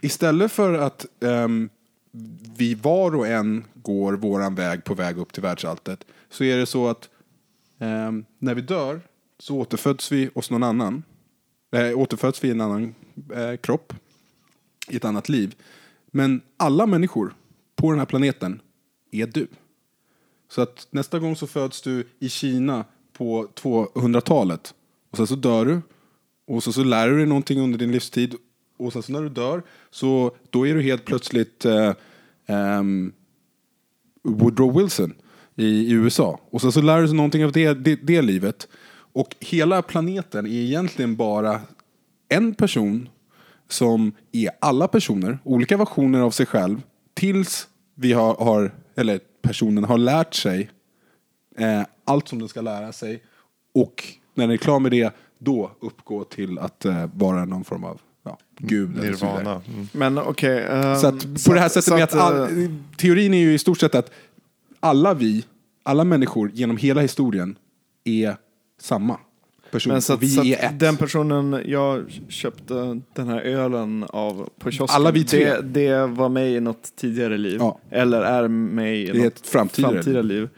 istället 0.00 0.52
för 0.52 0.74
att 0.74 1.06
vi 2.56 2.74
var 2.74 3.16
och 3.16 3.26
en 3.26 3.64
går 3.74 4.12
våran 4.12 4.54
väg 4.54 4.84
på 4.84 4.94
väg 4.94 5.18
upp 5.18 5.32
till 5.32 5.42
världsalltet 5.42 6.04
så 6.30 6.44
är 6.44 6.56
det 6.56 6.66
så 6.66 6.88
att 6.88 7.10
eh, 7.78 8.12
när 8.38 8.54
vi 8.54 8.60
dör 8.60 9.00
så 9.38 9.56
återföds 9.56 10.12
vi 10.12 10.30
hos 10.34 10.50
någon 10.50 10.62
annan. 10.62 11.02
Eh, 11.72 11.98
återföds 11.98 12.44
vi 12.44 12.48
i 12.48 12.50
en 12.50 12.60
annan 12.60 12.94
eh, 13.34 13.56
kropp 13.56 13.92
i 14.88 14.96
ett 14.96 15.04
annat 15.04 15.28
liv. 15.28 15.54
Men 16.06 16.40
alla 16.56 16.86
människor 16.86 17.34
på 17.76 17.90
den 17.90 17.98
här 17.98 18.06
planeten 18.06 18.60
är 19.10 19.26
du. 19.26 19.46
Så 20.48 20.62
att 20.62 20.86
nästa 20.90 21.18
gång 21.18 21.36
så 21.36 21.46
föds 21.46 21.82
du 21.82 22.08
i 22.18 22.28
Kina 22.28 22.84
på 23.12 23.46
200-talet. 23.46 24.74
Och 25.10 25.16
sen 25.16 25.26
så 25.26 25.34
dör 25.34 25.64
du. 25.64 25.80
Och 26.46 26.62
så, 26.62 26.72
så 26.72 26.84
lär 26.84 27.08
du 27.08 27.16
dig 27.16 27.26
någonting 27.26 27.60
under 27.60 27.78
din 27.78 27.92
livstid. 27.92 28.34
Och 28.76 28.92
sen 28.92 29.02
så 29.02 29.12
när 29.12 29.22
du 29.22 29.28
dör 29.28 29.62
så 29.90 30.36
då 30.50 30.66
är 30.66 30.74
du 30.74 30.82
helt 30.82 31.04
plötsligt 31.04 31.64
eh, 31.64 31.94
um, 32.46 33.12
Woodrow 34.22 34.78
Wilson 34.78 35.14
i, 35.62 35.92
USA. 35.92 36.40
Och 36.50 36.60
sen 36.60 36.72
så 36.72 36.80
lär 36.80 37.00
du 37.00 37.06
dig 37.06 37.16
någonting 37.16 37.44
av 37.44 37.52
det, 37.52 37.74
det, 37.74 37.94
det 37.94 38.22
livet. 38.22 38.68
Och 39.12 39.36
hela 39.40 39.82
planeten 39.82 40.46
är 40.46 40.50
egentligen 40.50 41.16
bara 41.16 41.60
en 42.28 42.54
person 42.54 43.08
som 43.68 44.12
är 44.32 44.50
alla 44.60 44.88
personer, 44.88 45.38
olika 45.44 45.76
versioner 45.76 46.20
av 46.20 46.30
sig 46.30 46.46
själv, 46.46 46.82
tills 47.14 47.68
vi 47.94 48.12
har, 48.12 48.34
har 48.34 48.74
eller 48.96 49.20
personen 49.42 49.84
har 49.84 49.98
lärt 49.98 50.34
sig 50.34 50.70
eh, 51.58 51.82
allt 52.04 52.28
som 52.28 52.38
den 52.38 52.48
ska 52.48 52.60
lära 52.60 52.92
sig. 52.92 53.22
Och 53.74 54.04
när 54.34 54.46
den 54.46 54.50
är 54.50 54.56
klar 54.56 54.80
med 54.80 54.90
det, 54.92 55.14
då 55.38 55.70
uppgå 55.80 56.24
till 56.24 56.58
att 56.58 56.84
eh, 56.84 57.10
vara 57.14 57.44
någon 57.44 57.64
form 57.64 57.84
av 57.84 58.00
ja, 58.24 58.38
gud. 58.58 58.96
Nirvana. 58.96 59.52
Mm. 59.52 59.88
Men 59.92 60.18
okej. 60.18 60.64
Okay, 60.64 60.78
um, 60.78 60.84
ehm, 60.84 60.96
så 60.96 61.06
att 61.06 61.32
på 61.32 61.38
så 61.38 61.52
det 61.52 61.60
här 61.60 61.68
sättet 61.68 61.84
så 61.84 61.94
med 61.94 62.04
att, 62.04 62.14
all, 62.14 62.40
eh, 62.40 62.70
teorin 62.96 63.34
är 63.34 63.38
ju 63.38 63.54
i 63.54 63.58
stort 63.58 63.78
sett 63.78 63.94
att 63.94 64.10
alla 64.80 65.14
vi, 65.14 65.44
alla 65.82 66.04
människor 66.04 66.50
genom 66.54 66.76
hela 66.76 67.00
historien 67.00 67.56
är 68.04 68.36
samma 68.80 69.18
person. 69.70 69.92
Men 69.92 70.02
så, 70.02 70.12
att, 70.12 70.22
vi 70.22 70.28
så 70.28 70.44
är 70.44 70.64
ett. 70.64 70.78
Den 70.78 70.96
personen 70.96 71.62
jag 71.66 72.04
köpte 72.28 73.00
den 73.14 73.28
här 73.28 73.40
ölen 73.40 74.04
av 74.08 74.48
på 74.58 74.70
kiosken. 74.70 74.96
Alla 74.96 75.10
vi 75.10 75.24
tre. 75.24 75.44
Det, 75.44 75.62
det 75.62 76.06
var 76.06 76.28
mig 76.28 76.54
i 76.54 76.60
något 76.60 76.96
tidigare 76.96 77.38
liv. 77.38 77.56
Ja. 77.60 77.78
Eller 77.90 78.22
är 78.22 78.48
mig 78.48 79.08
i 79.08 79.22
något 79.22 79.46
framtida, 79.46 79.90
framtida 79.90 80.22
liv. 80.22 80.48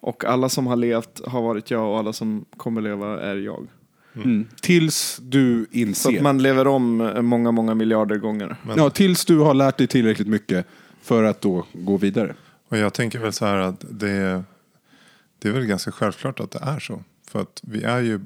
Och 0.00 0.24
alla 0.24 0.48
som 0.48 0.66
har 0.66 0.76
levt 0.76 1.20
har 1.26 1.42
varit 1.42 1.70
jag 1.70 1.90
och 1.90 1.98
alla 1.98 2.12
som 2.12 2.44
kommer 2.56 2.80
leva 2.80 3.20
är 3.20 3.36
jag. 3.36 3.66
Mm. 4.14 4.30
Mm. 4.30 4.46
Tills 4.62 5.18
du 5.22 5.66
inser. 5.70 6.10
Så 6.10 6.16
att 6.16 6.22
man 6.22 6.42
lever 6.42 6.66
om 6.66 7.12
många, 7.20 7.50
många 7.50 7.74
miljarder 7.74 8.16
gånger. 8.16 8.56
Men... 8.62 8.76
Ja, 8.78 8.90
tills 8.90 9.24
du 9.24 9.38
har 9.38 9.54
lärt 9.54 9.78
dig 9.78 9.86
tillräckligt 9.86 10.28
mycket 10.28 10.66
för 11.02 11.24
att 11.24 11.40
då 11.40 11.66
gå 11.72 11.96
vidare. 11.96 12.34
Och 12.74 12.80
jag 12.80 12.94
tänker 12.94 13.18
väl 13.18 13.32
så 13.32 13.46
här 13.46 13.58
att 13.58 13.84
det, 13.90 14.44
det 15.38 15.48
är 15.48 15.52
väl 15.52 15.66
ganska 15.66 15.92
självklart 15.92 16.40
att 16.40 16.50
det 16.50 16.58
är 16.62 16.78
så. 16.78 17.02
För 17.28 17.40
att 17.40 17.60
vi 17.62 17.82
är 17.82 18.00
ju 18.00 18.20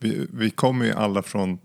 vi, 0.00 0.26
vi 0.32 0.50
kommer 0.50 0.84
ju 0.84 0.92
alla 0.92 1.22
från 1.22 1.58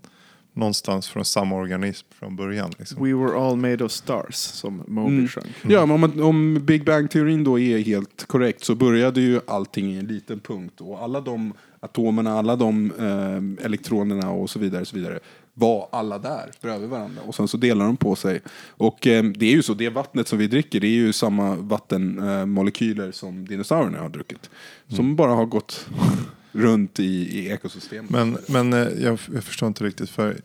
någonstans 0.52 1.08
från 1.08 1.24
samma 1.24 1.56
organism 1.56 2.06
från 2.10 2.36
början. 2.36 2.72
Liksom. 2.78 3.04
We 3.04 3.14
were 3.14 3.38
all 3.38 3.56
made 3.56 3.84
of 3.84 3.92
stars, 3.92 4.34
som 4.34 4.82
Moby 4.86 5.14
mm. 5.14 5.28
sjöng. 5.28 5.44
Mm. 5.62 5.74
Ja, 5.74 5.86
men 5.86 6.04
om, 6.04 6.22
om 6.22 6.66
Big 6.66 6.84
Bang-teorin 6.84 7.44
då 7.44 7.58
är 7.58 7.78
helt 7.78 8.24
korrekt 8.26 8.64
så 8.64 8.74
började 8.74 9.20
ju 9.20 9.40
allting 9.46 9.94
i 9.94 9.98
en 9.98 10.06
liten 10.06 10.40
punkt. 10.40 10.80
Och 10.80 11.02
alla 11.02 11.20
de 11.20 11.52
atomerna, 11.80 12.38
alla 12.38 12.56
de 12.56 12.92
eh, 12.98 13.64
elektronerna 13.64 14.30
och 14.30 14.50
så 14.50 14.58
vidare, 14.58 14.84
så 14.84 14.96
vidare 14.96 15.18
var 15.58 15.88
alla 15.92 16.18
där 16.18 16.50
bredvid 16.60 16.88
varandra. 16.88 17.22
Och 17.26 17.34
sen 17.34 17.48
så 17.48 17.56
delar 17.56 17.86
de 17.86 17.96
på 17.96 18.16
sig. 18.16 18.40
Och 18.68 19.06
eh, 19.06 19.24
det 19.24 19.46
är 19.46 19.50
ju 19.50 19.62
så, 19.62 19.74
det 19.74 19.88
vattnet 19.88 20.28
som 20.28 20.38
vi 20.38 20.46
dricker 20.46 20.80
det 20.80 20.86
är 20.86 20.90
ju 20.90 21.12
samma 21.12 21.54
vattenmolekyler 21.54 23.06
eh, 23.06 23.10
som 23.10 23.48
dinosaurierna 23.48 23.98
har 23.98 24.08
druckit. 24.08 24.50
Som 24.88 24.98
mm. 25.04 25.16
bara 25.16 25.32
har 25.34 25.46
gått 25.46 25.88
runt 26.52 27.00
i, 27.00 27.38
i 27.38 27.48
ekosystemet. 27.48 28.10
Men, 28.10 28.38
men 28.48 28.72
eh, 28.72 29.02
jag, 29.04 29.18
jag 29.34 29.44
förstår 29.44 29.66
inte 29.66 29.84
riktigt. 29.84 30.10
För 30.10 30.36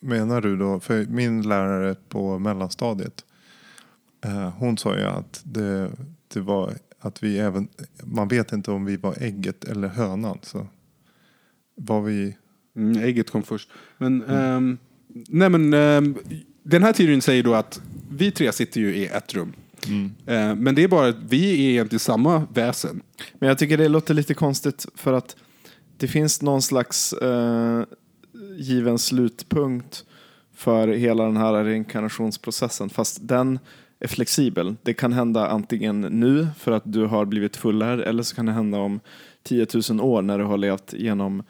menar 0.00 0.40
du 0.40 0.56
då, 0.56 0.80
för 0.80 1.04
min 1.04 1.42
lärare 1.42 1.96
på 2.08 2.38
mellanstadiet. 2.38 3.24
Eh, 4.24 4.48
hon 4.48 4.78
sa 4.78 4.96
ju 4.96 5.04
att 5.04 5.40
det, 5.44 5.90
det 6.28 6.40
var 6.40 6.74
att 7.00 7.22
vi 7.22 7.38
även, 7.38 7.68
man 8.04 8.28
vet 8.28 8.52
inte 8.52 8.70
om 8.70 8.84
vi 8.84 8.96
var 8.96 9.22
ägget 9.22 9.64
eller 9.64 9.88
hönan. 9.88 10.38
Så 10.42 10.66
var 11.74 12.00
vi... 12.00 12.36
Mm, 12.78 13.02
ägget 13.02 13.30
kom 13.30 13.42
först. 13.42 13.68
Men, 13.98 14.22
um, 14.22 14.78
nej 15.28 15.48
men, 15.48 15.74
um, 15.74 16.18
den 16.62 16.82
här 16.82 16.92
teorin 16.92 17.22
säger 17.22 17.42
då 17.42 17.54
att 17.54 17.80
vi 18.10 18.30
tre 18.30 18.52
sitter 18.52 18.80
ju 18.80 18.96
i 18.96 19.06
ett 19.06 19.34
rum. 19.34 19.52
Mm. 19.86 20.04
Uh, 20.04 20.54
men 20.62 20.74
det 20.74 20.82
är 20.82 20.88
bara 20.88 21.08
att 21.08 21.16
vi 21.28 21.66
är 21.66 21.70
egentligen 21.70 22.00
samma 22.00 22.46
väsen. 22.54 23.02
Men 23.38 23.48
jag 23.48 23.58
tycker 23.58 23.78
det 23.78 23.88
låter 23.88 24.14
lite 24.14 24.34
konstigt 24.34 24.86
för 24.94 25.12
att 25.12 25.36
det 25.98 26.08
finns 26.08 26.42
någon 26.42 26.62
slags 26.62 27.12
eh, 27.12 27.84
given 28.56 28.98
slutpunkt 28.98 30.04
för 30.54 30.88
hela 30.88 31.24
den 31.24 31.36
här 31.36 31.64
reinkarnationsprocessen. 31.64 32.90
Fast 32.90 33.28
den 33.28 33.58
är 34.00 34.08
flexibel. 34.08 34.76
Det 34.82 34.94
kan 34.94 35.12
hända 35.12 35.48
antingen 35.48 36.00
nu 36.00 36.48
för 36.58 36.72
att 36.72 36.92
du 36.92 37.06
har 37.06 37.24
blivit 37.24 37.56
fullärd 37.56 38.00
eller 38.00 38.22
så 38.22 38.36
kan 38.36 38.46
det 38.46 38.52
hända 38.52 38.78
om 38.78 39.00
10 39.42 39.66
000 39.90 40.00
år 40.00 40.22
när 40.22 40.38
du 40.38 40.44
har 40.44 40.58
levt 40.58 40.92
genom 40.92 41.42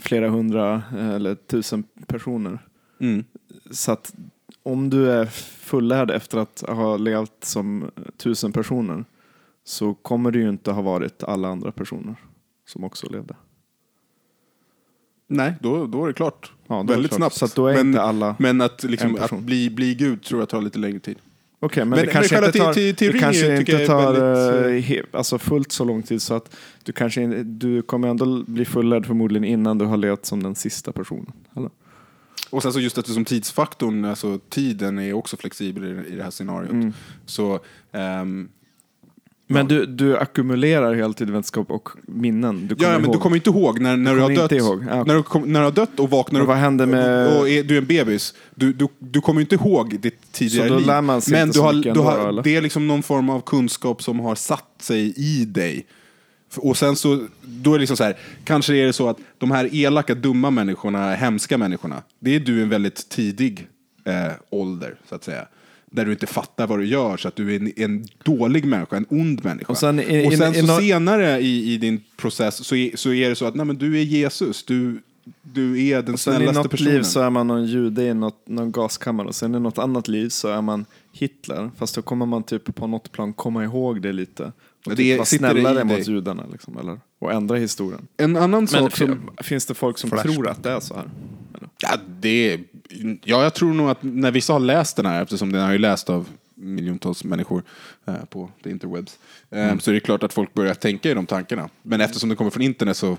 flera 0.00 0.28
hundra 0.28 0.82
eh, 0.96 1.10
eller 1.10 1.34
tusen 1.34 1.84
personer. 2.06 2.58
Mm. 3.00 3.24
Så 3.70 3.92
att 3.92 4.14
om 4.62 4.90
du 4.90 5.10
är 5.10 5.26
fullärd 5.60 6.10
efter 6.10 6.38
att 6.38 6.64
ha 6.68 6.96
levt 6.96 7.44
som 7.44 7.90
tusen 8.16 8.52
personer 8.52 9.04
så 9.64 9.94
kommer 9.94 10.30
det 10.30 10.38
ju 10.38 10.48
inte 10.48 10.70
ha 10.70 10.82
varit 10.82 11.22
alla 11.22 11.48
andra 11.48 11.72
personer 11.72 12.16
som 12.66 12.84
också 12.84 13.08
levde. 13.08 13.36
Nej, 15.26 15.54
då, 15.60 15.86
då 15.86 16.04
är 16.04 16.08
det 16.08 16.14
klart. 16.14 16.52
Ja, 16.66 16.82
Väldigt 16.82 17.10
klart. 17.10 17.18
snabbt. 17.18 17.34
Så 17.34 17.44
att 17.44 17.54
då 17.54 17.66
är 17.66 17.74
men, 17.74 17.86
inte 17.86 18.02
alla... 18.02 18.36
men 18.38 18.60
att, 18.60 18.82
liksom, 18.82 19.18
att 19.20 19.40
bli, 19.40 19.70
bli 19.70 19.94
gud 19.94 20.22
tror 20.22 20.40
jag 20.40 20.48
tar 20.48 20.62
lite 20.62 20.78
längre 20.78 21.00
tid. 21.00 21.18
Okej, 21.60 21.84
men, 21.84 21.88
Men- 21.88 21.98
det 21.98 22.04
men 22.04 22.12
kanske 22.12 22.34
själva 22.34 22.46
inte 22.46 22.58
tar, 22.58 22.72
te- 22.72 22.92
det 23.12 23.18
kanske 23.18 23.56
inte 23.60 23.86
tar 23.86 24.12
väldigt, 24.12 24.66
eh, 24.90 24.96
he, 24.96 25.02
alltså 25.12 25.38
fullt 25.38 25.72
så 25.72 25.84
lång 25.84 26.02
tid 26.02 26.22
så 26.22 26.34
att 26.34 26.56
du 26.84 26.92
kanske 26.92 27.26
du 27.42 27.82
kommer 27.82 28.08
ändå 28.08 28.42
bli 28.46 28.64
fullärd 28.64 29.06
förmodligen 29.06 29.44
innan 29.44 29.78
du 29.78 29.84
har 29.84 29.96
levt 29.96 30.26
som 30.26 30.42
den 30.42 30.54
sista 30.54 30.92
personen. 30.92 31.32
Eller? 31.56 31.70
Och 32.50 32.62
sen 32.62 32.72
så 32.72 32.80
just 32.80 32.98
eftersom 32.98 33.24
tidsfaktorn, 33.24 34.04
alltså 34.04 34.38
tiden 34.48 34.98
är 34.98 35.12
också 35.12 35.36
flexibel 35.36 35.84
i, 35.84 36.12
i 36.12 36.16
det 36.16 36.22
här 36.22 36.30
scenariot. 36.30 36.70
Mm. 36.72 36.92
Så 37.26 37.60
ehm, 37.92 38.48
Men 39.50 39.68
du, 39.68 39.86
du 39.86 40.16
ackumulerar 40.18 40.94
hela 40.94 41.12
tiden 41.12 41.34
vetskap 41.34 41.70
och 41.70 41.88
minnen. 42.06 42.66
Du 42.68 42.74
kommer 42.74 42.88
Ja, 42.92 42.98
men 42.98 43.04
ihåg. 43.04 43.14
du 43.14 43.18
kommer 43.18 43.36
inte 43.36 43.50
ihåg 43.50 43.80
när, 43.80 43.96
när 43.96 44.14
Du 44.14 44.20
har 44.20 44.30
dött. 44.30 44.52
ihåg. 44.52 44.84
Ja, 44.88 45.00
okej. 45.00 45.02
När, 45.06 45.14
du 45.14 45.22
kom, 45.22 45.52
när 45.52 45.60
du 45.60 45.64
har 45.66 45.72
dött 45.72 46.00
och 46.00 46.10
vaknar 46.10 46.40
Och 46.40 46.44
upp 46.44 46.88
med- 46.88 47.32
och, 47.34 47.40
och 47.40 47.48
är, 47.48 47.62
du 47.62 47.74
är 47.74 47.78
en 47.78 47.86
bebis. 47.86 48.34
Du, 48.54 48.72
du, 48.72 48.88
du 48.98 49.20
kommer 49.20 49.40
inte 49.40 49.54
ihåg 49.54 50.00
ditt 50.00 50.32
tidigare 50.32 50.68
liv. 50.68 50.86
men 51.30 51.50
du 51.50 51.60
har, 51.60 51.72
du 51.72 51.88
ändå, 51.88 52.02
har, 52.02 52.28
eller? 52.28 52.42
det 52.42 52.56
är 52.56 52.60
liksom 52.62 52.86
någon 52.88 53.02
form 53.02 53.30
av 53.30 53.40
kunskap 53.40 54.02
som 54.02 54.20
har 54.20 54.34
satt 54.34 54.74
sig 54.82 55.14
i 55.16 55.44
dig. 55.44 55.86
Och 56.56 56.76
sen 56.76 56.96
så, 56.96 57.26
då 57.42 57.70
är 57.70 57.74
det 57.74 57.80
liksom 57.80 57.96
så 57.96 58.04
här, 58.04 58.16
kanske 58.44 58.74
är 58.74 58.86
det 58.86 58.92
så 58.92 59.08
att 59.08 59.18
de 59.38 59.50
här 59.50 59.74
elaka, 59.74 60.14
dumma 60.14 60.50
människorna, 60.50 61.14
hemska 61.14 61.58
människorna, 61.58 62.02
det 62.20 62.34
är 62.34 62.40
du 62.40 62.58
i 62.58 62.62
en 62.62 62.68
väldigt 62.68 63.08
tidig 63.08 63.66
eh, 64.04 64.32
ålder, 64.50 64.94
så 65.08 65.14
att 65.14 65.24
säga. 65.24 65.46
Där 65.90 66.04
du 66.04 66.12
inte 66.12 66.26
fattar 66.26 66.66
vad 66.66 66.78
du 66.78 66.86
gör, 66.86 67.16
så 67.16 67.28
att 67.28 67.36
du 67.36 67.54
är 67.54 67.60
en, 67.60 67.72
en 67.76 68.06
dålig 68.24 68.64
människa, 68.64 68.96
en 68.96 69.06
ond 69.10 69.44
människa. 69.44 69.72
Och 69.72 69.78
sen 69.78 70.00
i- 70.00 70.26
och 70.28 70.32
i- 70.32 70.36
sen 70.36 70.54
i 70.54 70.58
så 70.60 70.66
no- 70.66 70.80
senare 70.80 71.40
i, 71.40 71.72
i 71.72 71.76
din 71.78 72.00
process 72.16 72.64
så 72.66 72.74
är, 72.76 72.96
så 72.96 73.12
är 73.12 73.28
det 73.28 73.34
så 73.34 73.44
att 73.46 73.54
nej, 73.54 73.66
men 73.66 73.76
du 73.78 73.98
är 73.98 74.02
Jesus, 74.02 74.62
du, 74.64 75.00
du 75.42 75.84
är 75.86 76.02
den 76.02 76.18
Sen 76.18 76.32
i 76.34 76.36
snällaste 76.36 76.62
något 76.62 76.70
personen. 76.70 76.94
liv 76.94 77.02
så 77.02 77.20
är 77.20 77.30
man 77.30 77.46
någon 77.46 77.66
jude 77.66 78.02
i 78.04 78.14
något, 78.14 78.48
någon 78.48 78.72
gaskammare 78.72 79.28
och 79.28 79.34
sen 79.34 79.54
i 79.54 79.60
något 79.60 79.78
annat 79.78 80.08
liv 80.08 80.28
så 80.28 80.48
är 80.48 80.62
man 80.62 80.84
Hitler. 81.12 81.70
Fast 81.78 81.94
då 81.94 82.02
kommer 82.02 82.26
man 82.26 82.42
typ 82.42 82.74
på 82.74 82.86
något 82.86 83.12
plan 83.12 83.32
komma 83.32 83.64
ihåg 83.64 84.02
det 84.02 84.12
lite. 84.12 84.52
Och 84.86 84.90
det 84.90 84.96
typ 84.96 85.06
är- 85.06 85.16
vara 85.16 85.24
det 85.30 85.34
i 85.34 85.38
snällare 85.38 85.84
mot 85.84 86.08
judarna 86.08 86.44
liksom, 86.52 86.78
eller? 86.78 87.00
Och 87.18 87.32
ändra 87.32 87.56
historien. 87.56 88.06
En 88.16 88.36
annan 88.36 88.50
Men 88.50 88.66
sak 88.68 88.96
som... 88.96 89.08
fi- 89.38 89.44
finns 89.44 89.66
det 89.66 89.74
folk 89.74 89.98
som 89.98 90.10
Flashback. 90.10 90.34
tror 90.34 90.48
att 90.48 90.62
det 90.62 90.70
är 90.70 90.80
så 90.80 90.94
här? 90.94 91.04
Ja, 91.82 91.88
det 92.20 92.52
är, 92.52 92.60
ja, 93.24 93.42
jag 93.42 93.54
tror 93.54 93.74
nog 93.74 93.90
att 93.90 93.98
när 94.02 94.30
vissa 94.30 94.52
har 94.52 94.60
läst 94.60 94.96
den 94.96 95.06
här, 95.06 95.22
eftersom 95.22 95.52
den 95.52 95.62
har 95.62 95.72
ju 95.72 95.78
läst 95.78 96.10
av 96.10 96.28
miljontals 96.54 97.24
människor 97.24 97.62
eh, 98.06 98.14
på 98.30 98.50
the 98.64 98.70
interwebs, 98.70 99.18
eh, 99.50 99.78
så 99.78 99.90
är 99.90 99.94
det 99.94 100.00
klart 100.00 100.22
att 100.22 100.32
folk 100.32 100.54
börjar 100.54 100.74
tänka 100.74 101.10
i 101.10 101.14
de 101.14 101.26
tankarna. 101.26 101.68
Men 101.82 102.00
eftersom 102.00 102.28
det 102.28 102.36
kommer 102.36 102.50
från 102.50 102.62
internet 102.62 102.96
så 102.96 103.16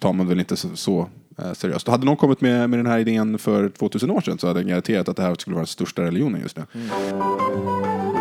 tar 0.00 0.12
man 0.12 0.28
väl 0.28 0.40
inte 0.40 0.56
så, 0.56 0.76
så 0.76 1.08
eh, 1.38 1.52
seriöst. 1.52 1.88
Hade 1.88 2.06
någon 2.06 2.16
kommit 2.16 2.40
med, 2.40 2.70
med 2.70 2.78
den 2.78 2.86
här 2.86 2.98
idén 2.98 3.38
för 3.38 3.68
2000 3.68 4.10
år 4.10 4.20
sedan 4.20 4.38
så 4.38 4.46
hade 4.46 4.60
jag 4.60 4.68
garanterat 4.68 5.08
att 5.08 5.16
det 5.16 5.22
här 5.22 5.34
skulle 5.34 5.54
vara 5.54 5.62
den 5.62 5.66
största 5.66 6.02
religionen 6.02 6.40
just 6.40 6.56
nu. 6.56 6.64
Men 6.72 8.17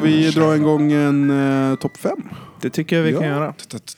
Ska 0.00 0.06
vi 0.06 0.30
dra 0.30 0.54
en 0.54 0.62
gång 0.62 0.92
en 0.92 1.30
eh, 1.70 1.76
topp 1.76 1.96
fem? 1.96 2.22
Det 2.60 2.70
tycker 2.70 2.96
jag 2.96 3.02
vi 3.02 3.10
Ja. 3.10 3.20
kan 3.20 3.28
göra. 3.28 3.54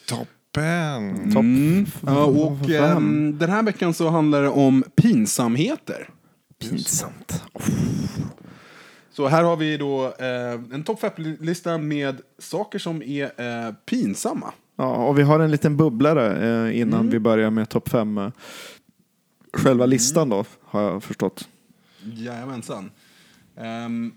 Toppen! 0.08 1.32
Topp 1.32 1.44
Mm. 1.44 1.86
Ja, 2.06 2.24
och 2.24 2.58
fem. 2.66 2.96
ehm, 2.96 3.38
den 3.38 3.50
här 3.50 3.62
veckan 3.62 3.94
så 3.94 4.08
handlar 4.08 4.42
det 4.42 4.48
om 4.48 4.84
pinsamheter. 4.96 6.08
Pinsamt. 6.60 7.42
Så 9.12 9.26
här 9.28 9.42
har 9.44 9.56
vi 9.56 9.76
då 9.76 10.04
eh, 10.06 10.74
en 10.74 10.82
topp 10.84 11.00
fem-lista 11.00 11.78
med 11.78 12.20
saker 12.38 12.78
som 12.78 13.02
är 13.02 13.24
eh, 13.24 13.74
pinsamma. 13.86 14.52
Ja, 14.76 14.94
och 14.96 15.18
vi 15.18 15.22
har 15.22 15.40
en 15.40 15.50
liten 15.50 15.76
bubblare 15.76 16.66
eh, 16.68 16.80
innan 16.80 17.00
Mm. 17.00 17.10
vi 17.12 17.18
börjar 17.18 17.50
med 17.50 17.68
topp 17.68 17.88
fem. 17.88 18.18
Eh, 18.18 18.30
själva 19.52 19.86
listan 19.86 20.28
då, 20.28 20.44
har 20.64 20.82
jag 20.82 21.02
förstått. 21.02 21.48
Jajamensan. 22.04 22.90
Ehm, 23.56 24.12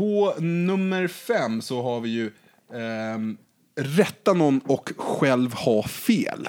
på 0.00 0.34
nummer 0.40 1.08
fem 1.08 1.60
så 1.62 1.82
har 1.82 2.00
vi 2.00 2.08
ju 2.08 2.30
ehm, 2.74 3.36
rätta 3.80 4.32
någon 4.32 4.60
och 4.64 4.92
själv 4.96 5.52
ha 5.54 5.82
fel. 5.82 6.48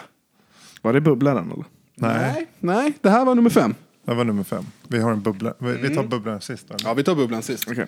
Var 0.82 0.94
det 0.94 1.02
bubblaren 1.02 1.52
eller? 1.52 1.66
Nej, 1.96 2.48
nej, 2.60 2.94
det 3.02 3.10
här 3.10 3.26
var 3.26 3.36
nummer 3.36 3.50
fem. 3.50 3.76
Det 4.06 4.14
var 4.14 4.24
nummer 4.24 4.44
fem. 4.44 4.66
Vi 4.88 5.00
har 5.00 5.12
en 5.12 5.22
bubbla. 5.22 5.54
Vi, 5.60 5.72
vi 5.72 5.78
Mm. 5.80 5.96
tar 5.96 6.04
bubblan 6.04 6.42
sist. 6.42 6.70
Eller? 6.70 6.80
Ja, 6.84 6.94
vi 6.94 7.04
tar 7.04 7.16
bubblan 7.16 7.42
sist. 7.42 7.64
Okej. 7.72 7.86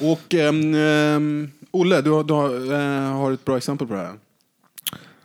Och 0.00 0.34
ehm, 0.34 0.74
ehm, 0.74 1.50
Olle, 1.70 2.00
du, 2.00 2.10
har, 2.10 2.24
du 2.24 2.32
har, 2.34 2.72
eh, 2.72 3.12
har 3.16 3.32
ett 3.32 3.44
bra 3.44 3.56
exempel 3.56 3.86
på 3.86 3.94
det 3.94 4.00
här. 4.00 4.12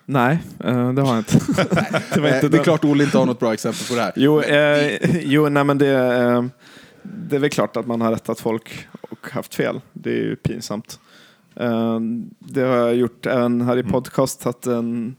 Nej, 0.06 0.38
eh, 0.64 0.94
det 0.94 1.02
har 1.02 1.10
jag 1.10 1.18
inte. 1.18 1.40
det 2.14 2.22
var 2.22 2.30
Eh, 2.30 2.36
inte 2.36 2.48
det 2.48 2.48
är 2.48 2.50
den. 2.50 2.64
klart 2.64 2.86
Olle 2.86 3.04
inte 3.04 3.18
har 3.18 3.26
något 3.26 3.40
bra 3.40 3.54
exempel 3.54 3.88
på 3.88 3.96
det 3.96 4.02
här. 4.02 4.14
Jo, 4.16 4.42
eh, 4.42 5.22
jo 5.26 5.50
nej, 5.50 5.64
men 5.64 5.78
det, 5.78 5.90
eh, 5.98 6.46
det 7.04 7.36
är 7.36 7.40
väl 7.40 7.50
klart 7.50 7.78
att 7.78 7.88
man 7.88 8.02
har 8.02 8.12
rättat 8.12 8.40
folk 8.40 8.88
och 9.02 9.30
haft 9.32 9.56
fel. 9.56 9.82
Det 9.94 10.10
är 10.10 10.24
ju 10.24 10.36
pinsamt. 10.36 11.00
Eh, 11.56 12.00
det 12.40 12.62
har 12.62 12.76
jag 12.78 12.96
gjort 12.96 13.26
även 13.26 13.62
här 13.62 13.78
i 13.78 13.84
podcast. 13.84 14.46
Att 14.46 14.68
en, 14.68 15.16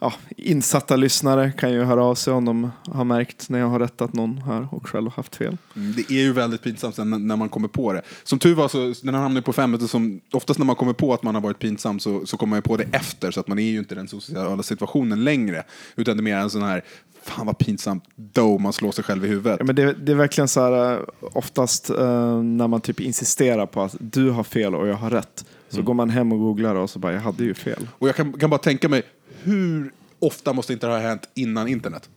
ja, 0.00 0.12
insatta 0.36 0.96
lyssnare 0.96 1.52
kan 1.52 1.72
ju 1.72 1.82
höra 1.84 2.04
av 2.04 2.14
sig 2.14 2.32
om 2.32 2.44
de 2.44 2.70
har 2.86 3.04
märkt 3.04 3.48
när 3.48 3.58
jag 3.58 3.66
har 3.66 3.78
rättat 3.78 4.12
någon 4.12 4.38
här 4.42 4.68
och 4.74 4.86
själv 4.88 5.10
haft 5.10 5.36
fel. 5.36 5.56
Mm, 5.76 5.92
Det 5.96 6.10
är 6.10 6.22
ju 6.22 6.32
väldigt 6.32 6.62
pinsamt 6.62 6.94
sen 6.94 7.10
när- 7.10 7.18
när 7.18 7.36
man 7.36 7.48
kommer 7.48 7.68
på 7.68 7.92
det. 7.92 8.02
Som 8.24 8.38
tur 8.38 8.54
var 8.54 8.68
så, 8.68 8.94
den 9.06 9.14
här 9.14 9.22
hamnar 9.22 9.40
på 9.40 9.52
fem, 9.52 9.78
som 9.78 10.20
oftast 10.32 10.58
när 10.58 10.66
man 10.66 10.76
kommer 10.76 10.92
på 10.92 11.14
att 11.14 11.22
man 11.22 11.34
har 11.34 11.42
varit 11.42 11.58
pinsam 11.58 12.00
så, 12.00 12.26
så 12.26 12.36
kommer 12.36 12.50
man 12.50 12.56
ju 12.58 12.62
på 12.62 12.76
det 12.76 12.86
efter, 12.92 13.30
så 13.30 13.40
att 13.40 13.48
man 13.48 13.58
är 13.58 13.70
ju 13.70 13.78
inte 13.78 13.94
i 13.94 13.96
den 13.96 14.08
sociala 14.08 14.62
situationen 14.62 15.24
längre. 15.24 15.62
Utan 15.96 16.16
det 16.16 16.20
är 16.20 16.22
mer 16.22 16.36
en 16.36 16.50
sån 16.50 16.62
här, 16.62 16.84
fan 17.22 17.46
vad 17.46 17.58
pinsamt, 17.58 18.04
då 18.16 18.58
man 18.58 18.72
slår 18.72 18.92
sig 18.92 19.04
själv 19.04 19.24
i 19.24 19.28
huvudet. 19.28 19.56
Ja, 19.58 19.64
men 19.64 19.74
det, 19.74 19.92
det 19.92 20.12
är 20.12 20.16
verkligen 20.16 20.48
så 20.48 20.60
här, 20.60 20.92
eh, 20.92 21.00
oftast 21.20 21.90
eh, 21.90 22.42
när 22.42 22.68
man 22.68 22.80
typ 22.80 23.00
insisterar 23.00 23.66
på 23.66 23.82
att 23.82 23.96
du 23.98 24.30
har 24.30 24.44
fel 24.44 24.74
och 24.74 24.88
jag 24.88 24.94
har 24.94 25.10
rätt. 25.10 25.44
Så 25.68 25.82
går 25.82 25.94
man 25.94 26.10
hem 26.10 26.32
och 26.32 26.38
googlar 26.38 26.74
och 26.74 26.90
så 26.90 26.98
bara, 26.98 27.12
jag 27.12 27.20
hade 27.20 27.44
ju 27.44 27.54
fel. 27.54 27.88
Och 27.98 28.08
jag 28.08 28.16
kan, 28.16 28.32
kan 28.32 28.50
bara 28.50 28.58
tänka 28.58 28.88
mig, 28.88 29.02
hur 29.42 29.92
ofta 30.18 30.52
måste 30.52 30.72
inte 30.72 30.86
det 30.86 30.92
ha 30.92 31.00
hänt 31.00 31.28
innan 31.34 31.68
internet? 31.68 32.08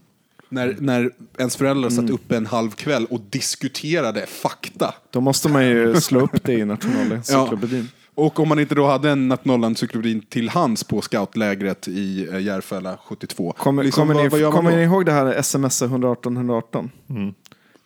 När, 0.49 0.76
när 0.80 1.11
ens 1.38 1.56
föräldrar 1.56 1.90
satt 1.90 2.10
uppe 2.10 2.38
en 2.38 2.45
halv 2.45 2.72
kväll 2.72 3.06
och 3.06 3.22
diskuterade 3.30 4.26
fakta. 4.26 4.94
Då 5.11 5.22
måste 5.22 5.49
man 5.49 5.68
ju 5.68 6.02
slå 6.02 6.19
upp 6.19 6.44
det 6.44 6.53
i 6.53 6.65
Nationalencyklopedin. 6.65 7.90
Och 8.15 8.39
om 8.39 8.47
man 8.49 8.59
inte 8.59 8.75
då 8.75 8.87
hade 8.87 9.09
en 9.09 9.27
Nationalencyklopedin 9.27 10.21
till 10.21 10.49
hands 10.49 10.83
på 10.83 11.01
scoutlägret 11.01 11.87
i 11.87 12.27
eh, 12.31 12.39
Järfälla 12.41 12.97
72. 13.05 13.51
Kommer, 13.57 13.83
liksom, 13.83 14.01
kommer, 14.07 14.13
vad, 14.29 14.33
ni, 14.33 14.43
vad 14.43 14.53
kommer 14.53 14.75
ni 14.77 14.83
ihåg 14.83 15.05
det 15.05 15.11
här 15.11 15.25
sms 15.25 15.81
118 15.81 16.35
118? 16.37 16.91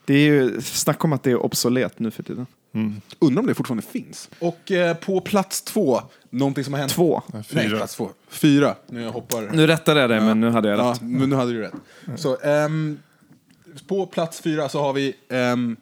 Det 0.06 0.14
är 0.14 0.20
ju, 0.20 0.62
snacka 0.62 1.00
om 1.04 1.14
att 1.14 1.24
det 1.24 1.32
är 1.32 1.36
obsolet 1.46 2.00
nu 2.00 2.12
för 2.12 2.24
tiden. 2.24 2.46
Undrar 3.20 3.40
om 3.42 3.48
det 3.48 3.54
fortfarande 3.54 3.84
finns. 3.84 4.30
Och 4.40 4.72
eh, 4.72 4.96
på 4.96 5.22
plats 5.22 5.62
två, 5.62 6.02
någonting 6.30 6.64
som 6.64 6.74
har 6.74 6.80
hänt... 6.80 6.92
Två. 6.92 7.22
Nej, 7.34 7.44
Fyra. 7.44 7.78
plats 7.78 7.96
två. 7.96 8.10
Fyra. 8.30 8.76
Nu 8.88 9.02
jag 9.02 9.12
hoppar. 9.12 9.50
Nu 9.54 9.68
rättade 9.68 10.00
jag 10.02 10.10
det, 10.10 10.22
men 10.22 10.40
nu 10.42 10.50
hade 10.50 10.70
jag 10.70 10.80
Ja, 10.80 10.92
rätt. 10.92 11.02
men 11.02 11.30
nu 11.30 11.36
hade 11.36 11.52
du 11.54 11.62
rätt. 11.62 11.74
Så, 12.16 12.38
ehm, 12.44 13.00
på 13.88 14.06
plats 14.06 14.42
fyra 14.42 14.70
så 14.70 14.82
har 14.82 14.94
vi 14.94 15.14
ehm, 15.30 15.76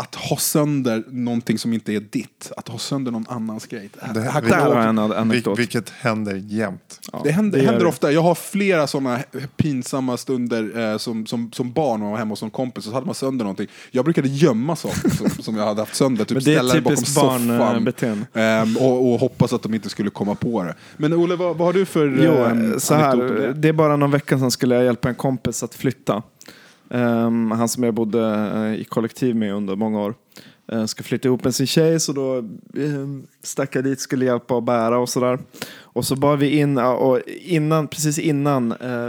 att 0.00 0.14
ha 0.14 0.36
sönder 0.36 1.04
någonting 1.08 1.58
som 1.58 1.72
inte 1.72 1.92
är 1.92 2.00
ditt. 2.00 2.52
Att 2.56 2.68
ha 2.68 2.78
sönder 2.78 3.12
någon 3.12 3.26
annans 3.28 3.66
grej. 3.66 3.90
Det- 4.14 4.20
här 4.20 4.42
Där 4.42 4.58
jag 4.58 4.88
en 4.88 4.98
anekdot. 4.98 5.58
vilket 5.58 5.90
händer 5.90 6.34
jämt. 6.46 7.00
Ja, 7.12 7.20
Det 7.24 7.30
händer, 7.30 7.58
gör 7.58 7.64
händer 7.66 7.80
det. 7.82 7.88
ofta. 7.88 8.12
Jag 8.12 8.22
har 8.22 8.34
flera 8.34 8.86
sådana 8.86 9.18
pinsamma 9.56 10.16
stunder 10.16 10.78
eh, 10.92 10.96
som, 10.98 11.26
som, 11.26 11.52
som 11.52 11.72
barn 11.72 12.02
och 12.02 12.10
var 12.10 12.18
hemma 12.18 12.32
hos 12.32 12.42
någon 12.42 12.50
kompis 12.50 12.84
och 12.86 12.90
så 12.90 12.94
hade 12.96 13.06
man 13.06 13.14
sönder 13.14 13.44
någonting. 13.44 13.66
Jag 13.90 14.04
brukade 14.04 14.28
gömma 14.28 14.76
saker 14.76 15.10
som, 15.10 15.30
som 15.42 15.56
jag 15.56 15.66
hade 15.66 15.80
haft 15.82 15.94
sönder. 15.96 16.24
Typ 16.24 16.34
det 16.34 16.40
ställa 16.42 16.74
det 16.74 16.80
bakom 16.80 16.96
typiskt 16.96 17.14
soffan. 17.14 17.50
Ehm, 18.34 18.76
och, 18.76 19.12
och 19.12 19.20
hoppas 19.20 19.52
att 19.52 19.62
de 19.62 19.74
inte 19.74 19.88
skulle 19.88 20.10
komma 20.10 20.34
på 20.34 20.62
det. 20.62 20.74
Men 20.96 21.12
Olle, 21.14 21.36
vad, 21.36 21.56
vad 21.56 21.66
har 21.68 21.72
du 21.72 21.84
för 21.84 22.22
Jo, 22.24 22.32
ehm, 22.32 22.80
så 22.80 22.94
här, 22.94 23.16
det? 23.16 23.52
det 23.52 23.68
är 23.68 23.72
bara 23.72 23.96
någon 23.96 24.10
vecka 24.10 24.38
sedan 24.38 24.50
skulle 24.50 24.74
jag 24.74 24.84
hjälpa 24.84 25.08
en 25.08 25.14
kompis 25.14 25.62
att 25.62 25.74
flytta. 25.74 26.22
Ehm, 26.90 27.50
han 27.50 27.68
som 27.68 27.82
jag 27.82 27.94
bodde 27.94 28.50
eh, 28.54 28.80
i 28.80 28.84
kollektiv 28.84 29.36
med 29.36 29.54
under 29.54 29.76
många 29.76 30.00
år. 30.00 30.14
eh, 30.72 30.84
ska 30.84 31.02
flytta 31.02 31.28
ihop 31.28 31.44
med 31.44 31.54
sin 31.54 31.66
tjej 31.66 32.00
så 32.00 32.12
då 32.12 32.38
eh, 32.38 33.06
stack 33.42 33.76
jag 33.76 33.84
dit, 33.84 34.00
skulle 34.00 34.24
hjälpa 34.24 34.54
och 34.54 34.62
bära 34.62 34.98
och 34.98 35.08
sådär. 35.08 35.38
Och 35.80 36.04
så 36.04 36.16
bar 36.16 36.36
vi 36.36 36.58
in, 36.58 36.78
och 36.78 37.20
innan, 37.28 37.88
precis 37.88 38.18
innan 38.18 38.72
eh, 38.72 39.08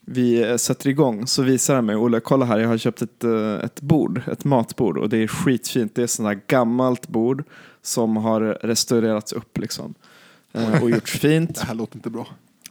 vi 0.00 0.58
sätter 0.58 0.88
igång 0.88 1.26
så 1.26 1.42
visar 1.42 1.74
han 1.74 1.86
mig, 1.86 1.96
Olle 1.96 2.20
kolla 2.20 2.44
här 2.44 2.58
jag 2.58 2.68
har 2.68 2.78
köpt 2.78 3.02
ett, 3.02 3.24
ett 3.64 3.80
bord, 3.80 4.22
ett 4.32 4.44
matbord 4.44 4.98
och 4.98 5.08
det 5.08 5.16
är 5.16 5.26
skitfint. 5.26 5.94
Det 5.94 6.02
är 6.02 6.06
sånt 6.06 6.26
här 6.26 6.40
gammalt 6.46 7.08
bord 7.08 7.44
som 7.82 8.16
har 8.16 8.40
restaurerats 8.40 9.32
upp 9.32 9.58
liksom. 9.58 9.94
Och 10.82 10.90
gjorts 10.90 11.12
fint. 11.20 11.54
Det 11.54 11.66
här 11.66 11.74
låter 11.74 11.96
inte 11.96 12.10
bra. 12.10 12.26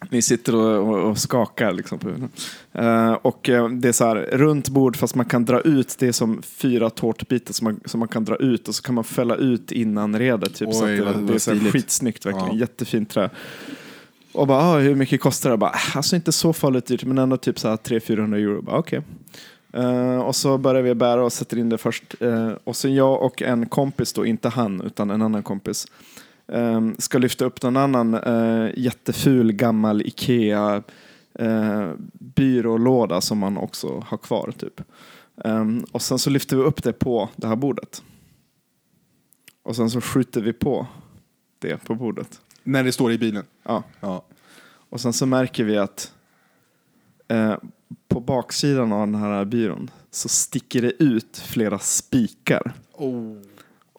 Ni 0.10 0.22
sitter 0.22 0.56
och, 0.56 1.10
och, 1.10 1.18
skakar 1.18 1.74
liksom 1.74 2.00
på 2.00 2.08
huvudet. 2.08 2.32
Eh, 2.74 3.12
och 3.14 3.50
eh, 3.50 3.70
det 3.70 3.88
är 3.88 3.92
så 3.92 4.06
här 4.06 4.16
runt 4.16 4.70
bord 4.70 4.98
fast 4.98 5.16
man 5.16 5.26
kan 5.26 5.46
dra 5.46 5.62
ut. 5.62 5.96
Det 6.00 6.08
är 6.08 6.12
som 6.12 6.42
fyra 6.42 6.90
tårtbitar 6.90 7.54
som 7.54 7.66
man, 7.66 7.80
som 7.86 8.00
man 8.00 8.08
kan 8.10 8.26
dra 8.26 8.36
ut 8.36 8.68
och 8.68 8.76
så 8.76 8.84
kan 8.84 8.96
man 8.96 9.04
fälla 9.04 9.36
ut 9.36 9.72
innan 9.72 10.20
redet. 10.20 10.56
Typ, 10.56 10.74
så 10.74 10.86
Oj, 10.86 10.92
att 11.00 11.06
det, 11.06 11.12
vad- 11.14 11.28
det 11.28 11.34
är 11.34 11.40
så 11.40 11.54
här 11.54 11.72
skitsnyggt 11.72 12.26
verkligen. 12.26 12.48
Ja. 12.48 12.56
Jättefint 12.56 13.10
trä. 13.10 13.30
Och 14.34 14.48
bara, 14.48 14.60
ah, 14.62 14.80
hur 14.80 14.96
mycket 14.96 15.22
kostar 15.22 15.50
det? 15.50 15.58
Bara, 15.58 15.70
"Ah, 15.72 15.98
alltså 15.98 16.16
inte 16.16 16.32
så 16.32 16.54
farligt 16.54 16.86
dyrt 16.86 17.04
men 17.04 17.18
ändå 17.18 17.38
typ 17.38 17.60
så 17.60 17.68
här 17.68 17.78
300-400 17.78 18.36
euro. 18.38 18.62
Bara, 18.62 18.78
Okej. 18.78 19.02
Eh, 19.74 20.18
och 20.18 20.36
så 20.36 20.58
börjar 20.58 20.82
vi 20.82 20.96
bära 20.96 21.24
och 21.24 21.34
sätter 21.34 21.58
in 21.58 21.70
det 21.70 21.78
först. 21.78 22.16
Eh, 22.20 22.52
och 22.64 22.76
sen 22.76 22.96
jag 22.96 23.22
och 23.24 23.42
en 23.42 23.66
kompis 23.66 24.14
då, 24.14 24.26
inte 24.26 24.50
han 24.50 24.82
utan 24.82 25.10
en 25.10 25.22
annan 25.22 25.44
kompis, 25.44 25.88
eh, 26.48 26.82
ska 26.98 27.18
lyfta 27.18 27.46
upp 27.46 27.62
någon 27.62 27.78
annan 27.78 28.14
eh, 28.14 28.70
jätteful 28.78 29.52
gammal 29.52 30.02
Ikea 30.02 30.84
eh, 31.40 31.92
byrålåda 32.14 33.22
som 33.22 33.38
man 33.38 33.58
också 33.58 34.04
har 34.08 34.18
kvar. 34.18 34.54
typ. 34.58 34.82
Eh, 35.44 35.66
och 35.92 36.02
sen 36.02 36.20
så 36.20 36.30
lyfter 36.30 36.58
vi 36.58 36.64
upp 36.64 36.84
det 36.84 36.94
på 36.94 37.30
det 37.36 37.48
här 37.48 37.56
bordet. 37.56 38.04
Och 39.64 39.76
sen 39.76 39.90
så 39.90 40.02
skjuter 40.02 40.42
vi 40.42 40.54
på 40.54 40.88
det 41.60 41.78
på 41.78 41.96
bordet. 41.96 42.42
När 42.64 42.84
det 42.84 42.92
står 42.92 43.12
i 43.12 43.18
bilen. 43.18 43.44
Ja. 43.64 43.84
Ja. 44.00 44.26
Och 44.90 45.02
sen 45.02 45.14
så 45.14 45.26
märker 45.26 45.64
vi 45.64 45.78
att 45.78 46.14
eh, 47.28 47.56
på 48.08 48.20
baksidan 48.20 48.92
av 48.92 49.00
den 49.00 49.16
här 49.16 49.46
byrån 49.46 49.90
så 50.12 50.30
sticker 50.30 50.82
det 50.82 51.04
ut 51.04 51.38
flera 51.38 51.80
spikar. 51.80 52.74
Oh. 52.94 53.38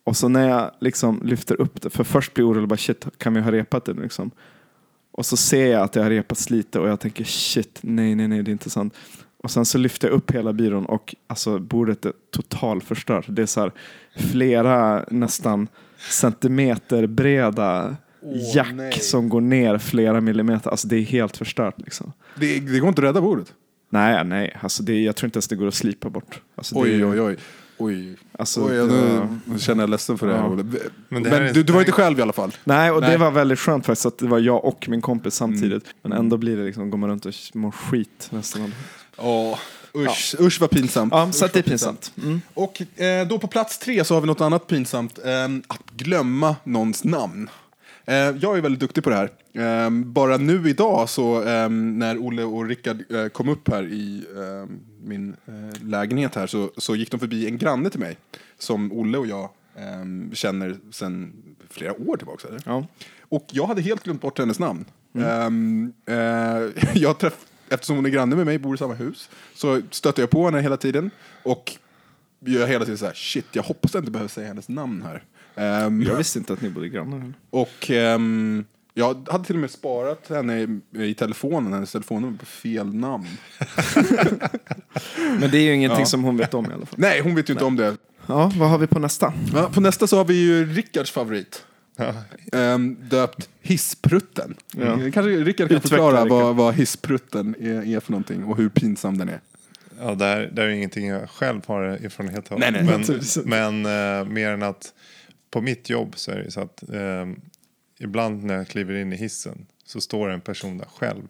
Och 0.07 0.17
så 0.17 0.29
när 0.29 0.49
jag 0.49 0.71
liksom 0.81 1.21
lyfter 1.25 1.61
upp 1.61 1.83
det, 1.83 1.91
för 1.91 2.05
först 2.05 2.35
blir 2.35 2.45
jag 2.45 2.51
orolig, 2.51 2.69
bara 2.69 2.77
shit, 2.77 3.07
kan 3.19 3.35
vi 3.35 3.41
ha 3.41 3.53
repat 3.53 3.85
det 3.85 3.93
liksom? 3.93 4.31
Och 5.13 5.27
så 5.27 5.37
ser 5.37 5.67
jag 5.67 5.83
att 5.83 5.93
det 5.93 6.03
har 6.03 6.11
repats 6.11 6.51
lite 6.51 6.81
och 6.81 6.89
jag 6.89 7.01
tänker 7.01 7.25
shit, 7.25 7.79
nej, 7.83 8.15
nej, 8.15 8.29
nej, 8.29 8.43
det 8.43 8.51
är 8.51 8.53
inte 8.53 8.71
sant. 8.71 8.95
Och 9.39 9.51
sen 9.51 9.65
så 9.65 9.79
lyfter 9.79 10.09
jag 10.09 10.15
upp 10.15 10.31
hela 10.31 10.53
byrån 10.53 10.87
och 10.87 11.15
alltså 11.27 11.59
bordet 11.59 12.07
är 12.07 12.13
totalförstört. 12.31 13.25
Det 13.29 13.43
är 13.43 13.47
så 13.47 13.61
här 13.61 13.73
flera 14.17 15.05
nästan 15.11 15.69
centimeter 16.11 17.07
breda 17.07 17.97
Åh, 18.23 18.57
jack 18.57 18.73
nej. 18.75 18.93
som 18.93 19.29
går 19.29 19.41
ner 19.41 19.79
flera 19.79 20.21
millimeter. 20.21 20.71
Alltså 20.71 20.89
det 20.89 20.97
är 20.97 21.03
helt 21.03 21.37
förstört 21.37 21.75
liksom. 21.79 22.13
Det, 22.35 22.61
det 22.61 22.79
går 22.79 22.89
inte 22.89 23.01
att 23.01 23.09
rädda 23.09 23.21
bordet. 23.21 23.53
Nej, 23.91 24.25
nej, 24.25 24.57
alltså 24.61 24.83
det, 24.83 25.03
jag 25.03 25.17
tror 25.17 25.27
inte 25.27 25.37
ens 25.37 25.49
det 25.49 25.57
går 25.57 25.67
att 25.67 25.75
slipa 25.75 26.11
bort. 26.11 26.41
Alltså 26.55 26.83
det, 26.83 27.05
Oj, 27.05 27.21
oj, 27.21 27.37
oj. 27.79 28.17
Alltså, 28.39 28.65
oj 28.65 28.75
jag, 28.75 28.89
det- 28.89 29.29
nu 29.45 29.59
känner 29.59 29.83
jag 29.83 29.91
ledsen 29.91 30.19
för 30.19 30.27
det. 30.27 30.35
Ja. 30.35 30.49
Men 30.49 30.79
Men, 31.09 31.23
det 31.23 31.31
är- 31.37 31.53
du, 31.55 31.63
du 31.63 31.73
var 31.73 31.81
inte 31.81 31.93
själv 31.93 32.19
i 32.19 32.23
alla 32.23 32.33
fall. 32.33 32.57
Nej, 32.65 32.91
och 32.91 33.01
Nej. 33.01 33.11
det 33.11 33.17
var 33.17 33.31
väldigt 33.31 33.59
skönt 33.59 33.87
faktiskt 33.87 34.07
att 34.07 34.19
det 34.19 34.27
var 34.27 34.39
jag 34.39 34.65
och 34.65 34.89
min 34.89 35.01
kompis 35.01 35.35
samtidigt. 35.35 35.85
Men 36.03 36.13
ändå 36.13 36.37
blir 36.37 36.57
det 36.57 36.65
liksom, 36.65 36.91
går 36.91 36.99
man 36.99 37.11
runt 37.11 37.27
och 37.27 37.33
mår 37.55 37.71
skit 37.71 38.29
nästan. 38.31 38.63
av 38.63 38.69
det. 38.69 38.75
Ja, 39.17 39.59
usch, 39.95 40.35
usch 40.41 40.61
vad 40.61 40.71
pinsamt. 40.71 41.13
Ja, 41.13 41.27
Usch, 41.29 41.35
så 41.35 41.47
det 41.47 41.59
är 41.59 41.63
pinsamt. 41.63 42.13
Mm. 42.23 42.41
Och 42.55 43.01
eh, 43.01 43.29
då 43.29 43.39
på 43.39 43.47
plats 43.47 43.79
tre 43.79 44.05
så 44.05 44.15
har 44.15 44.21
vi 44.21 44.27
något 44.27 44.41
annat 44.41 44.67
pinsamt. 44.67 45.19
Eh, 45.19 45.45
att 45.69 45.91
glömma 45.97 46.57
någons 46.65 47.05
namn. 47.05 47.49
Eh, 48.07 48.15
jag 48.15 48.57
är 48.57 48.61
väldigt 48.61 48.81
duktig 48.81 49.05
på 49.05 49.11
det 49.11 49.17
här. 49.17 49.31
Eh, 49.85 49.91
bara 49.91 50.37
nu 50.37 50.69
idag 50.69 51.09
så 51.09 51.43
eh, 51.43 51.69
när 51.71 52.19
Olle 52.19 52.43
och 52.43 52.67
Rickard 52.67 53.13
eh, 53.13 53.29
kom 53.29 53.49
upp 53.49 53.69
här 53.69 53.83
i 53.87 54.27
eh, 54.37 54.71
min 55.05 55.37
eh, 55.47 55.83
lägenhet 55.83 56.35
här 56.35 56.47
så, 56.47 56.71
så 56.77 56.97
gick 56.97 57.11
de 57.11 57.21
förbi 57.21 57.47
en 57.47 57.59
granne 57.59 57.91
till 57.91 58.01
mig. 58.01 58.17
Som 58.59 58.93
Olle 58.93 59.19
och 59.19 59.27
jag 59.27 59.51
känner 60.33 60.77
sedan 60.91 61.33
flera 61.71 61.93
år 61.93 62.17
tillbaka. 62.17 62.49
Eller? 62.49 62.63
Ja. 62.67 62.87
Och 63.21 63.47
jag 63.53 63.67
hade 63.67 63.83
helt 63.83 64.03
glömt 64.03 64.21
bort 64.21 64.39
hennes 64.39 64.59
namn. 64.59 64.85
Ehm, 65.15 65.93
eh, 66.07 66.15
jag 66.95 67.19
träff, 67.19 67.47
eftersom 67.69 67.97
hon 67.97 68.07
är 68.07 68.11
granne 68.11 68.37
med 68.37 68.47
mig, 68.47 68.59
bor 68.59 68.75
i 68.75 68.79
samma 68.79 68.95
hus, 68.95 69.31
så 69.55 69.81
stöter 69.91 70.23
jag 70.23 70.31
på 70.31 70.45
henne 70.45 70.61
hela 70.61 70.77
tiden. 70.77 71.11
Och 71.43 71.73
gör 72.41 72.67
hela 72.67 72.85
tiden 72.85 72.99
så 72.99 73.07
här, 73.07 73.15
shit, 73.15 73.47
jag 73.53 73.63
hoppas 73.63 73.95
jag 73.95 74.01
inte 74.01 74.11
behöver 74.11 74.29
säga 74.29 74.49
hennes 74.49 74.69
namn 74.69 75.03
här. 75.03 75.23
Ehm, 75.57 76.03
Jag 76.03 76.17
visste 76.17 76.39
inte 76.39 76.53
att 76.53 76.61
ni 76.63 76.69
bodde 76.71 76.89
grannar. 76.89 77.33
och 77.51 77.91
ehm, 77.91 78.65
jag 78.95 79.29
hade 79.31 79.45
till 79.45 79.55
och 79.55 79.61
med 79.61 79.71
sparat 79.71 80.29
henne 80.29 80.61
i, 80.61 80.81
i 81.05 81.15
telefonen, 81.15 81.73
hennes 81.73 81.93
telefonnummer 81.93 82.39
på 82.39 82.47
fel 82.47 82.95
namn. 82.95 83.27
Men 85.41 85.51
det 85.51 85.59
är 85.59 85.63
ju 85.63 85.75
ingenting 85.75 85.99
Ja. 86.01 86.07
som 86.07 86.25
hon 86.25 86.37
vet 86.37 86.55
om 86.55 86.65
i 86.71 86.75
alla 86.75 86.87
fall. 86.87 86.99
Nej, 86.99 87.21
hon 87.21 87.35
vet 87.35 87.49
ju 87.51 87.53
inte 87.53 87.65
om 87.65 87.77
det. 87.77 87.97
Ja, 88.27 88.53
vad 88.59 88.71
har 88.71 88.79
vi 88.79 88.87
på 88.87 88.99
nästa? 88.99 89.33
Ja, 89.55 89.71
på 89.75 89.81
nästa 89.81 90.07
så 90.07 90.17
har 90.17 90.25
vi 90.25 90.35
ju 90.35 90.67
Rickards 90.73 91.11
favorit. 91.11 91.65
Ehm, 92.53 92.97
döpt 93.09 93.49
Hissprutten. 93.63 94.55
Ja. 94.77 94.83
Mm, 94.83 95.13
Kanske 95.13 95.31
Rickard 95.31 95.69
kan 95.69 95.77
Utveckla, 95.77 95.89
förklara 95.89 96.25
vad, 96.25 96.57
vad 96.57 96.75
Hissprutten 96.75 97.55
är, 97.61 97.87
är 97.97 98.01
för 98.01 98.13
någonting 98.13 98.45
och 98.45 98.57
hur 98.57 98.69
pinsam 98.69 99.19
den 99.19 99.29
är. 99.29 99.41
Ja, 100.01 100.15
det, 100.15 100.25
här, 100.25 100.51
det 100.53 100.63
här 100.63 100.69
är 100.69 100.73
ingenting 100.73 101.07
jag 101.07 101.31
själv 101.31 101.61
har 101.67 101.83
erfarenhet 101.83 102.53
av. 102.53 102.59
Nej, 102.59 102.73
nej. 102.73 102.85
Men, 103.45 103.83
men 103.83 104.19
eh, 104.21 104.25
mer 104.33 104.51
än 104.51 104.63
att 104.63 104.93
på 105.51 105.61
mitt 105.61 105.91
jobb 105.91 106.13
så 106.17 106.31
är 106.31 106.37
det 106.37 106.51
så 106.51 106.61
att 106.61 106.83
eh, 106.93 107.27
ibland 107.99 108.45
när 108.45 108.55
jag 108.55 108.69
kliver 108.69 108.95
in 108.95 109.13
i 109.13 109.17
hissen 109.17 109.67
så 109.85 110.01
står 110.01 110.31
en 110.31 110.41
person 110.41 110.79
där 110.79 110.87
själv. 110.87 111.23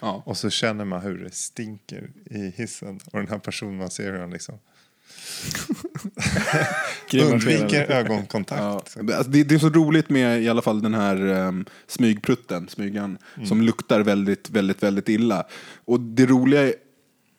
Ja. 0.00 0.22
Och 0.26 0.36
så 0.36 0.50
känner 0.50 0.84
man 0.84 1.00
hur 1.00 1.18
det 1.24 1.34
stinker 1.34 2.10
i 2.24 2.52
hissen. 2.56 3.00
Och 3.12 3.18
den 3.18 3.28
här 3.28 3.38
personen, 3.38 3.76
man 3.76 3.90
ser 3.90 4.12
hur 4.12 4.18
han 4.18 4.30
liksom 4.30 4.58
undviker 7.32 7.90
ögonkontakt. 7.90 8.96
Ja, 8.96 9.02
det, 9.02 9.16
alltså, 9.16 9.30
det, 9.32 9.44
det 9.44 9.54
är 9.54 9.58
så 9.58 9.68
roligt 9.68 10.10
med 10.10 10.42
i 10.42 10.48
alla 10.48 10.62
fall 10.62 10.82
den 10.82 10.94
här 10.94 11.26
um, 11.26 11.66
smygprutten, 11.86 12.68
smygan, 12.68 13.18
som 13.46 13.62
luktar 13.62 14.00
väldigt, 14.00 14.50
väldigt, 14.50 14.82
väldigt 14.82 15.08
illa. 15.08 15.46
Och 15.84 16.00
det 16.00 16.26
roliga 16.26 16.72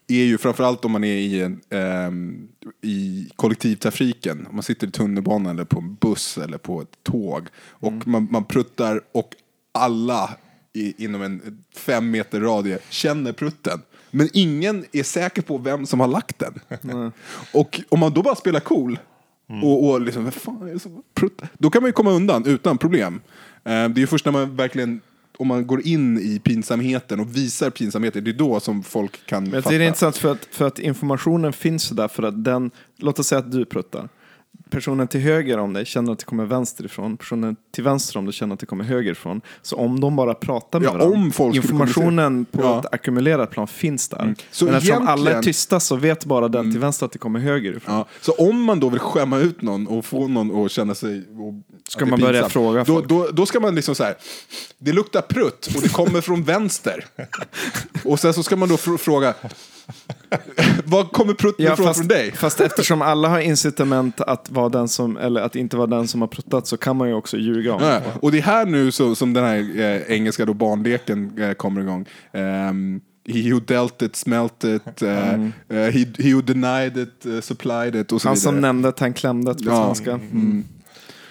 är 0.07 0.23
ju 0.23 0.37
framförallt 0.37 0.85
om 0.85 0.91
man 0.91 1.03
är 1.03 1.17
i, 1.17 1.41
en, 1.41 1.61
ehm, 1.69 2.47
i 2.81 3.29
kollektivtrafiken, 3.35 4.47
om 4.49 4.55
man 4.55 4.63
sitter 4.63 4.87
i 4.87 4.91
tunnelbanan 4.91 5.55
eller 5.55 5.65
på 5.65 5.79
en 5.79 5.95
buss 5.95 6.37
eller 6.37 6.57
på 6.57 6.81
ett 6.81 7.03
tåg 7.03 7.47
och 7.57 8.07
man, 8.07 8.27
man 8.31 8.45
pruttar 8.45 9.01
och 9.11 9.29
alla 9.71 10.29
i, 10.73 11.03
inom 11.03 11.21
en 11.21 11.63
fem 11.75 12.11
meter 12.11 12.41
radie 12.41 12.79
känner 12.89 13.31
prutten. 13.31 13.81
Men 14.11 14.29
ingen 14.33 14.85
är 14.91 15.03
säker 15.03 15.41
på 15.41 15.57
vem 15.57 15.85
som 15.85 15.99
har 15.99 16.07
lagt 16.07 16.39
den. 16.39 16.59
Och 17.53 17.81
om 17.89 17.99
man 17.99 18.13
då 18.13 18.21
bara 18.21 18.35
spelar 18.35 18.59
cool 18.59 18.99
och, 19.63 19.89
och 19.89 20.01
liksom, 20.01 20.31
fan 20.31 20.67
är 20.67 20.73
det 20.73 20.79
som 20.79 21.03
pruttar? 21.13 21.49
Då 21.57 21.69
kan 21.69 21.81
man 21.81 21.89
ju 21.89 21.93
komma 21.93 22.11
undan 22.11 22.45
utan 22.45 22.77
problem. 22.77 23.21
Eh, 23.63 23.63
det 23.63 23.71
är 23.71 23.99
ju 23.99 24.07
först 24.07 24.25
när 24.25 24.31
man 24.31 24.55
verkligen, 24.55 25.01
om 25.37 25.47
man 25.47 25.67
går 25.67 25.87
in 25.87 26.19
i 26.19 26.39
pinsamheten 26.39 27.19
och 27.19 27.35
visar 27.35 27.69
pinsamheten, 27.69 28.23
det 28.23 28.31
är 28.31 28.33
då 28.33 28.59
som 28.59 28.83
folk 28.83 29.25
kan 29.25 29.43
Men 29.43 29.63
fatta. 29.63 29.77
det 29.77 29.83
är 29.83 29.87
intressant 29.87 30.17
för 30.17 30.31
att, 30.31 30.45
för 30.51 30.67
att 30.67 30.79
informationen 30.79 31.53
finns 31.53 31.89
där 31.89 32.07
för 32.07 32.23
att 32.23 32.43
den, 32.43 32.71
låt 32.97 33.19
oss 33.19 33.27
säga 33.27 33.39
att 33.39 33.51
du 33.51 33.65
pruttar. 33.65 34.09
Personen 34.69 35.07
till 35.07 35.19
höger 35.21 35.57
om 35.57 35.73
dig 35.73 35.85
känner 35.85 36.11
att 36.11 36.19
det 36.19 36.25
kommer 36.25 36.45
vänster 36.45 36.85
ifrån. 36.85 37.17
Personen 37.17 37.55
till 37.73 37.83
vänster 37.83 38.17
om 38.19 38.25
dig 38.25 38.33
känner 38.33 38.53
att 38.53 38.59
det 38.59 38.65
kommer 38.65 38.83
höger 38.83 39.11
ifrån. 39.11 39.41
Så 39.61 39.75
om 39.75 39.99
de 39.99 40.15
bara 40.15 40.33
pratar 40.33 40.79
med 40.79 40.87
Ja, 40.87 40.91
varandra. 40.93 41.55
informationen 41.55 42.45
på. 42.45 42.61
Ja. 42.61 42.79
ett 42.79 42.85
ackumulerat 42.93 43.51
plan 43.51 43.67
finns 43.67 44.09
där. 44.09 44.35
Så 44.51 44.65
Men 44.65 44.73
eftersom 44.75 45.07
alla 45.07 45.31
är 45.31 45.41
tysta 45.41 45.79
så 45.79 45.95
vet 45.95 46.25
bara 46.25 46.47
den 46.47 46.71
till 46.71 46.79
vänster 46.79 47.05
att 47.05 47.11
det 47.11 47.17
kommer 47.19 47.39
höger 47.39 47.77
ifrån. 47.77 47.95
Ja, 47.95 48.05
så 48.21 48.31
om 48.31 48.63
man 48.63 48.79
då 48.79 48.89
vill 48.89 48.99
skämma 48.99 49.37
ut 49.39 49.61
någon 49.61 49.87
och 49.87 50.05
få 50.05 50.27
någon 50.27 50.65
att 50.65 50.71
känna 50.71 50.95
sig... 50.95 51.19
Och, 51.19 51.53
Ska 51.89 52.05
man 52.05 52.19
börja 52.19 52.49
fråga 52.49 52.79
då, 52.83 52.85
folk? 52.95 53.07
då, 53.09 53.27
då 53.33 53.45
ska 53.45 53.59
man 53.59 53.75
liksom 53.75 53.95
så 53.95 54.03
här, 54.03 54.15
det 54.77 54.91
luktar 54.91 55.21
prutt 55.21 55.69
och 55.75 55.81
det 55.81 55.89
kommer 55.93 56.21
från 56.21 56.43
vänster. 56.43 57.05
Och 58.03 58.19
sen 58.19 58.33
så 58.33 58.43
ska 58.43 58.55
man 58.55 58.69
då 58.69 58.75
fr- 58.75 58.97
fråga, 58.97 59.33
var 60.85 61.03
kommer 61.03 61.33
prutten 61.33 61.65
ifrån 61.65 61.85
fast, 61.87 61.99
från 61.99 62.07
dig? 62.07 62.31
fast 62.31 62.61
eftersom 62.61 63.01
alla 63.01 63.27
har 63.27 63.39
incitament 63.39 64.21
att, 64.21 64.49
vara 64.49 64.69
den 64.69 64.87
som, 64.87 65.17
eller 65.17 65.41
att 65.41 65.55
inte 65.55 65.77
vara 65.77 65.87
den 65.87 66.07
som 66.07 66.21
har 66.21 66.27
pruttat 66.27 66.67
så 66.67 66.77
kan 66.77 66.95
man 66.95 67.07
ju 67.07 67.13
också 67.13 67.37
ljuga 67.37 67.73
om 67.73 67.83
Ja, 67.83 68.01
och 68.21 68.31
det 68.31 68.37
är 68.37 68.41
här 68.41 68.65
nu 68.65 68.91
så, 68.91 69.15
som 69.15 69.33
den 69.33 69.43
här 69.43 69.79
eh, 69.79 70.01
engelska 70.15 70.45
då 70.45 70.53
barnleken 70.53 71.39
eh, 71.39 71.53
kommer 71.53 71.81
igång. 71.81 72.05
Um, 72.33 73.01
he 73.27 73.51
who 73.51 73.59
dealt 73.59 74.01
it, 74.01 74.15
smelt 74.15 74.63
it, 74.63 75.01
eh, 75.01 75.33
eh, 75.33 75.39
he, 75.69 76.05
he 76.19 76.33
who 76.33 76.41
denied 76.41 76.97
it, 76.97 77.25
eh, 77.25 77.41
supplied 77.41 77.95
it 77.95 78.11
och 78.11 78.21
så 78.21 78.27
Han 78.27 78.35
vidare. 78.35 78.43
som 78.53 78.61
nämnde 78.61 78.89
att 78.89 78.99
han 78.99 79.13
klämde 79.13 79.53
det 79.53 79.63
på 79.63 79.69
Ja, 79.69 79.85
svenska. 79.85 80.11
Mm. 80.11 80.63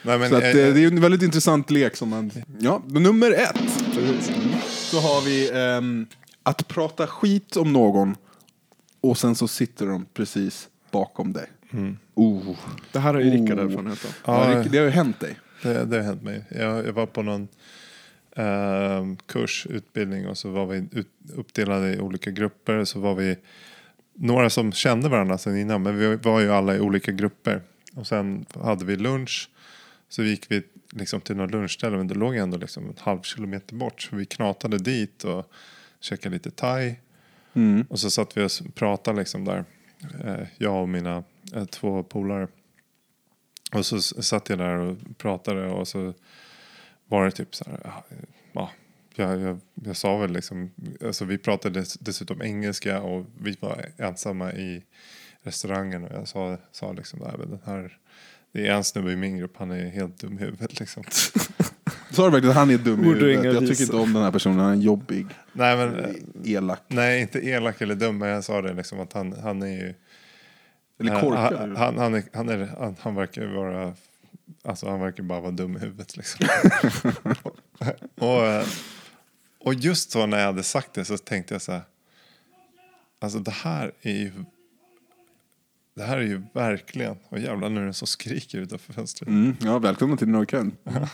Nej, 0.02 0.18
men, 0.18 0.28
Så 0.30 0.36
att, 0.36 0.42
eh, 0.42 0.50
det 0.52 0.60
är 0.60 0.86
en 0.86 1.00
väldigt 1.00 1.22
intressant 1.22 1.70
lek 1.70 1.96
som 1.96 2.08
man... 2.08 2.30
Ja, 2.58 2.82
nummer 2.86 3.30
ett. 3.30 3.84
Så 4.68 5.00
har 5.00 5.20
vi 5.24 5.50
ehm, 5.54 6.06
att 6.42 6.68
prata 6.68 7.06
skit 7.06 7.56
om 7.56 7.72
någon 7.72 8.16
och 9.10 9.18
sen 9.18 9.34
så 9.34 9.48
sitter 9.48 9.86
de 9.86 10.06
precis 10.14 10.68
bakom 10.90 11.32
dig. 11.32 11.46
Oh. 12.14 12.56
Det 12.92 12.98
här 12.98 13.14
har 13.14 13.20
ju 13.20 13.30
Rickard 13.30 13.58
Oh. 13.58 13.64
erfarenhet 13.64 14.04
av. 14.04 14.34
Ja, 14.34 14.60
Rick, 14.60 14.72
det 14.72 14.78
har 14.78 14.84
ju 14.84 14.90
hänt 14.90 15.20
dig. 15.20 15.38
det, 15.62 15.84
det 15.84 15.96
har 15.96 16.02
hänt 16.04 16.22
mig. 16.22 16.44
Jag, 16.50 16.86
jag 16.86 16.92
var 16.92 17.06
på 17.06 17.22
någon 17.22 17.48
eh, 18.36 19.04
kurs, 19.26 19.66
utbildning 19.70 20.26
och 20.28 20.38
så 20.38 20.50
var 20.50 20.66
vi 20.66 20.88
ut, 20.92 21.08
uppdelade 21.34 21.94
i 21.94 22.00
olika 22.00 22.30
grupper. 22.30 22.84
Så 22.84 23.00
var 23.00 23.14
vi 23.14 23.36
några 24.14 24.50
som 24.50 24.72
kände 24.72 25.08
varandra 25.08 25.38
sedan 25.38 25.58
innan 25.58 25.82
men 25.82 25.98
vi 25.98 26.16
var 26.16 26.40
ju 26.40 26.52
alla 26.52 26.76
i 26.76 26.80
olika 26.80 27.12
grupper. 27.12 27.62
Och 27.94 28.06
sen 28.06 28.46
hade 28.62 28.84
vi 28.84 28.96
lunch. 28.96 29.50
Så 30.08 30.22
gick 30.22 30.50
vi 30.50 30.62
liksom 30.90 31.20
till 31.20 31.36
något 31.36 31.50
lunchställe 31.50 31.96
men 31.96 32.08
det 32.08 32.14
låg 32.14 32.36
ändå 32.36 32.56
liksom 32.58 32.84
en 32.84 32.94
halv 32.98 33.22
kilometer 33.22 33.74
bort. 33.74 34.02
Så 34.02 34.16
vi 34.16 34.26
knatade 34.26 34.78
dit 34.78 35.24
och 35.24 35.52
käkade 36.00 36.34
lite 36.34 36.50
thai. 36.50 36.94
Mm. 37.54 37.86
Och 37.90 38.00
så 38.00 38.10
satt 38.10 38.36
vi 38.36 38.44
och 38.44 38.74
pratade 38.74 39.18
liksom 39.18 39.44
där. 39.44 39.64
Eh, 40.24 40.46
jag 40.58 40.82
och 40.82 40.88
mina 40.88 41.24
eh, 41.54 41.64
två 41.64 42.02
polare. 42.02 42.48
Och 43.72 43.86
så 43.86 44.00
satt 44.00 44.48
jag 44.48 44.58
där 44.58 44.76
och 44.76 44.96
pratade 45.18 45.68
och 45.68 45.88
så 45.88 46.14
var 47.06 47.24
det 47.24 47.30
typ 47.30 47.54
så 47.54 47.64
här. 47.70 47.80
ja, 47.84 48.04
Ja, 48.52 48.70
jag, 49.14 49.40
jag, 49.40 49.60
jag 49.74 49.96
sa 49.96 50.16
väl 50.18 50.32
liksom. 50.32 50.70
Alltså 51.04 51.24
vi 51.24 51.38
pratade 51.38 51.80
dess, 51.80 51.94
dessutom 51.94 52.42
engelska 52.42 53.00
och 53.00 53.26
vi 53.40 53.56
var 53.60 53.86
ensamma 53.96 54.52
i 54.52 54.84
restaurangen. 55.42 56.04
Och 56.04 56.12
jag 56.12 56.28
sa, 56.28 56.58
sa 56.72 56.92
liksom 56.92 57.18
där, 57.18 57.38
den 57.38 57.60
här. 57.64 57.98
Det 58.52 58.66
är 58.66 58.72
en 58.72 58.84
snubbe 58.84 59.12
i 59.12 59.16
min 59.16 59.38
grupp, 59.38 59.56
han 59.56 59.70
är 59.70 59.88
helt 59.88 60.18
dum 60.18 60.38
i 60.38 60.42
huvudet 60.42 60.80
liksom. 60.80 61.04
Sa 62.14 62.24
du 62.24 62.30
verkligen 62.30 62.50
att 62.50 62.56
han 62.56 62.70
är 62.70 62.78
dum 62.78 63.04
i 63.04 63.06
huvudet? 63.06 63.44
Jag 63.44 63.66
tycker 63.66 63.82
inte 63.82 63.96
om 63.96 64.12
den 64.12 64.22
här 64.22 64.30
personen, 64.30 64.58
han 64.58 64.72
är 64.72 64.82
jobbig, 64.82 65.26
Nej 65.52 65.76
men, 65.76 65.98
eh, 65.98 66.10
elak. 66.44 66.82
nej 66.88 67.20
inte 67.20 67.46
elak 67.46 67.80
eller 67.80 67.94
dum 67.94 68.18
men 68.18 68.28
jag 68.28 68.44
sa 68.44 68.62
det 68.62 68.72
liksom 68.72 69.00
att 69.00 69.12
han, 69.12 69.32
han 69.32 69.62
är 69.62 69.66
ju 69.66 69.94
Eller 71.00 71.20
korkad. 71.20 71.58
Han, 71.58 71.76
han, 71.76 71.98
han, 71.98 72.14
är, 72.14 72.24
han, 72.32 72.48
är, 72.48 72.66
han, 72.78 72.96
han 73.00 73.14
verkar 73.14 73.46
vara... 73.46 73.94
Alltså 74.64 74.88
han 74.88 75.00
verkar 75.00 75.22
bara 75.22 75.40
vara 75.40 75.52
dum 75.52 75.76
i 75.76 75.80
huvudet 75.80 76.16
liksom. 76.16 76.46
och, 78.14 78.46
eh, 78.46 78.66
och 79.60 79.74
just 79.74 80.10
så 80.10 80.26
när 80.26 80.38
jag 80.38 80.46
hade 80.46 80.62
sagt 80.62 80.94
det 80.94 81.04
så 81.04 81.18
tänkte 81.18 81.54
jag 81.54 81.62
så 81.62 81.72
här. 81.72 81.82
Alltså 83.18 83.38
det 83.38 83.50
här 83.50 83.92
är 84.02 84.12
ju... 84.12 84.32
Det 85.96 86.02
här 86.02 86.18
är 86.18 86.22
ju 86.22 86.42
verkligen... 86.52 87.16
Och 87.28 87.38
jävlar 87.38 87.68
nu 87.68 87.82
är 87.82 87.86
det 87.86 87.92
som 87.92 88.06
skriker 88.06 88.58
utanför 88.58 88.92
fönstret. 88.92 89.28
Mm, 89.28 89.56
ja, 89.60 89.78
välkommen 89.78 90.18
till 90.18 90.28
Norrkön. 90.28 90.76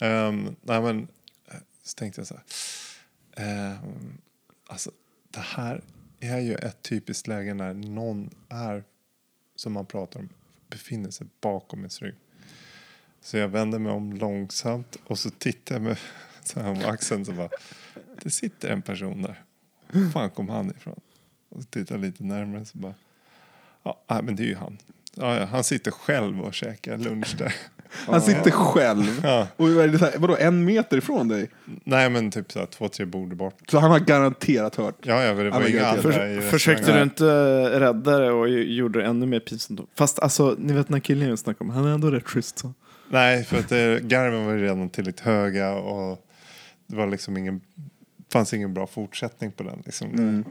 Um, 0.00 0.56
nej 0.62 0.82
men, 0.82 1.08
eh, 1.46 1.54
så 1.82 1.94
tänkte 1.94 2.20
jag 2.20 2.26
så 2.26 2.40
här. 3.36 3.72
Um, 3.72 4.18
alltså 4.66 4.90
det 5.30 5.40
här 5.40 5.82
är 6.20 6.38
ju 6.38 6.54
ett 6.54 6.82
typiskt 6.82 7.26
läge 7.26 7.54
när 7.54 7.74
någon 7.74 8.30
är, 8.48 8.84
som 9.56 9.72
man 9.72 9.86
pratar 9.86 10.20
om, 10.20 10.28
befinner 10.68 11.10
sig 11.10 11.26
bakom 11.40 11.78
ens 11.78 12.02
rygg. 12.02 12.14
Så 13.20 13.36
jag 13.36 13.48
vände 13.48 13.78
mig 13.78 13.92
om 13.92 14.12
långsamt 14.12 14.96
och 15.04 15.18
så 15.18 15.30
tittade 15.30 15.80
jag 15.80 15.82
med 15.82 15.98
så 16.42 16.60
här 16.60 16.70
om 16.70 16.84
axeln 16.84 17.24
så 17.24 17.32
bara, 17.32 17.48
det 18.22 18.30
sitter 18.30 18.68
en 18.68 18.82
person 18.82 19.22
där. 19.22 19.42
Var 19.92 20.10
fan 20.10 20.30
kom 20.30 20.48
han 20.48 20.70
ifrån? 20.70 21.00
Och 21.48 21.62
så 21.62 21.68
tittade 21.68 22.00
jag 22.00 22.06
lite 22.06 22.24
närmare 22.24 22.64
så 22.64 22.78
bara, 22.78 22.94
ja 23.82 24.22
men 24.22 24.36
det 24.36 24.42
är 24.42 24.46
ju 24.46 24.54
han. 24.54 24.78
Ja, 25.14 25.36
ja, 25.36 25.44
han 25.44 25.64
sitter 25.64 25.90
själv 25.90 26.40
och 26.40 26.54
käkar 26.54 26.98
lunch 26.98 27.36
där. 27.38 27.54
Han 28.06 28.20
sitter 28.22 28.50
själv. 28.50 29.20
Ja. 29.22 29.46
Och 29.56 29.68
är 29.68 29.88
det 29.88 29.98
så 29.98 30.04
här, 30.04 30.12
vadå, 30.18 30.36
en 30.36 30.64
meter 30.64 30.96
ifrån 30.98 31.28
dig? 31.28 31.50
Nej 31.84 32.10
men 32.10 32.30
typ 32.30 32.52
så 32.52 32.58
här, 32.58 32.66
två, 32.66 32.88
tre 32.88 33.06
bord 33.06 33.36
bort. 33.36 33.58
Så 33.70 33.78
han 33.78 33.90
har 33.90 33.98
garanterat 33.98 34.76
hört. 34.76 34.94
Ja, 35.02 35.22
ja 35.24 35.34
men 35.34 35.44
det 35.44 35.50
var 35.50 35.60
men 35.60 35.68
inga 35.68 35.80
garanterat. 35.80 36.30
i 36.30 36.40
försökte 36.40 36.92
du 36.92 36.98
restaurangen. 36.98 37.08
inte 37.08 37.80
rädda 37.80 38.18
det 38.18 38.30
och 38.32 38.48
ju- 38.48 38.74
gjorde 38.74 38.98
det 39.00 39.06
ännu 39.06 39.26
mer 39.26 39.40
pinsamt 39.40 39.80
då? 39.80 39.86
Fast 39.98 40.18
alltså, 40.18 40.54
ni 40.58 40.72
vet 40.72 40.88
när 40.88 40.98
killen 41.00 41.28
jag 41.28 41.38
snackade 41.38 41.64
om, 41.70 41.76
han 41.76 41.84
är 41.86 41.94
ändå 41.94 42.10
rätt 42.10 42.28
schysst 42.28 42.58
så. 42.58 42.72
Nej, 43.08 43.44
för 43.44 43.58
att 43.58 43.68
det, 43.68 44.00
garven 44.02 44.46
var 44.46 44.52
ju 44.52 44.62
redan 44.62 44.88
tillräckligt 44.88 45.26
höga 45.26 45.72
och 45.74 46.26
det 46.86 46.96
var 46.96 47.06
liksom 47.06 47.36
ingen, 47.36 47.60
fanns 48.32 48.54
ingen 48.54 48.74
bra 48.74 48.86
fortsättning 48.86 49.52
på 49.52 49.62
den. 49.62 49.82
Liksom. 49.84 50.44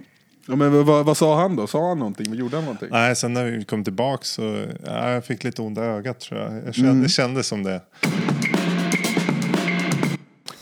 Mm. 0.48 0.61
Ja, 0.61 0.70
men 0.70 0.86
vad, 0.86 1.06
vad 1.06 1.18
sa 1.18 1.41
han 1.41 1.56
då? 1.56 1.68
Sa 1.68 1.88
han 1.88 1.99
någonting? 1.99 2.34
Gjorde 2.34 2.56
han 2.56 2.64
någonting? 2.65 2.90
Nej, 2.91 3.15
sen 3.15 3.34
när 3.34 3.45
vi 3.45 3.64
kom 3.64 3.84
tillbaka 3.84 4.24
så 4.24 4.65
ja, 4.86 5.11
jag 5.11 5.26
fick 5.26 5.44
lite 5.44 5.61
onda 5.61 5.82
ögat 5.84 6.20
tror 6.20 6.41
jag. 6.41 6.68
jag 6.68 6.76
kände, 6.76 7.03
Det 7.03 7.10
kändes 7.10 7.48
som 7.48 7.64
det. 7.64 7.82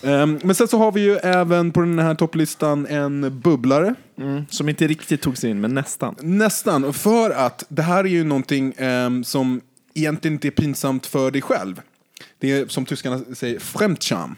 Ehm, 0.04 0.40
men 0.44 0.56
sen 0.56 0.68
så 0.68 0.78
har 0.78 0.92
vi 0.92 1.02
ju 1.02 1.16
även 1.16 1.72
på 1.72 1.80
den 1.80 2.00
här 2.00 2.16
topplistan 2.16 2.86
en 2.86 3.40
bubblare. 3.40 3.96
Mm, 4.18 4.46
som 4.50 4.70
inte 4.70 4.88
riktigt 4.88 5.22
tog 5.22 5.38
sig 5.38 5.50
in, 5.50 5.62
men 5.62 5.74
nästan. 5.74 6.16
Nästan, 6.22 6.94
för 6.94 7.30
att 7.30 7.64
det 7.68 7.82
här 7.82 8.04
är 8.04 8.10
ju 8.10 8.24
någonting 8.24 8.74
ehm, 8.78 9.24
som 9.24 9.62
egentligen 9.94 10.34
inte 10.34 10.48
är 10.48 10.52
pinsamt 10.52 11.06
för 11.06 11.32
dig 11.32 11.42
själv. 11.42 11.82
Det 12.40 12.52
är 12.52 12.68
som 12.68 12.86
tyskarna 12.86 13.22
säger, 13.36 13.60
fremdscham. 13.60 14.36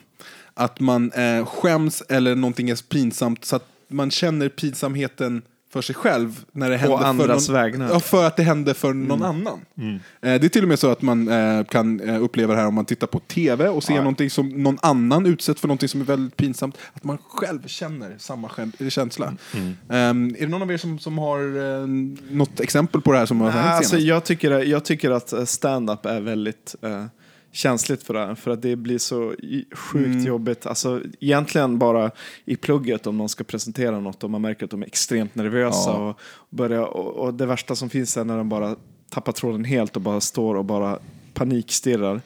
Att 0.53 0.79
man 0.79 1.11
eh, 1.11 1.45
skäms 1.45 2.01
eller 2.09 2.35
någonting 2.35 2.69
är 2.69 2.89
pinsamt 2.89 3.45
så 3.45 3.55
att 3.55 3.67
man 3.93 4.11
känner 4.11 4.49
pinsamheten 4.49 5.41
för 5.73 5.81
sig 5.81 5.95
själv 5.95 6.45
när 6.51 6.69
det 6.69 6.77
händer 6.77 6.97
andras 6.97 7.45
för 7.47 7.53
någon, 7.53 7.61
vägnar. 7.63 7.89
Ja, 7.89 7.99
för 7.99 8.25
att 8.27 8.35
det 8.37 8.43
händer 8.43 8.73
för 8.73 8.93
någon 8.93 9.23
annan. 9.23 9.59
Eh, 9.77 9.93
det 10.21 10.43
är 10.45 10.49
till 10.49 10.63
och 10.63 10.69
med 10.69 10.79
så 10.79 10.91
att 10.91 11.01
man 11.01 11.27
eh, 11.27 11.63
kan 11.65 11.99
eh, 11.99 12.23
uppleva 12.23 12.53
det 12.53 12.59
här 12.59 12.67
om 12.67 12.73
man 12.73 12.85
tittar 12.85 13.07
på 13.07 13.19
tv 13.19 13.69
och 13.69 13.83
ser 13.83 13.95
någonting 13.95 14.29
som 14.29 14.49
någon 14.49 14.77
annan 14.81 15.25
utsätts 15.25 15.61
för 15.61 15.67
någonting 15.67 15.89
som 15.89 16.01
är 16.01 16.05
väldigt 16.05 16.37
pinsamt. 16.37 16.77
Att 16.93 17.03
man 17.03 17.17
själv 17.29 17.67
känner 17.67 18.15
samma 18.17 18.47
skäm- 18.47 18.89
känsla. 18.89 19.33
Eh, 19.53 19.63
är 19.89 20.39
det 20.39 20.47
någon 20.47 20.61
av 20.61 20.71
er 20.71 20.77
som, 20.77 20.99
som 20.99 21.17
har 21.17 21.39
eh, 21.81 21.87
något 22.29 22.59
exempel 22.59 23.01
på 23.01 23.11
det 23.11 23.17
här 23.17 23.25
som 23.25 23.41
har 23.41 23.49
hänt 23.49 23.65
Alltså, 23.65 23.89
senast? 23.89 24.07
jag, 24.07 24.23
tycker, 24.23 24.51
jag 24.51 24.85
tycker 24.85 25.11
att 25.11 25.33
eh, 25.33 25.45
stand-up 25.45 26.05
är 26.05 26.21
väldigt 26.21 26.75
eh, 26.81 27.05
känsligt 27.53 28.03
för 28.03 28.13
det 28.13 28.19
här. 28.19 28.35
För 28.35 28.51
att 28.51 28.61
det 28.61 28.75
blir 28.75 28.97
så 28.97 29.35
sjukt 29.71 30.05
Mm. 30.05 30.25
jobbigt. 30.25 30.65
Alltså, 30.65 31.01
egentligen 31.19 31.79
bara 31.79 32.11
i 32.45 32.55
plugget 32.55 33.07
om 33.07 33.17
någon 33.17 33.29
ska 33.29 33.43
presentera 33.43 33.99
något 33.99 34.23
och 34.23 34.29
man 34.29 34.41
märker 34.41 34.65
att 34.65 34.71
de 34.71 34.81
är 34.81 34.87
extremt 34.87 35.35
nervösa. 35.35 35.89
Ja. 35.89 36.09
Och, 36.09 36.19
börjar, 36.49 36.83
och, 36.83 37.25
och 37.25 37.33
det 37.33 37.45
värsta 37.45 37.75
som 37.75 37.89
finns 37.89 38.17
är 38.17 38.23
när 38.23 38.37
de 38.37 38.49
bara 38.49 38.75
tappar 39.09 39.31
tråden 39.31 39.63
helt 39.63 39.95
och 39.95 40.01
bara 40.01 40.21
står 40.21 40.55
och 40.55 40.65
bara 40.65 40.99
panikstirrar. 41.33 42.21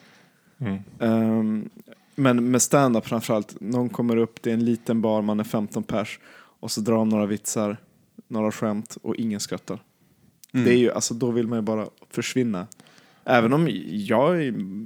Mm. 0.58 0.80
Ehm, 1.00 1.70
men 2.16 2.52
med 2.52 2.62
stand-up 2.62 3.08
framförallt, 3.08 3.62
någon 3.62 3.90
kommer 3.90 4.18
upp, 4.18 4.42
det 4.42 4.50
är 4.50 4.54
en 4.54 4.66
liten 4.66 5.02
bar, 5.02 5.22
man 5.22 5.40
är 5.40 5.44
15 5.44 5.84
pers 5.84 6.20
och 6.60 6.72
så 6.72 6.82
drar 6.82 6.96
de 6.96 7.10
några 7.10 7.26
vitsar, 7.26 7.78
några 8.28 8.52
skämt 8.52 8.98
och 9.02 9.16
ingen 9.16 9.40
skrattar. 9.40 9.80
Mm. 10.54 10.66
Det 10.66 10.74
är 10.74 10.78
ju, 10.78 10.92
alltså, 10.92 11.14
då 11.14 11.32
vill 11.32 11.48
man 11.48 11.58
ju 11.58 11.64
bara 11.64 11.88
försvinna. 12.10 12.68
Även 13.30 13.54
om 13.54 13.70
jag, 13.90 14.34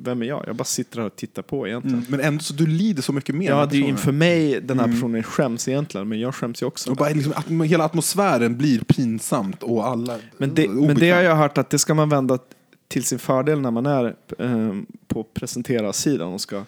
vem 0.04 0.22
är 0.22 0.26
jag? 0.26 0.44
Jag 0.48 0.56
bara 0.56 0.64
sitter 0.64 0.98
här 1.00 1.06
och 1.06 1.16
tittar 1.16 1.42
på 1.42 1.68
egentligen. 1.68 1.98
Mm, 1.98 2.12
men 2.12 2.20
ändå 2.20 2.44
så 2.44 2.54
du 2.54 2.68
lider 2.68 3.02
så 3.02 3.14
mycket 3.14 3.36
mer. 3.36 3.50
Ja, 3.50 3.66
det 3.66 3.76
är 3.76 3.80
ju 3.80 3.88
inför 3.88 4.12
mig 4.12 4.62
den 4.62 4.80
här 4.80 4.88
personen 4.88 5.24
skäms 5.24 5.68
egentligen, 5.68 6.08
men 6.08 6.20
jag 6.20 6.36
skäms 6.36 6.62
ju 6.62 6.66
också. 6.66 6.92
Och 6.92 6.96
bara 6.98 7.10
liksom, 7.10 7.34
atm- 7.34 7.64
hela 7.66 7.86
atmosfären 7.86 8.58
blir 8.58 8.80
pinsamt 8.80 9.64
och 9.64 9.88
alla 9.88 10.18
Men 10.38 10.54
det, 10.54 10.70
men 10.70 10.96
det 10.96 11.12
har 11.12 11.22
jag 11.22 11.36
hört 11.36 11.58
att 11.58 11.70
det 11.70 11.80
ska 11.80 11.94
man 11.94 12.10
vända 12.10 12.40
till 12.88 13.04
sin 13.04 13.20
fördel 13.20 13.60
när 13.62 13.72
man 13.72 13.86
är 13.86 14.16
eh, 14.40 14.76
på 15.08 15.24
presentera-sidan 15.24 16.34
och 16.34 16.42
ska 16.42 16.64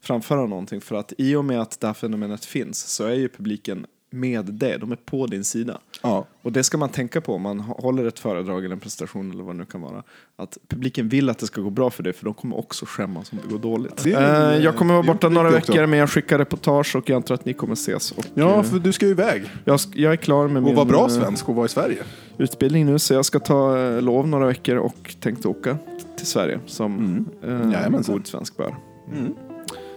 framföra 0.00 0.46
någonting. 0.46 0.80
För 0.80 0.96
att 0.96 1.12
i 1.18 1.34
och 1.34 1.44
med 1.44 1.60
att 1.60 1.80
det 1.80 1.86
här 1.86 1.94
fenomenet 1.94 2.44
finns 2.44 2.78
så 2.78 3.04
är 3.04 3.14
ju 3.14 3.28
publiken 3.28 3.86
med 4.10 4.44
det, 4.44 4.76
de 4.76 4.92
är 4.92 4.96
på 4.96 5.26
din 5.26 5.44
sida. 5.44 5.78
Ja. 6.02 6.26
Och 6.42 6.52
det 6.52 6.64
ska 6.64 6.78
man 6.78 6.88
tänka 6.88 7.20
på 7.20 7.34
om 7.34 7.42
man 7.42 7.60
hå- 7.60 7.82
håller 7.82 8.04
ett 8.04 8.18
föredrag 8.18 8.64
eller 8.64 8.74
en 8.74 8.80
presentation 8.80 9.30
eller 9.30 9.44
vad 9.44 9.54
det 9.54 9.58
nu 9.58 9.64
kan 9.64 9.80
vara. 9.80 10.02
Att 10.36 10.58
publiken 10.68 11.08
vill 11.08 11.30
att 11.30 11.38
det 11.38 11.46
ska 11.46 11.60
gå 11.60 11.70
bra 11.70 11.90
för 11.90 12.02
dig 12.02 12.12
för 12.12 12.24
de 12.24 12.34
kommer 12.34 12.58
också 12.58 12.84
skämmas 12.88 13.32
om 13.32 13.38
det 13.42 13.48
går 13.52 13.58
dåligt. 13.58 14.04
Det 14.04 14.12
är- 14.12 14.52
Eh, 14.56 14.64
jag 14.64 14.76
kommer 14.76 14.94
vara 14.94 15.06
borta 15.06 15.28
några 15.28 15.48
också. 15.48 15.72
veckor 15.72 15.86
men 15.86 15.98
jag 15.98 16.10
skickar 16.10 16.38
reportage 16.38 16.96
och 16.96 17.10
jag 17.10 17.16
antar 17.16 17.34
att 17.34 17.44
ni 17.44 17.52
kommer 17.52 17.72
ses. 17.74 18.12
Och, 18.12 18.24
ja, 18.34 18.56
eh, 18.56 18.62
för 18.62 18.78
du 18.78 18.92
ska 18.92 19.04
ju 19.06 19.10
iväg. 19.12 19.44
jag, 19.64 19.80
jag 19.94 20.12
är 20.12 20.16
klar 20.16 20.48
med 20.48 20.56
Och 20.56 20.62
min 20.62 20.74
vara 20.74 20.84
bra 20.86 21.02
eh, 21.02 21.08
svensk 21.08 21.48
och 21.48 21.54
vara 21.54 21.66
i 21.66 21.68
Sverige. 21.68 22.02
utbildning 22.38 22.86
nu 22.86 22.98
så 22.98 23.14
jag 23.14 23.24
ska 23.24 23.38
ta 23.40 23.78
eh, 23.78 24.02
lov 24.02 24.28
några 24.28 24.46
veckor 24.46 24.76
och 24.76 25.14
tänkte 25.20 25.48
åka 25.48 25.78
till 26.16 26.26
Sverige 26.26 26.60
som 26.66 27.26
Mm. 27.42 27.82
eh, 27.82 28.00
god 28.06 28.26
svensk 28.26 28.56
bör. 28.56 28.76
Mm. 29.12 29.34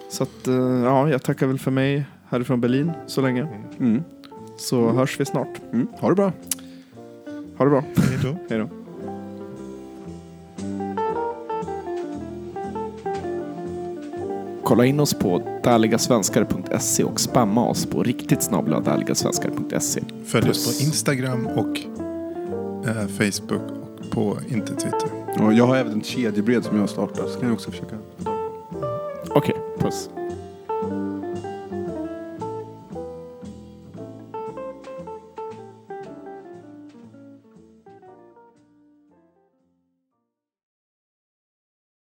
Så 0.09 0.23
att, 0.23 0.47
ja, 0.83 1.09
jag 1.09 1.23
tackar 1.23 1.47
väl 1.47 1.59
för 1.59 1.71
mig 1.71 2.05
härifrån 2.29 2.61
Berlin 2.61 2.91
så 3.07 3.21
länge. 3.21 3.47
Mm. 3.79 4.03
Så 4.59 4.89
hörs 4.89 5.19
vi 5.19 5.25
snart. 5.25 5.61
Mm. 5.73 5.87
Ha 5.99 6.09
det 6.09 6.15
bra. 6.15 6.31
Ha 7.57 7.65
det 7.65 7.71
bra. 7.71 7.83
Hej 8.49 8.59
då. 8.59 8.69
Kolla 14.63 14.85
in 14.85 14.99
oss 14.99 15.13
på 15.13 15.59
därligasvenskar.se 15.63 17.03
och 17.03 17.19
spamma 17.19 17.69
oss 17.69 17.85
på 17.85 18.03
riktigt 18.03 18.43
snabla 18.43 18.79
därligasvenskar.se. 18.79 20.01
Följ 20.25 20.49
oss 20.49 20.79
på 20.79 20.83
Instagram 20.83 21.47
och 21.47 21.79
eh, 22.89 23.07
Facebook 23.07 23.61
och 23.99 24.11
på 24.11 24.37
inte 24.49 24.73
Twitter. 24.75 25.09
Och 25.45 25.53
jag 25.53 25.67
har 25.67 25.75
även 25.77 25.99
ett 25.99 26.05
kedjebrev 26.05 26.61
som 26.61 26.75
jag 26.75 26.83
har 26.83 26.87
startat. 26.87 27.29
Så 27.29 27.39
kan 27.39 27.49
jag 27.49 27.53
också 27.53 27.71
försöka. 27.71 27.95
Okej, 29.29 29.55
puss. 29.79 30.09